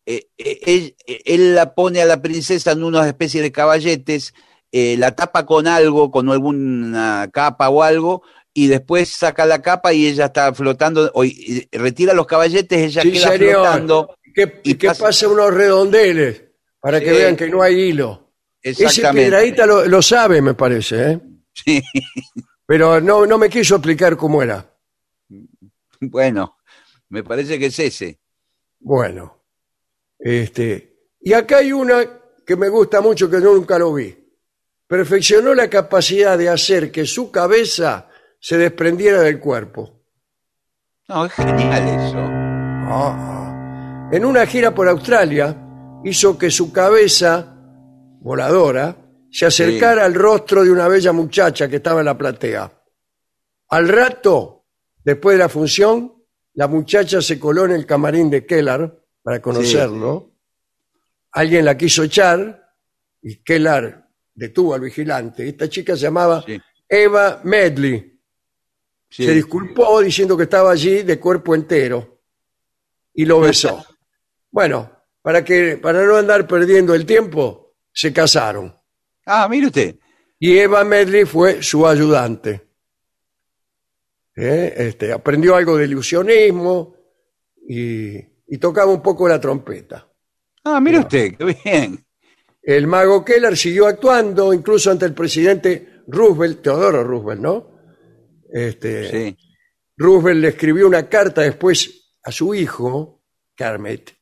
eh, 0.06 0.28
eh, 0.38 0.58
él, 0.64 0.96
él 1.06 1.54
la 1.54 1.74
pone 1.74 2.00
a 2.00 2.04
la 2.06 2.20
princesa 2.22 2.72
en 2.72 2.84
una 2.84 3.06
especie 3.06 3.42
de 3.42 3.52
caballetes, 3.52 4.34
eh, 4.72 4.96
la 4.98 5.14
tapa 5.14 5.46
con 5.46 5.66
algo, 5.68 6.10
con 6.10 6.28
alguna 6.30 7.28
capa 7.32 7.68
o 7.68 7.82
algo, 7.82 8.22
y 8.54 8.66
después 8.66 9.08
saca 9.10 9.46
la 9.46 9.62
capa 9.62 9.92
y 9.92 10.06
ella 10.06 10.26
está 10.26 10.52
flotando, 10.54 11.10
o 11.14 11.24
y- 11.24 11.68
retira 11.70 12.12
los 12.14 12.26
caballetes, 12.26 12.78
ella 12.80 13.02
Sí, 13.02 13.12
queda 13.12 13.28
señor. 13.32 13.50
flotando. 13.52 14.16
¿Qué, 14.34 14.60
Y 14.64 14.74
que 14.74 14.88
pasa- 14.88 15.04
pase 15.04 15.26
unos 15.26 15.52
redondeles 15.52 16.42
para 16.80 16.98
que 17.00 17.10
Sí. 17.10 17.16
vean 17.16 17.36
que 17.36 17.48
no 17.50 17.62
hay 17.62 17.74
hilo. 17.80 18.30
Ese. 18.62 18.86
Piedraíta 19.12 19.66
lo, 19.66 19.84
lo 19.86 20.00
sabe, 20.02 20.40
me 20.40 20.54
parece, 20.54 21.12
¿eh? 21.12 21.20
Sí. 21.52 21.82
pero 22.64 23.00
no, 23.00 23.26
no 23.26 23.36
me 23.36 23.50
quiso 23.50 23.74
explicar 23.76 24.16
cómo 24.16 24.42
era. 24.42 24.66
Bueno, 26.00 26.56
me 27.10 27.22
parece 27.22 27.58
que 27.58 27.66
es 27.66 27.78
ese. 27.78 28.20
Bueno, 28.80 29.44
este, 30.18 30.96
y 31.20 31.32
acá 31.32 31.58
hay 31.58 31.72
una 31.72 32.04
que 32.46 32.56
me 32.56 32.68
gusta 32.68 33.00
mucho 33.00 33.28
que 33.30 33.40
yo 33.40 33.54
nunca 33.54 33.78
lo 33.78 33.92
vi. 33.94 34.16
Perfeccionó 34.92 35.54
la 35.54 35.70
capacidad 35.70 36.36
de 36.36 36.50
hacer 36.50 36.92
que 36.92 37.06
su 37.06 37.30
cabeza 37.30 38.10
se 38.38 38.58
desprendiera 38.58 39.22
del 39.22 39.40
cuerpo. 39.40 40.02
No, 41.08 41.24
es 41.24 41.32
genial 41.32 41.88
eso. 41.88 42.18
Ah. 42.18 44.10
En 44.12 44.22
una 44.22 44.44
gira 44.44 44.74
por 44.74 44.86
Australia 44.90 45.56
hizo 46.04 46.36
que 46.36 46.50
su 46.50 46.70
cabeza 46.70 47.56
voladora 48.20 48.94
se 49.30 49.46
acercara 49.46 50.04
al 50.04 50.12
rostro 50.12 50.62
de 50.62 50.70
una 50.70 50.88
bella 50.88 51.12
muchacha 51.12 51.68
que 51.68 51.76
estaba 51.76 52.00
en 52.00 52.06
la 52.06 52.18
platea. 52.18 52.70
Al 53.68 53.88
rato, 53.88 54.66
después 55.02 55.38
de 55.38 55.42
la 55.42 55.48
función, 55.48 56.22
la 56.52 56.68
muchacha 56.68 57.22
se 57.22 57.40
coló 57.40 57.64
en 57.64 57.70
el 57.70 57.86
camarín 57.86 58.28
de 58.28 58.44
Kellar 58.44 58.94
para 59.22 59.40
conocerlo. 59.40 60.34
Alguien 61.30 61.64
la 61.64 61.78
quiso 61.78 62.02
echar 62.02 62.74
y 63.22 63.42
Kellar 63.42 64.01
detuvo 64.34 64.74
al 64.74 64.80
vigilante. 64.80 65.48
Esta 65.48 65.68
chica 65.68 65.94
se 65.96 66.02
llamaba 66.02 66.42
Sí. 66.46 66.60
Eva 66.88 67.40
Medley. 67.44 68.18
Sí. 69.10 69.26
Se 69.26 69.34
disculpó 69.34 70.00
diciendo 70.00 70.36
que 70.36 70.44
estaba 70.44 70.70
allí 70.72 71.02
de 71.02 71.18
cuerpo 71.20 71.54
entero. 71.54 72.20
y 73.14 73.24
lo 73.24 73.40
besó. 73.40 73.84
Bueno, 74.54 74.90
para 75.22 75.42
que 75.42 75.78
para 75.78 76.04
no 76.04 76.14
andar 76.16 76.46
perdiendo 76.46 76.94
el 76.94 77.06
tiempo, 77.06 77.74
se 77.90 78.12
casaron. 78.12 78.78
Ah, 79.24 79.48
mire 79.48 79.68
usted. 79.68 79.96
Y 80.38 80.58
Eva 80.58 80.84
Medley 80.84 81.24
fue 81.24 81.62
su 81.62 81.86
ayudante. 81.86 82.60
¿Eh? 84.36 84.74
Este, 84.76 85.10
aprendió 85.10 85.56
algo 85.56 85.78
de 85.78 85.84
ilusionismo 85.86 86.94
y, 87.66 88.16
y 88.46 88.58
tocaba 88.58 88.92
un 88.92 89.00
poco 89.00 89.26
la 89.26 89.40
trompeta. 89.40 90.06
Ah, 90.64 90.80
mire 90.80 90.98
usted, 90.98 91.34
qué 91.38 91.56
bien. 91.64 92.04
El 92.62 92.86
mago 92.86 93.24
Keller 93.24 93.56
siguió 93.56 93.86
actuando 93.86 94.54
incluso 94.54 94.90
ante 94.90 95.04
el 95.04 95.14
presidente 95.14 96.02
Roosevelt, 96.06 96.62
Teodoro 96.62 97.02
Roosevelt, 97.02 97.40
¿no? 97.40 97.70
Este, 98.50 99.10
Sí. 99.10 99.36
Roosevelt 99.96 100.40
le 100.40 100.48
escribió 100.48 100.86
una 100.86 101.08
carta 101.08 101.42
después 101.42 102.14
a 102.22 102.30
su 102.30 102.54
hijo, 102.54 103.24
Carmet. 103.56 104.14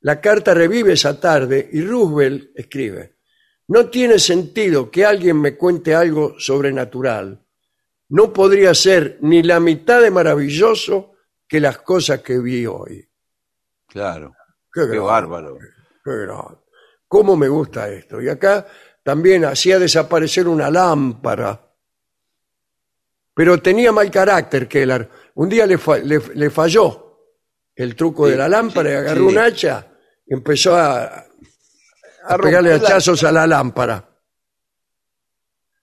La 0.00 0.20
carta 0.20 0.54
revive 0.54 0.94
esa 0.94 1.20
tarde 1.20 1.68
y 1.72 1.82
Roosevelt 1.82 2.50
escribe, 2.56 3.18
no 3.68 3.88
tiene 3.88 4.18
sentido 4.18 4.90
que 4.90 5.04
alguien 5.04 5.40
me 5.40 5.56
cuente 5.56 5.94
algo 5.94 6.34
sobrenatural. 6.38 7.46
No 8.08 8.32
podría 8.32 8.74
ser 8.74 9.18
ni 9.22 9.42
la 9.42 9.60
mitad 9.60 10.02
de 10.02 10.10
maravilloso 10.10 11.14
que 11.48 11.60
las 11.60 11.78
cosas 11.78 12.20
que 12.20 12.38
vi 12.38 12.66
hoy. 12.66 13.08
Claro. 13.86 14.34
Qué, 14.72 14.82
bárbaro. 14.98 15.58
qué 16.04 16.10
grande. 16.10 16.62
¿Cómo 17.12 17.36
me 17.36 17.46
gusta 17.46 17.90
esto? 17.90 18.22
Y 18.22 18.28
acá 18.30 18.66
también 19.02 19.44
hacía 19.44 19.78
desaparecer 19.78 20.48
una 20.48 20.70
lámpara. 20.70 21.60
Pero 23.34 23.60
tenía 23.60 23.92
mal 23.92 24.10
carácter 24.10 24.66
Keller. 24.66 25.10
Un 25.34 25.50
día 25.50 25.66
le, 25.66 25.76
fa- 25.76 25.98
le- 25.98 26.22
le 26.34 26.48
falló 26.48 27.18
el 27.76 27.94
truco 27.94 28.24
Sí, 28.24 28.30
de 28.32 28.38
la 28.38 28.48
lámpara 28.48 28.90
y 28.90 28.94
agarró 28.94 29.28
sí. 29.28 29.34
un 29.36 29.38
hacha 29.38 29.86
y 30.26 30.32
empezó 30.32 30.74
a, 30.74 31.02
a 31.04 31.26
A 32.28 32.38
pegarle 32.38 32.70
la- 32.70 32.76
hachazos 32.76 33.22
a 33.24 33.30
la 33.30 33.46
lámpara. 33.46 34.08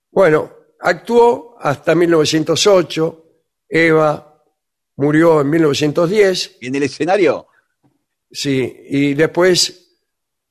Bueno, 0.10 0.52
actuó 0.80 1.58
hasta 1.60 1.94
1908. 1.94 3.26
Eva 3.70 4.44
murió 4.96 5.42
en 5.42 5.50
1910. 5.52 6.58
¿Y 6.62 6.68
en 6.70 6.76
el 6.76 6.84
escenario? 6.84 7.46
Sí, 8.32 8.78
y 8.90 9.14
después 9.14 9.79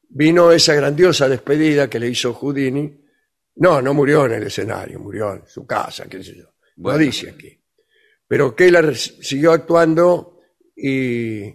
vino 0.09 0.51
esa 0.53 0.75
grandiosa 0.75 1.29
despedida 1.29 1.89
que 1.89 1.99
le 1.99 2.09
hizo 2.09 2.35
Houdini. 2.35 3.05
No, 3.57 3.83
no 3.83 3.95
murió 3.95 4.27
en 4.27 4.33
el 4.33 4.45
escenario, 4.45 5.01
murió 5.01 5.35
en 5.35 5.47
su 5.47 5.67
casa, 5.67 6.07
qué 6.09 6.23
sé 6.23 6.37
yo. 6.37 6.53
Bueno. 6.77 6.99
no 6.99 7.05
dice 7.05 7.31
aquí. 7.31 7.61
Pero 8.27 8.55
Keller 8.55 8.97
siguió 8.97 9.53
actuando 9.53 10.41
y 10.77 11.53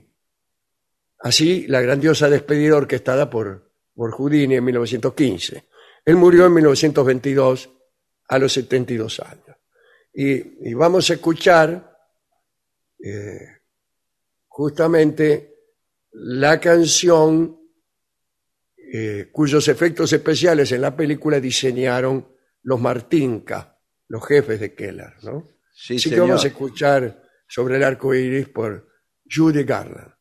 así 1.20 1.68
la 1.68 1.82
grandiosa 1.82 2.30
despedida 2.30 2.76
orquestada 2.76 3.30
por, 3.30 3.72
por 3.96 4.12
Houdini 4.12 4.56
en 4.56 4.64
1915. 4.66 5.64
Él 6.06 6.16
murió 6.16 6.46
en 6.46 6.54
1922 6.54 7.70
a 8.28 8.40
los 8.40 8.52
72 8.52 9.20
años. 9.22 9.58
Y, 10.14 10.70
y 10.70 10.74
vamos 10.74 11.10
a 11.10 11.14
escuchar 11.14 11.94
eh, 13.04 13.62
justamente 14.48 15.56
la 16.12 16.60
canción 16.60 17.63
eh, 18.96 19.30
cuyos 19.32 19.68
efectos 19.70 20.14
especiales 20.14 20.72
en 20.72 20.82
la 20.82 20.96
película 20.96 21.40
diseñaron 21.40 22.28
los 22.62 22.80
Martinka, 22.80 23.80
los 24.08 24.24
jefes 24.24 24.60
de 24.60 24.76
Keller, 24.76 25.16
¿no? 25.24 25.50
Sí, 25.74 25.96
Así 25.96 26.10
que 26.10 26.16
señor. 26.16 26.28
vamos 26.28 26.46
a 26.46 26.50
escuchar 26.50 27.24
sobre 27.48 27.78
el 27.78 27.84
arco 27.84 28.14
iris 28.14 28.50
por 28.50 28.88
Judy 29.28 29.64
Garland. 29.64 30.14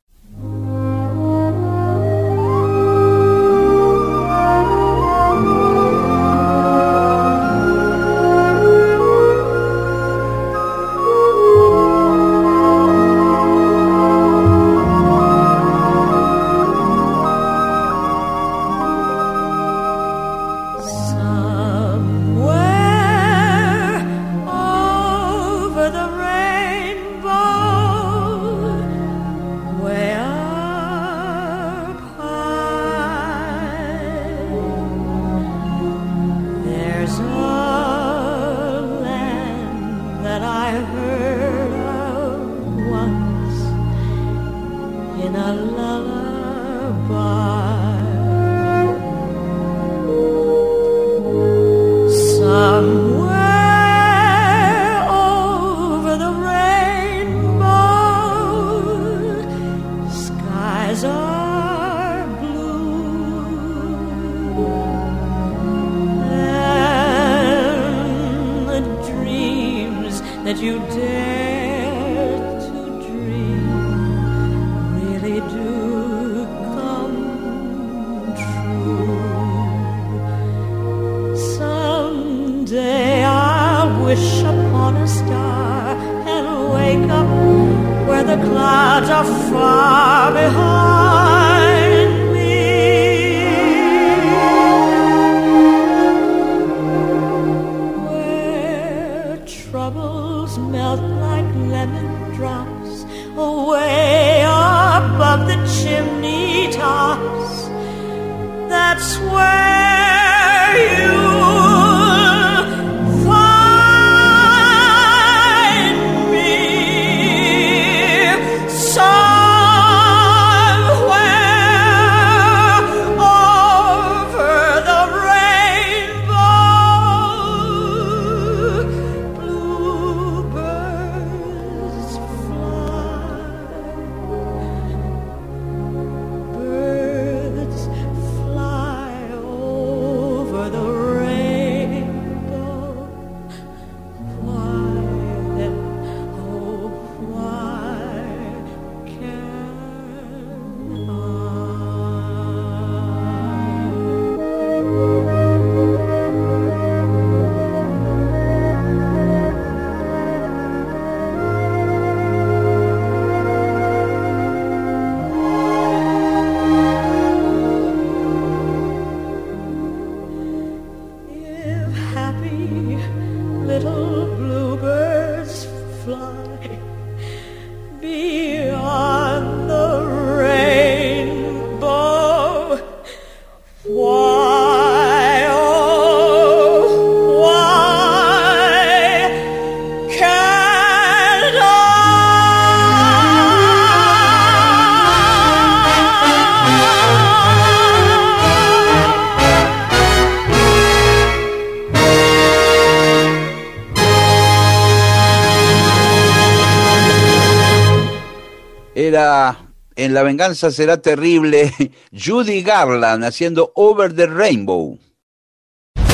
En 210.04 210.14
La 210.14 210.22
venganza 210.22 210.70
será 210.70 211.00
terrible 211.00 211.72
Judy 212.12 212.62
Garland 212.62 213.24
haciendo 213.24 213.72
Over 213.74 214.14
the 214.14 214.26
Rainbow. 214.26 214.98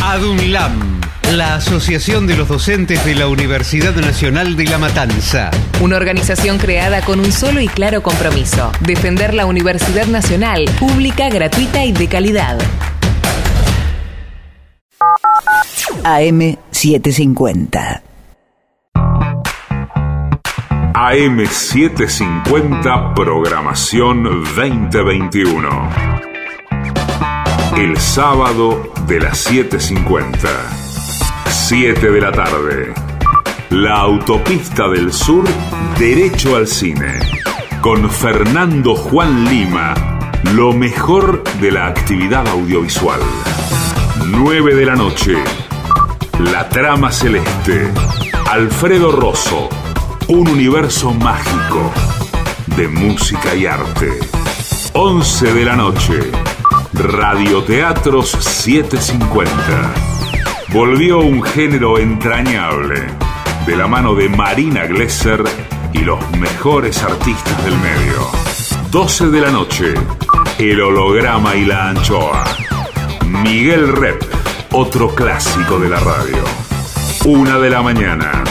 ADUNLAM, 0.03 1.01
la 1.33 1.57
Asociación 1.57 2.27
de 2.27 2.37
los 2.37 2.49
Docentes 2.49 3.05
de 3.05 3.15
la 3.15 3.29
Universidad 3.29 3.95
Nacional 3.95 4.57
de 4.57 4.65
La 4.65 4.79
Matanza. 4.79 5.51
Una 5.81 5.97
organización 5.97 6.59
creada 6.59 7.03
con 7.03 7.21
un 7.21 7.33
solo 7.33 7.61
y 7.61 7.69
claro 7.69 8.03
compromiso, 8.03 8.73
defender 8.81 9.35
la 9.35 9.47
Universidad 9.47 10.07
Nacional, 10.07 10.65
pública, 10.79 11.29
gratuita 11.29 11.85
y 11.85 11.93
de 11.93 12.09
calidad. 12.09 12.59
AM750. 16.05 18.08
AM750 21.11 23.15
Programación 23.15 24.25
2021. 24.25 25.89
El 27.79 27.97
sábado 27.97 28.93
de 29.07 29.21
las 29.21 29.51
7.50. 29.51 30.37
7 31.49 32.11
de 32.11 32.21
la 32.21 32.31
tarde. 32.31 32.93
La 33.71 34.01
autopista 34.01 34.87
del 34.89 35.11
sur, 35.11 35.47
derecho 35.99 36.57
al 36.57 36.67
cine. 36.67 37.21
Con 37.81 38.11
Fernando 38.11 38.95
Juan 38.95 39.47
Lima. 39.47 39.95
Lo 40.55 40.75
mejor 40.75 41.43
de 41.59 41.71
la 41.71 41.87
actividad 41.87 42.47
audiovisual. 42.49 43.21
9 44.27 44.75
de 44.75 44.85
la 44.85 44.95
noche. 44.95 45.43
La 46.39 46.69
trama 46.69 47.11
celeste. 47.11 47.91
Alfredo 48.51 49.11
Rosso. 49.11 49.71
Un 50.29 50.47
universo 50.47 51.15
mágico 51.15 51.91
de 52.77 52.87
música 52.87 53.55
y 53.55 53.65
arte. 53.65 54.11
11 54.93 55.55
de 55.55 55.65
la 55.65 55.75
noche. 55.75 56.21
Radioteatros 56.93 58.33
750. 58.33 59.51
Volvió 60.69 61.21
un 61.21 61.43
género 61.43 61.99
entrañable 61.99 63.07
de 63.65 63.75
la 63.75 63.87
mano 63.87 64.15
de 64.15 64.29
Marina 64.29 64.85
Glesser 64.85 65.43
y 65.95 66.01
los 66.01 66.21
mejores 66.33 67.03
artistas 67.03 67.65
del 67.65 67.79
medio. 67.79 68.29
12 68.91 69.29
de 69.31 69.41
la 69.41 69.51
noche. 69.51 69.95
El 70.59 70.83
holograma 70.83 71.57
y 71.57 71.65
la 71.65 71.89
anchoa. 71.89 72.45
Miguel 73.27 73.97
Rep, 73.97 74.23
otro 74.73 75.15
clásico 75.15 75.79
de 75.79 75.89
la 75.89 76.01
radio. 76.01 76.45
Una 77.25 77.59
de 77.59 77.71
la 77.71 77.81
mañana. 77.81 78.45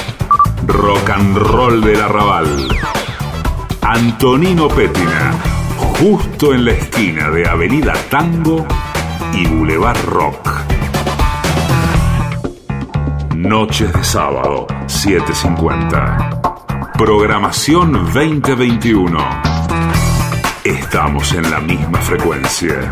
Rock 0.68 1.10
and 1.10 1.36
roll 1.38 1.82
del 1.82 2.02
arrabal. 2.02 2.68
Antonino 3.82 4.68
Pétina, 4.68 5.34
justo 5.78 6.54
en 6.54 6.66
la 6.66 6.72
esquina 6.72 7.30
de 7.30 7.48
Avenida 7.48 7.94
Tango 8.10 8.66
y 9.34 9.48
Boulevard 9.48 10.04
Rock. 10.06 10.50
Noches 13.34 13.94
de 13.94 14.04
sábado, 14.04 14.68
7.50. 14.88 16.92
Programación 16.98 17.94
2021. 17.94 19.18
Estamos 20.66 21.32
en 21.34 21.50
la 21.50 21.62
misma 21.62 22.00
frecuencia. 22.00 22.92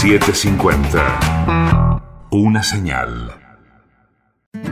7.50. 0.00 2.00
Una 2.30 2.62
señal. 2.62 3.45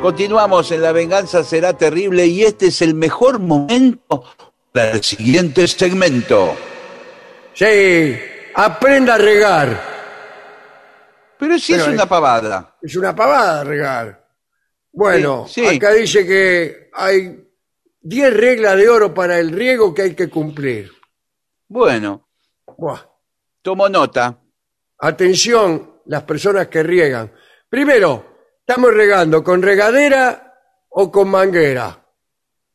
Continuamos 0.00 0.70
en 0.72 0.80
La 0.82 0.92
venganza 0.92 1.44
será 1.44 1.74
terrible 1.76 2.26
y 2.26 2.42
este 2.42 2.66
es 2.68 2.80
el 2.80 2.94
mejor 2.94 3.38
momento 3.38 4.24
para 4.72 4.92
el 4.92 5.02
siguiente 5.04 5.66
segmento. 5.68 6.56
Sí, 7.52 8.18
aprenda 8.54 9.14
a 9.14 9.18
regar. 9.18 9.80
Pero 11.38 11.58
si 11.58 11.72
Pero 11.72 11.84
es 11.84 11.90
una 11.92 12.06
pavada. 12.06 12.76
Es 12.80 12.96
una 12.96 13.14
pavada 13.14 13.62
regar. 13.64 14.26
Bueno, 14.92 15.46
Sí, 15.46 15.66
sí. 15.68 15.76
acá 15.76 15.92
dice 15.92 16.26
que 16.26 16.90
hay 16.94 17.46
10 18.00 18.34
reglas 18.34 18.76
de 18.76 18.88
oro 18.88 19.12
para 19.12 19.38
el 19.38 19.50
riego 19.52 19.94
que 19.94 20.02
hay 20.02 20.14
que 20.14 20.30
cumplir. 20.30 20.90
Bueno, 21.68 22.26
Buah. 22.76 23.00
tomo 23.62 23.88
nota. 23.88 24.38
Atención, 24.98 26.00
las 26.06 26.22
personas 26.24 26.68
que 26.68 26.82
riegan. 26.82 27.32
Primero, 27.68 28.29
¿estamos 28.70 28.94
regando 28.94 29.42
con 29.42 29.62
regadera 29.62 30.54
o 30.90 31.10
con 31.10 31.28
manguera? 31.28 32.06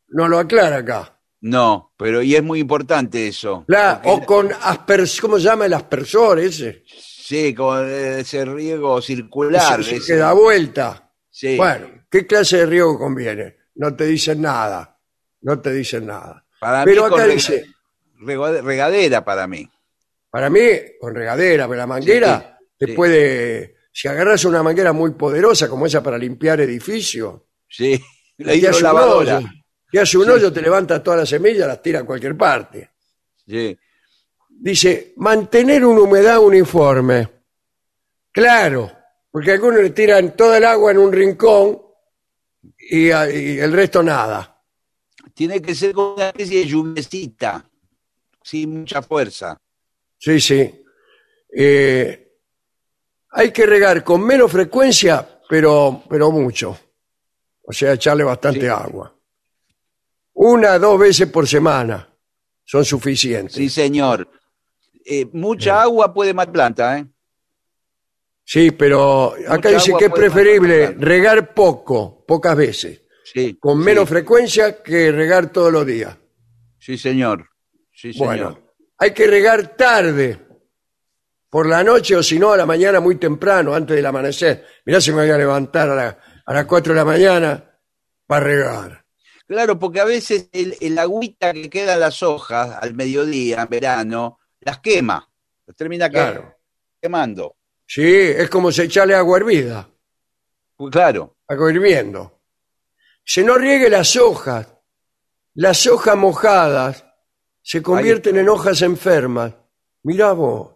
No 0.09 0.27
lo 0.27 0.39
aclara 0.39 0.77
acá. 0.77 1.17
No, 1.41 1.93
pero 1.97 2.21
y 2.21 2.35
es 2.35 2.43
muy 2.43 2.59
importante 2.59 3.27
eso. 3.29 3.63
La- 3.67 4.01
o 4.03 4.25
con 4.25 4.51
asper, 4.61 5.05
¿cómo 5.21 5.37
se 5.37 5.45
llama 5.45 5.67
el 5.67 5.73
aspersor 5.73 6.39
ese? 6.39 6.83
Sí, 6.85 7.53
con 7.55 7.89
ese 7.89 8.43
riego 8.43 9.01
circular. 9.01 9.79
Ese- 9.79 9.91
ese 9.91 9.95
ese- 9.97 10.13
que 10.13 10.19
da 10.19 10.33
vuelta. 10.33 11.11
sí. 11.29 11.55
Bueno, 11.55 11.87
¿qué 12.11 12.27
clase 12.27 12.57
de 12.57 12.65
riego 12.65 12.97
conviene? 12.99 13.55
No 13.75 13.95
te 13.95 14.05
dicen 14.05 14.41
nada. 14.41 14.99
No 15.41 15.59
te 15.61 15.71
dicen 15.71 16.07
nada. 16.07 16.45
Para 16.59 16.83
Pero 16.83 17.03
mí 17.05 17.09
con 17.09 17.19
acá 17.21 17.29
dice, 17.31 17.65
rega- 18.19 18.61
regadera 18.61 19.23
para 19.23 19.47
mí. 19.47 19.69
para 20.29 20.49
mí, 20.49 20.61
con 20.99 21.15
regadera, 21.15 21.67
pero 21.67 21.77
la 21.77 21.87
manguera 21.87 22.59
te 22.77 22.87
sí. 22.87 22.91
puede... 22.93 23.74
Si 23.97 24.09
agarras 24.09 24.43
una 24.43 24.61
manguera 24.61 24.91
muy 24.91 25.11
poderosa 25.11 25.69
como 25.69 25.85
esa 25.85 26.03
para 26.03 26.17
limpiar 26.17 26.59
edificios, 26.59 27.43
Sí, 27.69 27.97
la 28.39 28.51
te 28.51 28.67
hace 28.67 28.83
un 28.83 28.97
hoyo, 28.97 29.39
te 29.89 29.99
hace 30.01 30.17
un 30.17 30.29
hoyo, 30.29 30.51
te 30.51 30.61
levanta 30.61 31.01
todas 31.01 31.21
las 31.21 31.29
semillas, 31.29 31.65
las 31.65 31.81
tira 31.81 32.01
a 32.01 32.03
cualquier 32.03 32.35
parte. 32.35 32.91
Sí. 33.47 33.77
Dice, 34.49 35.13
mantener 35.15 35.85
una 35.85 36.01
humedad 36.01 36.39
uniforme. 36.39 37.29
Claro, 38.33 38.91
porque 39.31 39.53
algunos 39.53 39.81
le 39.81 39.91
tiran 39.91 40.35
toda 40.35 40.57
el 40.57 40.65
agua 40.65 40.91
en 40.91 40.97
un 40.97 41.13
rincón 41.13 41.81
y, 42.77 43.07
el 43.07 43.71
resto 43.71 44.03
nada. 44.03 44.61
Tiene 45.33 45.61
que 45.61 45.73
ser 45.73 45.93
con 45.93 46.15
una 46.15 46.27
especie 46.27 46.59
de 46.59 46.65
lluviecita, 46.65 47.65
sin 48.43 48.81
mucha 48.81 49.01
fuerza. 49.01 49.57
Sí, 50.17 50.41
sí. 50.41 50.83
Eh, 51.57 52.24
hay 53.37 53.51
que 53.51 53.65
regar 53.65 54.01
con 54.03 54.21
menos 54.25 54.49
frecuencia, 54.49 55.27
pero, 55.49 56.03
pero 56.09 56.31
mucho. 56.31 56.77
O 57.63 57.73
sea, 57.73 57.93
echarle 57.93 58.23
bastante 58.23 58.61
Sí. 58.61 58.67
agua. 58.67 59.13
Una, 60.33 60.79
dos 60.79 60.97
veces 60.99 61.27
por 61.29 61.45
semana 61.47 62.07
son 62.63 62.85
suficientes. 62.85 63.55
Sí, 63.55 63.69
señor. 63.69 64.29
Eh, 65.05 65.27
mucha 65.33 65.81
agua 65.81 66.13
puede 66.13 66.33
matar 66.33 66.53
planta, 66.53 66.97
¿eh? 66.97 67.05
Sí, 68.43 68.71
pero 68.71 69.33
acá 69.47 69.69
Mucha 69.69 69.69
dice 69.71 69.93
que 69.97 70.05
es 70.05 70.11
preferible 70.11 70.95
regar 70.97 71.53
poco, 71.53 72.23
pocas 72.27 72.55
veces, 72.55 73.01
Sí. 73.23 73.55
con 73.59 73.79
sí, 73.79 73.85
menos 73.85 74.07
frecuencia 74.07 74.81
que 74.81 75.11
regar 75.11 75.51
todos 75.51 75.71
los 75.73 75.85
días. 75.85 76.15
Sí, 76.79 76.97
señor. 76.97 77.49
Sí, 77.91 78.13
señor. 78.13 78.27
Bueno, 78.27 78.59
hay 78.97 79.11
que 79.13 79.27
regar 79.27 79.75
tarde, 79.75 80.37
por 81.55 81.67
la 81.69 81.85
noche 81.85 82.17
o 82.17 82.21
si 82.21 82.37
no 82.37 82.51
a 82.51 82.57
la 82.57 82.65
mañana 82.65 82.99
muy 82.99 83.15
temprano, 83.15 83.73
antes 83.73 83.95
del 83.95 84.05
amanecer. 84.05 84.65
Mirá 84.85 84.99
si 84.99 85.11
me 85.11 85.21
voy 85.21 85.29
a 85.31 85.37
levantar 85.37 85.89
a, 85.89 85.95
la- 85.95 86.19
a 86.45 86.53
las 86.53 86.65
4 86.65 86.91
de 86.91 86.97
la 86.99 87.05
mañana 87.05 87.79
para 88.27 88.45
regar. 88.45 89.05
Claro, 89.47 89.79
porque 89.79 90.01
a 90.01 90.03
veces 90.03 90.49
el, 90.51 90.75
el 90.81 90.99
agüita 90.99 91.53
que 91.53 91.69
queda 91.69 91.93
en 91.93 92.01
las 92.01 92.21
hojas 92.23 92.77
al 92.81 92.93
mediodía, 92.93 93.61
en 93.61 93.69
verano, 93.69 94.37
las 94.59 94.79
quema. 94.79 95.31
Las 95.65 95.77
termina 95.77 96.09
Claro. 96.09 96.57
quemando. 97.01 97.55
Sí, 97.87 98.03
es 98.05 98.49
como 98.49 98.69
si 98.69 98.81
echarle 98.81 99.15
agua 99.15 99.37
hervida. 99.37 99.89
Pues 100.75 100.91
claro. 100.91 101.37
agua 101.47 101.71
hirviendo. 101.71 102.41
Se 103.23 103.45
no 103.45 103.55
riegue 103.55 103.89
las 103.89 104.17
hojas. 104.17 104.67
Las 105.53 105.87
hojas 105.87 106.17
mojadas 106.17 107.05
se 107.61 107.81
convierten 107.81 108.35
en 108.39 108.49
hojas 108.49 108.81
enfermas. 108.81 109.53
Mirá 110.03 110.33
vos. 110.33 110.74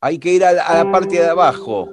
Hay 0.00 0.18
que 0.18 0.32
ir 0.32 0.44
a 0.44 0.52
la, 0.52 0.62
a 0.62 0.84
la 0.84 0.92
parte 0.92 1.16
de 1.16 1.26
abajo. 1.26 1.88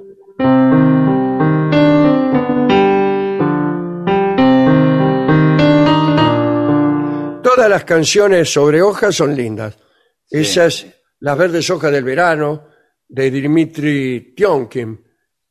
Todas 7.42 7.70
las 7.70 7.84
canciones 7.84 8.52
sobre 8.52 8.82
hojas 8.82 9.14
son 9.14 9.34
lindas. 9.34 9.76
Esas, 10.28 10.86
las 11.20 11.38
verdes 11.38 11.70
hojas 11.70 11.92
del 11.92 12.04
verano, 12.04 12.64
de 13.08 13.30
Dimitri 13.30 14.34
Tionkin, 14.36 15.00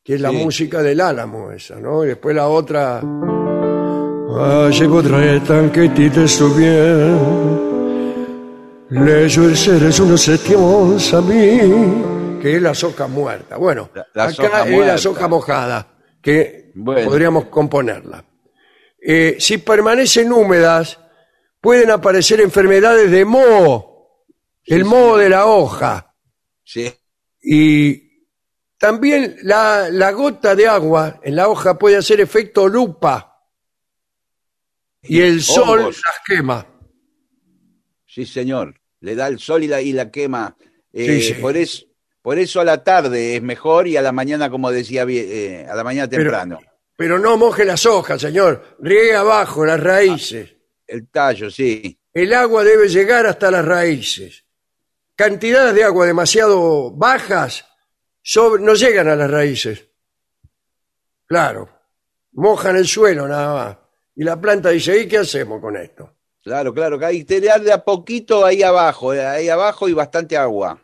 que 0.04 0.16
es 0.16 0.22
la 0.22 0.30
Sí. 0.30 0.36
música 0.36 0.84
del 0.84 1.00
álamo 1.02 1.52
esa, 1.52 1.80
¿no? 1.80 2.04
Y 2.04 2.08
después 2.10 2.36
la 2.36 2.48
otra... 2.48 3.02
Que 5.72 5.90
tu 9.98 10.06
te 10.06 11.14
a 11.14 11.22
mí 11.22 12.15
Que 12.46 12.58
es 12.58 12.62
las 12.62 12.84
hojas 12.84 13.10
muertas. 13.10 13.58
Bueno, 13.58 13.90
La- 13.96 14.08
las 14.14 14.34
acá 14.40 14.46
es 14.46 14.52
las 14.54 14.70
muertas. 14.70 15.06
hojas 15.08 15.30
mojadas, 15.30 15.86
que 16.22 16.72
Bueno. 16.76 17.10
podríamos 17.10 17.46
componerla. 17.46 18.24
Eh, 19.02 19.38
si 19.40 19.58
permanecen 19.58 20.32
húmedas, 20.32 21.00
pueden 21.60 21.90
aparecer 21.90 22.42
enfermedades 22.42 23.10
de 23.10 23.26
moho, 23.26 24.28
el 24.64 24.86
moho 24.86 25.18
de 25.18 25.30
la 25.30 25.48
hoja. 25.48 26.14
Sí. 26.64 26.94
Y 27.42 28.28
también 28.78 29.38
la, 29.42 29.90
la 29.90 30.12
gota 30.12 30.54
de 30.54 30.68
agua 30.68 31.20
en 31.24 31.36
la 31.38 31.48
hoja 31.50 31.80
puede 31.80 31.98
hacer 31.98 32.20
efecto 32.22 32.68
lupa. 32.68 33.42
Y 35.02 35.20
el 35.22 35.42
sol 35.42 35.80
Hongos. 35.80 36.00
las 36.06 36.16
quema. 36.28 36.68
Sí, 38.06 38.24
señor. 38.28 38.80
Le 39.00 39.16
da 39.16 39.30
el 39.30 39.40
sol 39.40 39.64
y 39.64 39.68
la, 39.68 39.82
y 39.82 39.94
la 39.94 40.12
quema. 40.12 40.56
Eh, 40.94 41.06
Sí, 41.22 41.34
sí. 41.34 41.42
Por, 41.42 41.58
por 42.26 42.40
eso 42.40 42.60
a 42.60 42.64
la 42.64 42.84
tarde 42.84 43.36
es 43.36 43.44
mejor 43.44 43.88
y 43.88 43.98
a 43.98 44.02
la 44.02 44.12
mañana, 44.12 44.50
como 44.50 44.72
decía, 44.72 45.06
eh, 45.08 45.64
a 45.70 45.76
la 45.76 45.84
mañana 45.84 46.10
Pero- 46.10 46.24
temprano. 46.24 46.60
Pero 46.98 47.20
no 47.20 47.38
moje 47.38 47.66
las 47.66 47.86
hojas, 47.86 48.20
señor. 48.20 48.78
Riegue 48.80 49.14
abajo 49.16 49.64
las 49.64 49.80
raíces. 49.80 50.56
El 50.88 51.08
tallo, 51.10 51.52
sí. 51.52 52.00
El 52.12 52.34
agua 52.34 52.64
debe 52.64 52.88
llegar 52.90 53.28
hasta 53.28 53.52
las 53.52 53.64
raíces. 53.64 54.44
Cantidades 55.16 55.76
de 55.76 55.84
agua 55.84 56.08
demasiado 56.08 56.90
bajas 56.90 57.64
sobre- 58.24 58.64
no 58.64 58.74
llegan 58.74 59.08
a 59.08 59.16
las 59.16 59.30
raíces. 59.30 59.86
Claro. 61.28 61.70
Mojan 62.32 62.76
el 62.78 62.88
suelo 62.88 63.28
nada 63.28 63.54
más. 63.54 63.78
Y 64.16 64.24
la 64.24 64.42
planta 64.42 64.70
dice, 64.70 65.00
¿y 65.00 65.08
qué 65.08 65.20
hacemos 65.20 65.62
con 65.62 65.78
esto? 65.78 66.12
Claro, 66.44 66.74
claro, 66.74 66.98
que 66.98 67.06
hay 67.06 67.24
que 67.24 67.40
tirar 67.40 67.62
de 67.62 67.72
a 67.72 67.84
poquito 67.84 68.44
ahí 68.44 68.64
abajo, 68.64 69.14
eh, 69.14 69.24
ahí 69.24 69.48
abajo 69.48 69.88
y 69.88 69.94
bastante 69.94 70.36
agua. 70.38 70.82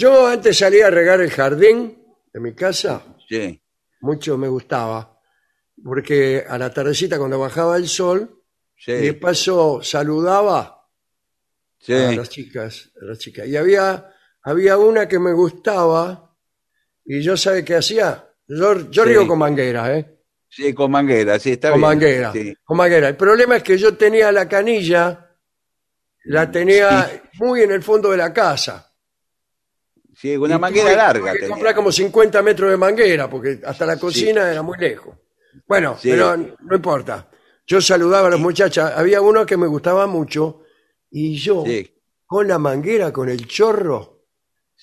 Yo 0.00 0.26
antes 0.26 0.56
salía 0.56 0.86
a 0.86 0.90
regar 0.90 1.20
el 1.20 1.30
jardín 1.30 2.02
de 2.32 2.40
mi 2.40 2.54
casa. 2.54 3.02
Sí, 3.28 3.62
Mucho 4.00 4.38
me 4.38 4.48
gustaba. 4.48 5.20
Porque 5.84 6.42
a 6.48 6.56
la 6.56 6.72
tardecita 6.72 7.18
cuando 7.18 7.38
bajaba 7.38 7.76
el 7.76 7.86
sol, 7.86 8.42
y 8.86 8.92
de 8.92 9.08
sí, 9.08 9.12
paso 9.12 9.82
saludaba 9.82 10.88
sí. 11.78 11.92
a 11.92 12.12
las 12.12 12.30
chicas, 12.30 12.90
a 13.00 13.04
las 13.04 13.18
chicas. 13.18 13.46
Y 13.46 13.56
había, 13.58 14.10
había 14.42 14.78
una 14.78 15.06
que 15.06 15.18
me 15.18 15.34
gustaba, 15.34 16.34
y 17.04 17.20
yo 17.20 17.36
sabe 17.36 17.62
qué 17.62 17.76
hacía. 17.76 18.26
Yo, 18.48 18.90
yo 18.90 19.02
Sí. 19.02 19.08
riego 19.10 19.26
con 19.28 19.38
manguera, 19.38 19.94
¿eh? 19.98 20.18
Sí, 20.48 20.72
con 20.72 20.90
manguera, 20.90 21.38
sí, 21.38 21.52
está 21.52 21.70
con 21.72 21.78
bien. 21.80 21.88
manguera. 21.90 22.32
Sí. 22.32 22.54
Con 22.64 22.76
manguera. 22.78 23.08
El 23.08 23.16
problema 23.16 23.56
es 23.56 23.62
que 23.62 23.76
yo 23.76 23.94
tenía 23.98 24.32
la 24.32 24.48
canilla, 24.48 25.36
la 26.24 26.50
tenía 26.50 27.22
muy 27.34 27.62
en 27.62 27.70
el 27.72 27.82
fondo 27.82 28.10
de 28.10 28.16
la 28.16 28.32
casa. 28.32 28.89
Sí, 30.20 30.36
una 30.36 30.56
Y 30.56 30.58
manguera 30.58 30.94
larga. 30.96 31.32
que 31.32 31.48
comprar 31.48 31.74
como 31.74 31.90
50 31.90 32.42
metros 32.42 32.70
de 32.70 32.76
manguera, 32.76 33.28
porque 33.30 33.60
hasta 33.64 33.86
la 33.86 33.96
cocina 33.98 34.50
era 34.50 34.60
muy 34.62 34.76
lejos. 34.78 35.16
Bueno, 35.66 35.96
Sí. 35.98 36.10
pero 36.10 36.36
no 36.36 36.76
importa. 36.76 37.28
Yo 37.66 37.80
saludaba 37.80 38.28
a 38.28 38.30
las 38.32 38.40
muchachas. 38.40 38.92
Había 38.96 39.20
uno 39.22 39.46
que 39.46 39.56
me 39.56 39.66
gustaba 39.66 40.06
mucho, 40.06 40.62
y 41.10 41.36
yo, 41.36 41.64
Sí, 41.64 41.90
con 42.26 42.46
la 42.48 42.58
manguera, 42.58 43.12
con 43.12 43.28
el 43.28 43.46
chorro, 43.46 44.26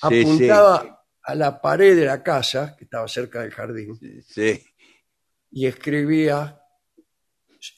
apuntaba 0.01 1.05
a 1.21 1.35
la 1.35 1.61
pared 1.61 1.95
de 1.95 2.05
la 2.05 2.23
casa, 2.23 2.75
que 2.77 2.85
estaba 2.85 3.07
cerca 3.07 3.41
del 3.41 3.51
jardín, 3.51 3.99
y 5.51 5.65
escribía 5.67 6.59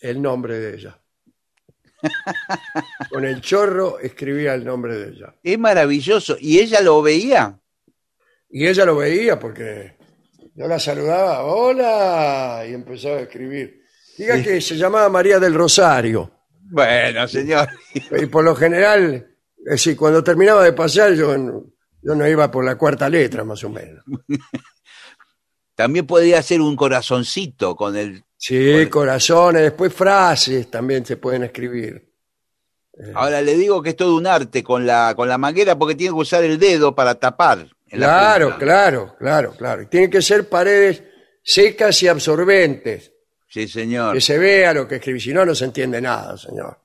el 0.01 0.21
nombre 0.21 0.59
de 0.59 0.75
ella. 0.75 1.01
Con 3.09 3.25
el 3.25 3.41
chorro 3.41 3.99
escribía 3.99 4.53
el 4.53 4.65
nombre 4.65 4.95
de 4.95 5.09
ella. 5.09 5.35
Es 5.43 5.59
maravilloso. 5.59 6.37
¿Y 6.39 6.59
ella 6.59 6.81
lo 6.81 7.01
veía? 7.01 7.59
Y 8.49 8.67
ella 8.67 8.85
lo 8.85 8.95
veía 8.97 9.39
porque 9.39 9.95
yo 10.55 10.67
la 10.67 10.79
saludaba, 10.79 11.43
hola, 11.43 12.65
y 12.67 12.73
empezaba 12.73 13.17
a 13.17 13.21
escribir. 13.21 13.83
Diga 14.17 14.41
que 14.43 14.59
se 14.59 14.75
llamaba 14.75 15.07
María 15.07 15.39
del 15.39 15.53
Rosario. 15.53 16.31
Bueno, 16.71 17.27
señor. 17.27 17.69
Y 17.93 18.25
por 18.25 18.43
lo 18.43 18.55
general, 18.55 19.27
es 19.57 19.71
decir, 19.71 19.95
cuando 19.95 20.23
terminaba 20.23 20.63
de 20.63 20.73
pasar, 20.73 21.13
yo, 21.13 21.33
yo 22.01 22.15
no 22.15 22.27
iba 22.27 22.51
por 22.51 22.65
la 22.65 22.77
cuarta 22.77 23.09
letra, 23.09 23.43
más 23.43 23.63
o 23.63 23.69
menos. 23.69 24.03
También 25.75 26.05
podría 26.05 26.41
ser 26.43 26.59
un 26.59 26.75
corazoncito 26.75 27.75
con 27.75 27.95
el... 27.95 28.25
Sí, 28.41 28.87
corazones, 28.87 29.63
después 29.63 29.93
frases 29.93 30.71
también 30.71 31.05
se 31.05 31.17
pueden 31.17 31.43
escribir. 31.43 32.09
Ahora 33.13 33.41
le 33.41 33.55
digo 33.55 33.81
que 33.83 33.89
es 33.89 33.95
todo 33.97 34.15
un 34.15 34.25
arte 34.27 34.63
con 34.63 34.85
la, 34.85 35.13
con 35.13 35.27
la 35.27 35.37
manguera 35.37 35.77
porque 35.77 35.95
tiene 35.95 36.13
que 36.13 36.21
usar 36.21 36.43
el 36.45 36.57
dedo 36.57 36.95
para 36.95 37.15
tapar. 37.15 37.59
en 37.87 37.99
Claro, 37.99 38.57
claro, 38.57 39.15
claro, 39.19 39.53
claro. 39.57 39.81
Y 39.81 39.85
Tienen 39.87 40.09
que 40.09 40.21
ser 40.21 40.47
paredes 40.47 41.03
secas 41.43 42.01
y 42.01 42.07
absorbentes, 42.07 43.11
Sí, 43.49 43.67
señor. 43.67 44.13
que 44.13 44.21
se 44.21 44.37
vea 44.37 44.73
lo 44.73 44.87
que 44.87 44.95
escribí, 44.95 45.19
si 45.19 45.33
no, 45.33 45.45
no 45.45 45.53
se 45.53 45.65
entiende 45.65 45.99
nada, 45.99 46.37
señor. 46.37 46.79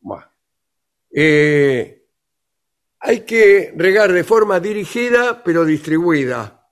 Bueno. 0.00 0.26
Eh, 1.14 2.06
hay 3.00 3.20
que 3.20 3.72
regar 3.76 4.12
de 4.12 4.24
forma 4.24 4.58
dirigida, 4.58 5.44
pero 5.44 5.64
distribuida. 5.64 6.66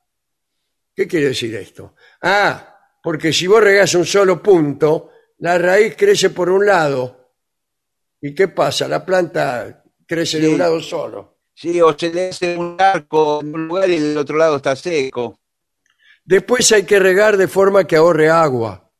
¿Qué 0.94 1.06
quiere 1.06 1.28
decir 1.28 1.54
esto? 1.54 1.94
Ah, 2.22 2.75
porque 3.06 3.32
si 3.32 3.46
vos 3.46 3.62
regás 3.62 3.94
un 3.94 4.04
solo 4.04 4.42
punto, 4.42 5.12
la 5.38 5.56
raíz 5.58 5.94
crece 5.96 6.30
por 6.30 6.50
un 6.50 6.66
lado. 6.66 7.34
¿Y 8.20 8.34
qué 8.34 8.48
pasa? 8.48 8.88
La 8.88 9.06
planta 9.06 9.84
crece 10.04 10.40
de 10.40 10.48
un 10.48 10.58
lado 10.58 10.80
solo. 10.80 11.38
Sí, 11.54 11.80
o 11.80 11.96
se 11.96 12.12
le 12.12 12.30
hace 12.30 12.56
un 12.56 12.76
arco 12.80 13.42
en 13.42 13.54
un 13.54 13.68
lugar 13.68 13.88
y 13.90 13.94
el 13.94 14.18
otro 14.18 14.36
lado 14.36 14.56
está 14.56 14.74
seco. 14.74 15.38
Después 16.24 16.72
hay 16.72 16.82
que 16.82 16.98
regar 16.98 17.36
de 17.36 17.46
forma 17.46 17.86
que 17.86 17.94
ahorre 17.94 18.28
agua. 18.28 18.90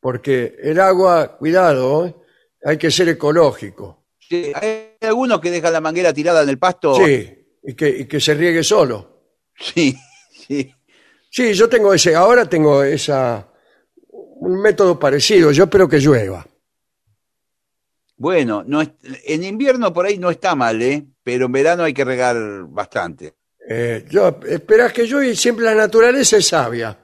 Porque 0.00 0.56
el 0.62 0.80
agua, 0.80 1.36
cuidado, 1.36 2.06
¿eh? 2.06 2.14
hay 2.64 2.78
que 2.78 2.90
ser 2.90 3.10
ecológico. 3.10 4.06
Sí, 4.18 4.52
hay 4.54 4.96
algunos 5.02 5.38
que 5.38 5.50
dejan 5.50 5.74
la 5.74 5.82
manguera 5.82 6.14
tirada 6.14 6.44
en 6.44 6.48
el 6.48 6.58
pasto. 6.58 6.94
Sí, 6.94 7.46
y 7.62 7.74
que, 7.74 7.90
y 7.90 8.06
que 8.06 8.20
se 8.20 8.32
riegue 8.32 8.64
solo. 8.64 9.34
sí, 9.54 9.94
sí. 10.32 10.72
Sí, 11.30 11.54
yo 11.54 11.68
tengo 11.68 11.94
ese, 11.94 12.14
ahora 12.16 12.44
tengo 12.48 12.82
esa, 12.82 13.48
un 14.10 14.60
método 14.60 14.98
parecido, 14.98 15.52
yo 15.52 15.64
espero 15.64 15.88
que 15.88 15.98
llueva. 16.00 16.44
Bueno, 18.16 18.62
no 18.66 18.82
es- 18.82 18.90
en 19.24 19.44
invierno 19.44 19.92
por 19.92 20.04
ahí 20.06 20.18
no 20.18 20.30
está 20.30 20.54
mal, 20.54 20.82
¿eh? 20.82 21.06
Pero 21.22 21.46
en 21.46 21.52
verano 21.52 21.84
hay 21.84 21.94
que 21.94 22.04
regar 22.04 22.36
bastante. 22.68 23.34
Eh, 23.68 24.04
yo, 24.10 24.40
esperás 24.46 24.92
que 24.92 25.04
llueva 25.06 25.26
y 25.30 25.36
siempre 25.36 25.64
la 25.64 25.74
naturaleza 25.74 26.36
es 26.36 26.48
sabia. 26.48 26.98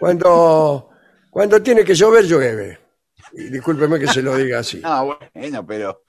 Cuando, 0.00 0.90
cuando 1.30 1.62
tiene 1.62 1.84
que 1.84 1.94
llover, 1.94 2.24
llueve. 2.26 2.78
Y 3.34 3.44
discúlpeme 3.44 3.98
que 3.98 4.08
se 4.08 4.20
lo 4.22 4.36
diga 4.36 4.58
así. 4.58 4.80
Ah, 4.84 5.02
bueno, 5.32 5.66
pero 5.66 6.02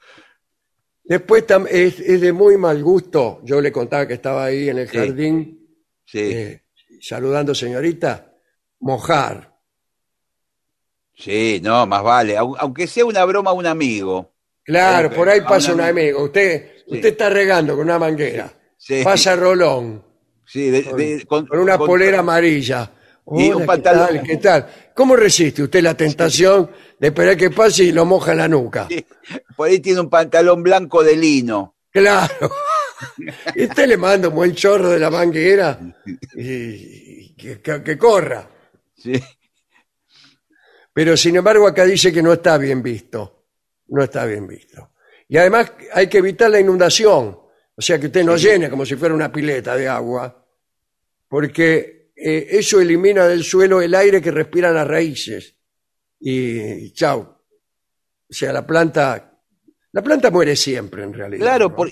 Después 1.08 1.46
tam- 1.46 1.68
es, 1.70 2.00
es 2.00 2.20
de 2.20 2.34
muy 2.34 2.58
mal 2.58 2.82
gusto. 2.84 3.40
Yo 3.44 3.62
le 3.62 3.72
contaba 3.72 4.08
que 4.08 4.16
estaba 4.16 4.46
ahí 4.46 4.70
en 4.70 4.80
el 4.80 4.90
Sí. 4.90 4.98
jardín 4.98 5.68
sí, 6.04 6.20
eh, 6.20 6.64
saludando 7.02 7.54
señorita, 7.56 8.34
mojar. 8.80 9.54
sí, 11.16 11.60
no, 11.64 11.86
más 11.86 12.04
vale. 12.04 12.38
Au- 12.38 12.56
Aunque 12.60 12.88
sea 12.88 13.06
una 13.06 13.24
broma 13.26 13.52
a 13.52 13.54
un 13.54 13.66
amigo. 13.66 14.34
Claro, 14.64 15.10
Ok, 15.10 15.14
por 15.16 15.30
ahí 15.30 15.40
a 15.40 15.46
pasa 15.46 15.74
un 15.74 15.80
un 15.80 15.86
amigo. 15.88 16.24
Usted, 16.24 16.72
usted 16.88 17.06
está 17.10 17.30
regando 17.30 17.76
con 17.76 17.86
una 17.86 18.00
manguera. 18.00 18.52
Sí, 18.78 19.02
Pasa 19.04 19.36
Rolón 19.36 20.04
sí, 20.46 20.70
de- 20.70 20.82
de- 20.84 21.26
con, 21.26 21.48
una 21.52 21.78
con- 21.78 21.88
polera 21.88 22.20
amarilla. 22.20 22.92
Y 23.28 23.48
un 23.50 23.56
Hola, 23.56 23.60
¿qué 23.62 23.66
pantalón. 23.66 24.08
tal? 24.08 24.24
¿Qué 24.24 24.38
tal? 24.38 24.68
¿Cómo 24.94 25.16
resiste 25.16 25.64
usted 25.64 25.82
la 25.82 25.96
tentación 25.98 26.70
de 27.00 27.08
esperar 27.08 27.36
que 27.36 27.50
pase 27.50 27.84
y 27.86 27.92
lo 27.92 28.06
moja 28.06 28.34
en 28.34 28.38
la 28.38 28.48
nuca? 28.48 28.88
Por 29.56 29.68
ahí 29.70 29.80
tiene 29.80 30.02
un 30.02 30.10
pantalón 30.12 30.62
blanco 30.62 31.04
de 31.04 31.16
lino. 31.16 31.76
Claro. 31.90 32.52
Y 33.56 33.64
usted 33.66 33.88
le 33.88 33.98
manda 33.98 34.30
un 34.30 34.36
buen 34.36 34.54
chorro 34.56 34.90
de 34.90 35.00
la 35.00 35.10
manguera 35.10 35.80
y, 36.36 37.36
que, 37.36 37.62
que- 37.62 37.84
que 37.84 37.98
corra. 37.98 38.50
Sí. 38.98 39.14
Pero 40.94 41.18
sin 41.18 41.36
embargo 41.36 41.68
acá 41.68 41.84
dice 41.86 42.12
que 42.12 42.22
no 42.24 42.34
está 42.34 42.58
bien 42.58 42.82
visto. 42.82 43.48
No 43.88 44.04
está 44.04 44.26
bien 44.26 44.48
visto. 44.48 44.92
Y 45.28 45.38
además 45.38 45.74
hay 45.94 46.08
que 46.08 46.20
evitar 46.20 46.50
la 46.50 46.60
inundación. 46.60 47.38
O 47.78 47.82
sea 47.82 48.00
que 48.00 48.08
usted 48.08 48.24
no 48.24 48.38
llene 48.38 48.70
como 48.70 48.86
si 48.86 48.96
fuera 48.96 49.14
una 49.14 49.32
pileta 49.32 49.76
de 49.76 49.88
agua. 49.88 50.46
Porque 51.28 52.12
eh, 52.16 52.48
eso 52.52 52.80
elimina 52.80 53.28
del 53.28 53.44
suelo 53.44 53.82
el 53.82 53.94
aire 53.94 54.22
que 54.22 54.32
respiran 54.32 54.74
las 54.74 54.88
raíces. 54.88 55.58
Y, 56.20 56.60
y 56.86 56.92
chau. 56.94 57.20
O 57.20 58.34
sea, 58.34 58.54
la 58.54 58.66
planta... 58.66 59.32
La 59.92 60.02
planta 60.02 60.30
muere 60.32 60.56
siempre 60.56 61.04
en 61.04 61.14
realidad. 61.14 61.42
Claro, 61.46 61.70
¿no? 61.70 61.76
por... 61.76 61.90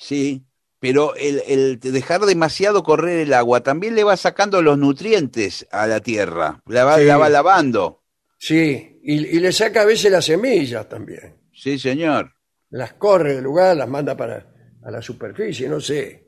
sí, 0.00 0.46
pero 0.78 1.14
el, 1.14 1.42
el 1.46 1.78
dejar 1.78 2.22
demasiado 2.22 2.82
correr 2.82 3.20
el 3.20 3.34
agua 3.34 3.62
también 3.62 3.94
le 3.94 4.02
va 4.04 4.16
sacando 4.16 4.62
los 4.62 4.78
nutrientes 4.78 5.66
a 5.70 5.86
la 5.86 6.00
tierra, 6.00 6.62
la 6.66 6.84
va, 6.84 6.96
Sí. 6.98 7.04
la 7.04 7.18
va 7.18 7.28
lavando. 7.28 8.02
Sí, 8.38 8.98
y, 9.02 9.36
y 9.36 9.40
le 9.40 9.52
saca 9.52 9.82
a 9.82 9.84
veces 9.84 10.10
las 10.10 10.24
semillas 10.24 10.88
también. 10.88 11.36
Sí, 11.52 11.78
señor. 11.78 12.32
las 12.70 12.94
corre 12.94 13.34
del 13.34 13.44
lugar, 13.44 13.76
las 13.76 13.88
manda 13.88 14.16
para 14.16 14.46
a 14.82 14.90
la 14.90 15.02
superficie, 15.02 15.68
no 15.68 15.80
sé. 15.80 16.26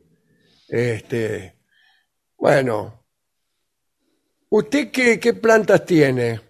Este, 0.69 1.57
bueno, 2.37 3.07
¿usted 4.51 4.91
qué, 4.91 5.19
qué 5.19 5.33
plantas 5.35 5.87
tiene? 5.87 6.41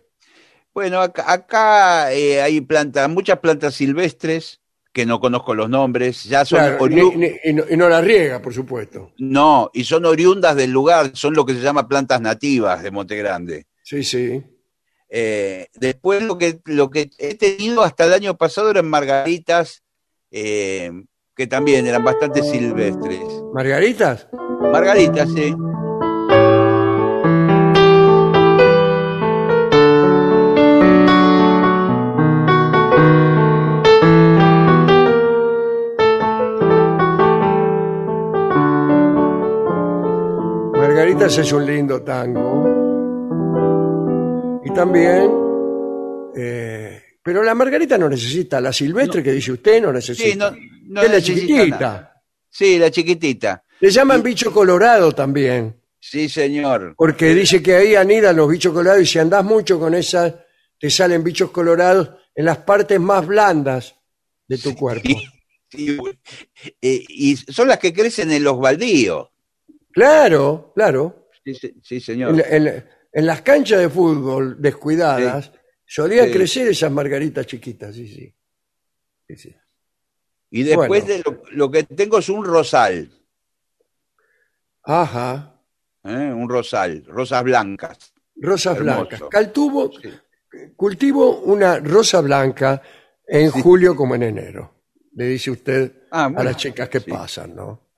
Bueno, 0.74 1.01
acá, 1.01 1.31
acá, 1.31 2.12
eh, 2.12 2.40
hay 2.40 2.61
plantas, 2.62 3.09
muchas 3.09 3.39
plantas 3.40 3.74
silvestres 3.74 4.61
que 4.93 5.06
no 5.06 5.20
conozco 5.20 5.55
los 5.55 5.70
nombres, 5.70 6.24
ya 6.24 6.44
son 6.44 6.59
Claro, 6.59 6.78
oriu- 6.81 7.14
ni- 7.16 7.28
ni- 7.28 7.36
y, 7.44 7.52
no, 7.55 7.64
y 7.70 7.77
no 7.77 7.89
la 7.89 8.01
riega, 8.02 8.43
por 8.43 8.52
supuesto. 8.52 9.12
no, 9.19 9.70
y 9.73 9.85
son 9.85 10.05
oriundas 10.05 10.55
del 10.55 10.70
lugar, 10.70 11.12
son 11.14 11.32
lo 11.35 11.47
que 11.47 11.55
se 11.55 11.60
llama 11.60 11.89
plantas 11.89 12.20
nativas 12.20 12.82
de 12.82 12.90
Monte 12.90 13.16
Grande. 13.16 13.66
Sí, 13.82 14.02
sí. 14.05 14.43
Eh, 15.09 15.69
después 15.74 16.23
lo 16.23 16.39
que, 16.39 16.60
lo 16.66 16.90
que 16.90 17.10
he 17.19 17.35
tenido 17.35 17.82
hasta 17.82 18.05
el 18.05 18.12
año 18.12 18.36
pasado 18.36 18.70
eran 18.70 18.86
margaritas, 18.89 19.82
eh, 20.31 20.90
que 21.35 21.47
también 21.47 21.86
eran 21.86 22.05
bastante 22.05 22.43
silvestres. 22.43 23.24
¿Margaritas? 23.52 24.28
Margaritas, 24.73 25.31
sí. 25.32 25.55
Es 41.24 41.53
un 41.53 41.65
lindo 41.65 42.03
tango. 42.03 42.65
Y 44.65 44.74
también, 44.74 45.31
eh, 46.35 47.01
pero 47.23 47.44
la 47.44 47.55
margarita 47.55 47.97
no 47.97 48.09
necesita, 48.09 48.61
la 48.61 48.73
silvestre 48.73 49.23
que 49.23 49.31
dice 49.31 49.53
usted 49.53 49.81
no 49.81 49.93
necesita. 49.93 50.28
Sí, 50.28 50.36
no, 50.36 50.51
no 50.94 51.01
es 51.01 51.09
la 51.09 51.15
necesita 51.15 51.47
chiquitita. 51.47 51.78
nada. 51.78 52.23
Sí, 52.51 52.77
la 52.77 52.90
chiquitita. 52.90 53.65
Le 53.78 53.90
llaman 53.90 54.20
bicho 54.20 54.53
colorado 54.53 55.12
también. 55.12 55.81
Sí, 56.01 56.28
señor. 56.28 56.94
Porque 56.97 57.32
dice 57.36 57.62
que 57.62 57.77
ahí 57.77 57.94
anidan 57.94 58.35
los 58.35 58.49
bichos 58.49 58.73
colorados 58.73 59.03
y 59.03 59.07
si 59.07 59.20
andás 59.20 59.44
mucho 59.44 59.78
con 59.78 59.94
esas, 59.94 60.35
te 60.77 60.90
salen 60.90 61.23
bichos 61.23 61.53
colorados 61.53 62.11
en 62.35 62.47
las 62.47 62.59
partes 62.59 62.99
más 62.99 63.24
blandas 63.24 63.94
de 64.49 64.59
tu 64.59 64.74
cuerpo. 64.74 65.09
Sí, 65.74 65.97
eh, 66.82 67.03
y 67.09 67.35
son 67.35 67.66
las 67.66 67.78
que 67.78 67.94
crecen 67.94 68.31
en 68.31 68.44
los 68.44 68.61
baldíos. 68.61 69.31
Claro, 69.93 70.73
claro. 70.74 71.28
Sí, 71.44 71.55
sí, 71.82 72.01
señor. 72.01 72.31
En, 72.48 72.66
en- 72.66 72.85
en 73.14 73.27
las 73.27 73.43
canchas 73.43 73.78
de 73.81 73.90
fútbol 73.90 74.56
descuidadas 74.60 75.52
solían 75.85 76.31
crecer 76.31 76.69
esas 76.69 76.90
margaritas 76.90 77.47
chiquitas, 77.47 77.94
sí, 77.94 78.35
sí. 79.36 79.55
Y 80.51 80.62
después 80.62 80.89
Bueno. 80.89 81.06
de 81.06 81.19
lo, 81.24 81.43
lo 81.52 81.70
que 81.70 81.82
tengo 81.85 82.19
es 82.19 82.28
un 82.31 82.44
rosal. 82.44 83.10
Ajá. 84.85 85.60
¿eh? 86.05 86.32
Un 86.35 86.48
rosal, 86.48 87.05
rosas 87.06 87.43
blancas. 87.44 88.12
Rosas 88.36 88.77
Hermoso. 88.77 88.98
blancas. 89.06 89.23
Caltuvo, 89.31 89.90
cultivo 90.77 91.40
una 91.40 91.78
rosa 91.78 92.20
blanca 92.20 92.82
en 93.27 93.51
julio 93.51 93.94
como 93.94 94.14
en 94.14 94.24
enero. 94.24 94.74
Le 95.14 95.27
dice 95.27 95.51
usted 95.51 95.93
Ah, 96.10 96.31
a 96.35 96.44
las 96.44 96.56
chicas 96.56 96.89
que 96.89 97.01
sí. 97.01 97.10
pasan, 97.10 97.55
¿no? 97.55 97.89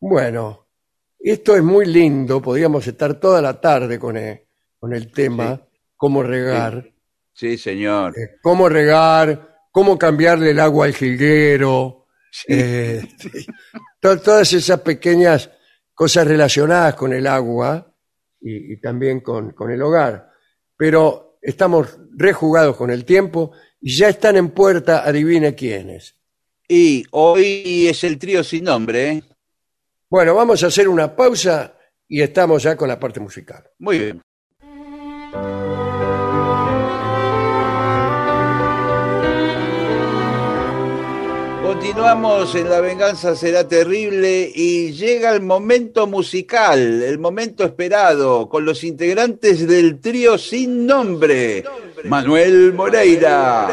Bueno, 0.00 0.67
esto 1.18 1.56
es 1.56 1.62
muy 1.62 1.86
lindo, 1.86 2.40
podríamos 2.40 2.86
estar 2.86 3.18
toda 3.20 3.40
la 3.42 3.60
tarde 3.60 3.98
con 3.98 4.16
el, 4.16 4.40
con 4.78 4.92
el 4.94 5.10
tema, 5.12 5.56
Sí. 5.56 5.78
cómo 5.96 6.22
regar, 6.22 6.92
Sí, 7.34 7.56
señor. 7.58 8.18
eh, 8.18 8.36
cómo 8.42 8.68
regar, 8.68 9.56
cómo 9.72 9.98
cambiarle 9.98 10.50
el 10.50 10.60
agua 10.60 10.86
al 10.86 10.94
jilguero, 10.94 12.06
Sí. 12.30 12.46
eh. 12.50 13.08
To- 14.00 14.20
todas 14.20 14.52
esas 14.52 14.80
pequeñas 14.80 15.50
cosas 15.94 16.26
relacionadas 16.26 16.94
con 16.94 17.12
el 17.12 17.26
agua 17.26 17.92
y, 18.40 18.74
y 18.74 18.80
también 18.80 19.20
con, 19.20 19.50
con 19.52 19.70
el 19.72 19.82
hogar. 19.82 20.30
Pero 20.76 21.38
estamos 21.42 21.98
rejugados 22.16 22.76
con 22.76 22.90
el 22.90 23.04
tiempo 23.04 23.50
y 23.80 23.96
ya 23.96 24.08
están 24.08 24.36
en 24.36 24.50
puerta, 24.50 25.04
adivine 25.04 25.54
quiénes. 25.56 26.14
Y 26.68 27.04
hoy 27.10 27.88
es 27.88 28.04
el 28.04 28.18
trío 28.18 28.44
sin 28.44 28.64
nombre. 28.64 29.10
¿eh? 29.10 29.22
Bueno, 30.10 30.34
vamos 30.34 30.62
a 30.64 30.68
hacer 30.68 30.88
una 30.88 31.14
pausa 31.14 31.74
y 32.08 32.22
estamos 32.22 32.62
ya 32.62 32.76
con 32.76 32.88
la 32.88 32.98
parte 32.98 33.20
musical. 33.20 33.64
Muy 33.78 33.98
bien. 33.98 34.22
Continuamos 41.62 42.54
en 42.54 42.70
La 42.70 42.80
Venganza 42.80 43.36
Será 43.36 43.68
Terrible 43.68 44.50
y 44.54 44.92
llega 44.92 45.34
el 45.34 45.42
momento 45.42 46.06
musical, 46.06 47.02
el 47.02 47.18
momento 47.18 47.64
esperado, 47.64 48.48
con 48.48 48.64
los 48.64 48.84
integrantes 48.84 49.68
del 49.68 50.00
trío 50.00 50.38
sin 50.38 50.86
nombre. 50.86 51.64
Manuel 52.04 52.72
Moreira, 52.72 53.68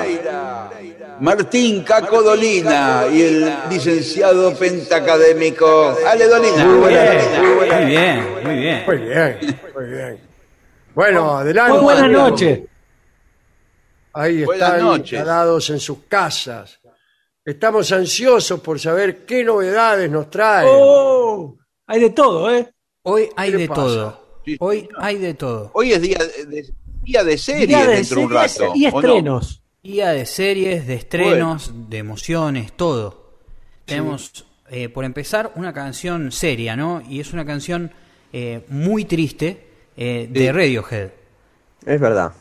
Martín 1.19 1.83
Caco 1.83 2.21
Dolina 2.21 3.05
y 3.11 3.21
el 3.21 3.53
licenciado 3.69 4.53
pentacadémico 4.55 5.95
Ale 6.05 6.27
Dolina. 6.27 6.65
Muy 6.65 6.89
Bien. 6.89 7.23
Muy 7.41 7.85
bien, 7.85 8.43
muy 8.43 8.55
bien. 8.57 8.83
Muy 8.85 8.97
bien, 8.97 9.59
muy 9.75 9.85
bien. 9.85 10.19
Bueno, 10.93 11.37
adelante. 11.37 11.73
Muy 11.73 11.81
buenas 11.83 12.11
noches. 12.11 12.59
Ahí 14.13 14.43
están 14.43 14.79
noches. 14.81 15.11
instalados 15.13 15.69
en 15.69 15.79
sus 15.79 15.97
casas. 16.07 16.79
Estamos 17.43 17.91
ansiosos 17.91 18.59
por 18.61 18.79
saber 18.79 19.25
qué 19.25 19.43
novedades 19.43 20.09
nos 20.09 20.29
traen. 20.29 20.67
Oh, 20.71 21.55
hay 21.85 21.99
de 21.99 22.09
todo, 22.11 22.49
¿eh? 22.53 22.73
Hoy 23.03 23.29
hay 23.35 23.51
¿Qué 23.51 23.57
le 23.57 23.61
de 23.63 23.67
pasa? 23.69 23.81
todo. 23.81 24.25
Hoy 24.59 24.89
hay 24.97 25.17
de 25.17 25.33
todo. 25.33 25.69
Hoy 25.73 25.91
es 25.93 26.01
día 26.01 26.17
de, 26.17 26.45
de- 26.45 26.73
día 27.03 27.23
de 27.23 27.37
series 27.37 27.67
Día 27.67 27.85
de 27.85 27.95
dentro 27.97 28.19
de 28.19 28.25
un 28.25 28.31
rato. 28.31 28.71
y 28.73 28.87
¿o 28.87 29.21
no? 29.21 29.41
Día 29.85 30.09
de 30.13 30.25
series, 30.25 30.87
de 30.87 30.95
estrenos, 30.95 31.71
de 31.89 31.99
emociones, 31.99 32.73
todo. 32.73 33.35
Tenemos, 33.85 34.45
eh, 34.71 34.89
por 34.89 35.05
empezar, 35.05 35.51
una 35.55 35.73
canción 35.73 36.31
seria, 36.31 36.75
¿no? 36.75 37.03
Y 37.07 37.19
es 37.19 37.33
una 37.33 37.45
canción 37.45 37.91
eh, 38.33 38.65
muy 38.69 39.05
triste 39.05 39.67
eh, 39.95 40.27
de 40.29 40.39
Sí. 40.39 40.51
Radiohead. 40.51 41.09
Es 41.85 42.01
verdad. 42.01 42.33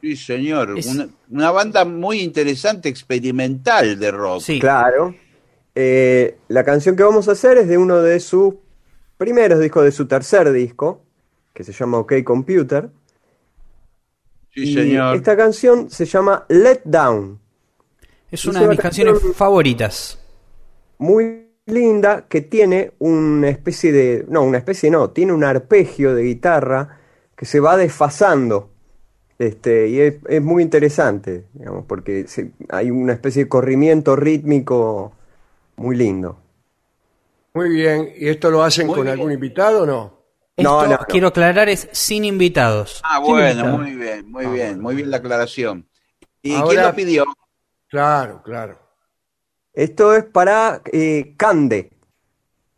Sí, 0.00 0.16
señor. 0.16 0.78
Es- 0.78 0.86
Una, 0.86 1.08
una 1.30 1.50
banda 1.50 1.84
muy 1.84 2.20
interesante, 2.20 2.88
experimental 2.88 3.98
de 3.98 4.10
rock. 4.10 4.40
Sí, 4.40 4.58
Claro. 4.58 5.14
Eh, 5.74 6.38
la 6.48 6.64
canción 6.64 6.96
que 6.96 7.02
vamos 7.02 7.28
a 7.28 7.32
hacer 7.32 7.56
es 7.58 7.68
de 7.68 7.76
uno 7.78 8.00
de 8.02 8.18
sus 8.18 8.54
primeros 9.18 9.60
discos, 9.60 9.84
de 9.84 9.92
su 9.92 10.06
tercer 10.06 10.50
disco, 10.52 11.02
que 11.52 11.64
se 11.64 11.72
llama 11.72 11.98
OK 11.98 12.14
Computer. 12.24 12.88
Sí, 14.54 14.62
y 14.62 14.74
señor. 14.74 15.16
esta 15.16 15.36
canción 15.36 15.90
se 15.90 16.04
llama 16.04 16.44
Let 16.48 16.82
Down. 16.84 17.38
es 18.30 18.40
es 18.40 18.44
una 18.46 18.60
de 18.62 18.68
mis 18.68 18.78
canciones 18.80 19.14
canción- 19.14 19.34
favoritas. 19.34 20.18
Muy 20.98 21.48
linda, 21.66 22.26
que 22.28 22.40
tiene 22.42 22.92
una 22.98 23.48
especie 23.48 23.92
de. 23.92 24.24
No, 24.28 24.42
una 24.42 24.58
especie 24.58 24.90
no, 24.90 25.10
tiene 25.10 25.32
un 25.32 25.44
arpegio 25.44 26.14
de 26.14 26.24
guitarra 26.24 26.98
que 27.36 27.44
se 27.46 27.60
va 27.60 27.76
desfasando. 27.76 28.68
Este, 29.38 29.88
y 29.88 30.00
es, 30.00 30.14
es 30.28 30.40
muy 30.42 30.62
interesante, 30.62 31.46
digamos, 31.54 31.84
porque 31.86 32.28
se- 32.28 32.52
hay 32.68 32.90
una 32.90 33.12
especie 33.14 33.44
de 33.44 33.48
corrimiento 33.48 34.14
rítmico 34.16 35.12
muy 35.76 35.96
lindo. 35.96 36.38
Muy 37.54 37.70
bien. 37.70 38.10
¿Y 38.16 38.28
esto 38.28 38.50
lo 38.50 38.62
hacen 38.62 38.86
Muy 38.86 38.94
con 38.96 39.04
bien. 39.04 39.14
algún 39.14 39.32
invitado 39.32 39.82
o 39.82 39.86
no? 39.86 40.21
No, 40.58 40.82
Esto, 40.82 40.82
no, 40.92 40.98
no. 41.00 41.06
quiero 41.08 41.28
aclarar, 41.28 41.68
es 41.68 41.88
sin 41.92 42.24
invitados. 42.24 43.00
Ah, 43.04 43.18
bueno, 43.20 43.48
invitado. 43.50 43.78
muy 43.78 43.94
bien, 43.96 44.30
muy 44.30 44.46
bien, 44.46 44.80
muy 44.80 44.94
bien 44.94 45.10
la 45.10 45.16
aclaración. 45.16 45.88
¿Y 46.42 46.54
Ahora- 46.54 46.68
quién 46.68 46.82
lo 46.82 46.94
pidió? 46.94 47.24
Claro, 47.88 48.42
claro. 48.42 48.78
Esto 49.72 50.14
es 50.14 50.24
para 50.24 50.82
eh, 50.92 51.34
Cande. 51.38 51.96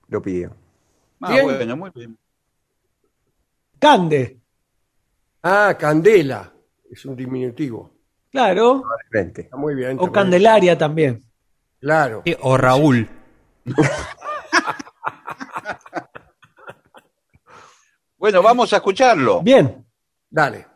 Lo 0.09 0.23
pidió. 0.23 0.55
Ah, 1.21 1.37
bueno, 1.43 1.77
muy 1.77 1.91
bien. 1.95 2.17
Cande. 3.79 4.41
Ah, 5.43 5.77
Candela. 5.79 6.53
Es 6.91 7.05
un 7.05 7.17
diminutivo. 7.17 7.91
Claro. 8.31 8.83
Está 9.13 9.57
muy 9.57 9.75
bien. 9.75 9.91
está 9.93 9.97
O 9.97 9.99
muy 9.99 10.11
bien. 10.11 10.13
Candelaria 10.13 10.79
también. 10.79 11.23
Claro. 11.81 12.23
Sí, 12.25 12.37
O 12.41 12.57
Raúl. 12.57 13.09
Bueno, 18.25 18.41
vamos 18.41 18.73
a 18.73 18.77
escucharlo. 18.77 19.43
Bien. 19.43 19.85
Dale. 20.31 20.67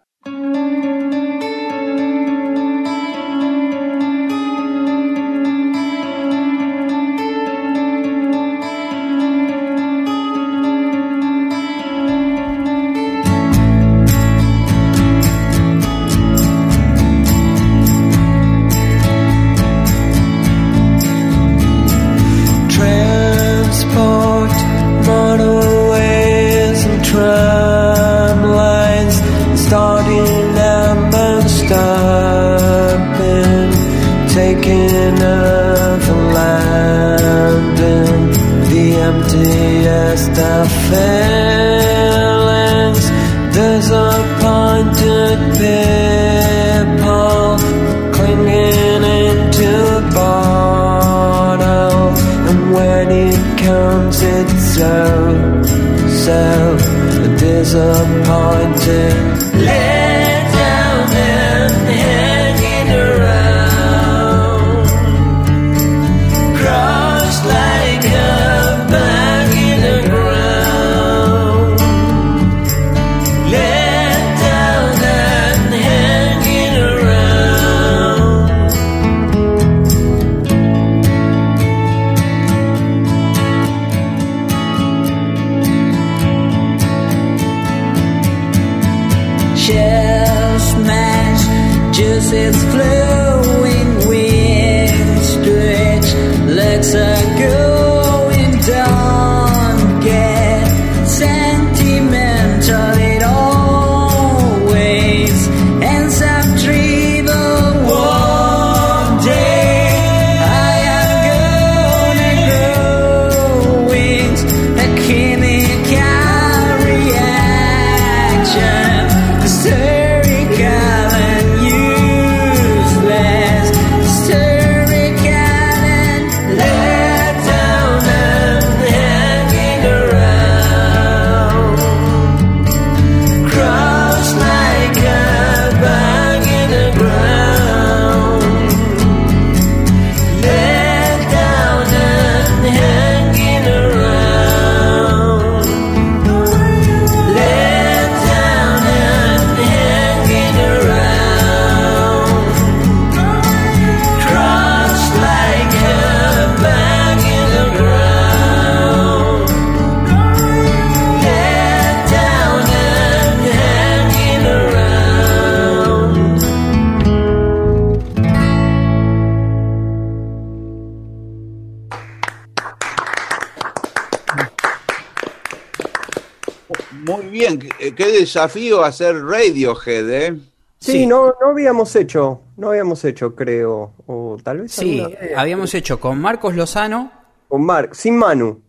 Desafío 178.20 178.82
hacer 178.84 179.16
Radiohead, 179.24 180.10
¿eh? 180.10 180.36
Sí, 180.80 181.06
No, 181.06 181.34
no 181.40 181.48
habíamos 181.50 181.94
hecho, 181.96 182.40
no 182.56 182.68
habíamos 182.70 183.04
hecho, 183.04 183.34
creo, 183.34 183.92
o 184.06 184.36
tal 184.42 184.58
vez 184.62 184.72
Sí, 184.72 185.00
vez. 185.00 185.32
habíamos 185.36 185.74
hecho 185.74 185.98
con 185.98 186.20
Marcos 186.20 186.54
Lozano. 186.54 187.10
con 187.48 187.64
Mark, 187.64 187.94
sin 187.96 188.16
Manu. 188.16 188.60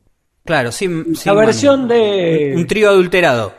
Claro, 0.46 0.72
sin, 0.72 1.16
sin 1.16 1.32
La 1.34 1.40
versión 1.40 1.82
Manu. 1.82 1.94
de. 1.94 2.54
Un 2.56 2.66
trío 2.66 2.90
adulterado. 2.90 3.54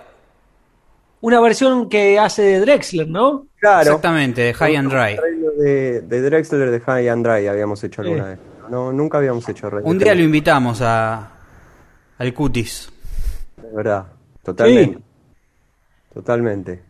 Una 1.20 1.38
versión 1.40 1.88
que 1.88 2.18
hace 2.18 2.42
de 2.42 2.60
Drexler, 2.60 3.06
¿no? 3.06 3.46
Claro. 3.60 3.82
Exactamente, 3.82 4.40
de 4.42 4.54
High 4.54 4.76
and 4.76 4.90
Dry. 4.90 5.16
De, 5.58 6.00
de 6.00 6.22
Drexler 6.22 6.70
de 6.70 6.80
High 6.80 7.08
and 7.08 7.24
Dry 7.26 7.46
habíamos 7.46 7.84
hecho 7.84 8.00
alguna 8.02 8.24
Sí. 8.24 8.28
vez. 8.30 8.38
No, 8.70 8.92
nunca 8.92 9.18
habíamos 9.18 9.46
hecho 9.48 9.68
Radiohead. 9.68 9.90
Un 9.92 9.98
día 9.98 10.14
lo 10.14 10.22
invitamos 10.22 10.80
a 10.80 11.30
al 12.18 12.34
Cutis. 12.34 12.90
De 13.60 13.68
verdad, 13.76 14.06
totalmente. 14.42 14.98
Totalmente. 16.12 16.82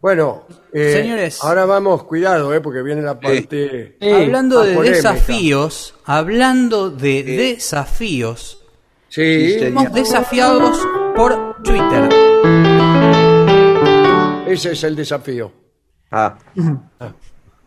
Bueno, 0.00 0.44
eh, 0.72 0.92
Señores. 1.02 1.42
ahora 1.42 1.64
vamos, 1.64 2.04
cuidado, 2.04 2.54
eh, 2.54 2.60
porque 2.60 2.82
viene 2.82 3.02
la 3.02 3.18
parte. 3.18 3.96
Hablando 4.00 4.62
de 4.62 4.76
desafíos, 4.82 5.94
hablando 6.04 6.90
de 6.90 7.22
desafíos, 7.22 8.62
Sí, 9.08 9.56
fuimos 9.58 9.92
desafiados 9.92 10.78
por 11.16 11.62
Twitter. 11.62 12.08
ese 14.46 14.72
es 14.72 14.84
el 14.84 14.94
desafío. 14.96 15.52
Ah, 16.10 16.38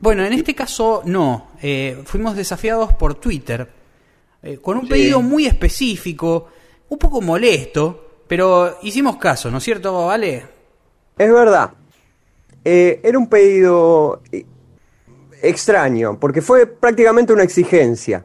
Bueno, 0.01 0.23
en 0.23 0.31
este 0.31 0.55
caso 0.55 1.01
no. 1.05 1.51
Eh, 1.61 2.01
fuimos 2.05 2.33
desafiados 2.35 2.93
por 2.93 3.15
Twitter 3.15 3.67
eh, 4.41 4.57
con 4.57 4.77
un 4.77 4.87
pedido 4.87 5.21
muy 5.21 5.45
específico, 5.45 6.47
un 6.87 6.97
poco 6.97 7.19
molesto, 7.19 8.08
pero 8.29 8.77
hicimos 8.83 9.17
caso, 9.17 9.51
¿no 9.51 9.57
es 9.57 9.63
cierto, 9.65 10.05
Vale? 10.05 10.45
es 11.17 11.33
verdad. 11.33 11.71
Eh, 12.63 13.01
era 13.03 13.17
un 13.17 13.27
pedido 13.27 14.21
eh, 14.31 14.45
extraño, 15.41 16.17
porque 16.19 16.41
fue 16.41 16.65
prácticamente 16.67 17.33
una 17.33 17.43
exigencia. 17.43 18.23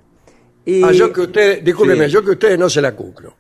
Y... 0.65 0.83
Ah, 0.85 0.93
yo 0.93 1.13
que 1.13 1.23
usted, 1.23 1.63
discúlpeme, 1.63 2.07
Sí. 2.07 2.13
yo 2.13 2.25
que 2.25 2.31
ustedes 2.33 2.59
no 2.59 2.69
se 2.71 2.81
la 2.83 2.93
cumplo. 2.95 3.35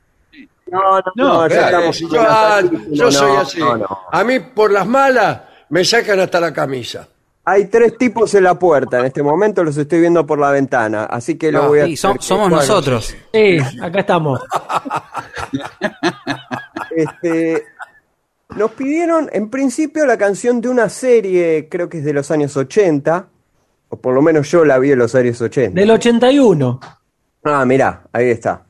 No, 0.70 0.98
no, 0.98 1.02
No, 1.14 1.34
no, 1.42 1.48
ya 1.48 1.66
estamos 1.66 1.98
yo, 2.00 2.08
ah, 2.20 2.60
yo 2.90 3.12
soy 3.12 3.32
no, 3.32 3.38
así. 3.40 3.58
no, 3.60 3.76
no. 3.76 3.98
A 4.10 4.24
mí, 4.24 4.40
por 4.40 4.72
las 4.72 4.86
malas, 4.86 5.42
me 5.68 5.84
sacan 5.84 6.18
hasta 6.20 6.40
la 6.40 6.52
camisa. 6.52 7.06
Hay 7.46 7.66
tres 7.66 7.98
tipos 7.98 8.34
en 8.34 8.44
la 8.44 8.58
puerta 8.58 8.98
en 9.00 9.04
este 9.06 9.22
momento, 9.22 9.62
los 9.64 9.76
estoy 9.76 10.00
viendo 10.00 10.24
por 10.26 10.38
la 10.38 10.50
ventana, 10.50 11.04
así 11.04 11.36
que 11.36 11.52
lo 11.52 11.64
Ah, 11.64 11.68
voy 11.68 11.80
a 11.80 11.86
Sí, 11.86 11.92
hacer 11.94 12.16
somos 12.20 12.48
bueno, 12.48 12.56
nosotros. 12.56 13.14
Sí, 13.32 13.58
acá 13.82 14.00
estamos. 14.00 14.40
Este, 16.96 17.64
nos 18.56 18.70
pidieron, 18.72 19.28
en 19.32 19.50
principio, 19.50 20.06
la 20.06 20.16
canción 20.16 20.60
de 20.60 20.68
una 20.68 20.88
serie, 20.88 21.68
creo 21.70 21.88
que 21.88 21.98
es 21.98 22.04
de 22.04 22.12
los 22.12 22.30
años 22.30 22.56
80, 22.56 23.28
O 23.90 23.96
por 23.98 24.14
lo 24.14 24.22
menos 24.22 24.50
yo 24.50 24.64
la 24.64 24.78
vi 24.78 24.92
en 24.92 24.98
los 24.98 25.14
años 25.14 25.40
80. 25.40 25.78
Del 25.78 25.90
81. 25.90 26.80
Ah, 27.44 27.64
mirá, 27.66 28.04
ahí 28.12 28.30
está. 28.30 28.64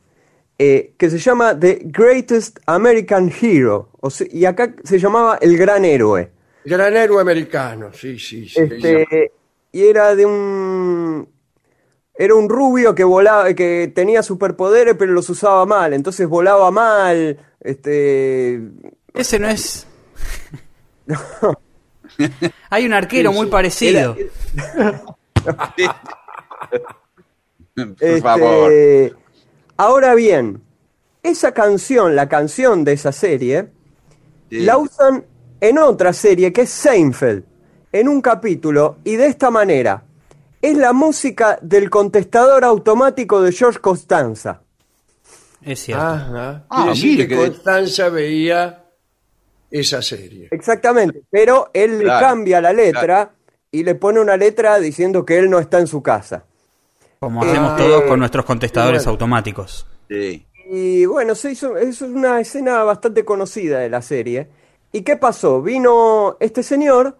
Eh, 0.58 0.94
que 0.98 1.08
se 1.10 1.18
llama 1.18 1.58
The 1.58 1.82
Greatest 1.84 2.58
American 2.66 3.30
Hero. 3.40 3.90
O 4.00 4.08
y 4.30 4.44
acá 4.44 4.74
se 4.84 4.98
llamaba 4.98 5.38
El 5.40 5.56
Gran 5.56 5.84
Héroe. 5.84 6.30
Gran 6.64 6.96
héroe 6.96 7.20
americano, 7.20 7.92
sí, 7.92 8.18
sí, 8.18 8.48
sí. 8.48 8.60
Este, 8.60 9.32
y 9.72 9.82
era 9.84 10.14
de 10.14 10.26
un. 10.26 11.28
Era 12.16 12.34
un 12.36 12.48
rubio 12.48 12.94
que 12.94 13.02
volaba, 13.04 13.52
que 13.54 13.90
tenía 13.94 14.22
superpoderes, 14.22 14.94
pero 14.96 15.12
los 15.12 15.28
usaba 15.30 15.66
mal. 15.66 15.92
Entonces 15.92 16.28
volaba 16.28 16.70
mal. 16.70 17.38
Este. 17.60 18.60
Ese 19.12 19.38
no 19.38 19.48
es. 19.48 19.86
Hay 22.70 22.86
un 22.86 22.92
arquero 22.92 23.30
Sí, 23.30 23.36
muy 23.36 23.46
sí. 23.46 23.50
parecido. 23.50 24.16
Por 27.74 27.96
Este, 28.00 28.20
favor. 28.20 28.72
Ahora 29.76 30.14
bien, 30.14 30.62
esa 31.22 31.52
canción, 31.52 32.14
la 32.14 32.28
canción 32.28 32.84
de 32.84 32.92
esa 32.92 33.10
serie, 33.12 33.70
la 34.50 34.78
usan 34.78 35.24
en 35.68 35.78
otra 35.78 36.12
serie 36.12 36.52
que 36.52 36.62
es 36.62 36.70
Seinfeld, 36.70 37.44
en 37.92 38.08
un 38.08 38.20
capítulo, 38.20 38.98
y 39.04 39.16
de 39.16 39.26
esta 39.26 39.50
manera. 39.50 40.02
Es 40.60 40.76
la 40.76 40.92
música 40.92 41.58
del 41.60 41.90
contestador 41.90 42.64
automático 42.64 43.40
de 43.42 43.52
George 43.52 43.78
Costanza. 43.80 44.60
Es 45.62 45.80
cierto. 45.80 46.04
Ajá. 46.04 46.64
Ah, 46.68 46.76
Quiere 46.76 46.90
decir 46.90 47.10
mire 47.12 47.28
que 47.28 47.34
que- 47.36 47.40
Constanza 47.50 48.08
veía 48.08 48.84
esa 49.70 50.02
serie. 50.02 50.48
Exactamente, 50.50 51.22
pero 51.30 51.70
él 51.72 51.98
le 51.98 52.06
cambia 52.06 52.60
la 52.60 52.72
letra 52.72 53.30
y 53.70 53.82
le 53.84 53.94
pone 53.94 54.20
una 54.20 54.36
letra 54.36 54.78
diciendo 54.78 55.24
que 55.24 55.38
él 55.38 55.50
no 55.50 55.58
está 55.58 55.78
en 55.80 55.86
su 55.86 56.02
casa. 56.02 56.44
Como 57.18 57.42
hacemos 57.42 57.72
Eh, 57.80 57.84
todos 57.84 58.02
con 58.04 58.18
nuestros 58.18 58.44
contestadores 58.44 59.02
bueno. 59.04 59.12
automáticos. 59.12 59.86
Y 60.70 61.04
bueno, 61.06 61.34
se 61.34 61.52
hizo, 61.52 61.76
es 61.76 62.00
una 62.02 62.40
escena 62.40 62.82
bastante 62.84 63.24
conocida 63.24 63.78
de 63.80 63.88
la 63.90 64.00
serie. 64.02 64.48
¿Y 64.94 65.02
qué 65.02 65.16
pasó? 65.16 65.60
Vino 65.60 66.36
este 66.38 66.62
señor 66.62 67.18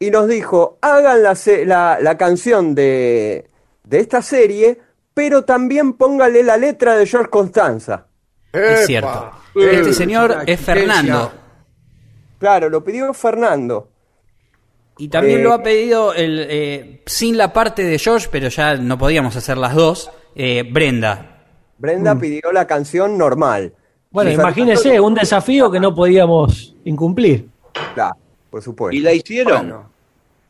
y 0.00 0.10
nos 0.10 0.26
dijo, 0.26 0.78
hagan 0.82 1.22
la, 1.22 1.36
se- 1.36 1.64
la, 1.64 1.98
la 2.00 2.18
canción 2.18 2.74
de, 2.74 3.48
de 3.84 4.00
esta 4.00 4.20
serie, 4.20 4.80
pero 5.14 5.44
también 5.44 5.92
póngale 5.92 6.42
la 6.42 6.56
letra 6.56 6.96
de 6.96 7.06
George 7.06 7.30
Constanza. 7.30 8.08
Es 8.52 8.86
cierto. 8.86 9.30
Este 9.54 9.92
señor 9.92 10.38
es 10.44 10.60
Fernando. 10.60 11.32
Claro, 12.40 12.68
lo 12.68 12.82
pidió 12.82 13.14
Fernando. 13.14 13.90
Y 14.98 15.06
también 15.08 15.38
Eh, 15.38 15.42
lo 15.44 15.52
ha 15.52 15.62
pedido 15.62 16.12
el, 16.14 16.46
eh, 16.50 17.02
sin 17.06 17.36
la 17.38 17.52
parte 17.52 17.84
de 17.84 17.96
George, 17.96 18.26
pero 18.32 18.48
ya 18.48 18.74
no 18.76 18.98
podíamos 18.98 19.36
hacer 19.36 19.56
las 19.56 19.74
dos. 19.76 20.10
eh, 20.34 20.64
Brenda. 20.68 21.44
Brenda 21.78 22.16
pidió 22.18 22.50
la 22.50 22.66
canción 22.66 23.16
normal. 23.16 23.74
Bueno, 24.14 24.30
imagínese 24.30 25.00
un 25.00 25.12
desafío 25.12 25.68
que 25.70 25.80
no 25.80 25.92
podíamos 25.92 26.74
incumplir. 26.84 27.48
Claro, 27.94 28.16
por 28.48 28.62
supuesto. 28.62 28.96
¿Y 28.96 29.00
la 29.00 29.12
hicieron? 29.12 29.84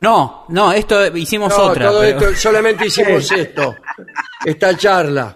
No, 0.00 0.44
no, 0.48 0.70
esto 0.70 1.06
hicimos 1.16 1.48
No, 1.56 1.64
otra. 1.64 1.86
todo 1.88 2.00
pero- 2.00 2.18
esto, 2.28 2.34
solamente 2.36 2.86
hicimos 2.86 3.32
esto. 3.32 3.74
Esta 4.44 4.76
charla. 4.76 5.34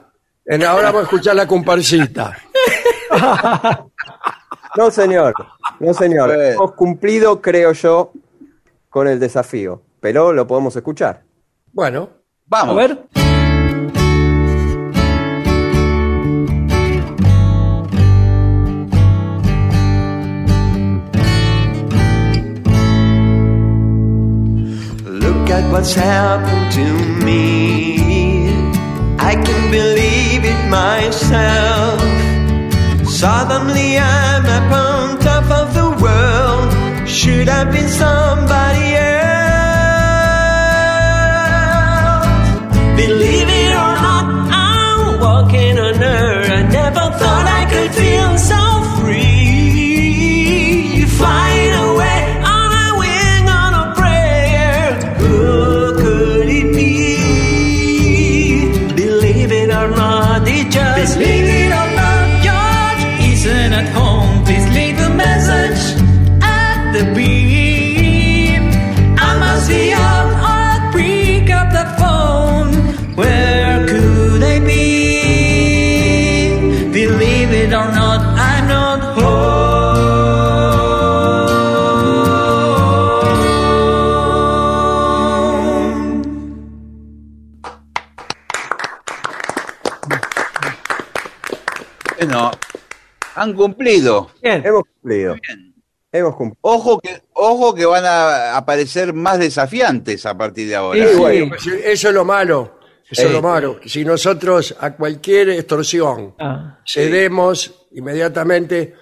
Ahora 0.69 0.83
vamos 0.93 1.01
a 1.01 1.05
escuchar 1.05 1.37
la 1.37 1.47
comparsita. 1.47 2.37
No, 4.77 4.91
señor. 4.91 5.35
No, 5.81 5.95
señor. 5.95 6.31
Hemos 6.31 6.73
cumplido, 6.75 7.41
creo 7.41 7.73
yo, 7.73 8.13
con 8.91 9.09
el 9.09 9.19
desafío. 9.19 9.83
Pero 9.99 10.33
lo 10.33 10.47
podemos 10.47 10.77
escuchar. 10.77 11.23
Bueno, 11.73 12.11
Vamos. 12.47 12.75
A 12.75 12.79
ver. 12.79 12.99
What's 25.79 25.95
happened 25.95 26.73
to 26.73 26.87
me. 27.25 28.49
I 29.31 29.35
can 29.47 29.71
believe 29.71 30.43
it 30.53 30.63
myself. 30.69 32.01
Suddenly 33.09 33.97
I'm 33.97 34.45
up 34.59 34.73
on 34.73 35.21
top 35.21 35.49
of 35.61 35.67
the 35.79 35.89
world. 36.03 36.69
Should 37.09 37.47
have 37.47 37.71
been 37.73 37.89
somebody 37.89 38.87
else. 38.97 39.29
Believe 43.03 43.49
it 43.63 43.73
or 43.85 43.95
not, 44.09 44.27
I'm 44.51 45.21
walking 45.21 45.79
on 45.79 46.03
earth. 46.03 46.51
I 46.59 46.63
never 46.81 47.07
thought 47.21 47.47
I 47.61 47.63
could 47.73 47.93
feel 48.03 48.33
so 48.51 48.63
free. 48.99 50.39
Flying 51.19 51.48
han 93.49 93.55
cumplido. 93.55 94.31
Hemos 94.43 94.83
cumplido. 94.85 95.37
Hemos 96.13 96.37
cumplido. 96.37 96.59
Ojo 96.63 96.99
que, 97.01 97.23
ojo 97.35 97.75
que 97.75 97.85
van 97.87 98.05
a 98.05 98.57
aparecer 98.57 99.13
más 99.13 99.39
desafiantes 99.39 100.25
a 100.27 100.37
partir 100.37 100.69
de 100.69 100.77
ahora. 100.77 101.07
Sí, 101.07 101.17
bueno, 101.19 101.55
eso 101.85 102.09
es 102.09 102.15
lo 102.15 102.25
malo. 102.25 102.79
Eso 103.11 103.23
es 103.23 103.29
Eh. 103.31 103.33
lo 103.33 103.43
malo. 103.43 103.81
que 103.81 103.89
Si 103.89 104.05
nosotros 104.05 104.77
a 104.79 104.95
cualquier 104.95 105.51
extorsión 105.51 106.35
Ah. 106.39 106.79
cedemos, 106.87 107.87
inmediatamente 107.93 108.95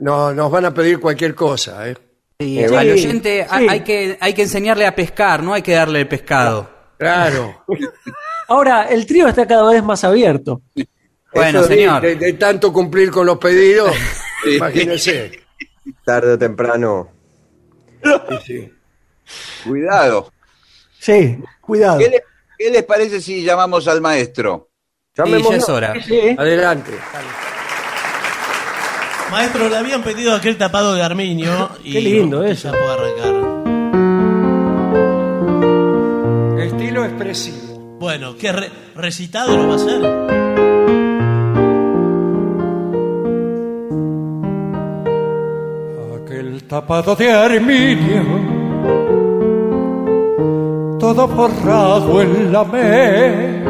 no- 0.00 0.32
nos 0.32 0.50
van 0.50 0.64
a 0.64 0.74
pedir 0.74 0.98
cualquier 0.98 1.34
cosa. 1.34 1.88
¿eh? 1.88 1.96
Sí, 2.40 2.58
Eh, 2.58 2.66
al 2.66 2.90
oyente 2.90 3.46
ha- 3.48 3.58
sí. 3.58 3.66
hay, 3.68 3.80
que, 3.80 4.18
hay 4.20 4.34
que 4.34 4.42
enseñarle 4.42 4.84
a 4.86 4.94
pescar, 4.96 5.42
no 5.44 5.54
hay 5.54 5.62
que 5.62 5.72
darle 5.74 6.00
el 6.00 6.08
pescado. 6.08 6.68
Claro. 6.98 7.64
Ahora, 8.48 8.84
el 8.84 9.06
trío 9.06 9.28
está 9.28 9.46
cada 9.46 9.70
vez 9.70 9.82
más 9.82 10.02
abierto. 10.04 10.60
Bueno, 11.34 11.60
Eso 11.60 11.68
de- 11.68 11.74
señor. 11.76 12.02
De, 12.02 12.16
de 12.16 12.32
tanto 12.34 12.72
cumplir 12.72 13.10
con 13.10 13.26
los 13.26 13.38
pedidos, 13.38 13.94
imagínense. 14.46 15.40
Tarde 16.04 16.32
o 16.34 16.38
temprano. 16.38 17.08
Cuidado. 19.64 20.32
Sí, 20.98 21.38
cuidado. 21.60 21.98
¿Qué, 21.98 22.08
le- 22.08 22.22
qué 22.58 22.70
les 22.70 22.82
parece 22.84 23.20
si 23.20 23.42
llamamos 23.42 23.88
al 23.88 24.00
maestro? 24.00 24.68
Y 25.24 25.42
ya 25.42 25.56
es 25.56 25.68
hora. 25.68 25.94
Sí. 26.02 26.34
Adelante. 26.38 26.92
Maestro, 29.30 29.68
le 29.68 29.76
habían 29.76 30.02
pedido 30.02 30.34
aquel 30.34 30.56
tapado 30.58 30.94
de 30.94 31.02
Arminio. 31.02 31.70
Y 31.84 31.92
Qué 31.94 32.00
lindo 32.00 32.44
eso. 32.44 32.70
Ya 32.72 32.78
puedo 32.78 32.92
arrancar. 32.92 33.52
Estilo 36.66 37.04
expresivo. 37.04 37.78
Bueno, 37.98 38.36
¿qué 38.36 38.52
re- 38.52 38.70
recitado 38.94 39.56
lo 39.56 39.68
va 39.68 39.72
a 39.74 39.76
hacer? 39.76 40.41
Tapado 46.72 47.14
de 47.14 47.30
arminio, 47.30 48.24
todo 50.98 51.28
forrado 51.28 52.22
en 52.22 52.50
la 52.50 52.64
me, 52.64 53.62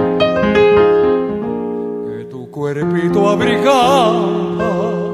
que 2.07 2.25
tu 2.27 2.49
cuerpito 2.49 3.29
abrigaba 3.29 5.11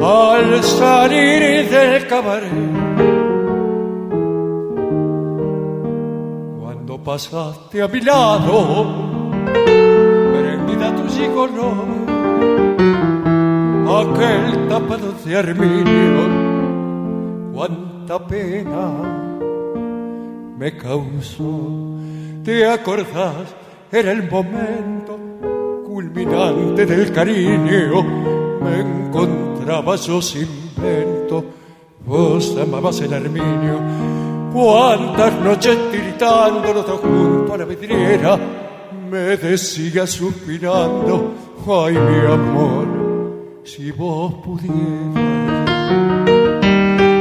al 0.00 0.62
salir 0.62 1.68
del 1.68 2.06
cabaret. 2.06 2.50
Cuando 6.58 7.04
pasaste 7.04 7.82
a 7.82 7.88
mi 7.88 8.00
lado, 8.00 8.86
prendida 10.32 10.96
tu 10.96 11.06
gigoló 11.06 12.14
aquel 13.86 14.68
tapado 14.68 15.12
de 15.24 15.36
arminio, 15.36 16.28
cuánta 17.52 18.26
pena 18.26 19.24
me 20.58 20.76
causó. 20.76 21.60
¿Te 22.42 22.66
acordás? 22.66 23.54
Era 23.90 24.12
el 24.12 24.28
momento 24.30 25.18
culminante 25.86 26.84
del 26.86 27.12
cariño. 27.12 28.02
Me 28.60 28.80
encontraba 28.80 29.96
yo 29.96 30.20
sin 30.20 30.48
vento. 30.76 31.44
Vos 32.06 32.56
amabas 32.60 33.00
el 33.00 33.14
armiño. 33.14 34.50
Cuántas 34.52 35.40
noches 35.40 35.78
tiritando 35.90 36.72
los 36.72 36.86
dos 36.86 37.00
junto 37.00 37.54
a 37.54 37.58
la 37.58 37.64
vidriera. 37.64 38.38
Me 39.10 39.36
decía 39.36 40.06
suspirando, 40.06 41.32
ay 41.66 41.94
mi 41.94 42.32
amor, 42.32 42.86
si 43.64 43.90
vos 43.90 44.32
pudieras. 44.44 44.74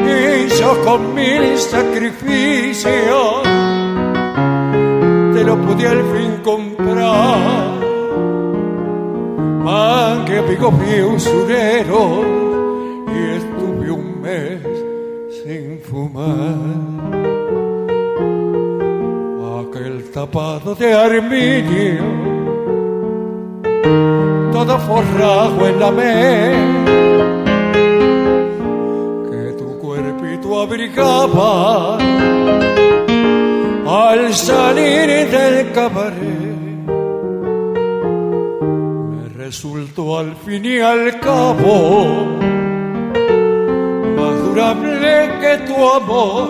Y 0.06 0.60
yo 0.60 0.84
con 0.84 1.16
mil 1.16 1.58
sacrificios 1.58 3.44
te 5.34 5.44
lo 5.44 5.58
pude 5.62 5.88
al 5.88 6.04
fin 6.14 6.38
comprar. 6.44 7.84
Más 9.64 10.26
que 10.26 10.38
amigos 10.38 10.74
míos 10.74 11.14
usureros 11.16 12.26
y 13.08 13.20
estuve 13.38 13.92
un 13.92 14.22
mes 14.22 14.62
sin 15.42 15.80
fumar. 15.80 16.84
Aquel 19.62 20.12
tapado 20.12 20.76
de 20.76 20.94
armiño, 20.94 22.33
todo 23.84 24.80
forrajo 24.80 25.68
en 25.68 25.80
la 25.80 25.92
mesa 25.92 26.86
que 29.30 29.54
tu 29.58 29.78
cuerpito 29.80 30.62
abrigaba 30.62 31.98
al 33.86 34.34
salir 34.34 35.30
del 35.30 35.72
cabaret. 35.74 36.54
Me 39.12 39.30
resultó 39.36 40.20
al 40.20 40.36
fin 40.38 40.64
y 40.66 40.80
al 40.80 41.20
cabo 41.20 42.26
más 44.16 44.44
durable 44.46 45.40
que 45.42 45.58
tu 45.68 45.90
amor. 45.90 46.48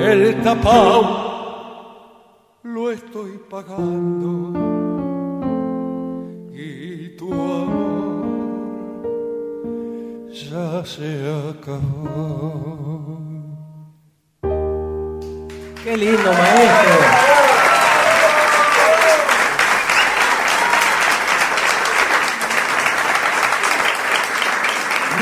El 0.00 0.40
tapao 0.42 1.30
lo 2.62 2.90
estoy 2.92 3.40
pagando 3.50 4.79
ya 10.48 10.84
se 10.84 11.50
acabó. 11.50 13.18
Qué 15.82 15.96
lindo, 15.96 16.32
maestro. 16.32 17.00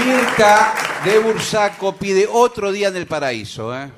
Mirta 0.04 0.74
de 1.04 1.18
Bursaco 1.18 1.96
pide 1.96 2.26
otro 2.30 2.70
día 2.72 2.88
en 2.88 2.96
el 2.96 3.06
paraíso. 3.06 3.74
¿eh? 3.76 3.90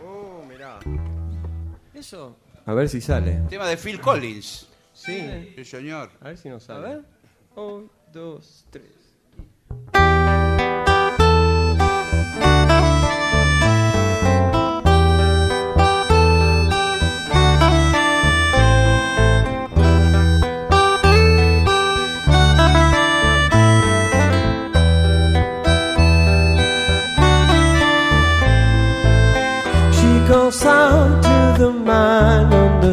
Eso. 1.94 2.36
A 2.66 2.72
ver 2.72 2.88
si 2.88 3.00
sale. 3.00 3.42
Tema 3.48 3.66
de 3.66 3.76
Phil 3.76 4.00
Collins. 4.00 4.66
Sí. 4.94 5.52
Sí, 5.56 5.64
señor. 5.64 6.10
A 6.20 6.28
ver 6.28 6.38
si 6.38 6.48
nos 6.48 6.64
A 6.64 6.74
sale. 6.74 6.88
ver. 6.88 7.04
Un, 7.56 7.90
dos, 8.12 8.64
tres. 8.70 8.84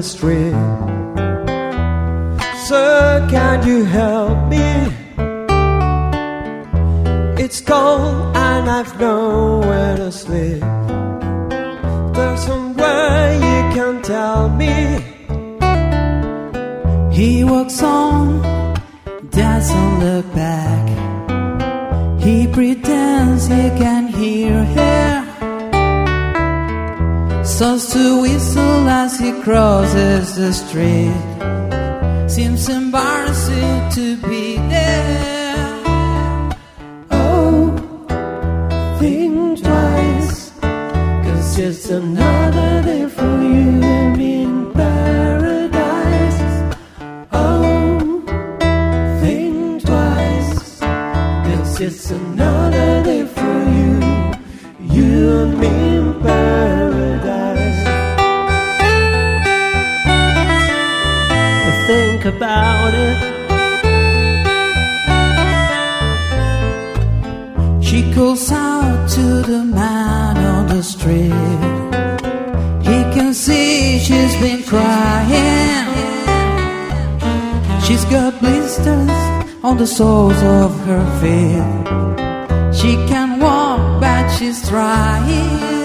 Street. 0.03 0.53
Sir, 2.68 3.28
can 3.30 3.68
you 3.68 3.86
help 3.86 4.38
me? 4.49 4.68
It's 7.44 7.61
cold 7.61 8.36
and 8.36 8.69
I've 8.69 8.99
nowhere 8.99 9.98
to 9.98 10.11
sleep. 10.11 10.61
There's 12.15 12.41
somewhere 12.44 13.34
you 13.36 13.60
can 13.76 14.02
tell 14.02 14.49
me. 14.49 14.76
He 17.15 17.44
walks 17.44 17.82
on, 17.82 18.41
doesn't 19.30 19.99
look 19.99 20.26
back. 20.36 20.86
He 22.22 22.48
pretends 22.48 23.48
he 23.48 23.69
can 23.82 24.07
hear 24.07 24.64
her. 24.64 25.06
Starts 27.57 27.91
to 27.93 28.21
whistle 28.21 28.88
as 28.88 29.17
he 29.17 29.31
crosses 29.41 30.35
the 30.35 30.53
street. 30.53 32.29
Seems 32.29 32.69
embarrassing 32.69 33.89
to 33.95 34.15
be 34.29 34.57
there. 34.69 36.53
Oh, 37.09 37.75
think 38.99 39.63
twice, 39.63 40.51
cause 40.61 41.57
it's 41.57 41.89
another 41.89 42.84
day 42.84 43.09
for 43.09 43.41
you 43.41 43.81
and 43.81 44.15
me 44.15 44.43
in 44.43 44.71
paradise. 44.73 46.41
Oh, 47.31 48.21
think 49.19 49.84
twice, 49.84 50.79
cause 50.79 51.81
it's 51.81 52.11
another 52.11 53.03
day 53.03 53.25
for 53.25 53.57
you, 53.77 54.95
you 54.95 55.39
and 55.39 55.59
me 55.59 55.67
in 55.97 56.13
paradise. 56.21 56.77
About 62.28 62.94
it. 62.94 63.18
She 67.84 68.14
calls 68.14 68.52
out 68.52 69.10
to 69.12 69.41
the 69.52 69.64
man 69.64 70.38
on 70.38 70.68
the 70.68 70.84
street. 70.84 71.32
He 72.90 72.99
can 73.16 73.34
see 73.34 73.99
she's 73.99 74.36
been 74.41 74.62
crying. 74.64 75.88
She's 77.86 78.04
got 78.06 78.40
blisters 78.40 79.10
on 79.64 79.78
the 79.78 79.88
soles 79.88 80.41
of 80.44 80.72
her 80.86 81.06
feet. 81.22 81.88
She 82.78 82.95
can 83.08 83.40
walk, 83.40 84.02
but 84.02 84.28
she's 84.36 84.68
trying. 84.68 85.77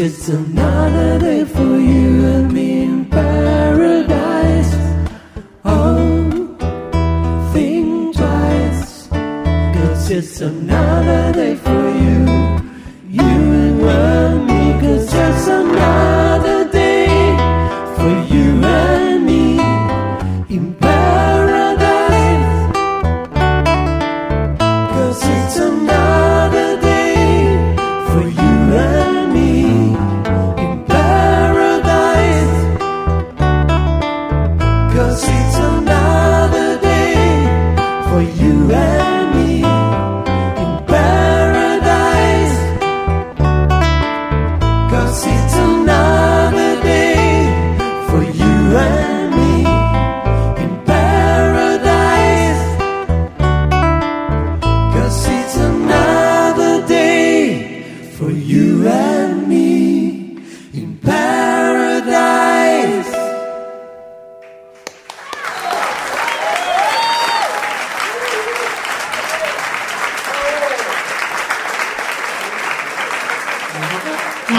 It's 0.00 0.28
another 0.28 1.18
day 1.18 1.44
for 1.44 1.76
you 1.76 2.24
and 2.26 2.52
me 2.52 2.82
in 2.84 3.04
paradise. 3.06 4.72
Oh, 5.64 6.30
think 7.52 8.14
twice, 8.14 9.08
cause 9.08 10.10
it's 10.10 10.40
another 10.40 11.32
day 11.32 11.56
for 11.56 11.87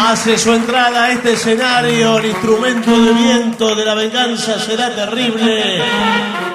Hace 0.01 0.37
su 0.37 0.53
entrada 0.53 1.03
a 1.03 1.11
este 1.11 1.33
escenario 1.33 2.19
el 2.19 2.27
instrumento 2.27 2.89
de 3.03 3.13
viento 3.13 3.75
de 3.75 3.83
la 3.83 3.93
venganza 3.95 4.57
será 4.57 4.95
terrible. 4.95 5.77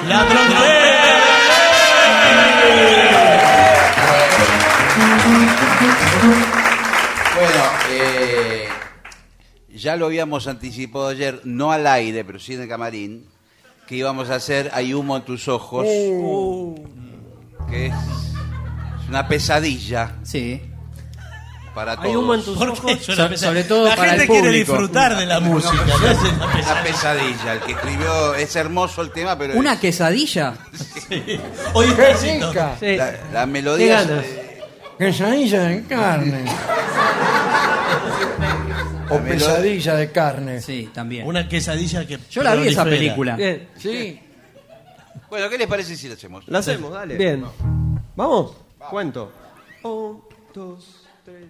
La 0.08 0.24
Bueno, 7.34 7.64
eh, 7.90 8.66
ya 9.74 9.96
lo 9.96 10.06
habíamos 10.06 10.48
anticipado 10.48 11.08
ayer, 11.08 11.42
no 11.44 11.70
al 11.70 11.86
aire, 11.86 12.24
pero 12.24 12.38
sí 12.38 12.54
en 12.54 12.62
el 12.62 12.68
camarín, 12.68 13.26
que 13.86 13.96
íbamos 13.96 14.30
a 14.30 14.36
hacer 14.36 14.70
Hay 14.72 14.94
humo 14.94 15.18
en 15.18 15.22
tus 15.22 15.48
ojos, 15.48 15.84
que 17.68 17.86
es 17.88 17.94
una 19.06 19.28
pesadilla. 19.28 20.16
Sí. 20.22 20.62
Para 21.74 21.96
todos. 21.96 22.08
Hay 22.08 22.16
humo 22.16 22.34
en 22.34 22.44
tus 22.44 22.56
ojos. 22.60 22.80
Pesa- 22.80 23.36
sobre 23.36 23.64
todo 23.64 23.88
la 23.88 23.96
para 23.96 24.10
gente 24.10 24.22
el 24.24 24.28
quiere 24.28 24.42
público. 24.48 24.72
disfrutar 24.72 25.16
de 25.16 25.26
la 25.26 25.40
música. 25.40 25.72
Una 25.72 25.84
no 25.84 25.94
es 25.94 26.00
pesadilla, 26.18 26.34
una 26.44 26.52
pesadilla. 26.52 26.82
pesadilla. 26.84 27.52
El 27.54 27.60
que 27.60 27.72
escribió, 27.72 28.34
es 28.36 28.56
hermoso 28.56 29.02
el 29.02 29.10
tema, 29.10 29.36
pero 29.36 29.54
¿Una 29.58 29.72
es- 29.74 29.80
quesadilla? 29.80 30.54
Hoy 31.72 31.86
¡Qué 31.96 32.10
éxito. 32.12 32.48
rica! 32.52 32.76
la, 32.80 33.12
la 33.32 33.46
melodía. 33.46 33.98
¿Qué 33.98 34.06
ganas? 34.12 34.24
Quesadilla 34.98 35.60
de 35.64 35.82
carne. 35.84 36.44
o 39.10 39.18
pesadilla 39.18 39.94
de 39.96 40.12
carne. 40.12 40.60
Sí, 40.62 40.90
también. 40.94 41.26
Una 41.26 41.48
quesadilla 41.48 42.06
que. 42.06 42.18
Yo 42.30 42.42
la 42.42 42.54
vi 42.54 42.68
esa 42.68 42.82
prolifera. 42.82 42.90
película. 42.90 43.36
Bien. 43.36 43.68
Sí. 43.76 44.20
Bueno, 45.28 45.48
¿qué 45.50 45.58
les 45.58 45.66
parece 45.66 45.96
si 45.96 46.06
lo 46.08 46.14
hacemos? 46.14 46.44
La 46.46 46.60
hacemos, 46.60 46.92
dale. 46.92 47.16
Bien. 47.16 47.44
Vamos. 48.14 48.52
Cuento. 48.90 49.32
Un, 49.82 50.22
dos, 50.54 51.02
tres. 51.24 51.46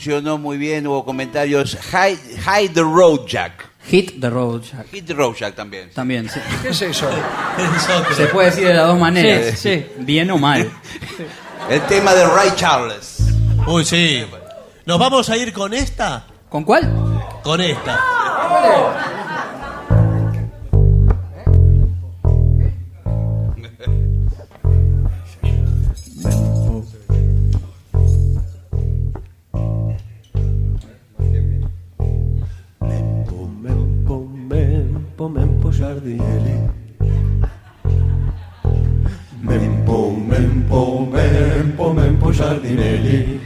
Funcionó 0.00 0.38
muy 0.38 0.56
bien, 0.56 0.86
hubo 0.86 1.04
comentarios. 1.04 1.76
Hide, 1.92 2.18
hide 2.40 2.70
the 2.72 2.80
road, 2.80 3.26
Jack. 3.26 3.68
Hit 3.84 4.18
the 4.18 4.30
road, 4.30 4.62
Jack. 4.62 4.88
Hit 4.90 5.06
the 5.06 5.12
road, 5.12 5.34
Jack 5.34 5.54
también. 5.54 5.90
También, 5.90 6.26
sí. 6.26 6.40
¿Qué 6.62 6.70
es 6.70 6.80
eso? 6.80 7.06
Se 8.16 8.26
puede 8.28 8.48
decir 8.48 8.66
de 8.66 8.72
las 8.72 8.86
dos 8.86 8.98
maneras. 8.98 9.58
Sí, 9.58 9.74
sí. 9.74 9.86
Bien 9.98 10.30
o 10.30 10.38
mal. 10.38 10.70
El 11.68 11.82
tema 11.82 12.14
de 12.14 12.26
Ray 12.26 12.50
Charles. 12.56 13.18
Uy, 13.66 13.84
sí. 13.84 14.24
¿Nos 14.86 14.98
vamos 14.98 15.28
a 15.28 15.36
ir 15.36 15.52
con 15.52 15.74
esta? 15.74 16.24
¿Con 16.48 16.64
cuál? 16.64 16.90
Con 17.42 17.60
esta. 17.60 18.00
Giardinieri. 36.00 36.68
Mempo, 39.40 40.16
mempo, 40.26 41.08
mempo, 41.10 41.92
mempo 41.92 42.30
giardinieri. 42.30 43.40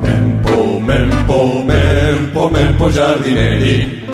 Mempo, 0.00 0.80
mempo, 0.80 1.62
mempo, 1.64 2.48
mempo 2.48 2.90
giardinieri. 2.90 4.13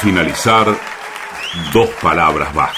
Finalizar, 0.00 0.66
dos 1.72 1.90
palabras 2.00 2.52
bastan. 2.54 2.69